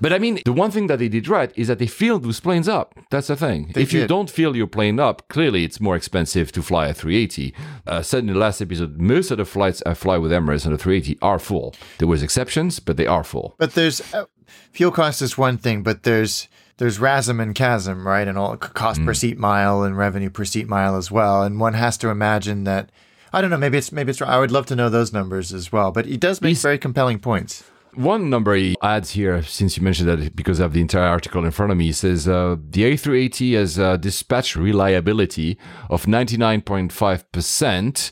But 0.00 0.12
I 0.12 0.18
mean, 0.18 0.40
the 0.44 0.52
one 0.52 0.70
thing 0.70 0.86
that 0.88 0.98
they 0.98 1.08
did 1.08 1.28
right 1.28 1.52
is 1.56 1.68
that 1.68 1.78
they 1.78 1.86
filled 1.86 2.22
those 2.24 2.40
planes 2.40 2.68
up. 2.68 2.94
That's 3.10 3.26
the 3.28 3.36
thing. 3.36 3.70
They 3.74 3.82
if 3.82 3.92
you 3.92 4.06
don't 4.06 4.30
fill 4.30 4.56
your 4.56 4.66
plane 4.66 4.98
up, 4.98 5.28
clearly 5.28 5.64
it's 5.64 5.80
more 5.80 5.96
expensive 5.96 6.50
to 6.52 6.62
fly 6.62 6.88
a 6.88 6.94
380. 6.94 7.54
Uh, 7.86 8.02
said 8.02 8.20
in 8.20 8.26
the 8.26 8.34
last 8.34 8.60
episode, 8.60 8.98
most 8.98 9.30
of 9.30 9.38
the 9.38 9.44
flights 9.44 9.82
I 9.86 9.94
fly 9.94 10.16
with 10.18 10.32
Emirates 10.32 10.66
on 10.66 10.72
a 10.72 10.78
380 10.78 11.18
are 11.22 11.38
full. 11.38 11.74
There 11.98 12.08
was 12.08 12.22
exceptions, 12.22 12.80
but 12.80 12.96
they 12.96 13.06
are 13.06 13.24
full. 13.24 13.54
But 13.58 13.74
there's 13.74 14.00
uh, 14.14 14.24
fuel 14.72 14.90
cost 14.90 15.22
is 15.22 15.36
one 15.38 15.58
thing, 15.58 15.82
but 15.82 16.02
there's 16.02 16.48
there's 16.78 16.98
RASM 16.98 17.40
and 17.40 17.54
CASM, 17.54 18.04
right? 18.04 18.26
And 18.26 18.36
all 18.36 18.56
cost 18.56 19.00
Mm. 19.00 19.04
per 19.06 19.14
seat 19.14 19.38
mile 19.38 19.84
and 19.84 19.96
revenue 19.96 20.30
per 20.30 20.44
seat 20.44 20.66
mile 20.68 20.96
as 20.96 21.10
well. 21.10 21.42
And 21.44 21.60
one 21.60 21.74
has 21.74 21.96
to 21.98 22.08
imagine 22.08 22.64
that 22.64 22.90
I 23.32 23.40
don't 23.40 23.50
know, 23.50 23.56
maybe 23.58 23.78
it's 23.78 23.92
maybe 23.92 24.10
it's 24.10 24.22
I 24.22 24.38
would 24.38 24.50
love 24.50 24.66
to 24.66 24.76
know 24.76 24.88
those 24.88 25.12
numbers 25.12 25.52
as 25.52 25.70
well. 25.70 25.92
But 25.92 26.06
he 26.06 26.16
does 26.16 26.40
make 26.40 26.50
He's- 26.50 26.62
very 26.62 26.78
compelling 26.78 27.18
points. 27.20 27.64
One 27.96 28.28
number 28.28 28.56
he 28.56 28.76
adds 28.82 29.12
here, 29.12 29.44
since 29.44 29.76
you 29.76 29.82
mentioned 29.82 30.08
that 30.08 30.34
because 30.34 30.58
I 30.58 30.64
have 30.64 30.72
the 30.72 30.80
entire 30.80 31.06
article 31.06 31.44
in 31.44 31.52
front 31.52 31.70
of 31.70 31.78
me, 31.78 31.92
says 31.92 32.26
uh, 32.26 32.56
the 32.58 32.82
A380 32.82 33.54
has 33.54 33.78
a 33.78 33.96
dispatch 33.96 34.56
reliability 34.56 35.56
of 35.88 36.06
99.5% 36.06 38.10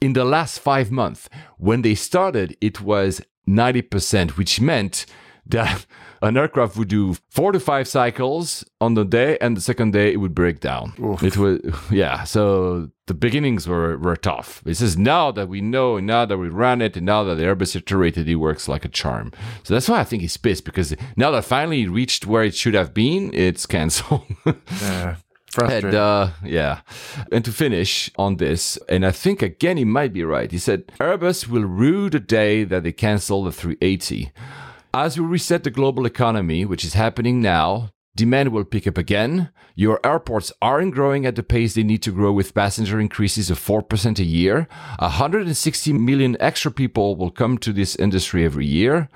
in 0.00 0.14
the 0.14 0.24
last 0.24 0.58
five 0.58 0.90
months. 0.90 1.28
When 1.58 1.82
they 1.82 1.94
started, 1.94 2.56
it 2.60 2.80
was 2.80 3.22
90%, 3.48 4.30
which 4.30 4.60
meant 4.60 5.06
that 5.46 5.86
an 6.22 6.36
aircraft 6.36 6.76
would 6.76 6.88
do 6.88 7.16
four 7.28 7.52
to 7.52 7.60
five 7.60 7.88
cycles 7.88 8.64
on 8.80 8.94
the 8.94 9.04
day, 9.04 9.38
and 9.40 9.56
the 9.56 9.60
second 9.60 9.92
day 9.92 10.12
it 10.12 10.18
would 10.18 10.34
break 10.34 10.60
down. 10.60 10.92
It 11.22 11.36
was, 11.36 11.60
yeah. 11.90 12.24
So 12.24 12.90
the 13.06 13.14
beginnings 13.14 13.66
were, 13.66 13.96
were 13.98 14.16
tough. 14.16 14.62
It 14.66 14.76
says 14.76 14.96
now 14.96 15.30
that 15.32 15.48
we 15.48 15.60
know, 15.60 15.96
and 15.96 16.06
now 16.06 16.24
that 16.26 16.38
we 16.38 16.48
ran 16.48 16.82
it, 16.82 16.96
and 16.96 17.06
now 17.06 17.24
that 17.24 17.36
the 17.36 17.44
Airbus 17.44 17.74
iterated, 17.74 18.28
it 18.28 18.36
works 18.36 18.68
like 18.68 18.84
a 18.84 18.88
charm. 18.88 19.32
So 19.62 19.74
that's 19.74 19.88
why 19.88 20.00
I 20.00 20.04
think 20.04 20.22
he's 20.22 20.36
pissed 20.36 20.64
because 20.64 20.94
now 21.16 21.30
that 21.30 21.44
finally 21.44 21.82
it 21.82 21.90
reached 21.90 22.26
where 22.26 22.44
it 22.44 22.54
should 22.54 22.74
have 22.74 22.92
been, 22.94 23.32
it's 23.34 23.66
canceled. 23.66 24.26
Frustrating. 25.50 25.88
And 25.88 25.96
uh, 25.96 26.30
yeah, 26.44 26.82
and 27.32 27.44
to 27.44 27.50
finish 27.50 28.08
on 28.16 28.36
this, 28.36 28.78
and 28.88 29.04
I 29.04 29.10
think 29.10 29.42
again 29.42 29.78
he 29.78 29.84
might 29.84 30.12
be 30.12 30.22
right. 30.22 30.50
He 30.50 30.58
said 30.58 30.86
Airbus 31.00 31.48
will 31.48 31.64
rue 31.64 32.08
the 32.08 32.20
day 32.20 32.62
that 32.62 32.84
they 32.84 32.92
cancel 32.92 33.42
the 33.42 33.50
380. 33.50 34.30
As 34.92 35.16
we 35.16 35.24
reset 35.24 35.62
the 35.62 35.70
global 35.70 36.04
economy, 36.04 36.64
which 36.64 36.84
is 36.84 36.94
happening 36.94 37.40
now, 37.40 37.90
demand 38.16 38.48
will 38.48 38.64
pick 38.64 38.88
up 38.88 38.98
again. 38.98 39.50
Your 39.76 40.00
airports 40.04 40.52
aren't 40.60 40.94
growing 40.94 41.24
at 41.24 41.36
the 41.36 41.44
pace 41.44 41.74
they 41.74 41.84
need 41.84 42.02
to 42.02 42.10
grow 42.10 42.32
with 42.32 42.54
passenger 42.54 42.98
increases 42.98 43.50
of 43.50 43.60
4% 43.60 44.18
a 44.18 44.24
year. 44.24 44.66
160 44.98 45.92
million 45.92 46.36
extra 46.40 46.72
people 46.72 47.14
will 47.14 47.30
come 47.30 47.56
to 47.58 47.72
this 47.72 47.94
industry 47.94 48.44
every 48.44 48.66
year. 48.66 49.08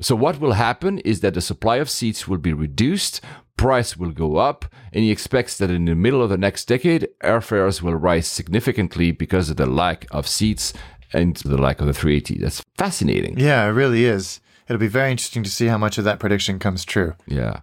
So 0.00 0.16
what 0.16 0.40
will 0.40 0.52
happen 0.52 0.98
is 1.00 1.20
that 1.20 1.34
the 1.34 1.42
supply 1.42 1.76
of 1.76 1.90
seats 1.90 2.26
will 2.26 2.38
be 2.38 2.54
reduced, 2.54 3.20
price 3.58 3.98
will 3.98 4.12
go 4.12 4.36
up, 4.36 4.64
and 4.94 5.04
he 5.04 5.10
expects 5.10 5.58
that 5.58 5.70
in 5.70 5.84
the 5.84 5.94
middle 5.94 6.22
of 6.22 6.30
the 6.30 6.38
next 6.38 6.64
decade, 6.64 7.06
airfares 7.22 7.82
will 7.82 7.96
rise 7.96 8.28
significantly 8.28 9.10
because 9.12 9.50
of 9.50 9.58
the 9.58 9.66
lack 9.66 10.06
of 10.10 10.26
seats 10.26 10.72
and 11.12 11.36
the 11.36 11.60
lack 11.60 11.82
of 11.82 11.86
the 11.86 11.92
380. 11.92 12.38
That's 12.38 12.62
fascinating. 12.78 13.38
yeah, 13.38 13.66
it 13.66 13.72
really 13.72 14.06
is. 14.06 14.40
It'll 14.68 14.78
be 14.78 14.86
very 14.88 15.10
interesting 15.10 15.42
to 15.44 15.50
see 15.50 15.66
how 15.66 15.78
much 15.78 15.98
of 15.98 16.04
that 16.04 16.18
prediction 16.18 16.58
comes 16.58 16.84
true. 16.84 17.14
Yeah. 17.26 17.60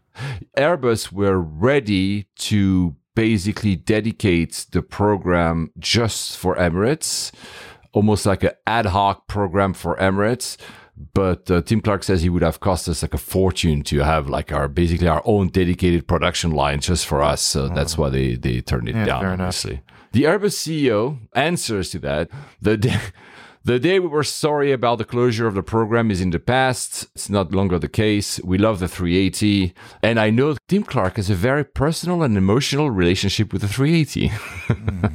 Airbus 0.58 1.12
were 1.12 1.40
ready 1.40 2.28
to 2.40 2.96
basically 3.16 3.76
dedicate 3.76 4.66
the 4.72 4.82
program 4.82 5.72
just 5.80 6.38
for 6.38 6.56
Emirates, 6.56 7.32
almost 7.94 8.26
like 8.26 8.44
an 8.44 8.52
ad 8.68 8.88
hoc 8.88 9.28
program 9.28 9.74
for 9.74 9.96
Emirates. 9.98 10.58
But 11.14 11.52
uh, 11.52 11.62
Tim 11.62 11.82
Clark 11.82 12.04
says 12.04 12.22
he 12.22 12.30
would 12.30 12.42
have 12.42 12.62
cost 12.62 12.88
us 12.88 13.02
like 13.02 13.14
a 13.14 13.18
fortune 13.18 13.84
to 13.84 14.00
have 14.00 14.30
like 14.30 14.52
our 14.54 14.68
basically 14.70 15.08
our 15.10 15.22
own 15.26 15.50
dedicated 15.50 16.08
production 16.08 16.52
line 16.52 16.80
just 16.80 17.06
for 17.06 17.22
us. 17.22 17.42
So 17.42 17.68
that's 17.68 17.98
why 17.98 18.10
they 18.10 18.36
they 18.36 18.62
turned 18.62 18.88
it 18.88 18.96
Yeah, 18.96 19.06
down. 19.06 19.22
fair 19.22 19.34
enough. 19.34 19.48
Obviously, 19.48 19.82
the 20.14 20.24
Airbus 20.24 20.56
CEO 20.56 21.20
answers 21.34 21.90
to 21.92 22.00
that 22.00 22.30
the 22.62 22.78
day. 22.78 22.98
The 23.66 23.80
day 23.80 24.00
we 24.00 24.08
were 24.08 24.24
sorry 24.24 24.72
about 24.72 25.00
the 25.00 25.06
closure 25.06 25.48
of 25.48 25.56
the 25.56 25.64
program 25.64 26.12
is 26.12 26.22
in 26.22 26.30
the 26.30 26.38
past. 26.38 27.08
It's 27.16 27.32
not 27.32 27.52
longer 27.52 27.80
the 27.80 27.88
case. 27.88 28.40
We 28.44 28.60
love 28.60 28.78
the 28.78 28.88
380. 28.88 29.74
And 30.04 30.20
I 30.20 30.30
know 30.30 30.56
Tim 30.68 30.84
Clark 30.84 31.16
has 31.16 31.32
a 31.32 31.34
very 31.34 31.64
personal 31.64 32.22
and 32.22 32.38
emotional 32.38 32.92
relationship 32.92 33.52
with 33.52 33.64
the 33.64 33.68
380. 33.68 34.32
Hmm. 34.66 35.06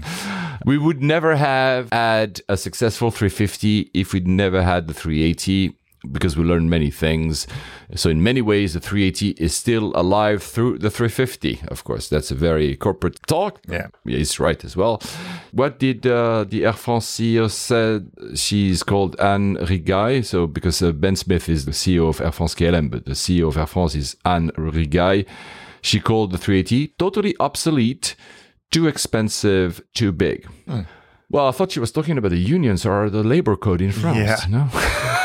we 0.65 0.79
would 0.79 1.03
never 1.03 1.37
have 1.37 1.89
had 1.93 2.41
a 2.49 2.57
successful 2.57 3.11
350 3.11 3.91
if 3.95 4.13
we'd 4.13 4.29
never 4.29 4.63
had 4.63 4.87
the 4.87 4.95
380 4.95 5.77
because 6.13 6.37
we 6.37 6.45
learned 6.45 6.71
many 6.71 6.91
things. 6.91 7.47
So 7.95 8.09
in 8.11 8.23
many 8.23 8.41
ways, 8.41 8.75
the 8.75 8.81
380 8.81 9.31
is 9.43 9.55
still 9.55 9.93
alive 9.95 10.43
through 10.43 10.79
the 10.79 10.91
350. 10.91 11.61
Of 11.69 11.85
course, 11.85 12.09
that's 12.09 12.31
a 12.31 12.35
very 12.35 12.77
corporate 12.77 13.21
talk. 13.27 13.61
Yeah. 13.69 13.89
he's 14.05 14.41
right 14.41 14.65
as 14.65 14.77
well. 14.77 15.03
What 15.53 15.79
did 15.79 16.07
uh, 16.07 16.45
the 16.45 16.65
Air 16.65 16.73
France 16.73 17.07
CEO 17.07 17.51
said? 17.51 18.11
She's 18.35 18.83
called 18.83 19.19
Anne 19.21 19.57
Rigail. 19.57 20.25
So 20.25 20.47
because 20.47 20.83
uh, 20.83 20.93
Ben 20.93 21.17
Smith 21.17 21.49
is 21.49 21.65
the 21.65 21.73
CEO 21.73 22.09
of 22.09 22.21
Air 22.21 22.33
France 22.33 22.55
KLM, 22.55 22.91
but 22.91 23.05
the 23.05 23.13
CEO 23.13 23.49
of 23.49 23.57
Air 23.57 23.67
France 23.67 23.95
is 23.95 24.17
Anne 24.25 24.51
Rigail. 24.57 25.27
She 25.83 26.01
called 26.01 26.31
the 26.33 26.39
380 26.39 26.89
totally 26.99 27.35
obsolete, 27.41 28.15
too 28.71 28.87
expensive, 28.87 29.83
too 29.95 30.13
big. 30.13 30.47
Well, 31.31 31.47
I 31.47 31.53
thought 31.53 31.73
she 31.73 31.81
was 31.81 31.93
talking 31.93 32.19
about 32.19 32.33
the 32.33 32.39
unions 32.39 32.85
or 32.85 33.09
the 33.09 33.23
labor 33.23 33.57
code 33.57 33.81
in 33.81 33.93
France. 33.93 34.19
Yeah. 34.19 34.39
No. 34.49 34.69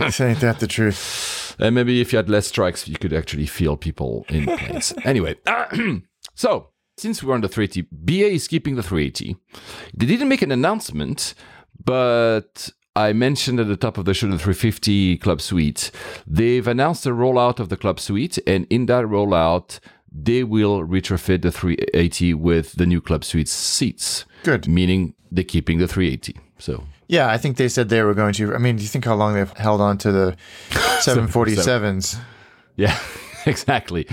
Ain't 0.00 0.40
that 0.40 0.60
the 0.60 0.66
truth? 0.66 1.42
And 1.58 1.74
maybe 1.74 2.02
if 2.02 2.12
you 2.12 2.18
had 2.18 2.28
less 2.28 2.48
strikes, 2.48 2.86
you 2.86 2.96
could 2.96 3.14
actually 3.14 3.46
feel 3.46 3.78
people 3.78 4.26
in 4.28 4.44
planes. 4.44 4.92
anyway, 5.04 5.36
so 6.34 6.68
since 6.98 7.22
we're 7.22 7.32
on 7.32 7.40
the 7.40 7.48
380, 7.48 7.88
BA 7.90 8.34
is 8.34 8.46
keeping 8.46 8.76
the 8.76 8.82
380. 8.82 9.36
They 9.96 10.04
didn't 10.04 10.28
make 10.28 10.42
an 10.42 10.52
announcement, 10.52 11.32
but 11.82 12.68
I 12.94 13.12
mentioned 13.12 13.60
at 13.60 13.68
the 13.68 13.76
top 13.76 13.98
of 13.98 14.04
the 14.04 14.14
show 14.14 14.26
the 14.26 14.38
350 14.38 15.18
Club 15.18 15.40
Suite. 15.40 15.90
They've 16.26 16.66
announced 16.66 17.04
the 17.04 17.10
rollout 17.10 17.60
of 17.60 17.68
the 17.68 17.76
Club 17.76 18.00
Suite, 18.00 18.38
and 18.46 18.66
in 18.70 18.86
that 18.86 19.04
rollout, 19.04 19.78
they 20.10 20.44
will 20.44 20.86
retrofit 20.86 21.42
the 21.42 21.52
380 21.52 22.34
with 22.34 22.72
the 22.72 22.86
new 22.86 23.00
Club 23.00 23.24
Suite 23.24 23.48
seats. 23.48 24.24
Good. 24.44 24.66
Meaning 24.66 25.14
they're 25.30 25.44
keeping 25.44 25.78
the 25.78 25.86
380. 25.86 26.38
So 26.58 26.84
Yeah, 27.08 27.28
I 27.30 27.38
think 27.38 27.56
they 27.56 27.68
said 27.68 27.88
they 27.88 28.02
were 28.02 28.14
going 28.14 28.32
to. 28.34 28.54
I 28.54 28.58
mean, 28.58 28.76
do 28.76 28.82
you 28.82 28.88
think 28.88 29.04
how 29.04 29.14
long 29.14 29.34
they've 29.34 29.52
held 29.56 29.80
on 29.80 29.96
to 29.98 30.10
the 30.12 30.36
747s? 30.70 32.18
Yeah, 32.76 32.98
exactly. 33.46 34.06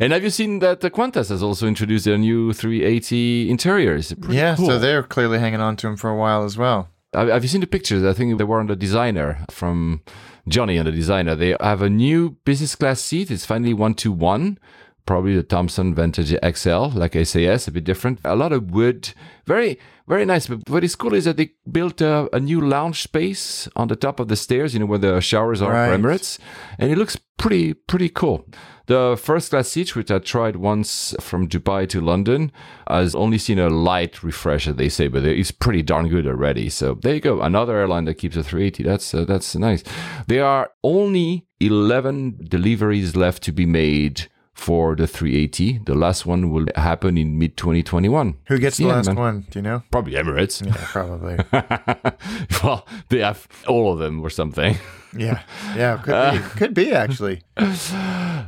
And 0.00 0.12
have 0.12 0.22
you 0.22 0.30
seen 0.30 0.60
that 0.60 0.80
the 0.80 0.90
Qantas 0.90 1.28
has 1.28 1.42
also 1.42 1.66
introduced 1.66 2.04
their 2.04 2.18
new 2.18 2.52
380 2.52 3.50
interiors? 3.50 4.12
Pretty 4.14 4.36
Yeah, 4.36 4.56
cool. 4.56 4.66
so 4.66 4.78
they're 4.78 5.02
clearly 5.02 5.38
hanging 5.38 5.60
on 5.60 5.76
to 5.76 5.86
them 5.86 5.96
for 5.96 6.10
a 6.10 6.16
while 6.16 6.44
as 6.44 6.56
well. 6.56 6.88
Have 7.12 7.28
have 7.28 7.42
you 7.42 7.48
seen 7.48 7.60
the 7.60 7.66
pictures? 7.66 8.04
I 8.04 8.12
think 8.12 8.38
they 8.38 8.44
were 8.44 8.60
on 8.60 8.66
the 8.66 8.76
designer 8.76 9.44
from 9.50 10.02
Johnny 10.48 10.76
and 10.76 10.86
the 10.86 10.92
designer. 10.92 11.34
They 11.34 11.56
have 11.60 11.82
a 11.82 11.90
new 11.90 12.36
business 12.44 12.74
class 12.74 13.00
seat. 13.00 13.30
It's 13.30 13.46
finally 13.46 13.74
one 13.74 13.94
to 13.94 14.12
one. 14.12 14.58
Probably 15.06 15.36
the 15.36 15.42
Thompson 15.44 15.94
Vantage 15.94 16.34
XL, 16.56 16.86
like 16.98 17.14
SAS, 17.24 17.68
a 17.68 17.70
bit 17.70 17.84
different. 17.84 18.18
A 18.24 18.34
lot 18.34 18.52
of 18.52 18.70
wood, 18.72 19.12
very, 19.46 19.78
very 20.08 20.24
nice. 20.24 20.48
But 20.48 20.68
what 20.68 20.82
is 20.82 20.96
cool 20.96 21.14
is 21.14 21.24
that 21.26 21.36
they 21.36 21.52
built 21.70 22.00
a, 22.00 22.28
a 22.34 22.40
new 22.40 22.60
lounge 22.60 23.02
space 23.02 23.68
on 23.76 23.86
the 23.88 23.94
top 23.96 24.18
of 24.18 24.26
the 24.28 24.36
stairs, 24.36 24.74
you 24.74 24.80
know, 24.80 24.86
where 24.86 24.98
the 24.98 25.20
showers 25.20 25.62
are 25.62 25.72
Right. 25.72 25.88
for 25.90 25.96
Emirates, 25.98 26.38
and 26.78 26.90
it 26.90 26.98
looks 26.98 27.16
pretty, 27.38 27.72
pretty 27.74 28.08
cool. 28.08 28.46
The 28.86 29.16
first 29.20 29.50
class 29.50 29.68
seat, 29.68 29.94
which 29.96 30.10
I 30.12 30.18
tried 30.20 30.56
once 30.56 31.12
from 31.20 31.48
Dubai 31.48 31.88
to 31.88 32.00
London, 32.00 32.52
has 32.88 33.14
only 33.16 33.38
seen 33.38 33.58
a 33.58 33.68
light 33.68 34.22
refresh, 34.22 34.68
as 34.68 34.76
they 34.76 34.88
say, 34.88 35.06
but 35.08 35.24
it's 35.24 35.50
pretty 35.50 35.82
darn 35.82 36.08
good 36.08 36.26
already. 36.26 36.68
So 36.68 36.94
there 36.94 37.14
you 37.14 37.20
go, 37.20 37.42
another 37.42 37.76
airline 37.76 38.04
that 38.06 38.14
keeps 38.14 38.36
a 38.36 38.42
380. 38.44 38.82
That's 38.84 39.12
uh, 39.14 39.24
that's 39.24 39.54
nice. 39.56 39.82
There 40.28 40.44
are 40.44 40.70
only 40.84 41.46
11 41.60 42.46
deliveries 42.48 43.14
left 43.16 43.42
to 43.44 43.52
be 43.52 43.66
made 43.66 44.28
for 44.56 44.96
the 44.96 45.06
380. 45.06 45.80
The 45.84 45.94
last 45.94 46.24
one 46.26 46.50
will 46.50 46.66
happen 46.74 47.18
in 47.18 47.38
mid 47.38 47.56
2021. 47.58 48.34
Who 48.46 48.58
gets 48.58 48.78
the 48.78 48.86
last 48.86 49.06
man. 49.06 49.16
one? 49.16 49.46
Do 49.50 49.58
you 49.58 49.62
know? 49.62 49.82
Probably 49.90 50.14
Emirates. 50.14 50.64
Yeah, 50.64 50.74
probably. 50.92 51.36
well, 52.64 52.86
they 53.10 53.18
have 53.20 53.46
all 53.68 53.92
of 53.92 53.98
them 53.98 54.22
or 54.22 54.30
something. 54.30 54.76
yeah, 55.16 55.42
yeah, 55.76 55.98
could 56.02 56.14
Uh, 56.14 56.32
be. 56.32 56.38
Could 56.58 56.74
be 56.74 56.92
actually. 56.92 57.42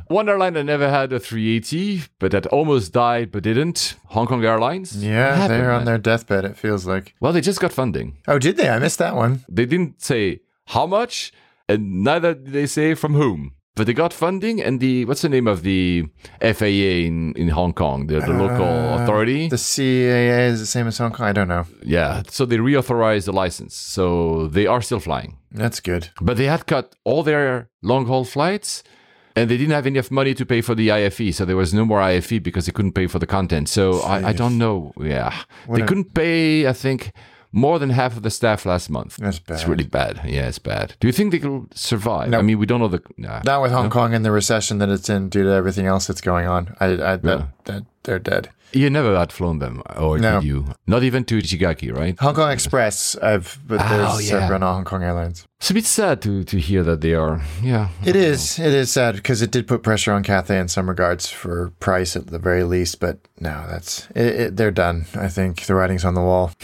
One 0.07 0.27
airline 0.27 0.53
that 0.53 0.63
never 0.63 0.89
had 0.89 1.13
a 1.13 1.19
380, 1.19 2.03
but 2.19 2.31
that 2.31 2.47
almost 2.47 2.91
died 2.93 3.31
but 3.31 3.43
didn't. 3.43 3.95
Hong 4.07 4.25
Kong 4.27 4.43
Airlines. 4.43 5.03
Yeah, 5.03 5.35
happened, 5.35 5.61
they're 5.61 5.71
on 5.71 5.79
man? 5.79 5.85
their 5.85 5.97
deathbed. 5.99 6.43
It 6.45 6.57
feels 6.57 6.85
like. 6.87 7.13
Well, 7.19 7.33
they 7.33 7.41
just 7.41 7.59
got 7.61 7.71
funding. 7.71 8.17
Oh, 8.27 8.39
did 8.39 8.57
they? 8.57 8.67
I 8.69 8.79
missed 8.79 8.97
that 8.99 9.15
one. 9.15 9.45
They 9.47 9.65
didn't 9.67 10.01
say 10.01 10.39
how 10.65 10.87
much, 10.87 11.31
and 11.67 12.03
neither 12.03 12.33
did 12.33 12.51
they 12.53 12.65
say 12.65 12.95
from 12.95 13.13
whom. 13.13 13.53
But 13.75 13.87
they 13.87 13.93
got 13.93 14.11
funding, 14.11 14.61
and 14.61 14.79
the 14.81 15.05
what's 15.05 15.21
the 15.21 15.29
name 15.29 15.47
of 15.47 15.63
the 15.63 16.05
FAA 16.41 16.65
in, 17.07 17.33
in 17.35 17.49
Hong 17.49 17.71
Kong, 17.73 18.07
the, 18.07 18.19
the 18.19 18.33
local 18.33 18.65
uh, 18.65 19.01
authority? 19.03 19.47
The 19.47 19.55
CAA 19.55 20.47
is 20.49 20.59
the 20.59 20.65
same 20.65 20.87
as 20.87 20.97
Hong 20.97 21.11
Kong. 21.11 21.25
I 21.27 21.31
don't 21.31 21.47
know. 21.47 21.65
yeah, 21.83 22.23
so 22.27 22.45
they 22.45 22.57
reauthorized 22.57 23.25
the 23.25 23.31
license, 23.33 23.75
so 23.75 24.47
they 24.47 24.67
are 24.67 24.81
still 24.81 24.99
flying. 24.99 25.37
That's 25.51 25.79
good. 25.79 26.09
But 26.21 26.35
they 26.37 26.45
had 26.45 26.65
cut 26.67 26.95
all 27.05 27.23
their 27.23 27.69
long 27.81 28.05
haul 28.05 28.25
flights 28.25 28.83
and 29.35 29.49
they 29.49 29.57
didn't 29.57 29.71
have 29.73 29.87
enough 29.87 30.11
money 30.11 30.33
to 30.33 30.45
pay 30.45 30.61
for 30.61 30.75
the 30.75 30.89
IFE. 30.91 31.33
So 31.33 31.45
there 31.45 31.55
was 31.55 31.73
no 31.73 31.85
more 31.85 32.01
IFE 32.01 32.43
because 32.43 32.65
they 32.65 32.71
couldn't 32.71 32.93
pay 32.93 33.07
for 33.07 33.19
the 33.19 33.27
content. 33.27 33.69
So 33.69 33.99
I, 34.01 34.29
I 34.29 34.33
don't 34.33 34.57
know. 34.57 34.91
Yeah. 34.99 35.33
they 35.69 35.81
a- 35.81 35.87
couldn't 35.87 36.13
pay, 36.13 36.67
I 36.67 36.73
think, 36.73 37.11
more 37.51 37.79
than 37.79 37.89
half 37.91 38.15
of 38.15 38.23
the 38.23 38.29
staff 38.29 38.65
last 38.65 38.89
month. 38.89 39.17
That's 39.17 39.39
bad. 39.39 39.53
It's 39.55 39.67
really 39.67 39.83
bad. 39.85 40.21
Yeah, 40.25 40.47
it's 40.47 40.59
bad. 40.59 40.95
Do 40.99 41.07
you 41.07 41.11
think 41.13 41.31
they 41.31 41.39
will 41.47 41.67
survive? 41.73 42.29
No. 42.29 42.39
I 42.39 42.41
mean, 42.41 42.59
we 42.59 42.65
don't 42.65 42.79
know 42.79 42.87
the. 42.87 43.01
Nah. 43.17 43.41
Not 43.45 43.61
with 43.61 43.71
Hong 43.71 43.89
Kong 43.89 44.13
and 44.13 44.23
the 44.23 44.31
recession 44.31 44.77
that 44.79 44.89
it's 44.89 45.09
in 45.09 45.29
due 45.29 45.43
to 45.43 45.49
everything 45.51 45.85
else 45.85 46.07
that's 46.07 46.21
going 46.21 46.47
on. 46.47 46.75
I, 46.79 46.85
I 46.85 47.15
that, 47.17 47.47
that 47.65 47.85
they're 48.03 48.19
dead. 48.19 48.49
You 48.71 48.91
never 48.91 49.17
had 49.17 49.31
flown 49.31 49.57
them, 49.57 49.81
or 49.97 50.19
No. 50.19 50.39
did 50.39 50.47
you? 50.47 50.65
Not 50.85 51.01
even 51.01 51.23
to 51.25 51.39
Ishigaki, 51.39 51.91
right? 51.91 52.15
Hong 52.19 52.35
Kong 52.35 52.51
Express. 52.51 53.15
I've 53.15 53.57
but 53.65 53.79
ah, 53.81 53.87
there's 53.89 54.09
Oh, 54.13 54.19
yeah. 54.19 54.41
separate 54.41 54.61
on 54.61 54.75
Hong 54.75 54.83
Kong 54.85 55.01
Airlines. 55.01 55.47
It's 55.59 55.71
a 55.71 55.73
bit 55.73 55.85
sad 55.85 56.21
to, 56.21 56.43
to 56.43 56.59
hear 56.59 56.83
that 56.83 57.01
they 57.01 57.15
are. 57.15 57.41
Yeah. 57.63 57.89
It 58.05 58.15
is. 58.15 58.59
It 58.59 58.71
is 58.71 58.91
sad 58.91 59.15
because 59.15 59.41
it 59.41 59.49
did 59.49 59.67
put 59.67 59.81
pressure 59.81 60.13
on 60.13 60.21
Cathay 60.21 60.59
in 60.59 60.67
some 60.67 60.87
regards 60.87 61.27
for 61.31 61.71
price 61.79 62.15
at 62.15 62.27
the 62.27 62.37
very 62.37 62.63
least. 62.63 62.99
But 62.99 63.17
no, 63.39 63.65
that's 63.67 64.07
it, 64.11 64.25
it, 64.39 64.55
they're 64.57 64.69
done. 64.69 65.07
I 65.15 65.29
think 65.29 65.63
the 65.65 65.73
writing's 65.73 66.05
on 66.05 66.13
the 66.13 66.21
wall. 66.21 66.51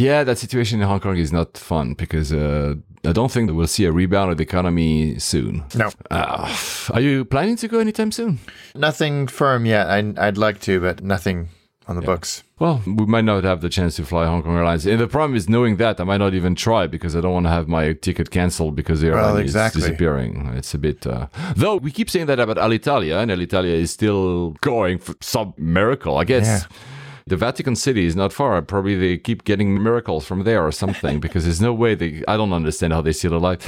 Yeah, 0.00 0.24
that 0.24 0.38
situation 0.38 0.80
in 0.80 0.88
Hong 0.88 1.00
Kong 1.00 1.16
is 1.18 1.30
not 1.32 1.58
fun 1.58 1.94
because 1.94 2.32
uh, 2.32 2.74
I 3.04 3.12
don't 3.12 3.30
think 3.30 3.48
that 3.48 3.54
we'll 3.54 3.66
see 3.66 3.84
a 3.84 3.92
rebound 3.92 4.30
of 4.32 4.36
the 4.38 4.42
economy 4.44 5.18
soon. 5.18 5.62
No, 5.74 5.90
Uh, 6.10 6.48
are 6.94 7.00
you 7.02 7.24
planning 7.24 7.56
to 7.56 7.68
go 7.68 7.78
anytime 7.80 8.10
soon? 8.12 8.38
nothing 8.74 9.28
firm 9.28 9.66
yet. 9.66 9.86
I, 9.96 9.98
I'd 10.26 10.38
like 10.38 10.60
to, 10.62 10.80
but 10.80 11.02
nothing 11.02 11.48
on 11.86 11.96
the 11.96 12.02
books. 12.02 12.44
Well, 12.58 12.80
we 12.86 13.04
might 13.06 13.24
not 13.24 13.44
have 13.44 13.60
the 13.60 13.68
chance 13.68 13.96
to 13.96 14.04
fly 14.04 14.24
Hong 14.26 14.42
Kong 14.42 14.56
Airlines. 14.56 14.86
And 14.86 15.00
the 15.00 15.08
problem 15.08 15.36
is 15.36 15.48
knowing 15.48 15.76
that 15.78 16.00
I 16.00 16.04
might 16.04 16.18
not 16.24 16.34
even 16.34 16.54
try 16.54 16.86
because 16.86 17.16
I 17.16 17.20
don't 17.20 17.32
want 17.32 17.46
to 17.46 17.50
have 17.50 17.68
my 17.68 17.94
ticket 17.94 18.30
canceled 18.30 18.74
because 18.76 19.00
the 19.00 19.08
airline 19.08 19.24
Well, 19.24 19.36
is 19.38 19.50
exactly. 19.50 19.80
disappearing. 19.82 20.32
It's 20.56 20.74
a 20.74 20.78
bit. 20.78 21.06
Uh... 21.06 21.26
Though 21.56 21.76
we 21.76 21.90
keep 21.90 22.08
saying 22.08 22.26
that 22.26 22.38
about 22.40 22.58
Alitalia, 22.58 23.20
and 23.22 23.30
Alitalia 23.30 23.74
is 23.84 23.90
still 23.90 24.50
going 24.60 24.98
for 24.98 25.14
some 25.20 25.52
miracle, 25.58 26.16
I 26.18 26.24
guess. 26.24 26.46
Yeah. 26.46 26.76
The 27.26 27.36
Vatican 27.36 27.76
City 27.76 28.06
is 28.06 28.16
not 28.16 28.32
far. 28.32 28.60
Probably 28.62 28.96
they 28.96 29.18
keep 29.18 29.44
getting 29.44 29.82
miracles 29.82 30.26
from 30.26 30.44
there 30.44 30.64
or 30.66 30.72
something 30.72 31.20
because 31.24 31.44
there's 31.44 31.60
no 31.60 31.72
way 31.72 31.94
they. 31.94 32.22
I 32.26 32.36
don't 32.36 32.52
understand 32.52 32.92
how 32.92 33.02
they 33.02 33.12
still 33.12 33.34
alive. 33.34 33.62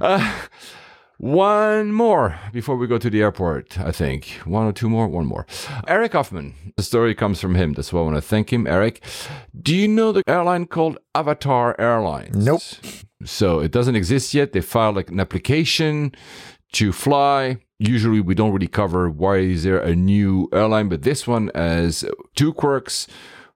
Uh, 0.00 0.46
one 1.20 1.92
more 1.92 2.38
before 2.50 2.76
we 2.76 2.86
go 2.86 2.96
to 2.96 3.10
the 3.10 3.20
airport, 3.20 3.78
I 3.78 3.92
think. 3.92 4.40
One 4.46 4.66
or 4.66 4.72
two 4.72 4.88
more? 4.88 5.06
One 5.06 5.26
more. 5.26 5.46
Eric 5.86 6.12
Hoffman. 6.12 6.54
The 6.76 6.82
story 6.82 7.14
comes 7.14 7.38
from 7.40 7.56
him. 7.56 7.74
That's 7.74 7.92
why 7.92 8.00
I 8.00 8.04
want 8.04 8.16
to 8.16 8.22
thank 8.22 8.50
him. 8.50 8.66
Eric, 8.66 9.04
do 9.60 9.76
you 9.76 9.86
know 9.86 10.12
the 10.12 10.22
airline 10.26 10.64
called 10.64 10.96
Avatar 11.14 11.78
Airlines? 11.78 12.34
Nope. 12.34 12.62
So 13.24 13.60
it 13.60 13.70
doesn't 13.70 13.96
exist 13.96 14.32
yet. 14.32 14.52
They 14.52 14.62
filed 14.62 14.96
like 14.96 15.10
an 15.10 15.20
application 15.20 16.12
to 16.72 16.90
fly. 16.90 17.58
Usually 17.82 18.20
we 18.20 18.34
don't 18.34 18.52
really 18.52 18.68
cover 18.68 19.08
why 19.08 19.38
is 19.38 19.64
there 19.64 19.78
a 19.80 19.96
new 19.96 20.50
airline, 20.52 20.90
but 20.90 21.02
this 21.02 21.26
one 21.26 21.50
has 21.54 22.04
two 22.36 22.52
quirks. 22.52 23.06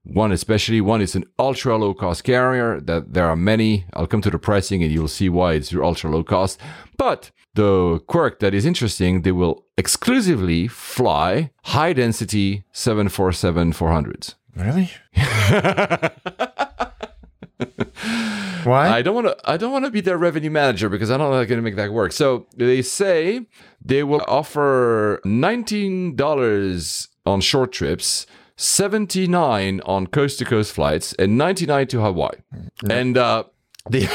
One 0.02 0.32
especially, 0.32 0.80
one 0.80 1.02
is 1.02 1.14
an 1.14 1.26
ultra 1.38 1.76
low 1.76 1.92
cost 1.92 2.24
carrier 2.24 2.80
that 2.80 3.12
there 3.12 3.26
are 3.26 3.36
many. 3.36 3.84
I'll 3.92 4.06
come 4.06 4.22
to 4.22 4.30
the 4.30 4.38
pricing 4.38 4.82
and 4.82 4.90
you'll 4.90 5.08
see 5.08 5.28
why 5.28 5.52
it's 5.54 5.72
your 5.72 5.84
ultra 5.84 6.10
low 6.10 6.24
cost. 6.24 6.58
But 6.96 7.30
the 7.54 8.00
quirk 8.06 8.40
that 8.40 8.54
is 8.54 8.64
interesting, 8.64 9.22
they 9.22 9.32
will 9.32 9.66
exclusively 9.76 10.68
fly 10.68 11.50
high 11.64 11.92
density 11.92 12.64
747 12.72 13.72
400s. 13.74 14.34
Really? 14.56 14.90
Why? 18.64 18.88
I 18.88 19.02
don't 19.02 19.14
want 19.14 19.26
to. 19.26 19.36
I 19.44 19.56
don't 19.56 19.72
want 19.72 19.84
to 19.84 19.90
be 19.90 20.00
their 20.00 20.18
revenue 20.18 20.50
manager 20.50 20.88
because 20.88 21.10
I 21.10 21.16
don't 21.16 21.30
know 21.30 21.38
how 21.38 21.44
to 21.44 21.62
make 21.62 21.76
that 21.76 21.92
work. 21.92 22.12
So 22.12 22.46
they 22.56 22.82
say 22.82 23.46
they 23.84 24.02
will 24.02 24.22
offer 24.26 25.20
nineteen 25.24 26.16
dollars 26.16 27.08
on 27.26 27.40
short 27.40 27.72
trips, 27.72 28.26
seventy 28.56 29.26
nine 29.26 29.80
on 29.84 30.06
coast 30.06 30.38
to 30.40 30.44
coast 30.44 30.72
flights, 30.72 31.12
and 31.14 31.38
ninety 31.38 31.66
nine 31.66 31.86
to 31.88 32.00
Hawaii. 32.00 32.38
And 32.88 33.16
uh, 33.16 33.44
the 33.90 34.08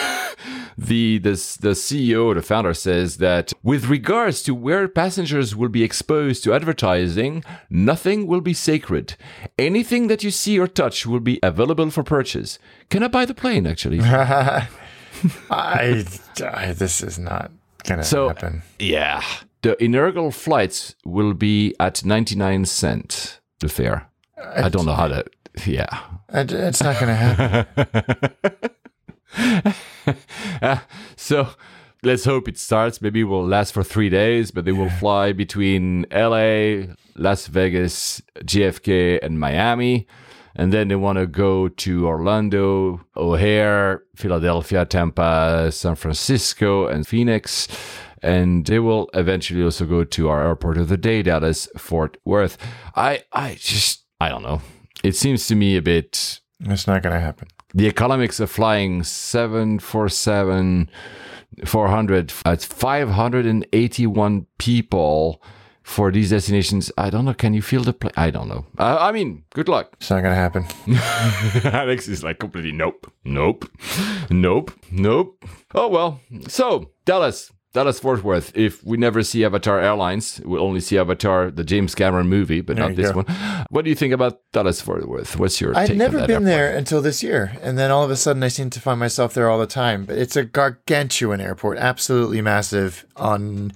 the 0.78 1.18
the 1.20 1.32
the 1.62 1.76
CEO, 1.76 2.34
the 2.34 2.42
founder, 2.42 2.74
says 2.74 3.18
that 3.18 3.54
with 3.62 3.86
regards 3.88 4.42
to 4.44 4.56
where 4.56 4.88
passengers 4.88 5.56
will 5.56 5.70
be 5.70 5.84
exposed 5.84 6.44
to 6.44 6.54
advertising, 6.54 7.44
nothing 7.70 8.26
will 8.26 8.42
be 8.42 8.54
sacred. 8.54 9.16
Anything 9.60 10.08
that 10.08 10.24
you 10.24 10.32
see 10.32 10.58
or 10.60 10.68
touch 10.68 11.06
will 11.06 11.20
be 11.20 11.40
available 11.44 11.92
for 11.92 12.02
purchase. 12.04 12.58
Can 12.90 13.04
I 13.04 13.10
buy 13.10 13.26
the 13.26 13.36
plane? 13.36 13.68
Actually, 13.68 14.00
I, 14.04 14.68
I 15.52 16.74
this 16.76 17.02
is 17.04 17.20
not 17.20 17.52
gonna 17.84 18.04
so 18.04 18.30
happen. 18.30 18.62
yeah, 18.80 19.22
the 19.62 19.82
inaugural 19.84 20.32
flights 20.32 20.96
will 21.06 21.34
be 21.34 21.76
at 21.80 22.04
ninety 22.06 22.36
nine 22.36 22.66
cent 22.66 23.40
the 23.60 23.70
fare. 23.70 24.10
I 24.56 24.70
don't 24.70 24.86
know 24.86 24.94
how 24.94 25.10
to. 25.10 25.26
Yeah, 25.66 26.00
It- 26.34 26.52
It's 26.54 26.82
not 26.82 27.00
gonna 27.00 27.16
happen. 27.16 28.32
Uh, 29.38 30.80
so 31.16 31.50
let's 32.04 32.26
hope 32.26 32.48
it 32.48 32.58
starts. 32.58 33.02
Maybe 33.02 33.22
it 33.22 33.26
will 33.26 33.46
last 33.46 33.74
for 33.74 33.84
three 33.84 34.10
days, 34.10 34.52
but 34.52 34.66
they 34.66 34.72
will 34.72 34.90
fly 34.90 35.34
between 35.34 36.06
LA, 36.12 36.94
Las 37.16 37.48
Vegas, 37.48 38.22
JFK, 38.44 39.20
and 39.22 39.40
Miami. 39.40 40.08
And 40.56 40.74
then 40.74 40.88
they 40.88 40.96
want 40.96 41.18
to 41.18 41.28
go 41.28 41.70
to 41.70 42.08
Orlando, 42.08 43.02
O'Hare, 43.16 44.04
Philadelphia, 44.16 44.86
Tampa, 44.86 45.72
San 45.72 45.96
Francisco, 45.96 46.88
and 46.88 47.08
Phoenix. 47.08 47.68
And 48.22 48.66
they 48.66 48.80
will 48.80 49.10
eventually 49.14 49.64
also 49.64 49.86
go 49.86 50.04
to 50.04 50.28
our 50.28 50.46
airport 50.46 50.78
of 50.78 50.90
the 50.90 50.98
day, 50.98 51.22
Dallas, 51.22 51.70
Fort 51.78 52.18
Worth. 52.26 52.58
I, 52.96 53.24
I 53.32 53.56
just, 53.60 54.04
I 54.20 54.28
don't 54.28 54.44
know. 54.44 54.62
It 55.04 55.16
seems 55.16 55.48
to 55.48 55.56
me 55.56 55.78
a 55.78 55.82
bit 55.82 56.42
It's 56.60 56.88
not 56.88 57.04
gonna 57.04 57.22
happen. 57.22 57.48
The 57.74 57.88
economics 57.88 58.40
of 58.40 58.50
flying 58.50 59.04
747 59.04 60.90
400 61.66 62.34
at 62.46 62.62
581 62.62 64.46
people 64.58 65.42
for 65.84 66.12
these 66.12 66.30
destinations. 66.30 66.92
I 66.98 67.10
don't 67.10 67.26
know 67.26 67.34
can 67.34 67.54
you 67.54 67.62
feel 67.62 67.84
the 67.84 67.94
plane 67.94 68.14
i 68.16 68.30
don't 68.30 68.48
know. 68.48 68.66
Uh, 68.78 68.98
i 69.00 69.12
mean 69.12 69.44
good 69.54 69.68
luck. 69.68 69.96
It's 70.00 70.10
not 70.10 70.22
gonna 70.22 70.36
happen. 70.36 70.66
alex 71.74 72.08
is 72.08 72.24
like 72.24 72.40
completely 72.40 72.72
nope 72.72 73.12
nope 73.24 73.66
nope 74.30 74.72
nope. 74.92 75.46
Oh 75.74 75.88
well 75.88 76.22
so 76.48 76.92
dallas 77.06 77.52
Dallas 77.72 78.00
Fort 78.00 78.24
Worth. 78.24 78.52
If 78.58 78.84
we 78.84 78.98
never 78.98 79.22
see 79.22 79.46
Avatar 79.46 79.80
Airlines, 79.80 80.42
we'll 80.44 80.64
only 80.64 80.80
see 80.80 80.98
Avatar, 80.98 81.52
the 81.52 81.64
James 81.64 81.94
Cameron 81.94 82.28
movie, 82.28 82.62
but 82.62 82.76
There 82.76 82.88
not 82.88 82.96
this 82.96 83.12
go. 83.12 83.18
one. 83.22 83.66
What 83.70 83.84
do 83.86 83.90
you 83.90 83.96
think 83.96 84.12
about 84.14 84.42
Dallas 84.52 84.82
Fort 84.82 85.08
Worth? 85.08 85.38
What's 85.38 85.62
your 85.62 85.78
I'd 85.78 85.88
take 85.90 85.98
never 85.98 86.20
been 86.22 86.32
airport? 86.32 86.46
there 86.46 86.76
until 86.76 87.02
this 87.02 87.22
year, 87.22 87.56
and 87.62 87.78
then 87.78 87.92
all 87.92 88.04
of 88.04 88.10
a 88.10 88.16
sudden 88.16 88.42
I 88.42 88.48
seem 88.48 88.72
to 88.72 88.82
find 88.82 89.00
myself 89.00 89.36
there 89.36 89.50
all 89.50 89.60
the 89.60 89.68
time. 89.68 90.06
But 90.06 90.18
it's 90.18 90.36
a 90.36 90.44
gargantuan 90.44 91.40
airport, 91.42 91.78
absolutely 91.78 92.42
massive 92.42 93.06
on 93.16 93.72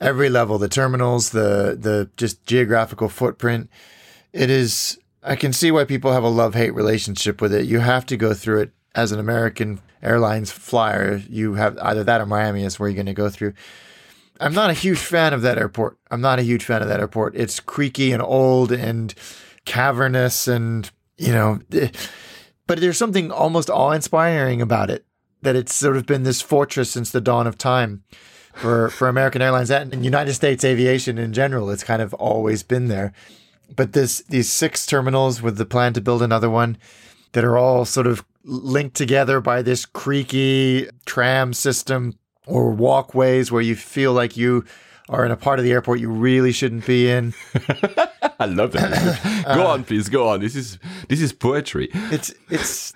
every 0.00 0.30
level. 0.30 0.56
The 0.56 0.68
terminals, 0.68 1.30
the 1.30 1.76
the 1.78 2.08
just 2.16 2.46
geographical 2.46 3.08
footprint. 3.10 3.68
It 4.32 4.48
is. 4.48 4.98
I 5.22 5.36
can 5.36 5.52
see 5.52 5.70
why 5.70 5.84
people 5.84 6.12
have 6.12 6.22
a 6.24 6.28
love 6.28 6.54
hate 6.54 6.72
relationship 6.74 7.42
with 7.42 7.52
it. 7.52 7.66
You 7.66 7.80
have 7.80 8.06
to 8.06 8.16
go 8.16 8.32
through 8.32 8.60
it 8.62 8.70
as 8.94 9.12
an 9.12 9.18
American 9.20 9.80
Airlines 10.02 10.50
flyer. 10.50 11.22
You 11.28 11.54
have 11.54 11.78
either 11.78 12.04
that 12.04 12.20
or 12.20 12.26
Miami 12.26 12.64
is 12.64 12.78
where 12.78 12.88
you're 12.88 12.94
going 12.94 13.06
to 13.06 13.14
go 13.14 13.28
through. 13.28 13.54
I'm 14.40 14.54
not 14.54 14.70
a 14.70 14.74
huge 14.74 14.98
fan 14.98 15.32
of 15.32 15.42
that 15.42 15.58
airport. 15.58 15.98
I'm 16.10 16.20
not 16.20 16.38
a 16.38 16.42
huge 16.42 16.64
fan 16.64 16.82
of 16.82 16.88
that 16.88 17.00
airport. 17.00 17.34
It's 17.36 17.60
creaky 17.60 18.12
and 18.12 18.22
old 18.22 18.70
and 18.70 19.14
cavernous 19.64 20.46
and, 20.46 20.90
you 21.16 21.32
know, 21.32 21.60
eh, 21.72 21.88
but 22.66 22.80
there's 22.80 22.98
something 22.98 23.30
almost 23.30 23.70
awe 23.70 23.92
inspiring 23.92 24.60
about 24.60 24.90
it 24.90 25.06
that 25.42 25.56
it's 25.56 25.74
sort 25.74 25.96
of 25.96 26.06
been 26.06 26.24
this 26.24 26.42
fortress 26.42 26.90
since 26.90 27.10
the 27.10 27.20
dawn 27.20 27.46
of 27.46 27.56
time 27.56 28.02
for, 28.54 28.88
for 28.90 29.08
American 29.08 29.42
Airlines 29.42 29.70
and 29.70 30.04
United 30.04 30.34
States 30.34 30.64
aviation 30.64 31.18
in 31.18 31.32
general. 31.32 31.70
It's 31.70 31.84
kind 31.84 32.02
of 32.02 32.12
always 32.14 32.62
been 32.62 32.88
there. 32.88 33.12
But 33.74 33.92
this 33.92 34.22
these 34.28 34.50
six 34.50 34.86
terminals 34.86 35.42
with 35.42 35.56
the 35.56 35.66
plan 35.66 35.92
to 35.94 36.00
build 36.00 36.22
another 36.22 36.48
one 36.48 36.78
that 37.32 37.44
are 37.44 37.58
all 37.58 37.84
sort 37.84 38.06
of 38.06 38.24
linked 38.46 38.96
together 38.96 39.40
by 39.40 39.60
this 39.60 39.84
creaky 39.84 40.88
tram 41.04 41.52
system 41.52 42.14
or 42.46 42.70
walkways 42.70 43.50
where 43.50 43.62
you 43.62 43.74
feel 43.74 44.12
like 44.12 44.36
you 44.36 44.64
are 45.08 45.24
in 45.24 45.30
a 45.30 45.36
part 45.36 45.58
of 45.58 45.64
the 45.64 45.72
airport 45.72 46.00
you 46.00 46.08
really 46.10 46.52
shouldn't 46.52 46.86
be 46.86 47.10
in. 47.10 47.34
I 48.40 48.46
love 48.46 48.72
that. 48.72 49.44
go 49.54 49.66
uh, 49.66 49.72
on, 49.72 49.84
please. 49.84 50.08
Go 50.08 50.28
on. 50.28 50.40
This 50.40 50.56
is 50.56 50.78
this 51.08 51.20
is 51.20 51.32
poetry. 51.32 51.90
It's 51.92 52.32
it's 52.50 52.92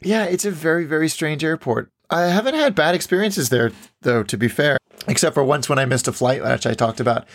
yeah, 0.00 0.24
it's 0.24 0.44
a 0.44 0.50
very 0.50 0.84
very 0.84 1.08
strange 1.08 1.44
airport. 1.44 1.90
I 2.10 2.22
haven't 2.22 2.54
had 2.54 2.74
bad 2.74 2.94
experiences 2.94 3.48
there 3.48 3.72
though, 4.02 4.22
to 4.22 4.36
be 4.36 4.48
fair, 4.48 4.78
except 5.06 5.34
for 5.34 5.44
once 5.44 5.68
when 5.68 5.78
I 5.78 5.84
missed 5.84 6.08
a 6.08 6.12
flight, 6.12 6.42
which 6.42 6.66
I 6.66 6.74
talked 6.74 7.00
about, 7.00 7.26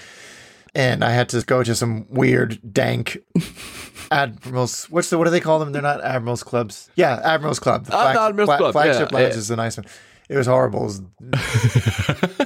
and 0.75 1.03
I 1.03 1.11
had 1.11 1.29
to 1.29 1.41
go 1.41 1.63
to 1.63 1.75
some 1.75 2.05
weird 2.09 2.59
dank. 2.73 3.17
Admirals, 4.11 4.85
what's 4.89 5.09
the 5.09 5.17
what 5.17 5.23
do 5.25 5.29
they 5.31 5.39
call 5.39 5.59
them? 5.59 5.71
They're 5.71 5.81
not 5.81 6.03
Admirals 6.03 6.43
clubs. 6.43 6.89
Yeah, 6.95 7.19
Admirals 7.23 7.59
Club. 7.59 7.85
The 7.85 7.95
Ah, 7.95 8.13
the 8.13 8.19
Admirals 8.21 8.57
Club, 8.57 8.71
flagship 8.73 9.11
yeah, 9.11 9.17
lounge 9.17 9.33
yeah. 9.33 9.37
is 9.39 9.49
a 9.51 9.55
nice 9.55 9.77
one. 9.77 9.85
It 10.29 10.37
was 10.37 10.47
horrible, 10.47 10.81
It 10.83 10.85
was- 10.85 11.01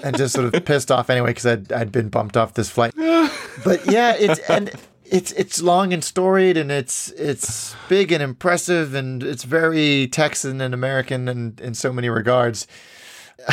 and 0.04 0.18
just 0.18 0.34
sort 0.34 0.54
of 0.54 0.66
pissed 0.66 0.92
off 0.92 1.10
anyway 1.10 1.30
because 1.32 1.46
I'd 1.46 1.72
I'd 1.72 1.92
been 1.92 2.10
bumped 2.10 2.38
off 2.38 2.54
this 2.54 2.70
flight. 2.70 2.94
But 3.64 3.86
yeah, 3.92 4.14
it's 4.18 4.40
and 4.50 4.72
it's 5.04 5.32
it's 5.32 5.62
long 5.62 5.92
and 5.92 6.04
storied 6.04 6.58
and 6.58 6.72
it's 6.72 7.10
it's 7.12 7.76
big 7.90 8.12
and 8.12 8.22
impressive 8.22 8.94
and 8.94 9.24
it's 9.24 9.44
very 9.44 10.08
Texan 10.08 10.62
and 10.62 10.74
American 10.76 11.28
and 11.28 11.60
in 11.60 11.74
so 11.74 11.92
many 11.92 12.08
regards. 12.08 12.68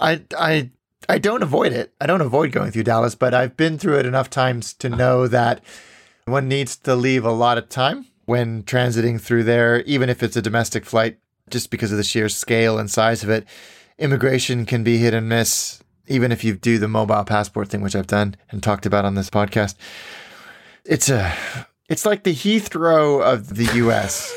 I 0.00 0.22
I 0.36 0.70
I 1.08 1.18
don't 1.18 1.42
avoid 1.42 1.72
it. 1.72 1.94
I 2.00 2.06
don't 2.06 2.20
avoid 2.20 2.52
going 2.52 2.70
through 2.70 2.82
Dallas, 2.84 3.14
but 3.14 3.32
I've 3.32 3.56
been 3.56 3.78
through 3.78 3.98
it 3.98 4.06
enough 4.06 4.28
times 4.28 4.74
to 4.74 4.88
know 4.88 5.26
that 5.28 5.62
one 6.26 6.48
needs 6.48 6.76
to 6.76 6.94
leave 6.94 7.24
a 7.24 7.32
lot 7.32 7.56
of 7.56 7.68
time 7.70 8.06
when 8.26 8.62
transiting 8.62 9.18
through 9.20 9.44
there, 9.44 9.80
even 9.82 10.10
if 10.10 10.22
it's 10.22 10.36
a 10.36 10.42
domestic 10.42 10.84
flight, 10.84 11.18
just 11.48 11.70
because 11.70 11.90
of 11.90 11.96
the 11.96 12.04
sheer 12.04 12.28
scale 12.28 12.78
and 12.78 12.90
size 12.90 13.22
of 13.22 13.30
it. 13.30 13.46
Immigration 13.98 14.66
can 14.66 14.84
be 14.84 14.98
hit 14.98 15.14
and 15.14 15.28
miss, 15.28 15.82
even 16.08 16.30
if 16.30 16.44
you 16.44 16.54
do 16.54 16.78
the 16.78 16.88
mobile 16.88 17.24
passport 17.24 17.68
thing, 17.68 17.80
which 17.80 17.96
I've 17.96 18.06
done 18.06 18.36
and 18.50 18.62
talked 18.62 18.84
about 18.84 19.06
on 19.06 19.14
this 19.14 19.30
podcast. 19.30 19.76
It's 20.84 21.08
a 21.08 21.34
it's 21.88 22.04
like 22.04 22.22
the 22.24 22.34
Heathrow 22.34 23.22
of 23.22 23.56
the 23.56 23.64
US 23.86 24.30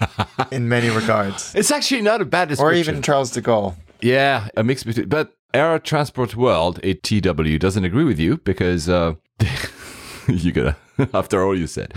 in 0.52 0.68
many 0.68 0.88
regards. 0.88 1.52
It's 1.56 1.72
actually 1.72 2.02
not 2.02 2.20
a 2.20 2.24
bad 2.24 2.48
description. 2.48 2.74
Or 2.76 2.78
even 2.78 3.02
Charles 3.02 3.32
de 3.32 3.42
Gaulle. 3.42 3.74
yeah, 4.00 4.48
a 4.56 4.62
mix 4.62 4.84
between. 4.84 5.08
But 5.08 5.34
Air 5.54 5.78
Transport 5.78 6.34
World, 6.36 6.80
ATW, 6.82 7.58
doesn't 7.58 7.84
agree 7.84 8.04
with 8.04 8.18
you 8.18 8.38
because 8.38 8.88
uh, 8.88 9.14
you 10.28 10.52
gotta. 10.52 10.76
After 11.14 11.42
all 11.42 11.56
you 11.56 11.66
said, 11.66 11.92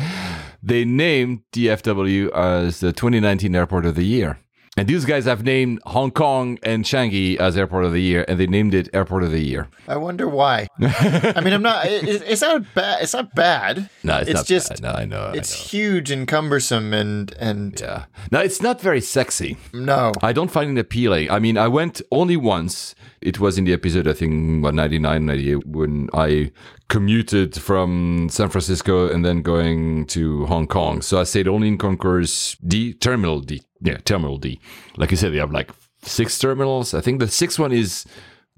they 0.63 0.85
named 0.85 1.41
DFW 1.53 2.31
as 2.31 2.79
the 2.79 2.93
2019 2.93 3.53
Airport 3.55 3.85
of 3.85 3.95
the 3.95 4.05
Year. 4.05 4.39
And 4.77 4.89
these 4.89 5.05
guys 5.05 5.23
have 5.23 5.43
named 5.45 5.79
Hong 5.85 6.11
Kong 6.11 6.59
and 6.61 6.83
Changi 6.83 7.37
as 7.37 7.55
Airport 7.57 7.85
of 7.85 7.93
the 7.93 8.01
Year, 8.01 8.25
and 8.27 8.37
they 8.37 8.47
named 8.47 8.73
it 8.73 8.89
Airport 8.93 9.23
of 9.23 9.31
the 9.31 9.39
Year. 9.39 9.69
I 9.87 9.95
wonder 9.95 10.27
why. 10.27 10.67
I 10.81 11.39
mean, 11.41 11.53
I'm 11.53 11.61
not. 11.61 11.85
It, 11.85 12.21
it's 12.23 12.41
not 12.41 12.73
bad. 12.73 13.01
It's 13.03 13.13
not 13.13 13.33
bad. 13.35 13.89
No, 14.03 14.17
it's, 14.17 14.29
It's 14.29 14.37
not 14.39 14.45
just- 14.45 14.69
bad. 14.69 14.81
No, 14.81 14.91
I 14.91 15.05
know. 15.05 15.21
I 15.27 15.33
It's 15.37 15.57
know. 15.57 15.67
huge 15.69 16.11
and 16.11 16.27
cumbersome 16.27 16.93
and 16.93 17.33
and 17.39 17.79
Yeah. 17.79 18.05
No, 18.31 18.39
it's 18.39 18.61
not 18.61 18.81
very 18.81 18.99
sexy. 19.01 19.55
no. 19.73 20.11
I 20.21 20.33
don't 20.33 20.51
find 20.51 20.77
it 20.77 20.81
appealing. 20.81 21.31
I 21.31 21.39
mean, 21.39 21.57
I 21.57 21.69
went 21.69 22.01
only 22.11 22.35
once. 22.37 22.95
It 23.25 23.39
was 23.39 23.57
in 23.57 23.65
the 23.65 23.73
episode, 23.73 24.07
I 24.07 24.13
think, 24.13 24.63
what, 24.63 24.75
99, 24.75 25.25
98, 25.25 25.67
when 25.67 26.09
I 26.13 26.51
commuted 26.89 27.55
from 27.55 28.29
San 28.29 28.49
Francisco 28.49 29.09
and 29.09 29.25
then 29.25 29.41
going 29.41 30.05
to 30.07 30.45
Hong 30.45 30.67
Kong. 30.67 31.01
So 31.01 31.19
I 31.19 31.23
stayed 31.23 31.47
only 31.47 31.67
in 31.67 31.77
Concourse 31.77 32.55
D, 32.65 32.93
Terminal 32.93 33.39
D. 33.39 33.63
Yeah, 33.81 33.97
Terminal 33.97 34.37
D. 34.37 34.59
Like 34.97 35.09
you 35.09 35.17
said, 35.17 35.33
they 35.33 35.39
have 35.39 35.51
like 35.51 35.71
six 36.03 36.37
terminals. 36.37 36.93
I 36.93 37.01
think 37.01 37.19
the 37.19 37.27
sixth 37.27 37.57
one 37.57 37.71
is 37.71 38.05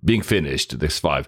being 0.04 0.22
finished. 0.22 0.78
There's 0.80 1.00
five. 1.00 1.28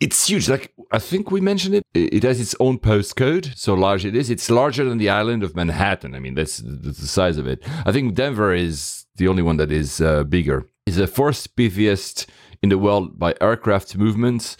It's 0.00 0.26
huge. 0.26 0.48
Like 0.48 0.72
I 0.92 0.98
think 0.98 1.30
we 1.30 1.40
mentioned 1.40 1.76
it. 1.76 1.82
It 1.94 2.22
has 2.22 2.40
its 2.40 2.54
own 2.60 2.78
postcode. 2.78 3.56
So 3.56 3.74
large 3.74 4.04
it 4.04 4.14
is. 4.14 4.30
It's 4.30 4.50
larger 4.50 4.84
than 4.84 4.98
the 4.98 5.10
island 5.10 5.42
of 5.42 5.56
Manhattan. 5.56 6.14
I 6.14 6.20
mean, 6.20 6.34
that's 6.34 6.58
the, 6.58 6.90
the 6.90 7.06
size 7.06 7.38
of 7.38 7.46
it. 7.46 7.62
I 7.84 7.92
think 7.92 8.14
Denver 8.14 8.54
is 8.54 9.06
the 9.16 9.28
only 9.28 9.42
one 9.42 9.56
that 9.56 9.72
is 9.72 10.00
uh, 10.00 10.24
bigger. 10.24 10.68
It's 10.86 10.96
the 10.96 11.06
fourth 11.06 11.54
busiest 11.56 12.26
in 12.62 12.68
the 12.68 12.78
world 12.78 13.18
by 13.18 13.34
aircraft 13.40 13.96
movements, 13.96 14.56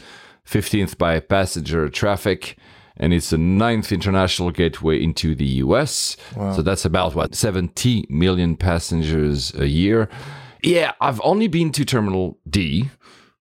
15th 0.47 0.97
by 0.99 1.21
passenger 1.21 1.89
traffic. 1.89 2.57
And 2.99 3.13
it's 3.13 3.31
the 3.31 3.39
ninth 3.39 3.93
international 3.93 4.51
gateway 4.51 5.03
into 5.03 5.35
the 5.35 5.45
US. 5.45 6.17
So 6.55 6.63
that's 6.63 6.85
about 6.85 7.15
what, 7.15 7.35
70 7.35 8.07
million 8.09 8.57
passengers 8.57 9.55
a 9.55 9.67
year. 9.67 10.09
Yeah, 10.63 10.93
I've 11.01 11.21
only 11.23 11.47
been 11.47 11.73
to 11.73 11.85
Terminal 11.85 12.39
D, 12.49 12.89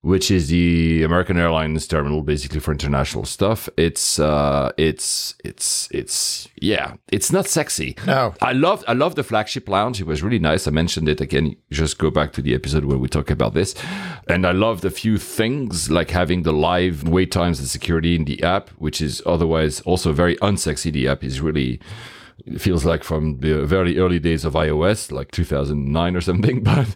which 0.05 0.29
is 0.29 0.49
the 0.49 1.01
American 1.01 1.35
Airlines 1.35 1.87
terminal, 1.87 2.21
basically 2.21 2.59
for 2.59 2.71
international 2.71 3.25
stuff. 3.25 3.67
It's 3.75 4.19
uh, 4.19 4.71
it's 4.77 5.33
it's 5.43 5.89
it's 5.89 6.47
yeah, 6.61 6.93
it's 7.11 7.31
not 7.31 7.47
sexy. 7.47 7.95
No. 8.05 8.35
I 8.39 8.51
loved 8.51 8.83
I 8.87 8.93
loved 8.93 9.15
the 9.15 9.23
flagship 9.23 9.67
lounge. 9.67 9.99
It 9.99 10.05
was 10.05 10.21
really 10.21 10.37
nice. 10.37 10.67
I 10.67 10.71
mentioned 10.71 11.09
it 11.09 11.21
again. 11.21 11.55
Just 11.71 11.97
go 11.97 12.11
back 12.11 12.33
to 12.33 12.43
the 12.43 12.53
episode 12.53 12.85
where 12.85 12.99
we 12.99 13.07
talk 13.07 13.31
about 13.31 13.55
this, 13.55 13.73
and 14.29 14.45
I 14.45 14.51
loved 14.51 14.85
a 14.85 14.91
few 14.91 15.17
things 15.17 15.89
like 15.89 16.11
having 16.11 16.43
the 16.43 16.53
live 16.53 17.07
wait 17.07 17.31
times 17.31 17.59
and 17.59 17.67
security 17.67 18.15
in 18.15 18.25
the 18.25 18.43
app, 18.43 18.69
which 18.77 19.01
is 19.01 19.23
otherwise 19.25 19.81
also 19.81 20.13
very 20.13 20.35
unsexy. 20.37 20.93
The 20.93 21.07
app 21.07 21.23
is 21.23 21.41
really 21.41 21.79
it 22.45 22.59
feels 22.59 22.83
like 22.85 23.03
from 23.03 23.39
the 23.39 23.65
very 23.65 23.97
early 23.97 24.19
days 24.19 24.43
of 24.45 24.53
iOS, 24.53 25.11
like 25.11 25.31
2009 25.31 26.15
or 26.15 26.21
something. 26.21 26.63
But 26.63 26.87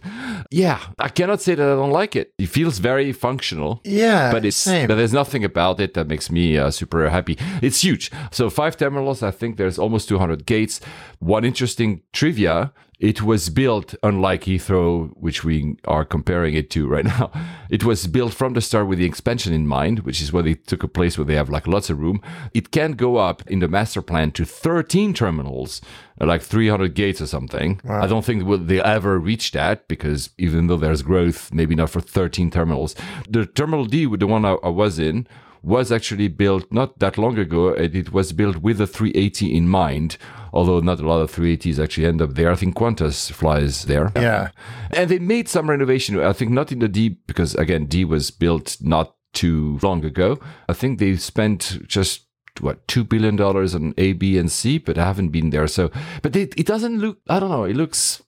yeah, 0.50 0.78
I 0.98 1.08
cannot 1.08 1.40
say 1.40 1.54
that 1.54 1.64
I 1.66 1.74
don't 1.76 1.90
like 1.92 2.14
it. 2.16 2.32
It 2.38 2.48
feels 2.48 2.78
very 2.78 3.12
functional. 3.12 3.80
Yeah, 3.84 4.32
But 4.32 4.44
it's 4.44 4.56
same. 4.56 4.86
but 4.88 4.96
there's 4.96 5.12
nothing 5.12 5.44
about 5.44 5.80
it 5.80 5.94
that 5.94 6.08
makes 6.08 6.30
me 6.30 6.58
uh, 6.58 6.70
super 6.70 7.08
happy. 7.08 7.36
It's 7.62 7.82
huge. 7.82 8.10
So 8.30 8.50
five 8.50 8.76
terminals. 8.76 9.22
I 9.22 9.30
think 9.30 9.56
there's 9.56 9.78
almost 9.78 10.08
200 10.08 10.44
gates. 10.46 10.80
One 11.20 11.44
interesting 11.44 12.02
trivia: 12.12 12.72
it 13.00 13.22
was 13.22 13.48
built 13.48 13.94
unlike 14.02 14.42
Heathrow, 14.42 15.10
which 15.16 15.42
we 15.42 15.76
are 15.86 16.04
comparing 16.04 16.54
it 16.54 16.68
to 16.70 16.86
right 16.86 17.04
now. 17.18 17.32
It 17.70 17.82
was 17.82 18.06
built 18.06 18.34
from 18.34 18.52
the 18.52 18.60
start 18.60 18.86
with 18.88 18.98
the 18.98 19.06
expansion 19.06 19.52
in 19.54 19.66
mind, 19.66 20.00
which 20.00 20.20
is 20.20 20.32
where 20.32 20.42
they 20.42 20.54
took 20.54 20.82
a 20.82 20.88
place 20.88 21.16
where 21.16 21.24
they 21.24 21.34
have 21.34 21.48
like 21.48 21.66
lots 21.66 21.88
of 21.88 21.98
room. 21.98 22.20
It 22.52 22.70
can 22.70 22.92
go 22.92 23.16
up 23.16 23.42
in 23.50 23.60
the 23.60 23.68
master 23.68 24.02
plan 24.02 24.32
to 24.32 24.44
13 24.44 25.14
terminals, 25.14 25.80
uh, 26.20 26.26
like 26.26 26.42
300 26.42 26.94
gates 26.94 27.22
or 27.22 27.26
something. 27.26 27.80
I 27.88 28.06
don't 28.06 28.24
think 28.24 28.44
they 28.66 28.82
ever 28.82 29.18
reach 29.18 29.52
that 29.52 29.88
because 29.88 30.30
even 30.36 30.66
though 30.66 30.76
there's 30.76 31.02
growth, 31.02 31.52
maybe 31.54 31.74
not 31.74 31.88
for 31.90 32.02
13 32.02 32.50
terminals. 32.50 32.94
The 33.28 33.46
terminal 33.46 33.86
D, 33.86 34.04
the 34.14 34.26
one 34.26 34.44
I, 34.44 34.52
I 34.62 34.68
was 34.68 34.98
in, 34.98 35.26
was 35.62 35.92
actually 35.92 36.28
built 36.28 36.70
not 36.72 36.98
that 36.98 37.18
long 37.18 37.38
ago. 37.38 37.72
and 37.74 37.94
It 37.94 38.12
was 38.12 38.32
built 38.32 38.58
with 38.58 38.78
the 38.78 38.86
380 38.86 39.56
in 39.56 39.68
mind, 39.68 40.16
although 40.52 40.80
not 40.80 41.00
a 41.00 41.06
lot 41.06 41.20
of 41.20 41.30
380s 41.32 41.82
actually 41.82 42.06
end 42.06 42.20
up 42.22 42.34
there. 42.34 42.50
I 42.50 42.54
think 42.56 42.74
Qantas 42.74 43.30
flies 43.32 43.84
there. 43.84 44.10
Yeah. 44.16 44.50
And 44.92 45.10
they 45.10 45.18
made 45.18 45.48
some 45.48 45.68
renovation. 45.70 46.18
I 46.20 46.32
think 46.32 46.50
not 46.50 46.72
in 46.72 46.78
the 46.80 46.88
D 46.88 47.10
because 47.26 47.54
again, 47.54 47.86
D 47.86 48.04
was 48.04 48.30
built 48.30 48.76
not 48.80 49.14
too 49.32 49.78
long 49.82 50.04
ago. 50.04 50.38
I 50.68 50.72
think 50.72 50.98
they 50.98 51.16
spent 51.16 51.78
just 51.86 52.26
what 52.60 52.86
two 52.88 53.04
billion 53.04 53.36
dollars 53.36 53.74
on 53.74 53.94
A, 53.96 54.12
B, 54.12 54.36
and 54.36 54.50
C, 54.50 54.78
but 54.78 54.98
I 54.98 55.04
haven't 55.04 55.28
been 55.28 55.50
there. 55.50 55.66
So, 55.68 55.90
but 56.22 56.34
it, 56.36 56.52
it 56.58 56.66
doesn't 56.66 56.98
look. 56.98 57.18
I 57.28 57.38
don't 57.40 57.50
know. 57.50 57.64
It 57.64 57.76
looks 57.76 58.22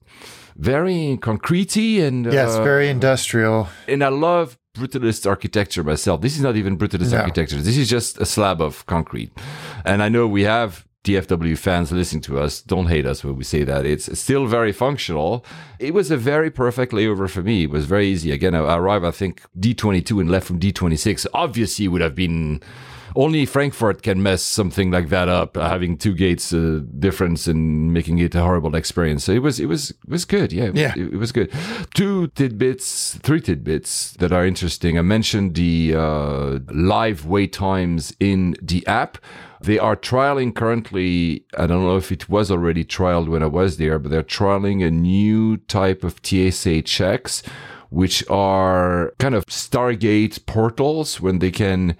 very 0.56 1.18
concretey 1.20 2.02
and 2.02 2.32
Yes, 2.32 2.54
uh, 2.56 2.62
very 2.62 2.88
industrial. 2.88 3.68
and 3.88 4.02
I 4.04 4.08
love 4.08 4.58
brutalist 4.76 5.26
architecture 5.26 5.82
myself. 5.84 6.20
This 6.20 6.36
is 6.36 6.42
not 6.42 6.56
even 6.56 6.78
brutalist 6.78 7.12
No. 7.12 7.18
architecture. 7.18 7.56
This 7.56 7.76
is 7.76 7.88
just 7.90 8.18
a 8.20 8.24
slab 8.26 8.60
of 8.60 8.86
concrete. 8.86 9.32
And 9.84 10.02
I 10.02 10.08
know 10.08 10.26
we 10.26 10.42
have 10.44 10.86
DFW 11.04 11.58
fans 11.58 11.90
listening 11.90 12.22
to 12.22 12.38
us. 12.38 12.62
Don't 12.62 12.86
hate 12.86 13.06
us 13.06 13.24
when 13.24 13.36
we 13.36 13.42
say 13.44 13.64
that. 13.64 13.84
It's 13.84 14.18
still 14.18 14.46
very 14.46 14.72
functional. 14.72 15.44
It 15.80 15.94
was 15.94 16.10
a 16.10 16.16
very 16.16 16.50
perfect 16.50 16.92
layover 16.92 17.28
for 17.28 17.42
me. 17.42 17.64
It 17.64 17.70
was 17.70 17.86
very 17.86 18.06
easy. 18.06 18.30
Again, 18.30 18.54
I 18.54 18.76
arrived, 18.76 19.04
I 19.04 19.10
think, 19.10 19.42
D22 19.58 20.20
and 20.20 20.30
left 20.30 20.46
from 20.46 20.60
D26. 20.60 21.26
Obviously, 21.34 21.88
would 21.88 22.02
have 22.02 22.14
been. 22.14 22.60
Only 23.16 23.46
Frankfurt 23.46 24.02
can 24.02 24.22
mess 24.22 24.42
something 24.42 24.90
like 24.90 25.08
that 25.10 25.28
up, 25.28 25.56
uh, 25.56 25.68
having 25.68 25.96
two 25.98 26.14
gates 26.14 26.52
uh, 26.52 26.80
difference 26.98 27.46
and 27.46 27.92
making 27.92 28.18
it 28.18 28.34
a 28.34 28.40
horrible 28.42 28.74
experience. 28.74 29.24
So 29.24 29.32
it 29.32 29.42
was, 29.42 29.60
it 29.60 29.66
was, 29.66 29.90
it 29.90 30.08
was 30.08 30.24
good. 30.24 30.52
Yeah, 30.52 30.64
it 30.64 30.72
was- 30.72 30.80
Yeah. 30.80 30.92
it, 30.96 31.14
it 31.14 31.16
was 31.18 31.32
good. 31.32 31.50
Two 31.94 32.28
tidbits, 32.28 33.18
three 33.22 33.40
tidbits 33.40 34.12
that 34.14 34.32
are 34.32 34.46
interesting. 34.46 34.98
I 34.98 35.02
mentioned 35.02 35.54
the 35.54 35.94
uh, 35.96 36.58
live 36.72 37.26
wait 37.26 37.52
times 37.52 38.14
in 38.20 38.56
the 38.62 38.86
app. 38.86 39.18
They 39.60 39.78
are 39.78 39.94
trialing 39.94 40.54
currently. 40.54 41.44
I 41.56 41.66
don't 41.68 41.84
know 41.84 41.96
if 41.96 42.10
it 42.10 42.28
was 42.28 42.50
already 42.50 42.84
trialed 42.84 43.28
when 43.28 43.42
I 43.44 43.46
was 43.46 43.76
there, 43.76 43.98
but 44.00 44.10
they're 44.10 44.24
trialing 44.24 44.84
a 44.84 44.90
new 44.90 45.58
type 45.58 46.02
of 46.02 46.16
TSA 46.22 46.82
checks. 46.82 47.42
Which 47.92 48.24
are 48.30 49.12
kind 49.18 49.34
of 49.34 49.44
Stargate 49.46 50.46
portals 50.46 51.20
when 51.20 51.40
they 51.40 51.50
can 51.50 51.94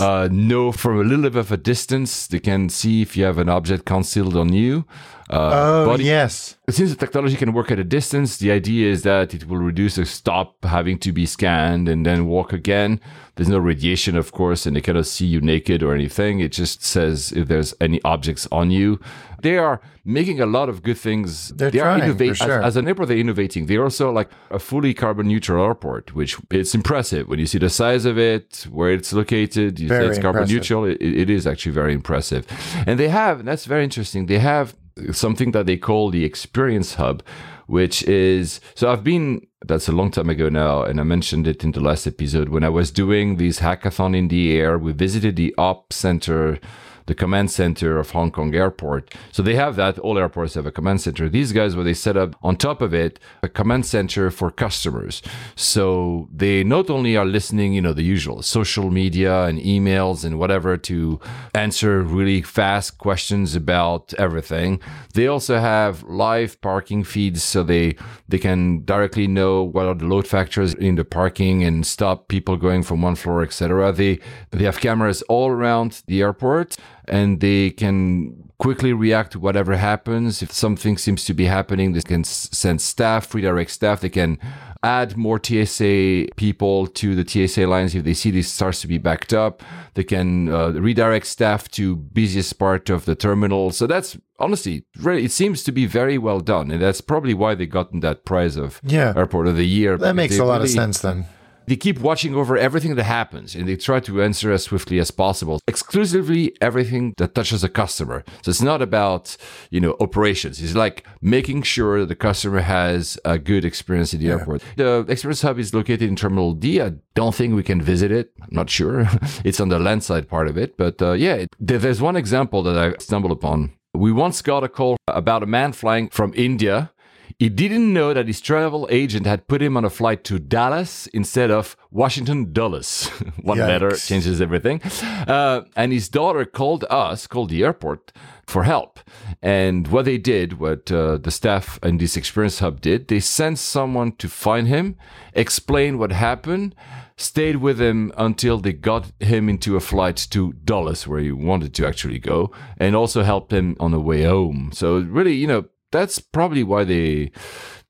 uh, 0.00 0.28
know 0.32 0.72
from 0.72 0.98
a 0.98 1.04
little 1.04 1.30
bit 1.30 1.36
of 1.36 1.52
a 1.52 1.56
distance, 1.56 2.26
they 2.26 2.40
can 2.40 2.68
see 2.68 3.00
if 3.00 3.16
you 3.16 3.24
have 3.24 3.38
an 3.38 3.48
object 3.48 3.84
concealed 3.84 4.36
on 4.36 4.52
you. 4.52 4.84
Uh, 5.30 5.84
Oh, 5.88 5.96
yes. 5.96 6.56
since 6.68 6.90
the 6.90 6.96
technology 6.96 7.36
can 7.36 7.52
work 7.52 7.70
at 7.70 7.78
a 7.78 7.84
distance, 7.84 8.38
the 8.38 8.50
idea 8.50 8.90
is 8.90 9.02
that 9.02 9.34
it 9.34 9.46
will 9.48 9.58
reduce 9.58 9.94
the 9.96 10.04
stop 10.06 10.64
having 10.64 10.98
to 10.98 11.12
be 11.12 11.26
scanned 11.26 11.88
and 11.88 12.04
then 12.04 12.26
walk 12.26 12.52
again. 12.52 13.00
There's 13.36 13.48
no 13.48 13.58
radiation, 13.58 14.16
of 14.16 14.32
course, 14.32 14.66
and 14.66 14.74
they 14.74 14.80
cannot 14.80 15.06
see 15.06 15.26
you 15.26 15.40
naked 15.40 15.82
or 15.82 15.94
anything. 15.94 16.40
It 16.40 16.52
just 16.52 16.82
says 16.82 17.32
if 17.32 17.46
there's 17.48 17.72
any 17.80 18.00
objects 18.04 18.48
on 18.50 18.70
you. 18.70 18.98
They 19.46 19.58
are 19.58 19.80
making 20.04 20.38
a 20.40 20.46
lot 20.46 20.68
of 20.68 20.82
good 20.82 20.98
things. 20.98 21.30
They're 21.58 21.70
they 21.70 21.80
are 21.80 21.98
trying, 21.98 22.10
innovat- 22.10 22.28
for 22.28 22.34
sure. 22.34 22.58
as, 22.60 22.68
as 22.68 22.76
an 22.76 22.88
airport, 22.88 23.08
they're 23.08 23.24
innovating. 23.26 23.66
They're 23.66 23.84
also 23.90 24.06
like 24.10 24.30
a 24.50 24.58
fully 24.58 24.92
carbon 24.94 25.26
neutral 25.28 25.64
airport, 25.64 26.14
which 26.14 26.32
it's 26.50 26.74
impressive 26.74 27.28
when 27.28 27.38
you 27.38 27.46
see 27.46 27.58
the 27.66 27.70
size 27.70 28.04
of 28.04 28.16
it, 28.18 28.66
where 28.70 28.92
it's 28.92 29.12
located. 29.12 29.78
You 29.80 29.88
say 29.88 30.06
it's 30.06 30.18
carbon 30.18 30.42
impressive. 30.42 30.56
neutral. 30.56 30.84
It, 30.84 31.00
it 31.00 31.30
is 31.30 31.46
actually 31.46 31.72
very 31.72 31.94
impressive. 31.94 32.42
And 32.86 32.98
they 33.00 33.08
have, 33.08 33.40
and 33.40 33.48
that's 33.48 33.66
very 33.66 33.84
interesting. 33.84 34.26
They 34.26 34.40
have 34.40 34.74
something 35.12 35.52
that 35.52 35.66
they 35.66 35.76
call 35.76 36.10
the 36.10 36.24
experience 36.24 36.94
hub 36.94 37.22
which 37.66 38.02
is 38.04 38.60
so 38.74 38.90
i've 38.90 39.04
been 39.04 39.46
that's 39.66 39.88
a 39.88 39.92
long 39.92 40.10
time 40.10 40.30
ago 40.30 40.48
now 40.48 40.82
and 40.82 40.98
i 41.00 41.02
mentioned 41.02 41.46
it 41.46 41.62
in 41.64 41.72
the 41.72 41.80
last 41.80 42.06
episode 42.06 42.48
when 42.48 42.64
i 42.64 42.68
was 42.68 42.90
doing 42.90 43.36
this 43.36 43.60
hackathon 43.60 44.16
in 44.16 44.28
the 44.28 44.56
air 44.58 44.78
we 44.78 44.92
visited 44.92 45.36
the 45.36 45.54
op 45.58 45.92
center 45.92 46.58
the 47.06 47.14
command 47.14 47.50
center 47.50 47.98
of 47.98 48.10
Hong 48.10 48.30
Kong 48.30 48.54
airport. 48.54 49.14
So 49.32 49.42
they 49.42 49.54
have 49.54 49.76
that. 49.76 49.98
All 50.00 50.18
airports 50.18 50.54
have 50.54 50.66
a 50.66 50.72
command 50.72 51.00
center. 51.00 51.28
These 51.28 51.52
guys, 51.52 51.74
where 51.74 51.84
they 51.84 51.94
set 51.94 52.16
up 52.16 52.36
on 52.42 52.56
top 52.56 52.82
of 52.82 52.92
it, 52.92 53.18
a 53.42 53.48
command 53.48 53.86
center 53.86 54.30
for 54.30 54.50
customers. 54.50 55.22
So 55.54 56.28
they 56.32 56.64
not 56.64 56.90
only 56.90 57.16
are 57.16 57.24
listening, 57.24 57.72
you 57.74 57.80
know, 57.80 57.92
the 57.92 58.02
usual 58.02 58.42
social 58.42 58.90
media 58.90 59.44
and 59.44 59.58
emails 59.58 60.24
and 60.24 60.38
whatever 60.38 60.76
to 60.76 61.20
answer 61.54 62.02
really 62.02 62.42
fast 62.42 62.98
questions 62.98 63.54
about 63.54 64.12
everything. 64.14 64.80
They 65.14 65.26
also 65.26 65.58
have 65.58 66.02
live 66.04 66.60
parking 66.60 67.04
feeds 67.04 67.42
so 67.42 67.62
they 67.62 67.96
they 68.28 68.38
can 68.38 68.84
directly 68.84 69.26
know 69.26 69.62
what 69.62 69.86
are 69.86 69.94
the 69.94 70.06
load 70.06 70.26
factors 70.26 70.74
in 70.74 70.96
the 70.96 71.04
parking 71.04 71.62
and 71.62 71.86
stop 71.86 72.28
people 72.28 72.56
going 72.56 72.82
from 72.82 73.02
one 73.02 73.14
floor, 73.14 73.42
etc. 73.42 73.92
They 73.92 74.18
they 74.50 74.64
have 74.64 74.80
cameras 74.80 75.22
all 75.22 75.48
around 75.48 76.02
the 76.06 76.20
airport 76.22 76.76
and 77.08 77.40
they 77.40 77.70
can 77.70 78.50
quickly 78.58 78.92
react 78.92 79.32
to 79.32 79.38
whatever 79.38 79.76
happens. 79.76 80.42
If 80.42 80.52
something 80.52 80.96
seems 80.96 81.24
to 81.26 81.34
be 81.34 81.44
happening, 81.44 81.92
they 81.92 82.00
can 82.00 82.24
send 82.24 82.80
staff, 82.80 83.34
redirect 83.34 83.70
staff. 83.70 84.00
They 84.00 84.08
can 84.08 84.38
add 84.82 85.16
more 85.16 85.40
TSA 85.42 86.26
people 86.36 86.86
to 86.86 87.14
the 87.14 87.26
TSA 87.26 87.66
lines 87.66 87.94
if 87.94 88.04
they 88.04 88.14
see 88.14 88.30
this 88.30 88.50
starts 88.52 88.80
to 88.82 88.86
be 88.86 88.98
backed 88.98 89.32
up. 89.32 89.62
They 89.94 90.04
can 90.04 90.48
uh, 90.48 90.70
redirect 90.70 91.26
staff 91.26 91.68
to 91.72 91.96
busiest 91.96 92.58
part 92.58 92.88
of 92.88 93.04
the 93.04 93.14
terminal. 93.14 93.70
So 93.72 93.86
that's 93.86 94.16
honestly, 94.38 94.84
really, 94.98 95.24
it 95.24 95.32
seems 95.32 95.62
to 95.64 95.72
be 95.72 95.86
very 95.86 96.18
well 96.18 96.40
done, 96.40 96.70
and 96.70 96.80
that's 96.80 97.00
probably 97.00 97.34
why 97.34 97.54
they 97.54 97.66
gotten 97.66 98.00
that 98.00 98.24
prize 98.24 98.56
of 98.56 98.80
Yeah. 98.82 99.12
Airport 99.16 99.48
of 99.48 99.56
the 99.56 99.66
Year. 99.66 99.98
That 99.98 100.14
makes 100.14 100.38
a 100.38 100.44
lot 100.44 100.62
of 100.62 100.70
sense 100.70 101.00
then. 101.00 101.26
They 101.66 101.76
keep 101.76 101.98
watching 102.00 102.34
over 102.34 102.56
everything 102.56 102.94
that 102.94 103.04
happens 103.04 103.54
and 103.54 103.68
they 103.68 103.76
try 103.76 104.00
to 104.00 104.22
answer 104.22 104.52
as 104.52 104.64
swiftly 104.64 104.98
as 104.98 105.10
possible. 105.10 105.60
Exclusively 105.66 106.56
everything 106.60 107.14
that 107.18 107.34
touches 107.34 107.64
a 107.64 107.68
customer. 107.68 108.24
So 108.42 108.50
it's 108.50 108.62
not 108.62 108.82
about 108.82 109.36
you 109.70 109.80
know 109.80 109.96
operations. 110.00 110.62
It's 110.62 110.74
like 110.74 111.06
making 111.20 111.62
sure 111.62 112.00
that 112.00 112.06
the 112.06 112.16
customer 112.16 112.60
has 112.60 113.18
a 113.24 113.38
good 113.38 113.64
experience 113.64 114.14
in 114.14 114.20
the 114.20 114.28
airport. 114.28 114.62
The 114.76 115.04
experience 115.08 115.42
hub 115.42 115.58
is 115.58 115.74
located 115.74 116.02
in 116.02 116.16
terminal 116.16 116.52
d. 116.52 116.80
I 116.80 116.92
don't 117.14 117.34
think 117.34 117.54
we 117.54 117.62
can 117.62 117.80
visit 117.82 118.10
it. 118.10 118.32
I'm 118.42 118.48
not 118.50 118.70
sure. 118.70 119.08
It's 119.44 119.60
on 119.60 119.68
the 119.68 119.78
land 119.78 120.02
side 120.02 120.28
part 120.28 120.48
of 120.48 120.56
it. 120.56 120.76
But 120.76 121.00
uh, 121.02 121.12
yeah 121.12 121.34
it, 121.34 121.48
there's 121.60 122.00
one 122.00 122.16
example 122.16 122.62
that 122.64 122.76
i 122.76 122.94
stumbled 122.98 123.32
upon. 123.32 123.72
We 123.94 124.12
once 124.12 124.42
got 124.42 124.64
a 124.64 124.68
call 124.68 124.96
about 125.08 125.42
a 125.42 125.46
man 125.46 125.72
flying 125.72 126.08
from 126.08 126.32
india 126.34 126.90
he 127.38 127.50
didn't 127.50 127.92
know 127.92 128.14
that 128.14 128.26
his 128.26 128.40
travel 128.40 128.88
agent 128.90 129.26
had 129.26 129.46
put 129.46 129.60
him 129.60 129.76
on 129.76 129.84
a 129.84 129.90
flight 129.90 130.24
to 130.24 130.38
Dallas 130.38 131.06
instead 131.08 131.50
of 131.50 131.76
Washington 131.90 132.50
Dulles. 132.52 133.08
One 133.42 133.58
Yikes. 133.58 133.68
letter 133.68 133.90
changes 133.96 134.40
everything. 134.40 134.80
Uh, 134.82 135.62
and 135.76 135.92
his 135.92 136.08
daughter 136.08 136.46
called 136.46 136.84
us, 136.88 137.26
called 137.26 137.50
the 137.50 137.62
airport 137.62 138.10
for 138.46 138.64
help. 138.64 139.00
And 139.42 139.88
what 139.88 140.06
they 140.06 140.16
did, 140.16 140.58
what 140.58 140.90
uh, 140.90 141.18
the 141.18 141.30
staff 141.30 141.78
in 141.82 141.98
this 141.98 142.16
experience 142.16 142.60
hub 142.60 142.80
did, 142.80 143.08
they 143.08 143.20
sent 143.20 143.58
someone 143.58 144.12
to 144.12 144.28
find 144.30 144.66
him, 144.66 144.96
explain 145.34 145.98
what 145.98 146.12
happened, 146.12 146.74
stayed 147.18 147.56
with 147.56 147.78
him 147.78 148.12
until 148.16 148.58
they 148.58 148.72
got 148.72 149.12
him 149.20 149.50
into 149.50 149.76
a 149.76 149.80
flight 149.80 150.26
to 150.30 150.54
Dulles, 150.64 151.06
where 151.06 151.20
he 151.20 151.32
wanted 151.32 151.74
to 151.74 151.86
actually 151.86 152.18
go, 152.18 152.50
and 152.78 152.96
also 152.96 153.22
helped 153.22 153.52
him 153.52 153.76
on 153.78 153.90
the 153.90 154.00
way 154.00 154.22
home. 154.22 154.70
So 154.72 155.00
really, 155.00 155.34
you 155.34 155.46
know, 155.46 155.66
that's 155.92 156.18
probably 156.18 156.62
why 156.62 156.84
they 156.84 157.30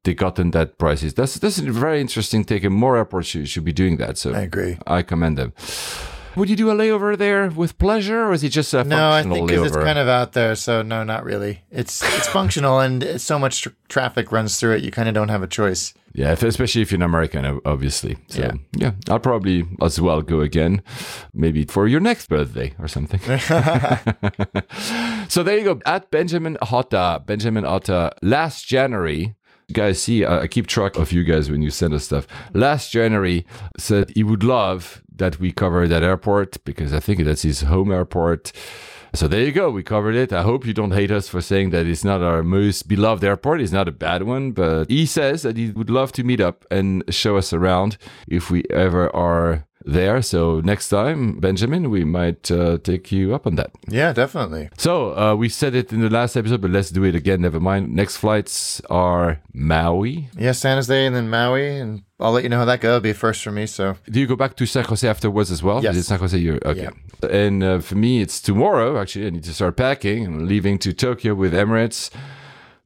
they 0.05 0.14
gotten 0.14 0.52
that 0.52 0.78
prices. 0.78 1.14
That's 1.14 1.35
that's 1.35 1.59
a 1.59 1.70
very 1.70 2.01
interesting 2.01 2.44
take, 2.44 2.64
and 2.64 2.74
more 2.74 2.97
airports 2.97 3.28
should, 3.28 3.48
should 3.48 3.64
be 3.64 3.73
doing 3.73 3.97
that. 3.98 4.18
So 4.18 4.32
I 4.32 4.43
agree. 4.43 4.78
I 4.86 5.02
commend 5.02 5.36
them. 5.39 5.52
Would 6.36 6.50
you 6.50 6.56
do 6.56 6.70
a 6.70 6.74
layover 6.74 7.16
there 7.16 7.48
with 7.48 7.78
pleasure, 7.78 8.26
or 8.26 8.32
is 8.32 8.44
it 8.44 8.50
just 8.50 8.74
a 8.74 8.84
No, 8.84 9.10
I 9.10 9.22
think 9.22 9.34
think 9.34 9.50
'cause 9.50 9.58
layover? 9.58 9.66
it's 9.66 9.76
kind 9.76 9.98
of 9.98 10.08
out 10.08 10.32
there, 10.32 10.54
so 10.54 10.82
no, 10.82 11.02
not 11.02 11.24
really. 11.24 11.62
It's 11.70 12.02
it's 12.16 12.28
functional, 12.28 12.78
and 12.80 13.20
so 13.20 13.38
much 13.38 13.62
tr- 13.62 13.70
traffic 13.88 14.30
runs 14.32 14.58
through 14.60 14.74
it, 14.76 14.84
you 14.84 14.90
kind 14.90 15.08
of 15.08 15.14
don't 15.14 15.28
have 15.30 15.42
a 15.42 15.46
choice. 15.46 15.94
Yeah, 16.12 16.32
if, 16.32 16.42
especially 16.42 16.80
if 16.82 16.90
you're 16.90 16.96
an 16.98 17.02
American, 17.02 17.60
obviously. 17.66 18.16
So, 18.28 18.40
Yeah. 18.40 18.52
yeah. 18.74 18.90
I'll 19.10 19.18
probably 19.18 19.64
as 19.82 20.00
well 20.00 20.22
go 20.22 20.40
again, 20.40 20.80
maybe 21.34 21.64
for 21.64 21.86
your 21.86 22.00
next 22.00 22.28
birthday 22.28 22.72
or 22.78 22.88
something. 22.88 23.20
so 25.28 25.42
there 25.42 25.58
you 25.58 25.64
go. 25.64 25.80
At 25.86 26.10
Benjamin 26.10 26.56
Hotta, 26.62 27.22
Benjamin 27.26 27.64
Hotta, 27.64 28.12
last 28.22 28.66
January, 28.66 29.34
guys, 29.72 30.02
see, 30.02 30.24
I, 30.24 30.43
I 30.43 30.47
keep 30.47 30.66
track 30.66 30.97
of 30.97 31.12
you 31.12 31.24
guys 31.24 31.51
when 31.51 31.62
you 31.62 31.70
send 31.70 31.94
us 31.94 32.05
stuff. 32.05 32.26
Last 32.55 32.90
January 32.90 33.47
said 33.78 34.10
he 34.14 34.22
would 34.22 34.44
love 34.44 35.02
that 35.14 35.40
we 35.40 35.52
cover 35.52 35.88
that 35.88 36.02
airport 36.02 36.62
because 36.64 36.93
I 36.93 37.01
think 37.01 37.24
that's 37.24 37.43
his 37.43 37.62
home 37.62 37.90
airport. 37.90 38.52
So 39.14 39.28
there 39.28 39.43
you 39.43 39.52
go. 39.52 39.70
We 39.70 39.82
covered 39.82 40.14
it. 40.14 40.32
I 40.32 40.43
hope 40.43 40.66
you 40.66 40.74
don't 40.74 40.90
hate 40.90 41.10
us 41.10 41.28
for 41.28 41.40
saying 41.40 41.70
that 41.70 41.86
it's 41.86 42.05
not 42.05 42.22
our 42.22 42.43
most 42.43 42.86
beloved 42.86 43.24
airport. 43.24 43.62
It's 43.62 43.72
not 43.72 43.88
a 43.88 43.93
bad 43.93 44.24
one, 44.24 44.52
but 44.52 44.90
he 44.90 45.06
says 45.06 45.43
that 45.43 45.56
he 45.56 45.70
would 45.70 45.88
love 45.88 46.12
to 46.12 46.24
meet 46.24 46.40
up 46.40 46.66
and 46.70 47.02
show 47.09 47.36
us 47.36 47.52
around 47.52 47.97
if 48.28 48.51
we 48.51 48.64
ever 48.68 49.14
are 49.16 49.65
there. 49.86 50.20
So 50.22 50.60
next 50.60 50.88
time, 50.88 51.38
Benjamin, 51.38 51.90
we 51.90 52.04
might 52.04 52.50
uh, 52.50 52.78
take 52.78 53.12
you 53.12 53.34
up 53.34 53.46
on 53.46 53.54
that. 53.56 53.70
Yeah, 53.88 54.12
definitely. 54.12 54.68
So 54.76 55.16
uh, 55.16 55.34
we 55.34 55.48
said 55.48 55.74
it 55.74 55.92
in 55.92 56.00
the 56.00 56.10
last 56.10 56.36
episode, 56.36 56.60
but 56.60 56.70
let's 56.70 56.90
do 56.90 57.04
it 57.04 57.14
again. 57.14 57.40
Never 57.40 57.60
mind. 57.60 57.94
Next 57.94 58.16
flights 58.18 58.82
are 58.90 59.40
Maui. 59.54 60.28
Yeah, 60.36 60.52
San 60.52 60.76
Jose 60.76 61.06
and 61.06 61.14
then 61.14 61.30
Maui, 61.30 61.78
and 61.78 62.02
I'll 62.18 62.32
let 62.32 62.42
you 62.42 62.48
know 62.48 62.58
how 62.58 62.64
that 62.66 62.80
goes. 62.80 62.88
It'll 62.90 63.00
be 63.00 63.10
a 63.10 63.14
first 63.14 63.42
for 63.42 63.52
me. 63.52 63.66
So 63.66 63.96
Do 64.10 64.20
you 64.20 64.26
go 64.26 64.36
back 64.36 64.56
to 64.56 64.66
San 64.66 64.84
Jose 64.84 65.06
afterwards 65.08 65.50
as 65.50 65.62
well? 65.62 65.82
Yes. 65.82 66.06
San 66.06 66.18
Jose? 66.18 66.36
You're, 66.36 66.58
okay. 66.64 66.88
And 67.30 67.62
uh, 67.62 67.78
for 67.80 67.94
me, 67.94 68.20
it's 68.20 68.40
tomorrow. 68.40 69.00
Actually, 69.00 69.28
I 69.28 69.30
need 69.30 69.44
to 69.44 69.54
start 69.54 69.76
packing. 69.76 70.26
I'm 70.26 70.46
leaving 70.46 70.78
to 70.80 70.92
Tokyo 70.92 71.34
with 71.34 71.52
Emirates. 71.54 72.10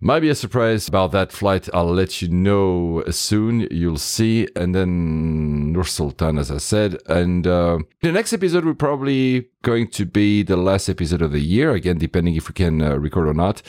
Might 0.02 0.20
be 0.20 0.30
a 0.30 0.34
surprise 0.34 0.88
about 0.88 1.12
that 1.12 1.30
flight. 1.30 1.68
I'll 1.74 1.92
let 1.92 2.22
you 2.22 2.28
know 2.28 3.04
soon. 3.10 3.68
You'll 3.70 3.98
see. 3.98 4.48
And 4.56 4.74
then 4.74 5.72
Nur 5.72 5.84
Sultan, 5.84 6.38
as 6.38 6.50
I 6.50 6.56
said. 6.56 6.96
And 7.06 7.46
uh, 7.46 7.80
the 8.00 8.10
next 8.10 8.32
episode 8.32 8.64
will 8.64 8.74
probably 8.74 9.48
going 9.62 9.88
to 9.88 10.06
be 10.06 10.42
the 10.42 10.56
last 10.56 10.88
episode 10.88 11.20
of 11.20 11.32
the 11.32 11.40
year. 11.40 11.72
Again, 11.72 11.98
depending 11.98 12.34
if 12.34 12.48
we 12.48 12.54
can 12.54 12.80
uh, 12.80 12.96
record 12.96 13.28
or 13.28 13.34
not. 13.34 13.60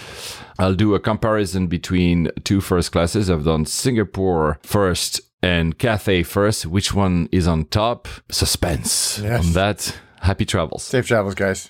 I'll 0.57 0.73
do 0.75 0.95
a 0.95 0.99
comparison 1.01 1.67
between 1.67 2.29
two 2.45 2.61
first 2.61 2.93
classes. 2.93 3.29
I've 3.29 3.43
done 3.43 3.65
Singapore 3.65 4.57
first 4.63 5.19
and 5.43 5.77
Cathay 5.77 6.23
first. 6.23 6.65
Which 6.65 6.93
one 6.93 7.27
is 7.33 7.45
on 7.45 7.65
top? 7.65 8.07
Suspense 8.29 9.19
Yes. 9.21 9.45
on 9.47 9.53
that. 9.53 9.99
Happy 10.21 10.45
travels. 10.45 10.83
safe 10.83 11.07
travels, 11.07 11.35
guys. 11.35 11.67